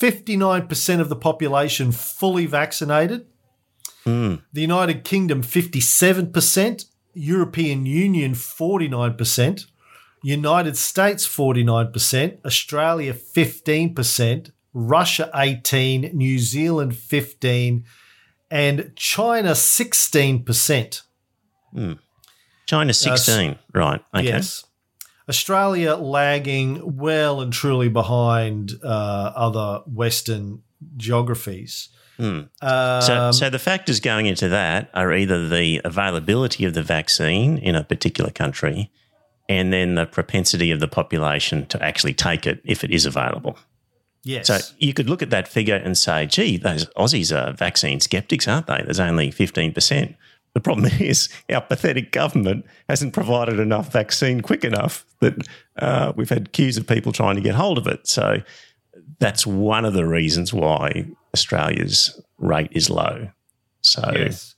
59% 0.00 1.00
of 1.00 1.08
the 1.08 1.16
population 1.16 1.92
fully 1.92 2.46
vaccinated. 2.46 3.26
The 4.52 4.60
United 4.60 5.04
Kingdom, 5.04 5.42
57%. 5.42 6.84
European 7.14 7.86
Union, 7.86 8.32
49%. 8.32 9.66
United 10.22 10.76
States, 10.76 11.26
49%. 11.26 12.44
Australia, 12.44 13.12
15%. 13.12 14.50
Russia 14.74 15.30
18, 15.34 16.10
New 16.14 16.38
Zealand 16.38 16.96
15, 16.96 17.84
and 18.50 18.92
China 18.94 19.50
16%. 19.52 21.02
China 22.66 22.92
sixteen, 22.92 23.58
right? 23.72 24.04
Okay. 24.14 24.26
Yes. 24.26 24.64
Australia 25.28 25.94
lagging 25.94 26.96
well 26.96 27.40
and 27.40 27.52
truly 27.52 27.88
behind 27.88 28.72
uh, 28.82 29.32
other 29.34 29.82
Western 29.86 30.62
geographies. 30.96 31.88
So, 32.18 32.48
Um, 32.62 33.32
so 33.32 33.48
the 33.50 33.58
factors 33.58 34.00
going 34.00 34.26
into 34.26 34.48
that 34.48 34.90
are 34.94 35.12
either 35.12 35.48
the 35.48 35.80
availability 35.84 36.64
of 36.64 36.74
the 36.74 36.82
vaccine 36.82 37.58
in 37.58 37.74
a 37.76 37.84
particular 37.84 38.30
country, 38.30 38.90
and 39.48 39.72
then 39.72 39.94
the 39.94 40.06
propensity 40.06 40.70
of 40.70 40.80
the 40.80 40.88
population 40.88 41.66
to 41.66 41.82
actually 41.82 42.14
take 42.14 42.46
it 42.46 42.60
if 42.64 42.84
it 42.84 42.90
is 42.90 43.06
available. 43.06 43.56
yes. 44.24 44.48
So 44.48 44.58
you 44.78 44.92
could 44.92 45.08
look 45.08 45.22
at 45.22 45.30
that 45.30 45.48
figure 45.48 45.76
and 45.76 45.96
say, 45.96 46.26
gee, 46.26 46.56
those 46.58 46.86
Aussies 46.96 47.34
are 47.34 47.52
vaccine 47.52 48.00
skeptics, 48.00 48.46
aren't 48.46 48.66
they? 48.66 48.82
There's 48.84 49.00
only 49.00 49.30
15%. 49.30 50.14
The 50.54 50.60
problem 50.60 50.90
is 51.00 51.28
our 51.50 51.60
pathetic 51.60 52.10
government 52.12 52.66
hasn't 52.88 53.14
provided 53.14 53.58
enough 53.58 53.92
vaccine 53.92 54.40
quick 54.40 54.64
enough 54.64 55.06
that 55.20 55.46
uh, 55.78 56.12
we've 56.16 56.28
had 56.28 56.52
queues 56.52 56.76
of 56.76 56.86
people 56.86 57.12
trying 57.12 57.36
to 57.36 57.40
get 57.40 57.54
hold 57.54 57.78
of 57.78 57.86
it. 57.86 58.06
So 58.06 58.42
that's 59.18 59.46
one 59.46 59.84
of 59.84 59.94
the 59.94 60.06
reasons 60.06 60.52
why 60.52 61.06
Australia's 61.34 62.20
rate 62.38 62.70
is 62.72 62.90
low. 62.90 63.30
So 63.80 64.10
Yes. 64.14 64.54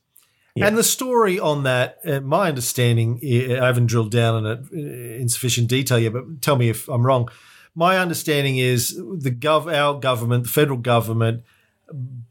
Yeah. 0.57 0.67
And 0.67 0.77
the 0.77 0.85
story 0.85 1.39
on 1.39 1.63
that, 1.63 1.99
uh, 2.05 2.21
my 2.21 2.49
understanding, 2.49 3.21
I 3.23 3.65
haven't 3.65 3.87
drilled 3.87 4.11
down 4.11 4.35
on 4.35 4.47
it 4.47 4.59
uh, 4.73 4.77
in 5.21 5.29
sufficient 5.29 5.69
detail 5.69 5.99
yet, 5.99 6.13
but 6.13 6.43
tell 6.43 6.57
me 6.57 6.69
if 6.69 6.89
I'm 6.89 7.07
wrong. 7.07 7.29
My 7.75 7.99
understanding 7.99 8.57
is 8.57 8.97
the 8.97 9.31
gov, 9.31 9.73
our 9.73 9.99
government, 9.99 10.43
the 10.45 10.51
federal 10.51 10.79
government, 10.79 11.45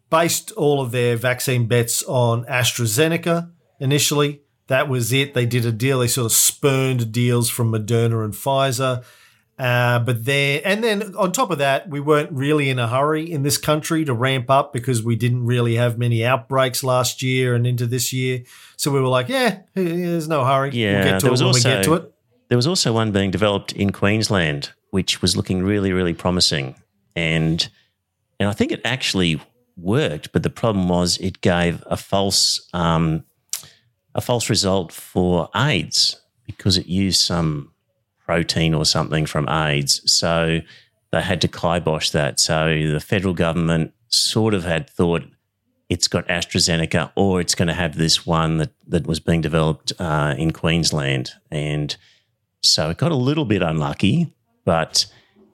based 0.10 0.52
all 0.52 0.82
of 0.82 0.92
their 0.92 1.16
vaccine 1.16 1.68
bets 1.68 2.04
on 2.04 2.44
AstraZeneca 2.46 3.52
initially. 3.80 4.42
that 4.68 4.90
was 4.90 5.14
it. 5.14 5.34
They 5.34 5.46
did 5.46 5.66
a 5.66 5.72
deal. 5.72 6.00
They 6.00 6.08
sort 6.08 6.26
of 6.26 6.32
spurned 6.34 7.12
deals 7.12 7.50
from 7.50 7.72
Moderna 7.72 8.24
and 8.24 8.34
Pfizer. 8.34 9.04
Uh, 9.60 10.00
but 10.00 10.24
there, 10.24 10.62
and 10.64 10.82
then 10.82 11.14
on 11.16 11.34
top 11.34 11.52
of 11.52 11.58
that, 11.58 11.90
we 11.90 12.00
weren't 12.00 12.32
really 12.32 12.70
in 12.70 12.80
a 12.80 12.88
hurry 12.88 13.30
in 13.30 13.44
this 13.44 13.58
country 13.58 14.06
to 14.06 14.14
ramp 14.14 14.50
up 14.50 14.72
because 14.72 15.04
we 15.04 15.18
didn't 15.18 15.46
really 15.46 15.76
have 15.76 15.98
many 15.98 16.24
outbreaks 16.24 16.82
last 16.82 17.22
year 17.22 17.54
and 17.54 17.68
into 17.68 17.86
this 17.86 18.14
year. 18.14 18.42
So 18.78 18.90
we 18.90 19.02
were 19.02 19.10
like, 19.10 19.28
yeah, 19.28 19.60
there's 19.74 20.30
no 20.30 20.46
hurry. 20.46 20.72
Yeah, 20.72 20.94
we'll 20.94 21.04
get 21.04 21.20
to 21.20 21.26
there 21.26 21.28
it 21.28 21.32
was 21.32 21.42
when 21.42 21.48
also 21.48 21.70
we 21.70 21.76
get 21.76 21.84
to 21.84 21.94
it. 21.96 22.14
there 22.48 22.58
was 22.58 22.68
also 22.68 22.94
one 22.94 23.12
being 23.12 23.32
developed 23.32 23.74
in 23.74 23.92
Queensland, 23.92 24.72
which 24.92 25.22
was 25.22 25.36
looking 25.36 25.62
really, 25.62 25.92
really 25.92 26.14
promising, 26.14 26.76
and 27.14 27.68
and 28.40 28.48
I 28.48 28.54
think 28.54 28.72
it 28.72 28.80
actually 28.86 29.42
worked. 29.76 30.32
But 30.32 30.44
the 30.44 30.50
problem 30.50 30.88
was 30.88 31.18
it 31.18 31.42
gave 31.42 31.84
a 31.86 31.98
false 31.98 32.66
um, 32.74 33.26
a 34.16 34.22
false 34.22 34.50
result 34.50 34.94
for 34.94 35.50
AIDS 35.54 36.22
because 36.46 36.78
it 36.78 36.86
used 36.86 37.20
some 37.20 37.74
protein 38.30 38.76
or 38.76 38.86
something 38.86 39.26
from 39.26 39.50
AIDS. 39.50 40.02
So 40.06 40.60
they 41.12 41.22
had 41.22 41.42
to 41.42 41.48
kibosh 41.48 42.12
that. 42.12 42.40
So 42.40 42.92
the 42.92 43.00
federal 43.00 43.34
government 43.34 43.92
sort 44.10 44.54
of 44.54 44.64
had 44.66 44.88
thought 44.88 45.24
it's 45.90 46.08
got 46.08 46.28
AstraZeneca 46.28 47.12
or 47.16 47.42
it's 47.42 47.56
going 47.56 47.70
to 47.70 47.74
have 47.74 47.98
this 47.98 48.28
one 48.28 48.58
that, 48.58 48.70
that 48.88 49.08
was 49.08 49.20
being 49.20 49.42
developed 49.42 49.94
uh, 49.98 50.36
in 50.38 50.52
Queensland. 50.52 51.32
And 51.50 51.98
so 52.62 52.92
it 52.92 53.00
got 53.00 53.12
a 53.12 53.16
little 53.16 53.46
bit 53.46 53.64
unlucky, 53.64 54.32
but 54.64 55.08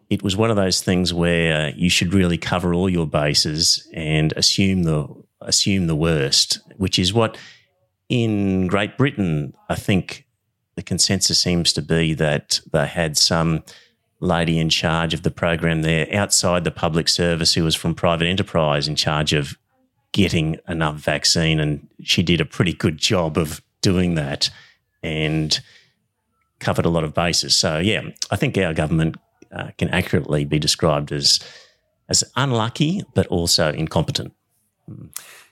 it 0.10 0.22
was 0.22 0.36
one 0.36 0.50
of 0.50 0.58
those 0.58 0.82
things 0.82 1.14
where 1.14 1.70
you 1.70 1.90
should 1.90 2.14
really 2.14 2.38
cover 2.38 2.74
all 2.74 2.90
your 2.90 3.08
bases 3.08 3.88
and 3.94 4.34
assume 4.36 4.84
the 4.84 5.08
assume 5.40 5.88
the 5.88 5.96
worst, 5.96 6.60
which 6.76 7.00
is 7.00 7.14
what 7.14 7.38
in 8.10 8.68
Great 8.68 8.98
Britain, 8.98 9.54
I 9.70 9.76
think 9.76 10.25
the 10.76 10.84
consensus 10.84 11.40
seems 11.40 11.74
to 11.74 11.82
be 11.82 12.14
that 12.14 12.60
they 12.72 12.86
had 12.86 13.18
some 13.18 13.64
lady 14.20 14.60
in 14.60 14.70
charge 14.70 15.14
of 15.14 15.24
the 15.24 15.32
program 15.32 15.82
there 15.82 16.08
outside 16.14 16.64
the 16.64 16.72
public 16.72 17.08
service 17.08 17.54
who 17.54 17.64
was 17.64 17.76
from 17.76 17.94
private 17.94 18.28
enterprise 18.28 18.88
in 18.88 18.96
charge 18.96 19.34
of 19.34 19.58
getting 20.12 20.58
enough 20.68 20.96
vaccine. 20.96 21.60
And 21.60 21.88
she 22.04 22.24
did 22.24 22.42
a 22.42 22.46
pretty 22.46 22.74
good 22.74 22.98
job 22.98 23.38
of 23.38 23.62
doing 23.82 24.16
that 24.16 24.50
and 25.04 25.60
covered 26.60 26.86
a 26.86 26.90
lot 26.90 27.04
of 27.04 27.14
bases. 27.14 27.56
So, 27.56 27.80
yeah, 27.80 28.02
I 28.32 28.36
think 28.36 28.58
our 28.58 28.74
government 28.74 29.18
uh, 29.52 29.72
can 29.78 29.90
accurately 29.90 30.46
be 30.46 30.60
described 30.60 31.12
as, 31.12 31.40
as 32.10 32.24
unlucky, 32.36 33.04
but 33.14 33.28
also 33.28 33.72
incompetent. 33.72 34.34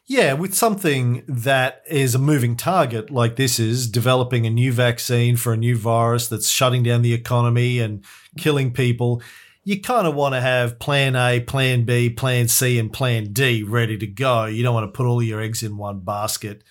Yeah, 0.06 0.34
with 0.34 0.54
something 0.54 1.24
that 1.28 1.82
is 1.88 2.14
a 2.14 2.20
moving 2.20 2.58
target 2.58 3.10
like 3.10 3.38
this 3.38 3.58
is 3.58 3.90
developing 3.90 4.46
a 4.46 4.50
new 4.50 4.74
vaccine 4.74 5.38
for 5.38 5.54
a 5.54 5.58
new 5.58 5.78
virus 5.78 6.28
that's 6.28 6.50
shutting 6.50 6.84
down 6.84 7.04
the 7.04 7.14
economy 7.14 7.80
and 7.80 8.04
killing 8.38 8.74
people, 8.74 9.22
you 9.64 9.80
kind 9.80 10.06
of 10.06 10.14
want 10.14 10.36
to 10.36 10.42
have 10.42 10.78
plan 10.78 11.16
A, 11.16 11.40
plan 11.40 11.86
B, 11.86 12.10
plan 12.10 12.50
C, 12.50 12.78
and 12.78 12.92
plan 12.92 13.32
D 13.32 13.64
ready 13.64 13.98
to 13.98 14.08
go. 14.08 14.44
You 14.44 14.62
don't 14.62 14.74
want 14.74 14.92
to 14.92 14.98
put 14.98 15.06
all 15.06 15.24
your 15.24 15.40
eggs 15.40 15.64
in 15.64 15.78
one 15.78 16.02
basket, 16.02 16.64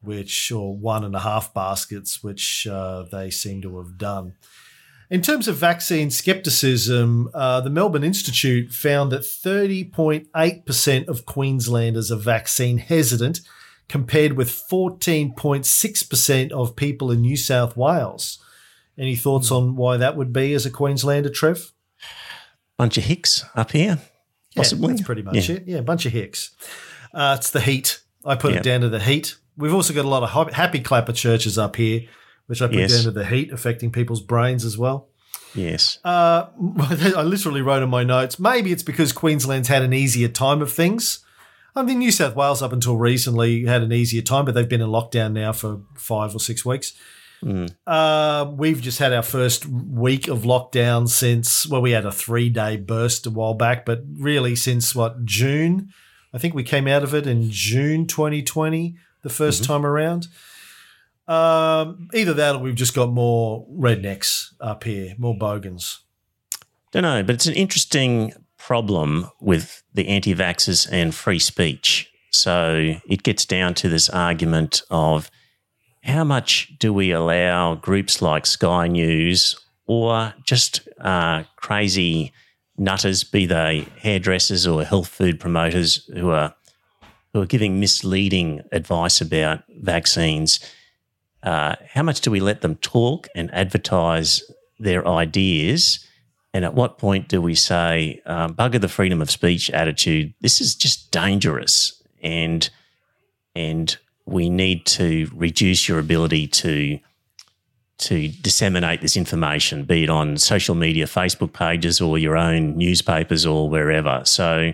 which, 0.00 0.52
or 0.52 0.76
one 0.76 1.02
and 1.02 1.16
a 1.16 1.20
half 1.20 1.52
baskets, 1.52 2.22
which 2.22 2.68
uh, 2.68 3.04
they 3.10 3.30
seem 3.30 3.62
to 3.62 3.78
have 3.78 3.98
done. 3.98 4.34
In 5.08 5.22
terms 5.22 5.46
of 5.46 5.56
vaccine 5.56 6.10
skepticism, 6.10 7.30
uh, 7.32 7.60
the 7.60 7.70
Melbourne 7.70 8.02
Institute 8.02 8.72
found 8.72 9.12
that 9.12 9.20
30.8% 9.22 11.06
of 11.08 11.24
Queenslanders 11.26 12.10
are 12.10 12.16
vaccine 12.16 12.78
hesitant, 12.78 13.40
compared 13.88 14.32
with 14.32 14.48
14.6% 14.50 16.50
of 16.52 16.74
people 16.76 17.10
in 17.12 17.20
New 17.20 17.36
South 17.36 17.76
Wales. 17.76 18.38
Any 18.98 19.14
thoughts 19.14 19.50
on 19.52 19.76
why 19.76 19.96
that 19.98 20.16
would 20.16 20.32
be 20.32 20.54
as 20.54 20.66
a 20.66 20.70
Queenslander, 20.70 21.28
Trev? 21.30 21.70
Bunch 22.76 22.98
of 22.98 23.04
hicks 23.04 23.44
up 23.54 23.70
here, 23.72 23.98
possibly. 24.56 24.88
Yeah, 24.88 24.94
that's 24.94 25.06
pretty 25.06 25.22
much 25.22 25.48
Yeah. 25.48 25.56
it. 25.56 25.64
Yeah, 25.66 25.78
a 25.78 25.82
bunch 25.82 26.04
of 26.06 26.12
hicks. 26.12 26.50
Uh, 27.14 27.36
it's 27.38 27.50
the 27.50 27.60
heat. 27.60 28.00
I 28.24 28.34
put 28.34 28.54
it 28.54 28.62
down 28.64 28.80
to 28.80 28.88
the 28.88 28.98
heat. 29.00 29.36
We've 29.56 29.72
also 29.74 29.94
got 29.94 30.04
a 30.04 30.08
lot 30.08 30.22
of 30.24 30.52
happy 30.52 30.80
clapper 30.80 31.12
churches 31.12 31.56
up 31.58 31.76
here, 31.76 32.02
which 32.46 32.62
I 32.62 32.66
put 32.66 32.76
Yes. 32.76 32.92
down 32.94 33.04
to 33.04 33.10
the 33.10 33.26
heat 33.26 33.52
affecting 33.52 33.90
people's 33.90 34.20
brains 34.20 34.64
as 34.64 34.76
well. 34.78 35.08
Yes. 35.54 35.98
Uh, 36.04 36.46
I 37.16 37.22
literally 37.22 37.62
wrote 37.62 37.82
in 37.82 37.88
my 37.88 38.04
notes. 38.04 38.38
Maybe 38.38 38.72
it's 38.72 38.82
because 38.82 39.12
Queensland's 39.12 39.68
had 39.68 39.82
an 39.82 39.92
easier 39.92 40.28
time 40.28 40.60
of 40.62 40.70
things. 40.72 41.20
I 41.74 41.82
mean, 41.82 41.98
New 41.98 42.10
South 42.10 42.34
Wales 42.34 42.62
up 42.62 42.72
until 42.72 42.96
recently 42.96 43.64
had 43.66 43.82
an 43.82 43.92
easier 43.92 44.22
time, 44.22 44.44
but 44.46 44.54
they've 44.54 44.68
been 44.68 44.80
in 44.80 44.88
lockdown 44.88 45.32
now 45.32 45.52
for 45.52 45.80
five 45.94 46.34
or 46.34 46.40
six 46.40 46.64
weeks. 46.64 46.94
Uh, 47.86 48.50
we've 48.56 48.80
just 48.80 48.98
had 48.98 49.12
our 49.12 49.22
first 49.22 49.66
week 49.66 50.26
of 50.26 50.40
lockdown 50.40 51.08
since 51.08 51.66
well, 51.68 51.82
we 51.82 51.92
had 51.92 52.04
a 52.06 52.10
three 52.10 52.48
day 52.48 52.76
burst 52.76 53.26
a 53.26 53.30
while 53.30 53.54
back, 53.54 53.84
but 53.84 54.02
really 54.18 54.56
since 54.56 54.94
what 54.94 55.24
June? 55.24 55.92
I 56.32 56.38
think 56.38 56.54
we 56.54 56.64
came 56.64 56.88
out 56.88 57.02
of 57.02 57.14
it 57.14 57.26
in 57.26 57.50
June 57.50 58.06
2020, 58.06 58.96
the 59.22 59.28
1st 59.28 59.64
time 59.66 59.86
around. 59.86 60.28
Um, 61.28 62.08
either 62.14 62.34
that 62.34 62.56
or 62.56 62.58
we've 62.58 62.74
just 62.74 62.94
got 62.94 63.10
more 63.10 63.66
rednecks 63.68 64.52
up 64.60 64.84
here, 64.84 65.14
more 65.18 65.36
bogans. 65.36 66.00
Don't 66.92 67.02
know, 67.02 67.22
but 67.22 67.34
it's 67.34 67.46
an 67.46 67.54
interesting 67.54 68.32
problem 68.58 69.30
with 69.40 69.82
the 69.92 70.08
anti 70.08 70.34
vaxxers 70.34 70.88
and 70.90 71.14
free 71.14 71.38
speech. 71.38 72.10
So 72.30 72.94
it 73.08 73.22
gets 73.22 73.44
down 73.44 73.74
to 73.74 73.88
this 73.88 74.08
argument 74.08 74.82
of 74.90 75.30
how 76.04 76.22
much 76.22 76.72
do 76.78 76.92
we 76.92 77.10
allow 77.10 77.74
groups 77.74 78.22
like 78.22 78.46
Sky 78.46 78.86
News 78.86 79.56
or 79.86 80.34
just 80.44 80.88
uh, 81.00 81.44
crazy 81.56 82.32
nutters, 82.78 83.24
be 83.24 83.46
they 83.46 83.86
hairdressers 83.98 84.66
or 84.66 84.84
health 84.84 85.08
food 85.08 85.40
promoters, 85.40 86.08
who 86.14 86.30
are 86.30 86.54
who 87.32 87.42
are 87.42 87.46
giving 87.46 87.80
misleading 87.80 88.62
advice 88.72 89.20
about 89.20 89.62
vaccines? 89.80 90.60
Uh, 91.42 91.76
how 91.88 92.02
much 92.02 92.20
do 92.20 92.30
we 92.30 92.40
let 92.40 92.60
them 92.60 92.76
talk 92.76 93.28
and 93.34 93.52
advertise 93.54 94.42
their 94.78 95.06
ideas? 95.06 96.06
And 96.52 96.64
at 96.64 96.74
what 96.74 96.98
point 96.98 97.28
do 97.28 97.42
we 97.42 97.54
say, 97.54 98.20
um, 98.26 98.54
bugger 98.54 98.80
the 98.80 98.88
freedom 98.88 99.20
of 99.20 99.30
speech 99.30 99.70
attitude? 99.70 100.32
This 100.40 100.60
is 100.60 100.74
just 100.74 101.10
dangerous, 101.10 102.02
and 102.22 102.68
and 103.54 103.96
we 104.24 104.48
need 104.48 104.86
to 104.86 105.30
reduce 105.34 105.88
your 105.88 105.98
ability 105.98 106.48
to 106.48 106.98
to 107.98 108.28
disseminate 108.28 109.00
this 109.00 109.16
information, 109.16 109.84
be 109.84 110.04
it 110.04 110.10
on 110.10 110.36
social 110.36 110.74
media, 110.74 111.06
Facebook 111.06 111.52
pages, 111.52 112.00
or 112.00 112.18
your 112.18 112.36
own 112.36 112.76
newspapers, 112.76 113.46
or 113.46 113.70
wherever. 113.70 114.20
So, 114.24 114.72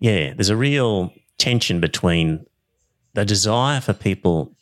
yeah, 0.00 0.34
there's 0.34 0.50
a 0.50 0.56
real 0.56 1.12
tension 1.38 1.80
between 1.80 2.44
the 3.14 3.24
desire 3.24 3.80
for 3.80 3.94
people 3.94 4.54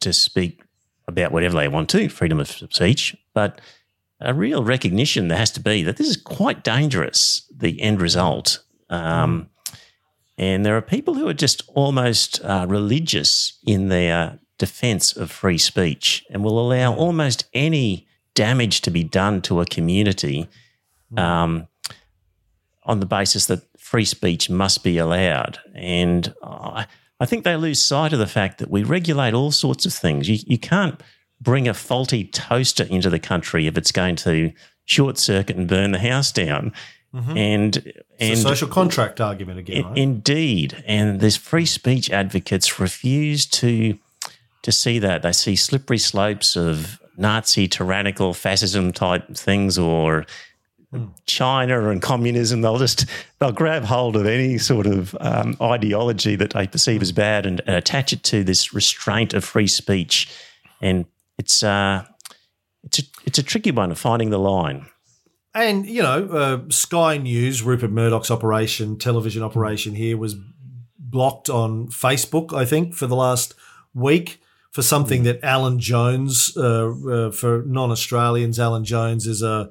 to 0.00 0.12
speak 0.12 0.62
about 1.08 1.32
whatever 1.32 1.56
they 1.56 1.66
want 1.66 1.88
to, 1.90 2.08
freedom 2.08 2.38
of 2.38 2.48
speech, 2.48 3.16
but 3.34 3.60
a 4.20 4.34
real 4.34 4.62
recognition 4.62 5.28
there 5.28 5.38
has 5.38 5.50
to 5.52 5.60
be 5.60 5.82
that 5.82 5.96
this 5.96 6.08
is 6.08 6.16
quite 6.16 6.62
dangerous, 6.62 7.50
the 7.56 7.80
end 7.80 8.00
result. 8.00 8.62
Um, 8.90 9.48
and 10.36 10.64
there 10.64 10.76
are 10.76 10.82
people 10.82 11.14
who 11.14 11.28
are 11.28 11.34
just 11.34 11.62
almost 11.74 12.40
uh, 12.44 12.66
religious 12.68 13.58
in 13.66 13.88
their 13.88 14.38
defense 14.58 15.16
of 15.16 15.30
free 15.30 15.58
speech 15.58 16.24
and 16.30 16.44
will 16.44 16.60
allow 16.60 16.94
almost 16.94 17.46
any 17.54 18.06
damage 18.34 18.82
to 18.82 18.90
be 18.90 19.02
done 19.02 19.40
to 19.42 19.60
a 19.60 19.66
community 19.66 20.48
um, 21.16 21.66
on 22.84 23.00
the 23.00 23.06
basis 23.06 23.46
that 23.46 23.62
free 23.78 24.04
speech 24.04 24.50
must 24.50 24.84
be 24.84 24.98
allowed. 24.98 25.58
And 25.74 26.34
I 26.42 26.86
I 27.20 27.26
think 27.26 27.44
they 27.44 27.56
lose 27.56 27.82
sight 27.84 28.12
of 28.12 28.18
the 28.18 28.26
fact 28.26 28.58
that 28.58 28.70
we 28.70 28.82
regulate 28.82 29.34
all 29.34 29.50
sorts 29.50 29.84
of 29.86 29.92
things. 29.92 30.28
You, 30.28 30.38
you 30.46 30.58
can't 30.58 31.00
bring 31.40 31.68
a 31.68 31.74
faulty 31.74 32.24
toaster 32.24 32.84
into 32.84 33.10
the 33.10 33.18
country 33.18 33.66
if 33.66 33.76
it's 33.76 33.92
going 33.92 34.16
to 34.16 34.52
short 34.84 35.18
circuit 35.18 35.56
and 35.56 35.68
burn 35.68 35.92
the 35.92 35.98
house 35.98 36.32
down. 36.32 36.72
Mm-hmm. 37.14 37.36
And 37.36 37.76
It's 37.76 37.94
and 38.20 38.32
a 38.32 38.36
social 38.36 38.68
contract 38.68 39.20
argument 39.20 39.58
again, 39.58 39.84
I- 39.84 39.88
right? 39.88 39.98
Indeed, 39.98 40.82
and 40.86 41.20
these 41.20 41.36
free 41.36 41.66
speech 41.66 42.10
advocates 42.10 42.78
refuse 42.78 43.46
to 43.46 43.98
to 44.62 44.72
see 44.72 44.98
that. 44.98 45.22
They 45.22 45.32
see 45.32 45.56
slippery 45.56 45.98
slopes 45.98 46.56
of 46.56 47.00
Nazi, 47.16 47.68
tyrannical, 47.68 48.34
fascism 48.34 48.92
type 48.92 49.34
things, 49.36 49.78
or 49.78 50.26
China 51.26 51.90
and 51.90 52.00
communism. 52.00 52.62
They'll 52.62 52.78
just 52.78 53.06
they'll 53.38 53.52
grab 53.52 53.84
hold 53.84 54.16
of 54.16 54.26
any 54.26 54.58
sort 54.58 54.86
of 54.86 55.16
um, 55.20 55.56
ideology 55.60 56.34
that 56.36 56.52
they 56.52 56.66
perceive 56.66 57.02
as 57.02 57.12
bad 57.12 57.44
and, 57.44 57.60
and 57.66 57.76
attach 57.76 58.12
it 58.12 58.22
to 58.24 58.42
this 58.42 58.72
restraint 58.72 59.34
of 59.34 59.44
free 59.44 59.66
speech, 59.66 60.30
and 60.80 61.04
it's 61.36 61.62
uh, 61.62 62.04
it's 62.84 63.00
a 63.00 63.02
it's 63.26 63.38
a 63.38 63.42
tricky 63.42 63.70
one 63.70 63.90
of 63.90 63.98
finding 63.98 64.30
the 64.30 64.38
line. 64.38 64.86
And 65.54 65.86
you 65.86 66.02
know, 66.02 66.28
uh, 66.28 66.60
Sky 66.70 67.18
News, 67.18 67.62
Rupert 67.62 67.90
Murdoch's 67.90 68.30
operation, 68.30 68.98
television 68.98 69.42
operation 69.42 69.94
here, 69.94 70.16
was 70.16 70.36
blocked 70.98 71.50
on 71.50 71.88
Facebook. 71.88 72.54
I 72.56 72.64
think 72.64 72.94
for 72.94 73.06
the 73.06 73.16
last 73.16 73.54
week 73.92 74.40
for 74.70 74.78
for 74.78 74.82
something 74.82 75.24
that 75.24 75.42
Alan 75.42 75.80
Jones, 75.80 76.56
uh, 76.56 76.90
uh, 76.90 77.30
for 77.32 77.64
non 77.66 77.90
Australians, 77.90 78.60
Alan 78.60 78.84
Jones 78.84 79.26
is 79.26 79.42
a 79.42 79.68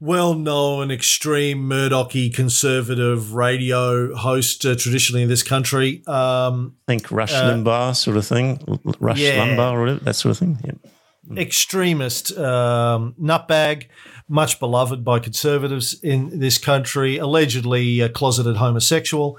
well 0.00 0.34
known, 0.34 0.90
extreme 0.90 1.68
Murdochy 1.68 2.34
conservative 2.34 3.34
radio 3.34 4.14
host 4.14 4.64
uh, 4.64 4.74
traditionally 4.74 5.22
in 5.22 5.28
this 5.28 5.42
country. 5.42 6.02
Um, 6.06 6.76
think 6.86 7.10
Rush 7.10 7.32
Limbaugh 7.32 7.94
sort 7.94 8.16
of 8.16 8.26
thing, 8.26 8.80
Rush 8.98 9.18
Yeah. 9.18 9.46
Limbaugh 9.46 9.72
or 9.72 9.94
that 10.04 10.14
sort 10.14 10.30
of 10.30 10.38
thing. 10.38 10.58
Yeah. 10.64 11.40
extremist 11.40 12.36
um, 12.36 13.14
nutbag, 13.20 13.86
much 14.26 14.58
beloved 14.58 15.04
by 15.04 15.18
conservatives 15.18 15.94
in 16.02 16.40
this 16.40 16.56
country, 16.58 17.18
allegedly 17.18 18.00
a 18.00 18.08
closeted 18.08 18.56
homosexual. 18.56 19.38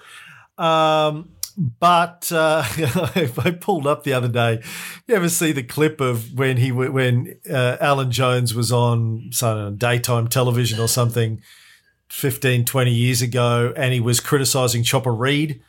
Um, 0.57 1.29
but 1.57 2.31
uh, 2.31 2.63
I 2.67 3.57
pulled 3.59 3.87
up 3.87 4.03
the 4.03 4.13
other 4.13 4.27
day. 4.27 4.61
You 5.07 5.15
ever 5.15 5.29
see 5.29 5.51
the 5.51 5.63
clip 5.63 6.01
of 6.01 6.33
when 6.33 6.57
he 6.57 6.71
when 6.71 7.39
uh, 7.49 7.77
Alan 7.79 8.11
Jones 8.11 8.53
was 8.53 8.71
on 8.71 9.29
some 9.31 9.77
daytime 9.77 10.27
television 10.27 10.79
or 10.79 10.87
something 10.87 11.41
15, 12.09 12.65
20 12.65 12.91
years 12.91 13.21
ago, 13.21 13.73
and 13.75 13.93
he 13.93 13.99
was 13.99 14.19
criticizing 14.19 14.83
Chopper 14.83 15.13
Read, 15.13 15.61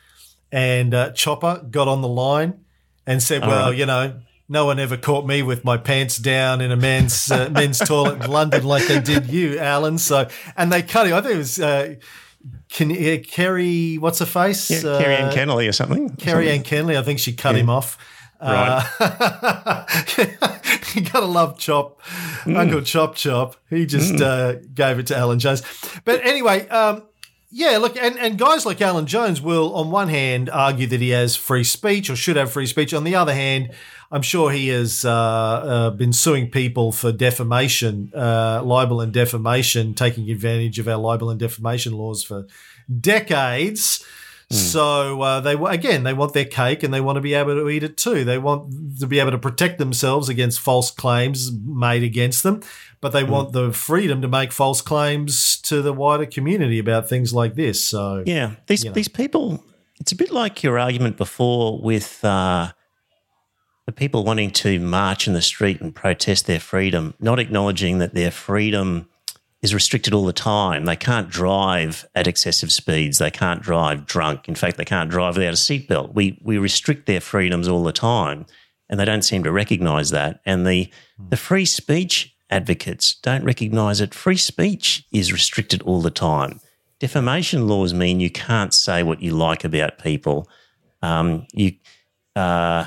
and 0.51 0.93
uh, 0.93 1.11
Chopper 1.11 1.65
got 1.69 1.87
on 1.87 2.01
the 2.01 2.07
line 2.07 2.65
and 3.05 3.21
said, 3.21 3.41
"Well, 3.41 3.69
right. 3.69 3.77
you 3.77 3.85
know." 3.85 4.19
No 4.49 4.65
one 4.65 4.77
ever 4.77 4.97
caught 4.97 5.25
me 5.25 5.41
with 5.41 5.63
my 5.63 5.77
pants 5.77 6.17
down 6.17 6.59
in 6.59 6.69
a 6.69 6.75
men's 6.75 7.31
uh, 7.31 7.49
men's 7.49 7.79
toilet 7.79 8.21
in 8.21 8.29
London 8.29 8.65
like 8.65 8.85
they 8.87 8.99
did 8.99 9.27
you, 9.27 9.57
Alan. 9.57 9.97
So, 9.97 10.27
and 10.57 10.71
they 10.71 10.83
cut 10.83 11.07
him. 11.07 11.13
I 11.13 11.21
think 11.21 11.35
it 11.35 11.37
was 11.37 11.59
uh, 11.61 11.95
Can, 12.69 12.91
uh, 12.91 13.17
Kerry. 13.25 13.97
What's 13.97 14.19
her 14.19 14.25
face? 14.25 14.69
Yeah, 14.71 14.89
Uh, 14.89 14.99
Carrie 14.99 15.15
Ann 15.15 15.31
Kennelly 15.31 15.69
or 15.69 15.71
something. 15.71 16.09
Kerry 16.15 16.49
Ann 16.51 16.63
Kenley. 16.63 16.97
I 16.97 17.03
think 17.03 17.19
she 17.19 17.33
cut 17.33 17.55
him 17.55 17.69
off. 17.69 17.97
Right. 18.41 18.85
Uh, 18.99 19.85
you 20.95 21.01
gotta 21.01 21.25
love 21.25 21.57
Chop, 21.57 22.01
Uncle 22.45 22.81
Chop 22.81 23.15
Chop. 23.15 23.55
He 23.69 23.85
just 23.85 24.19
uh, 24.21 24.55
gave 24.73 24.99
it 24.99 25.07
to 25.07 25.17
Alan 25.17 25.39
Jones. 25.39 25.61
But 26.03 26.25
anyway, 26.25 26.67
um, 26.67 27.03
yeah, 27.49 27.77
look, 27.77 27.95
and, 27.95 28.17
and 28.17 28.37
guys 28.37 28.65
like 28.65 28.81
Alan 28.81 29.05
Jones 29.05 29.39
will, 29.41 29.73
on 29.75 29.91
one 29.91 30.09
hand, 30.09 30.49
argue 30.49 30.87
that 30.87 30.99
he 30.99 31.09
has 31.11 31.35
free 31.35 31.63
speech 31.63 32.09
or 32.09 32.15
should 32.15 32.35
have 32.35 32.51
free 32.51 32.65
speech. 32.65 32.93
On 32.93 33.03
the 33.03 33.15
other 33.15 33.33
hand, 33.33 33.71
I'm 34.13 34.21
sure 34.21 34.51
he 34.51 34.67
has 34.67 35.03
uh, 35.03 35.11
uh, 35.11 35.89
been 35.89 36.13
suing 36.13 36.51
people 36.51 36.91
for 36.91 37.11
defamation, 37.11 38.11
uh, 38.15 38.61
libel 38.63 39.01
and 39.01 39.11
defamation, 39.11 39.95
taking 39.95 40.29
advantage 40.29 40.77
of 40.77 40.87
our 40.87 40.97
libel 40.97 41.31
and 41.31 41.39
defamation 41.39 41.93
laws 41.93 42.23
for 42.23 42.45
decades. 42.99 44.05
So 44.51 45.19
uh, 45.23 45.39
they 45.39 45.53
again 45.53 46.03
they 46.03 46.13
want 46.13 46.33
their 46.33 46.45
cake 46.45 46.83
and 46.83 46.93
they 46.93 47.01
want 47.01 47.15
to 47.15 47.21
be 47.21 47.33
able 47.33 47.55
to 47.55 47.67
eat 47.69 47.81
it 47.81 47.97
too. 47.97 48.23
They 48.23 48.37
want 48.37 48.99
to 48.99 49.07
be 49.07 49.19
able 49.19 49.31
to 49.31 49.39
protect 49.39 49.79
themselves 49.79 50.29
against 50.29 50.59
false 50.59 50.91
claims 50.91 51.51
made 51.51 52.03
against 52.03 52.43
them, 52.43 52.61
but 53.01 53.13
they 53.13 53.23
want 53.23 53.53
the 53.53 53.73
freedom 53.73 54.21
to 54.21 54.27
make 54.27 54.51
false 54.51 54.79
claims 54.79 55.57
to 55.61 55.81
the 55.81 55.91
wider 55.91 56.27
community 56.27 56.77
about 56.77 57.09
things 57.09 57.33
like 57.33 57.55
this. 57.55 57.83
So 57.83 58.23
Yeah, 58.27 58.51
these 58.67 58.83
you 58.83 58.91
know. 58.91 58.93
these 58.93 59.07
people. 59.07 59.63
It's 59.99 60.11
a 60.11 60.15
bit 60.15 60.29
like 60.29 60.61
your 60.61 60.77
argument 60.77 61.17
before 61.17 61.81
with 61.81 62.23
uh, 62.23 62.73
the 63.85 63.91
people 63.91 64.23
wanting 64.23 64.51
to 64.51 64.79
march 64.79 65.27
in 65.27 65.33
the 65.33 65.41
street 65.41 65.81
and 65.81 65.93
protest 65.93 66.45
their 66.45 66.59
freedom, 66.59 67.13
not 67.19 67.39
acknowledging 67.39 67.97
that 67.97 68.13
their 68.13 68.31
freedom 68.31 69.09
is 69.61 69.73
restricted 69.73 70.13
all 70.13 70.25
the 70.25 70.33
time. 70.33 70.85
They 70.85 70.95
can't 70.95 71.29
drive 71.29 72.05
at 72.13 72.27
excessive 72.27 72.71
speeds. 72.71 73.17
They 73.17 73.31
can't 73.31 73.61
drive 73.61 74.05
drunk. 74.05 74.47
In 74.47 74.55
fact, 74.55 74.77
they 74.77 74.85
can't 74.85 75.09
drive 75.09 75.37
without 75.37 75.53
a 75.53 75.57
seatbelt. 75.57 76.13
We 76.13 76.39
we 76.43 76.57
restrict 76.57 77.05
their 77.05 77.21
freedoms 77.21 77.67
all 77.67 77.83
the 77.83 77.93
time, 77.93 78.45
and 78.89 78.99
they 78.99 79.05
don't 79.05 79.21
seem 79.23 79.43
to 79.43 79.51
recognise 79.51 80.09
that. 80.11 80.41
And 80.45 80.67
the 80.67 80.91
the 81.29 81.37
free 81.37 81.65
speech 81.65 82.35
advocates 82.49 83.15
don't 83.15 83.45
recognise 83.45 83.99
that 83.99 84.13
free 84.13 84.37
speech 84.37 85.05
is 85.11 85.31
restricted 85.31 85.81
all 85.83 86.01
the 86.01 86.11
time. 86.11 86.59
Defamation 86.99 87.67
laws 87.67 87.93
mean 87.93 88.19
you 88.19 88.29
can't 88.29 88.73
say 88.73 89.01
what 89.01 89.21
you 89.21 89.31
like 89.31 89.63
about 89.63 89.97
people. 89.97 90.47
Um, 91.01 91.47
you, 91.53 91.73
uh, 92.35 92.85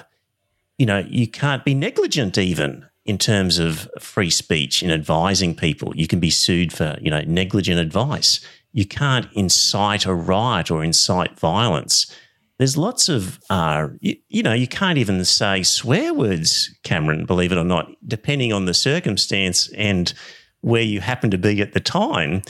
you 0.78 0.86
know, 0.86 0.98
you 1.08 1.26
can't 1.26 1.64
be 1.64 1.74
negligent 1.74 2.38
even 2.38 2.86
in 3.04 3.18
terms 3.18 3.58
of 3.58 3.88
free 4.00 4.30
speech 4.30 4.82
in 4.82 4.90
advising 4.90 5.54
people. 5.54 5.94
You 5.96 6.06
can 6.06 6.20
be 6.20 6.30
sued 6.30 6.72
for, 6.72 6.96
you 7.00 7.10
know, 7.10 7.22
negligent 7.26 7.78
advice. 7.78 8.40
You 8.72 8.84
can't 8.84 9.28
incite 9.32 10.04
a 10.04 10.14
riot 10.14 10.70
or 10.70 10.84
incite 10.84 11.38
violence. 11.38 12.12
There's 12.58 12.76
lots 12.76 13.08
of, 13.08 13.38
uh, 13.48 13.88
you, 14.00 14.16
you 14.28 14.42
know, 14.42 14.54
you 14.54 14.66
can't 14.66 14.98
even 14.98 15.24
say 15.24 15.62
swear 15.62 16.12
words, 16.12 16.74
Cameron, 16.82 17.26
believe 17.26 17.52
it 17.52 17.58
or 17.58 17.64
not, 17.64 17.90
depending 18.06 18.52
on 18.52 18.64
the 18.64 18.74
circumstance 18.74 19.70
and 19.74 20.12
where 20.62 20.82
you 20.82 21.00
happen 21.00 21.30
to 21.30 21.38
be 21.38 21.60
at 21.62 21.74
the 21.74 21.80
time. 21.80 22.42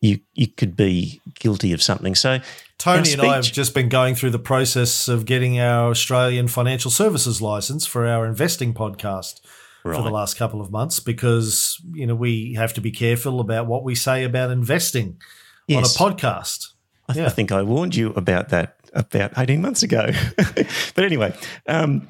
You, 0.00 0.20
you 0.34 0.46
could 0.46 0.76
be 0.76 1.20
guilty 1.34 1.72
of 1.72 1.82
something. 1.82 2.14
So, 2.14 2.40
Tony 2.78 3.12
and 3.12 3.22
I 3.22 3.36
have 3.36 3.44
just 3.44 3.74
been 3.74 3.88
going 3.88 4.14
through 4.14 4.30
the 4.30 4.38
process 4.38 5.08
of 5.08 5.24
getting 5.24 5.58
our 5.60 5.90
Australian 5.90 6.48
financial 6.48 6.90
services 6.90 7.40
license 7.40 7.86
for 7.86 8.06
our 8.06 8.26
investing 8.26 8.74
podcast 8.74 9.40
for 9.82 9.92
the 10.02 10.10
last 10.10 10.36
couple 10.38 10.62
of 10.62 10.70
months 10.70 10.98
because 10.98 11.78
you 11.92 12.06
know 12.06 12.14
we 12.14 12.54
have 12.54 12.72
to 12.72 12.80
be 12.80 12.90
careful 12.90 13.38
about 13.38 13.66
what 13.66 13.84
we 13.84 13.94
say 13.94 14.24
about 14.24 14.50
investing 14.50 15.18
Yes. 15.66 16.00
on 16.00 16.12
a 16.12 16.14
podcast. 16.14 16.68
I, 17.08 17.14
Yeah. 17.14 17.26
I 17.26 17.28
think 17.28 17.52
I 17.52 17.62
warned 17.62 17.94
you 17.94 18.10
about 18.14 18.48
that 18.48 18.76
about 18.94 19.32
18 19.36 19.60
months 19.60 19.82
ago. 19.82 20.10
but 20.36 21.04
anyway, 21.04 21.34
um, 21.66 22.08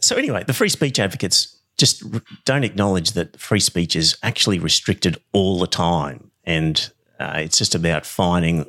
so 0.00 0.16
anyway, 0.16 0.42
the 0.44 0.52
free 0.52 0.68
speech 0.68 0.98
advocates 0.98 1.56
just 1.78 2.02
r- 2.12 2.20
don't 2.44 2.64
acknowledge 2.64 3.12
that 3.12 3.38
free 3.38 3.60
speech 3.60 3.94
is 3.94 4.16
actually 4.22 4.58
restricted 4.58 5.18
all 5.32 5.58
the 5.60 5.66
time. 5.68 6.30
And 6.44 6.90
uh, 7.20 7.34
it's 7.36 7.58
just 7.58 7.74
about 7.76 8.04
finding 8.06 8.66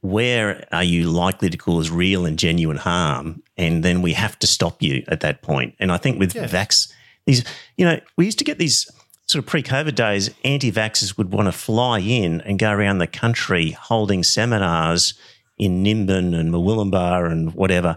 where 0.00 0.66
are 0.72 0.84
you 0.84 1.10
likely 1.10 1.50
to 1.50 1.56
cause 1.56 1.90
real 1.90 2.26
and 2.26 2.38
genuine 2.38 2.76
harm. 2.76 3.42
And 3.56 3.82
then 3.82 4.02
we 4.02 4.12
have 4.12 4.38
to 4.40 4.46
stop 4.46 4.82
you 4.82 5.02
at 5.08 5.20
that 5.20 5.42
point. 5.42 5.74
And 5.80 5.90
I 5.90 5.96
think 5.96 6.18
with 6.18 6.34
Yeah. 6.34 6.46
vax, 6.46 6.92
these, 7.24 7.44
you 7.76 7.84
know, 7.84 7.98
we 8.16 8.26
used 8.26 8.38
to 8.38 8.44
get 8.44 8.58
these 8.58 8.88
sort 9.26 9.42
of 9.42 9.46
pre-COVID 9.48 9.94
days, 9.94 10.30
anti-vaxxers 10.44 11.18
would 11.18 11.32
want 11.32 11.46
to 11.46 11.52
fly 11.52 11.98
in 11.98 12.40
and 12.42 12.58
go 12.58 12.70
around 12.70 12.98
the 12.98 13.06
country 13.08 13.72
holding 13.72 14.22
seminars 14.22 15.14
in 15.58 15.82
Nimbin 15.82 16.38
and 16.38 16.52
Murwillumbah 16.52 17.30
and 17.30 17.52
whatever, 17.54 17.96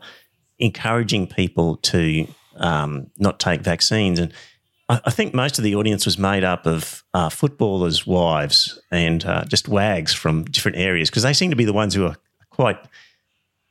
encouraging 0.57 1.27
people 1.27 1.77
to 1.77 2.27
um, 2.57 3.11
not 3.17 3.39
take 3.39 3.61
vaccines. 3.61 4.17
And 4.19 4.33
I, 4.89 5.11
think 5.11 5.35
most 5.35 5.59
of 5.59 5.63
the 5.63 5.75
audience 5.75 6.05
was 6.05 6.17
made 6.17 6.43
up 6.43 6.65
of 6.65 7.03
uh, 7.13 7.29
footballers' 7.29 8.07
wives 8.07 8.81
and 8.89 9.23
uh, 9.23 9.45
just 9.45 9.67
wags 9.67 10.13
from 10.13 10.45
different 10.45 10.77
areas 10.77 11.11
because 11.11 11.21
they 11.21 11.33
seem 11.33 11.51
to 11.51 11.55
be 11.55 11.65
the 11.65 11.73
ones 11.73 11.93
who 11.93 12.05
are 12.05 12.17
quite 12.49 12.79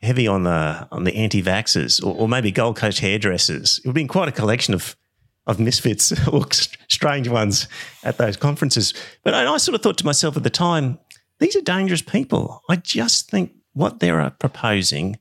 heavy 0.00 0.28
on 0.28 0.44
the 0.44 0.86
on 0.92 1.02
the 1.02 1.16
anti-vaxxers 1.16 2.04
or, 2.04 2.14
or 2.14 2.28
maybe 2.28 2.52
Gold 2.52 2.76
Coast 2.76 3.00
hairdressers. 3.00 3.80
It 3.80 3.88
would 3.88 3.94
been 3.94 4.06
quite 4.06 4.28
a 4.28 4.32
collection 4.32 4.74
of 4.74 4.96
of 5.48 5.58
misfits 5.58 6.12
or 6.32 6.46
strange 6.88 7.26
ones 7.26 7.66
at 8.04 8.18
those 8.18 8.36
conferences. 8.36 8.94
But 9.24 9.34
I, 9.34 9.52
I 9.52 9.56
sort 9.56 9.74
of 9.74 9.82
thought 9.82 9.98
to 9.98 10.06
myself 10.06 10.36
at 10.36 10.44
the 10.44 10.50
time, 10.50 11.00
these 11.40 11.56
are 11.56 11.62
dangerous 11.62 12.02
people. 12.02 12.62
I 12.68 12.76
just 12.76 13.28
think 13.28 13.52
what 13.72 13.98
they're 13.98 14.30
proposing 14.30 15.18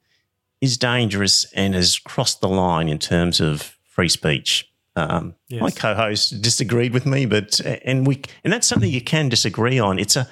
is 0.62 0.78
dangerous 0.78 1.46
and 1.54 1.74
has 1.74 1.98
crossed 1.98 2.42
the 2.42 2.50
line 2.50 2.90
in 2.90 3.00
terms 3.00 3.40
of 3.40 3.76
free 3.84 4.10
speech. 4.10 4.70
Um, 4.98 5.36
Yes. 5.48 5.62
My 5.62 5.72
co-host 5.72 6.42
disagreed 6.42 6.92
with 6.92 7.06
me, 7.06 7.26
but 7.26 7.60
and 7.62 8.06
we 8.06 8.22
and 8.44 8.52
that's 8.52 8.68
something 8.68 8.92
you 8.92 9.02
can 9.02 9.30
disagree 9.30 9.80
on. 9.80 9.98
It's 10.00 10.16
a 10.16 10.28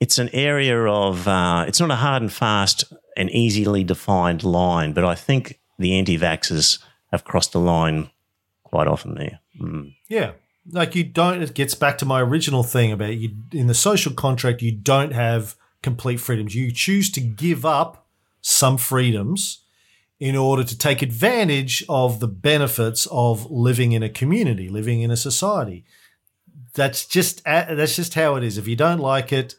it's 0.00 0.18
an 0.18 0.30
area 0.32 0.82
of 0.84 1.28
uh, 1.28 1.64
it's 1.68 1.78
not 1.78 1.90
a 1.90 1.96
hard 1.96 2.22
and 2.22 2.32
fast 2.32 2.92
and 3.16 3.30
easily 3.30 3.84
defined 3.84 4.42
line, 4.42 4.92
but 4.92 5.04
I 5.04 5.14
think 5.14 5.60
the 5.78 5.96
anti-vaxxers 5.96 6.78
have 7.12 7.24
crossed 7.24 7.52
the 7.52 7.60
line 7.60 8.10
quite 8.64 8.88
often 8.88 9.14
there. 9.14 9.40
Mm. 9.60 9.94
Yeah. 10.08 10.32
Like 10.70 10.94
you 10.94 11.04
don't, 11.04 11.40
it 11.40 11.54
gets 11.54 11.74
back 11.74 11.98
to 11.98 12.04
my 12.04 12.20
original 12.20 12.62
thing 12.62 12.92
about 12.92 13.14
you 13.16 13.30
in 13.52 13.68
the 13.68 13.74
social 13.74 14.12
contract, 14.12 14.60
you 14.60 14.72
don't 14.72 15.12
have 15.12 15.56
complete 15.82 16.20
freedoms. 16.20 16.54
You 16.54 16.70
choose 16.72 17.10
to 17.12 17.20
give 17.20 17.64
up 17.64 18.06
some 18.40 18.76
freedoms 18.76 19.60
in 20.20 20.34
order 20.36 20.64
to 20.64 20.76
take 20.76 21.00
advantage 21.02 21.84
of 21.88 22.18
the 22.20 22.26
benefits 22.28 23.06
of 23.10 23.48
living 23.50 23.92
in 23.92 24.02
a 24.02 24.08
community, 24.08 24.68
living 24.68 25.00
in 25.02 25.10
a 25.10 25.16
society. 25.16 25.84
That's 26.74 27.06
just 27.06 27.42
that's 27.44 27.96
just 27.96 28.14
how 28.14 28.36
it 28.36 28.44
is. 28.44 28.58
If 28.58 28.66
you 28.68 28.76
don't 28.76 28.98
like 29.00 29.32
it, 29.32 29.54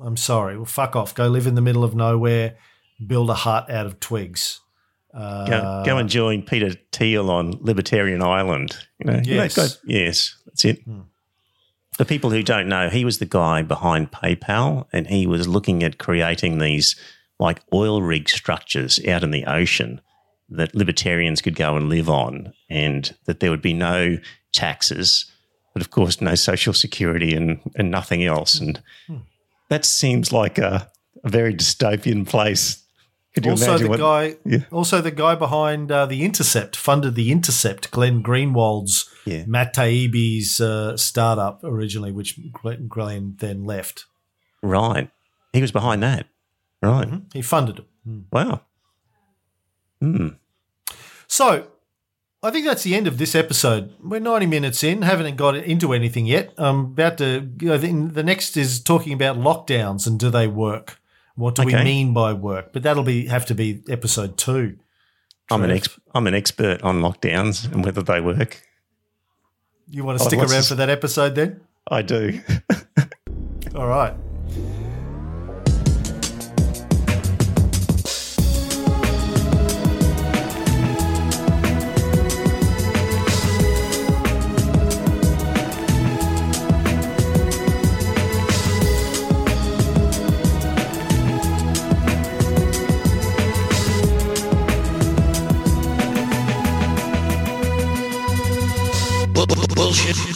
I'm 0.00 0.16
sorry. 0.16 0.56
Well, 0.56 0.64
fuck 0.66 0.94
off. 0.96 1.14
Go 1.14 1.28
live 1.28 1.46
in 1.46 1.54
the 1.54 1.60
middle 1.60 1.84
of 1.84 1.94
nowhere. 1.94 2.56
Build 3.04 3.30
a 3.30 3.34
hut 3.34 3.70
out 3.70 3.86
of 3.86 4.00
twigs. 4.00 4.60
Uh, 5.14 5.46
Go, 5.46 5.82
go 5.86 5.96
and 5.98 6.08
join 6.10 6.42
Peter 6.42 6.72
Thiel 6.92 7.30
on 7.30 7.52
Libertarian 7.60 8.22
Island. 8.22 8.76
You 8.98 9.06
know, 9.06 9.20
you 9.24 9.34
know, 9.36 9.42
Yes. 9.44 9.54
go- 9.56 9.66
yes, 9.86 10.36
that's 10.44 10.64
it. 10.64 10.80
For 11.96 12.04
people 12.04 12.30
who 12.30 12.42
don't 12.42 12.68
know, 12.68 12.90
he 12.90 13.04
was 13.06 13.18
the 13.18 13.24
guy 13.26 13.62
behind 13.62 14.10
PayPal, 14.12 14.86
and 14.92 15.06
he 15.06 15.26
was 15.26 15.48
looking 15.48 15.82
at 15.82 15.96
creating 15.96 16.58
these 16.58 16.96
like 17.38 17.60
oil 17.72 18.02
rig 18.02 18.28
structures 18.28 18.98
out 19.06 19.22
in 19.22 19.30
the 19.30 19.44
ocean, 19.44 20.00
that 20.48 20.74
libertarians 20.74 21.40
could 21.40 21.54
go 21.56 21.76
and 21.76 21.88
live 21.88 22.08
on, 22.08 22.52
and 22.70 23.14
that 23.26 23.40
there 23.40 23.50
would 23.50 23.62
be 23.62 23.72
no 23.74 24.16
taxes, 24.52 25.26
but 25.72 25.82
of 25.82 25.90
course 25.90 26.20
no 26.20 26.34
social 26.34 26.72
security 26.72 27.34
and 27.34 27.60
and 27.74 27.90
nothing 27.90 28.24
else. 28.24 28.58
And 28.60 28.80
that 29.68 29.84
seems 29.84 30.32
like 30.32 30.58
a, 30.58 30.88
a 31.24 31.28
very 31.28 31.52
dystopian 31.54 32.26
place. 32.26 32.82
Could 33.34 33.44
you 33.44 33.50
also, 33.50 33.66
imagine 33.66 33.84
the 33.84 33.90
what? 33.90 33.98
guy, 33.98 34.36
Yeah. 34.46 34.64
also 34.72 35.02
the 35.02 35.10
guy 35.10 35.34
behind 35.34 35.92
uh, 35.92 36.06
the 36.06 36.24
Intercept 36.24 36.74
funded 36.74 37.16
the 37.16 37.30
Intercept, 37.30 37.90
Glenn 37.90 38.22
Greenwald's 38.22 39.10
Yeah. 39.26 39.44
Matt 39.46 39.74
Taibbi's 39.74 40.58
uh, 40.58 40.96
startup 40.96 41.60
originally, 41.62 42.12
which 42.12 42.38
Glenn 42.88 43.34
then 43.38 43.64
left. 43.66 44.06
Right, 44.62 45.10
he 45.52 45.60
was 45.60 45.70
behind 45.70 46.02
that. 46.02 46.26
Right. 46.86 47.08
He 47.32 47.42
funded 47.42 47.78
it. 47.80 47.86
Wow. 48.32 48.60
Hmm. 50.00 50.28
So, 51.26 51.66
I 52.42 52.50
think 52.50 52.66
that's 52.66 52.82
the 52.84 52.94
end 52.94 53.06
of 53.06 53.18
this 53.18 53.34
episode. 53.34 53.94
We're 54.02 54.20
90 54.20 54.46
minutes 54.46 54.84
in, 54.84 55.02
haven't 55.02 55.36
got 55.36 55.56
into 55.56 55.92
anything 55.92 56.26
yet. 56.26 56.52
I'm 56.56 56.80
about 56.80 57.18
to. 57.18 57.50
I 57.70 57.78
think 57.78 58.14
the 58.14 58.22
next 58.22 58.56
is 58.56 58.80
talking 58.80 59.12
about 59.12 59.36
lockdowns 59.36 60.06
and 60.06 60.20
do 60.20 60.30
they 60.30 60.46
work? 60.46 61.00
What 61.34 61.54
do 61.56 61.64
we 61.64 61.74
mean 61.74 62.14
by 62.14 62.32
work? 62.32 62.72
But 62.72 62.82
that'll 62.82 63.02
be 63.02 63.26
have 63.26 63.46
to 63.46 63.54
be 63.54 63.82
episode 63.88 64.38
two. 64.38 64.78
I'm 65.50 65.62
an 65.64 65.70
ex- 65.70 65.98
I'm 66.14 66.26
an 66.26 66.34
expert 66.34 66.82
on 66.82 67.00
lockdowns 67.00 67.70
and 67.72 67.84
whether 67.84 68.02
they 68.02 68.20
work. 68.20 68.62
You 69.88 70.04
want 70.04 70.18
to 70.18 70.24
Oh, 70.24 70.28
stick 70.28 70.38
what's 70.38 70.52
around 70.52 70.66
for 70.66 70.74
that 70.76 70.88
episode 70.90 71.34
then? 71.34 71.60
I 71.88 72.02
do. 72.02 72.40
All 73.74 73.86
right. 73.86 74.14
Bullshit. 99.76 100.35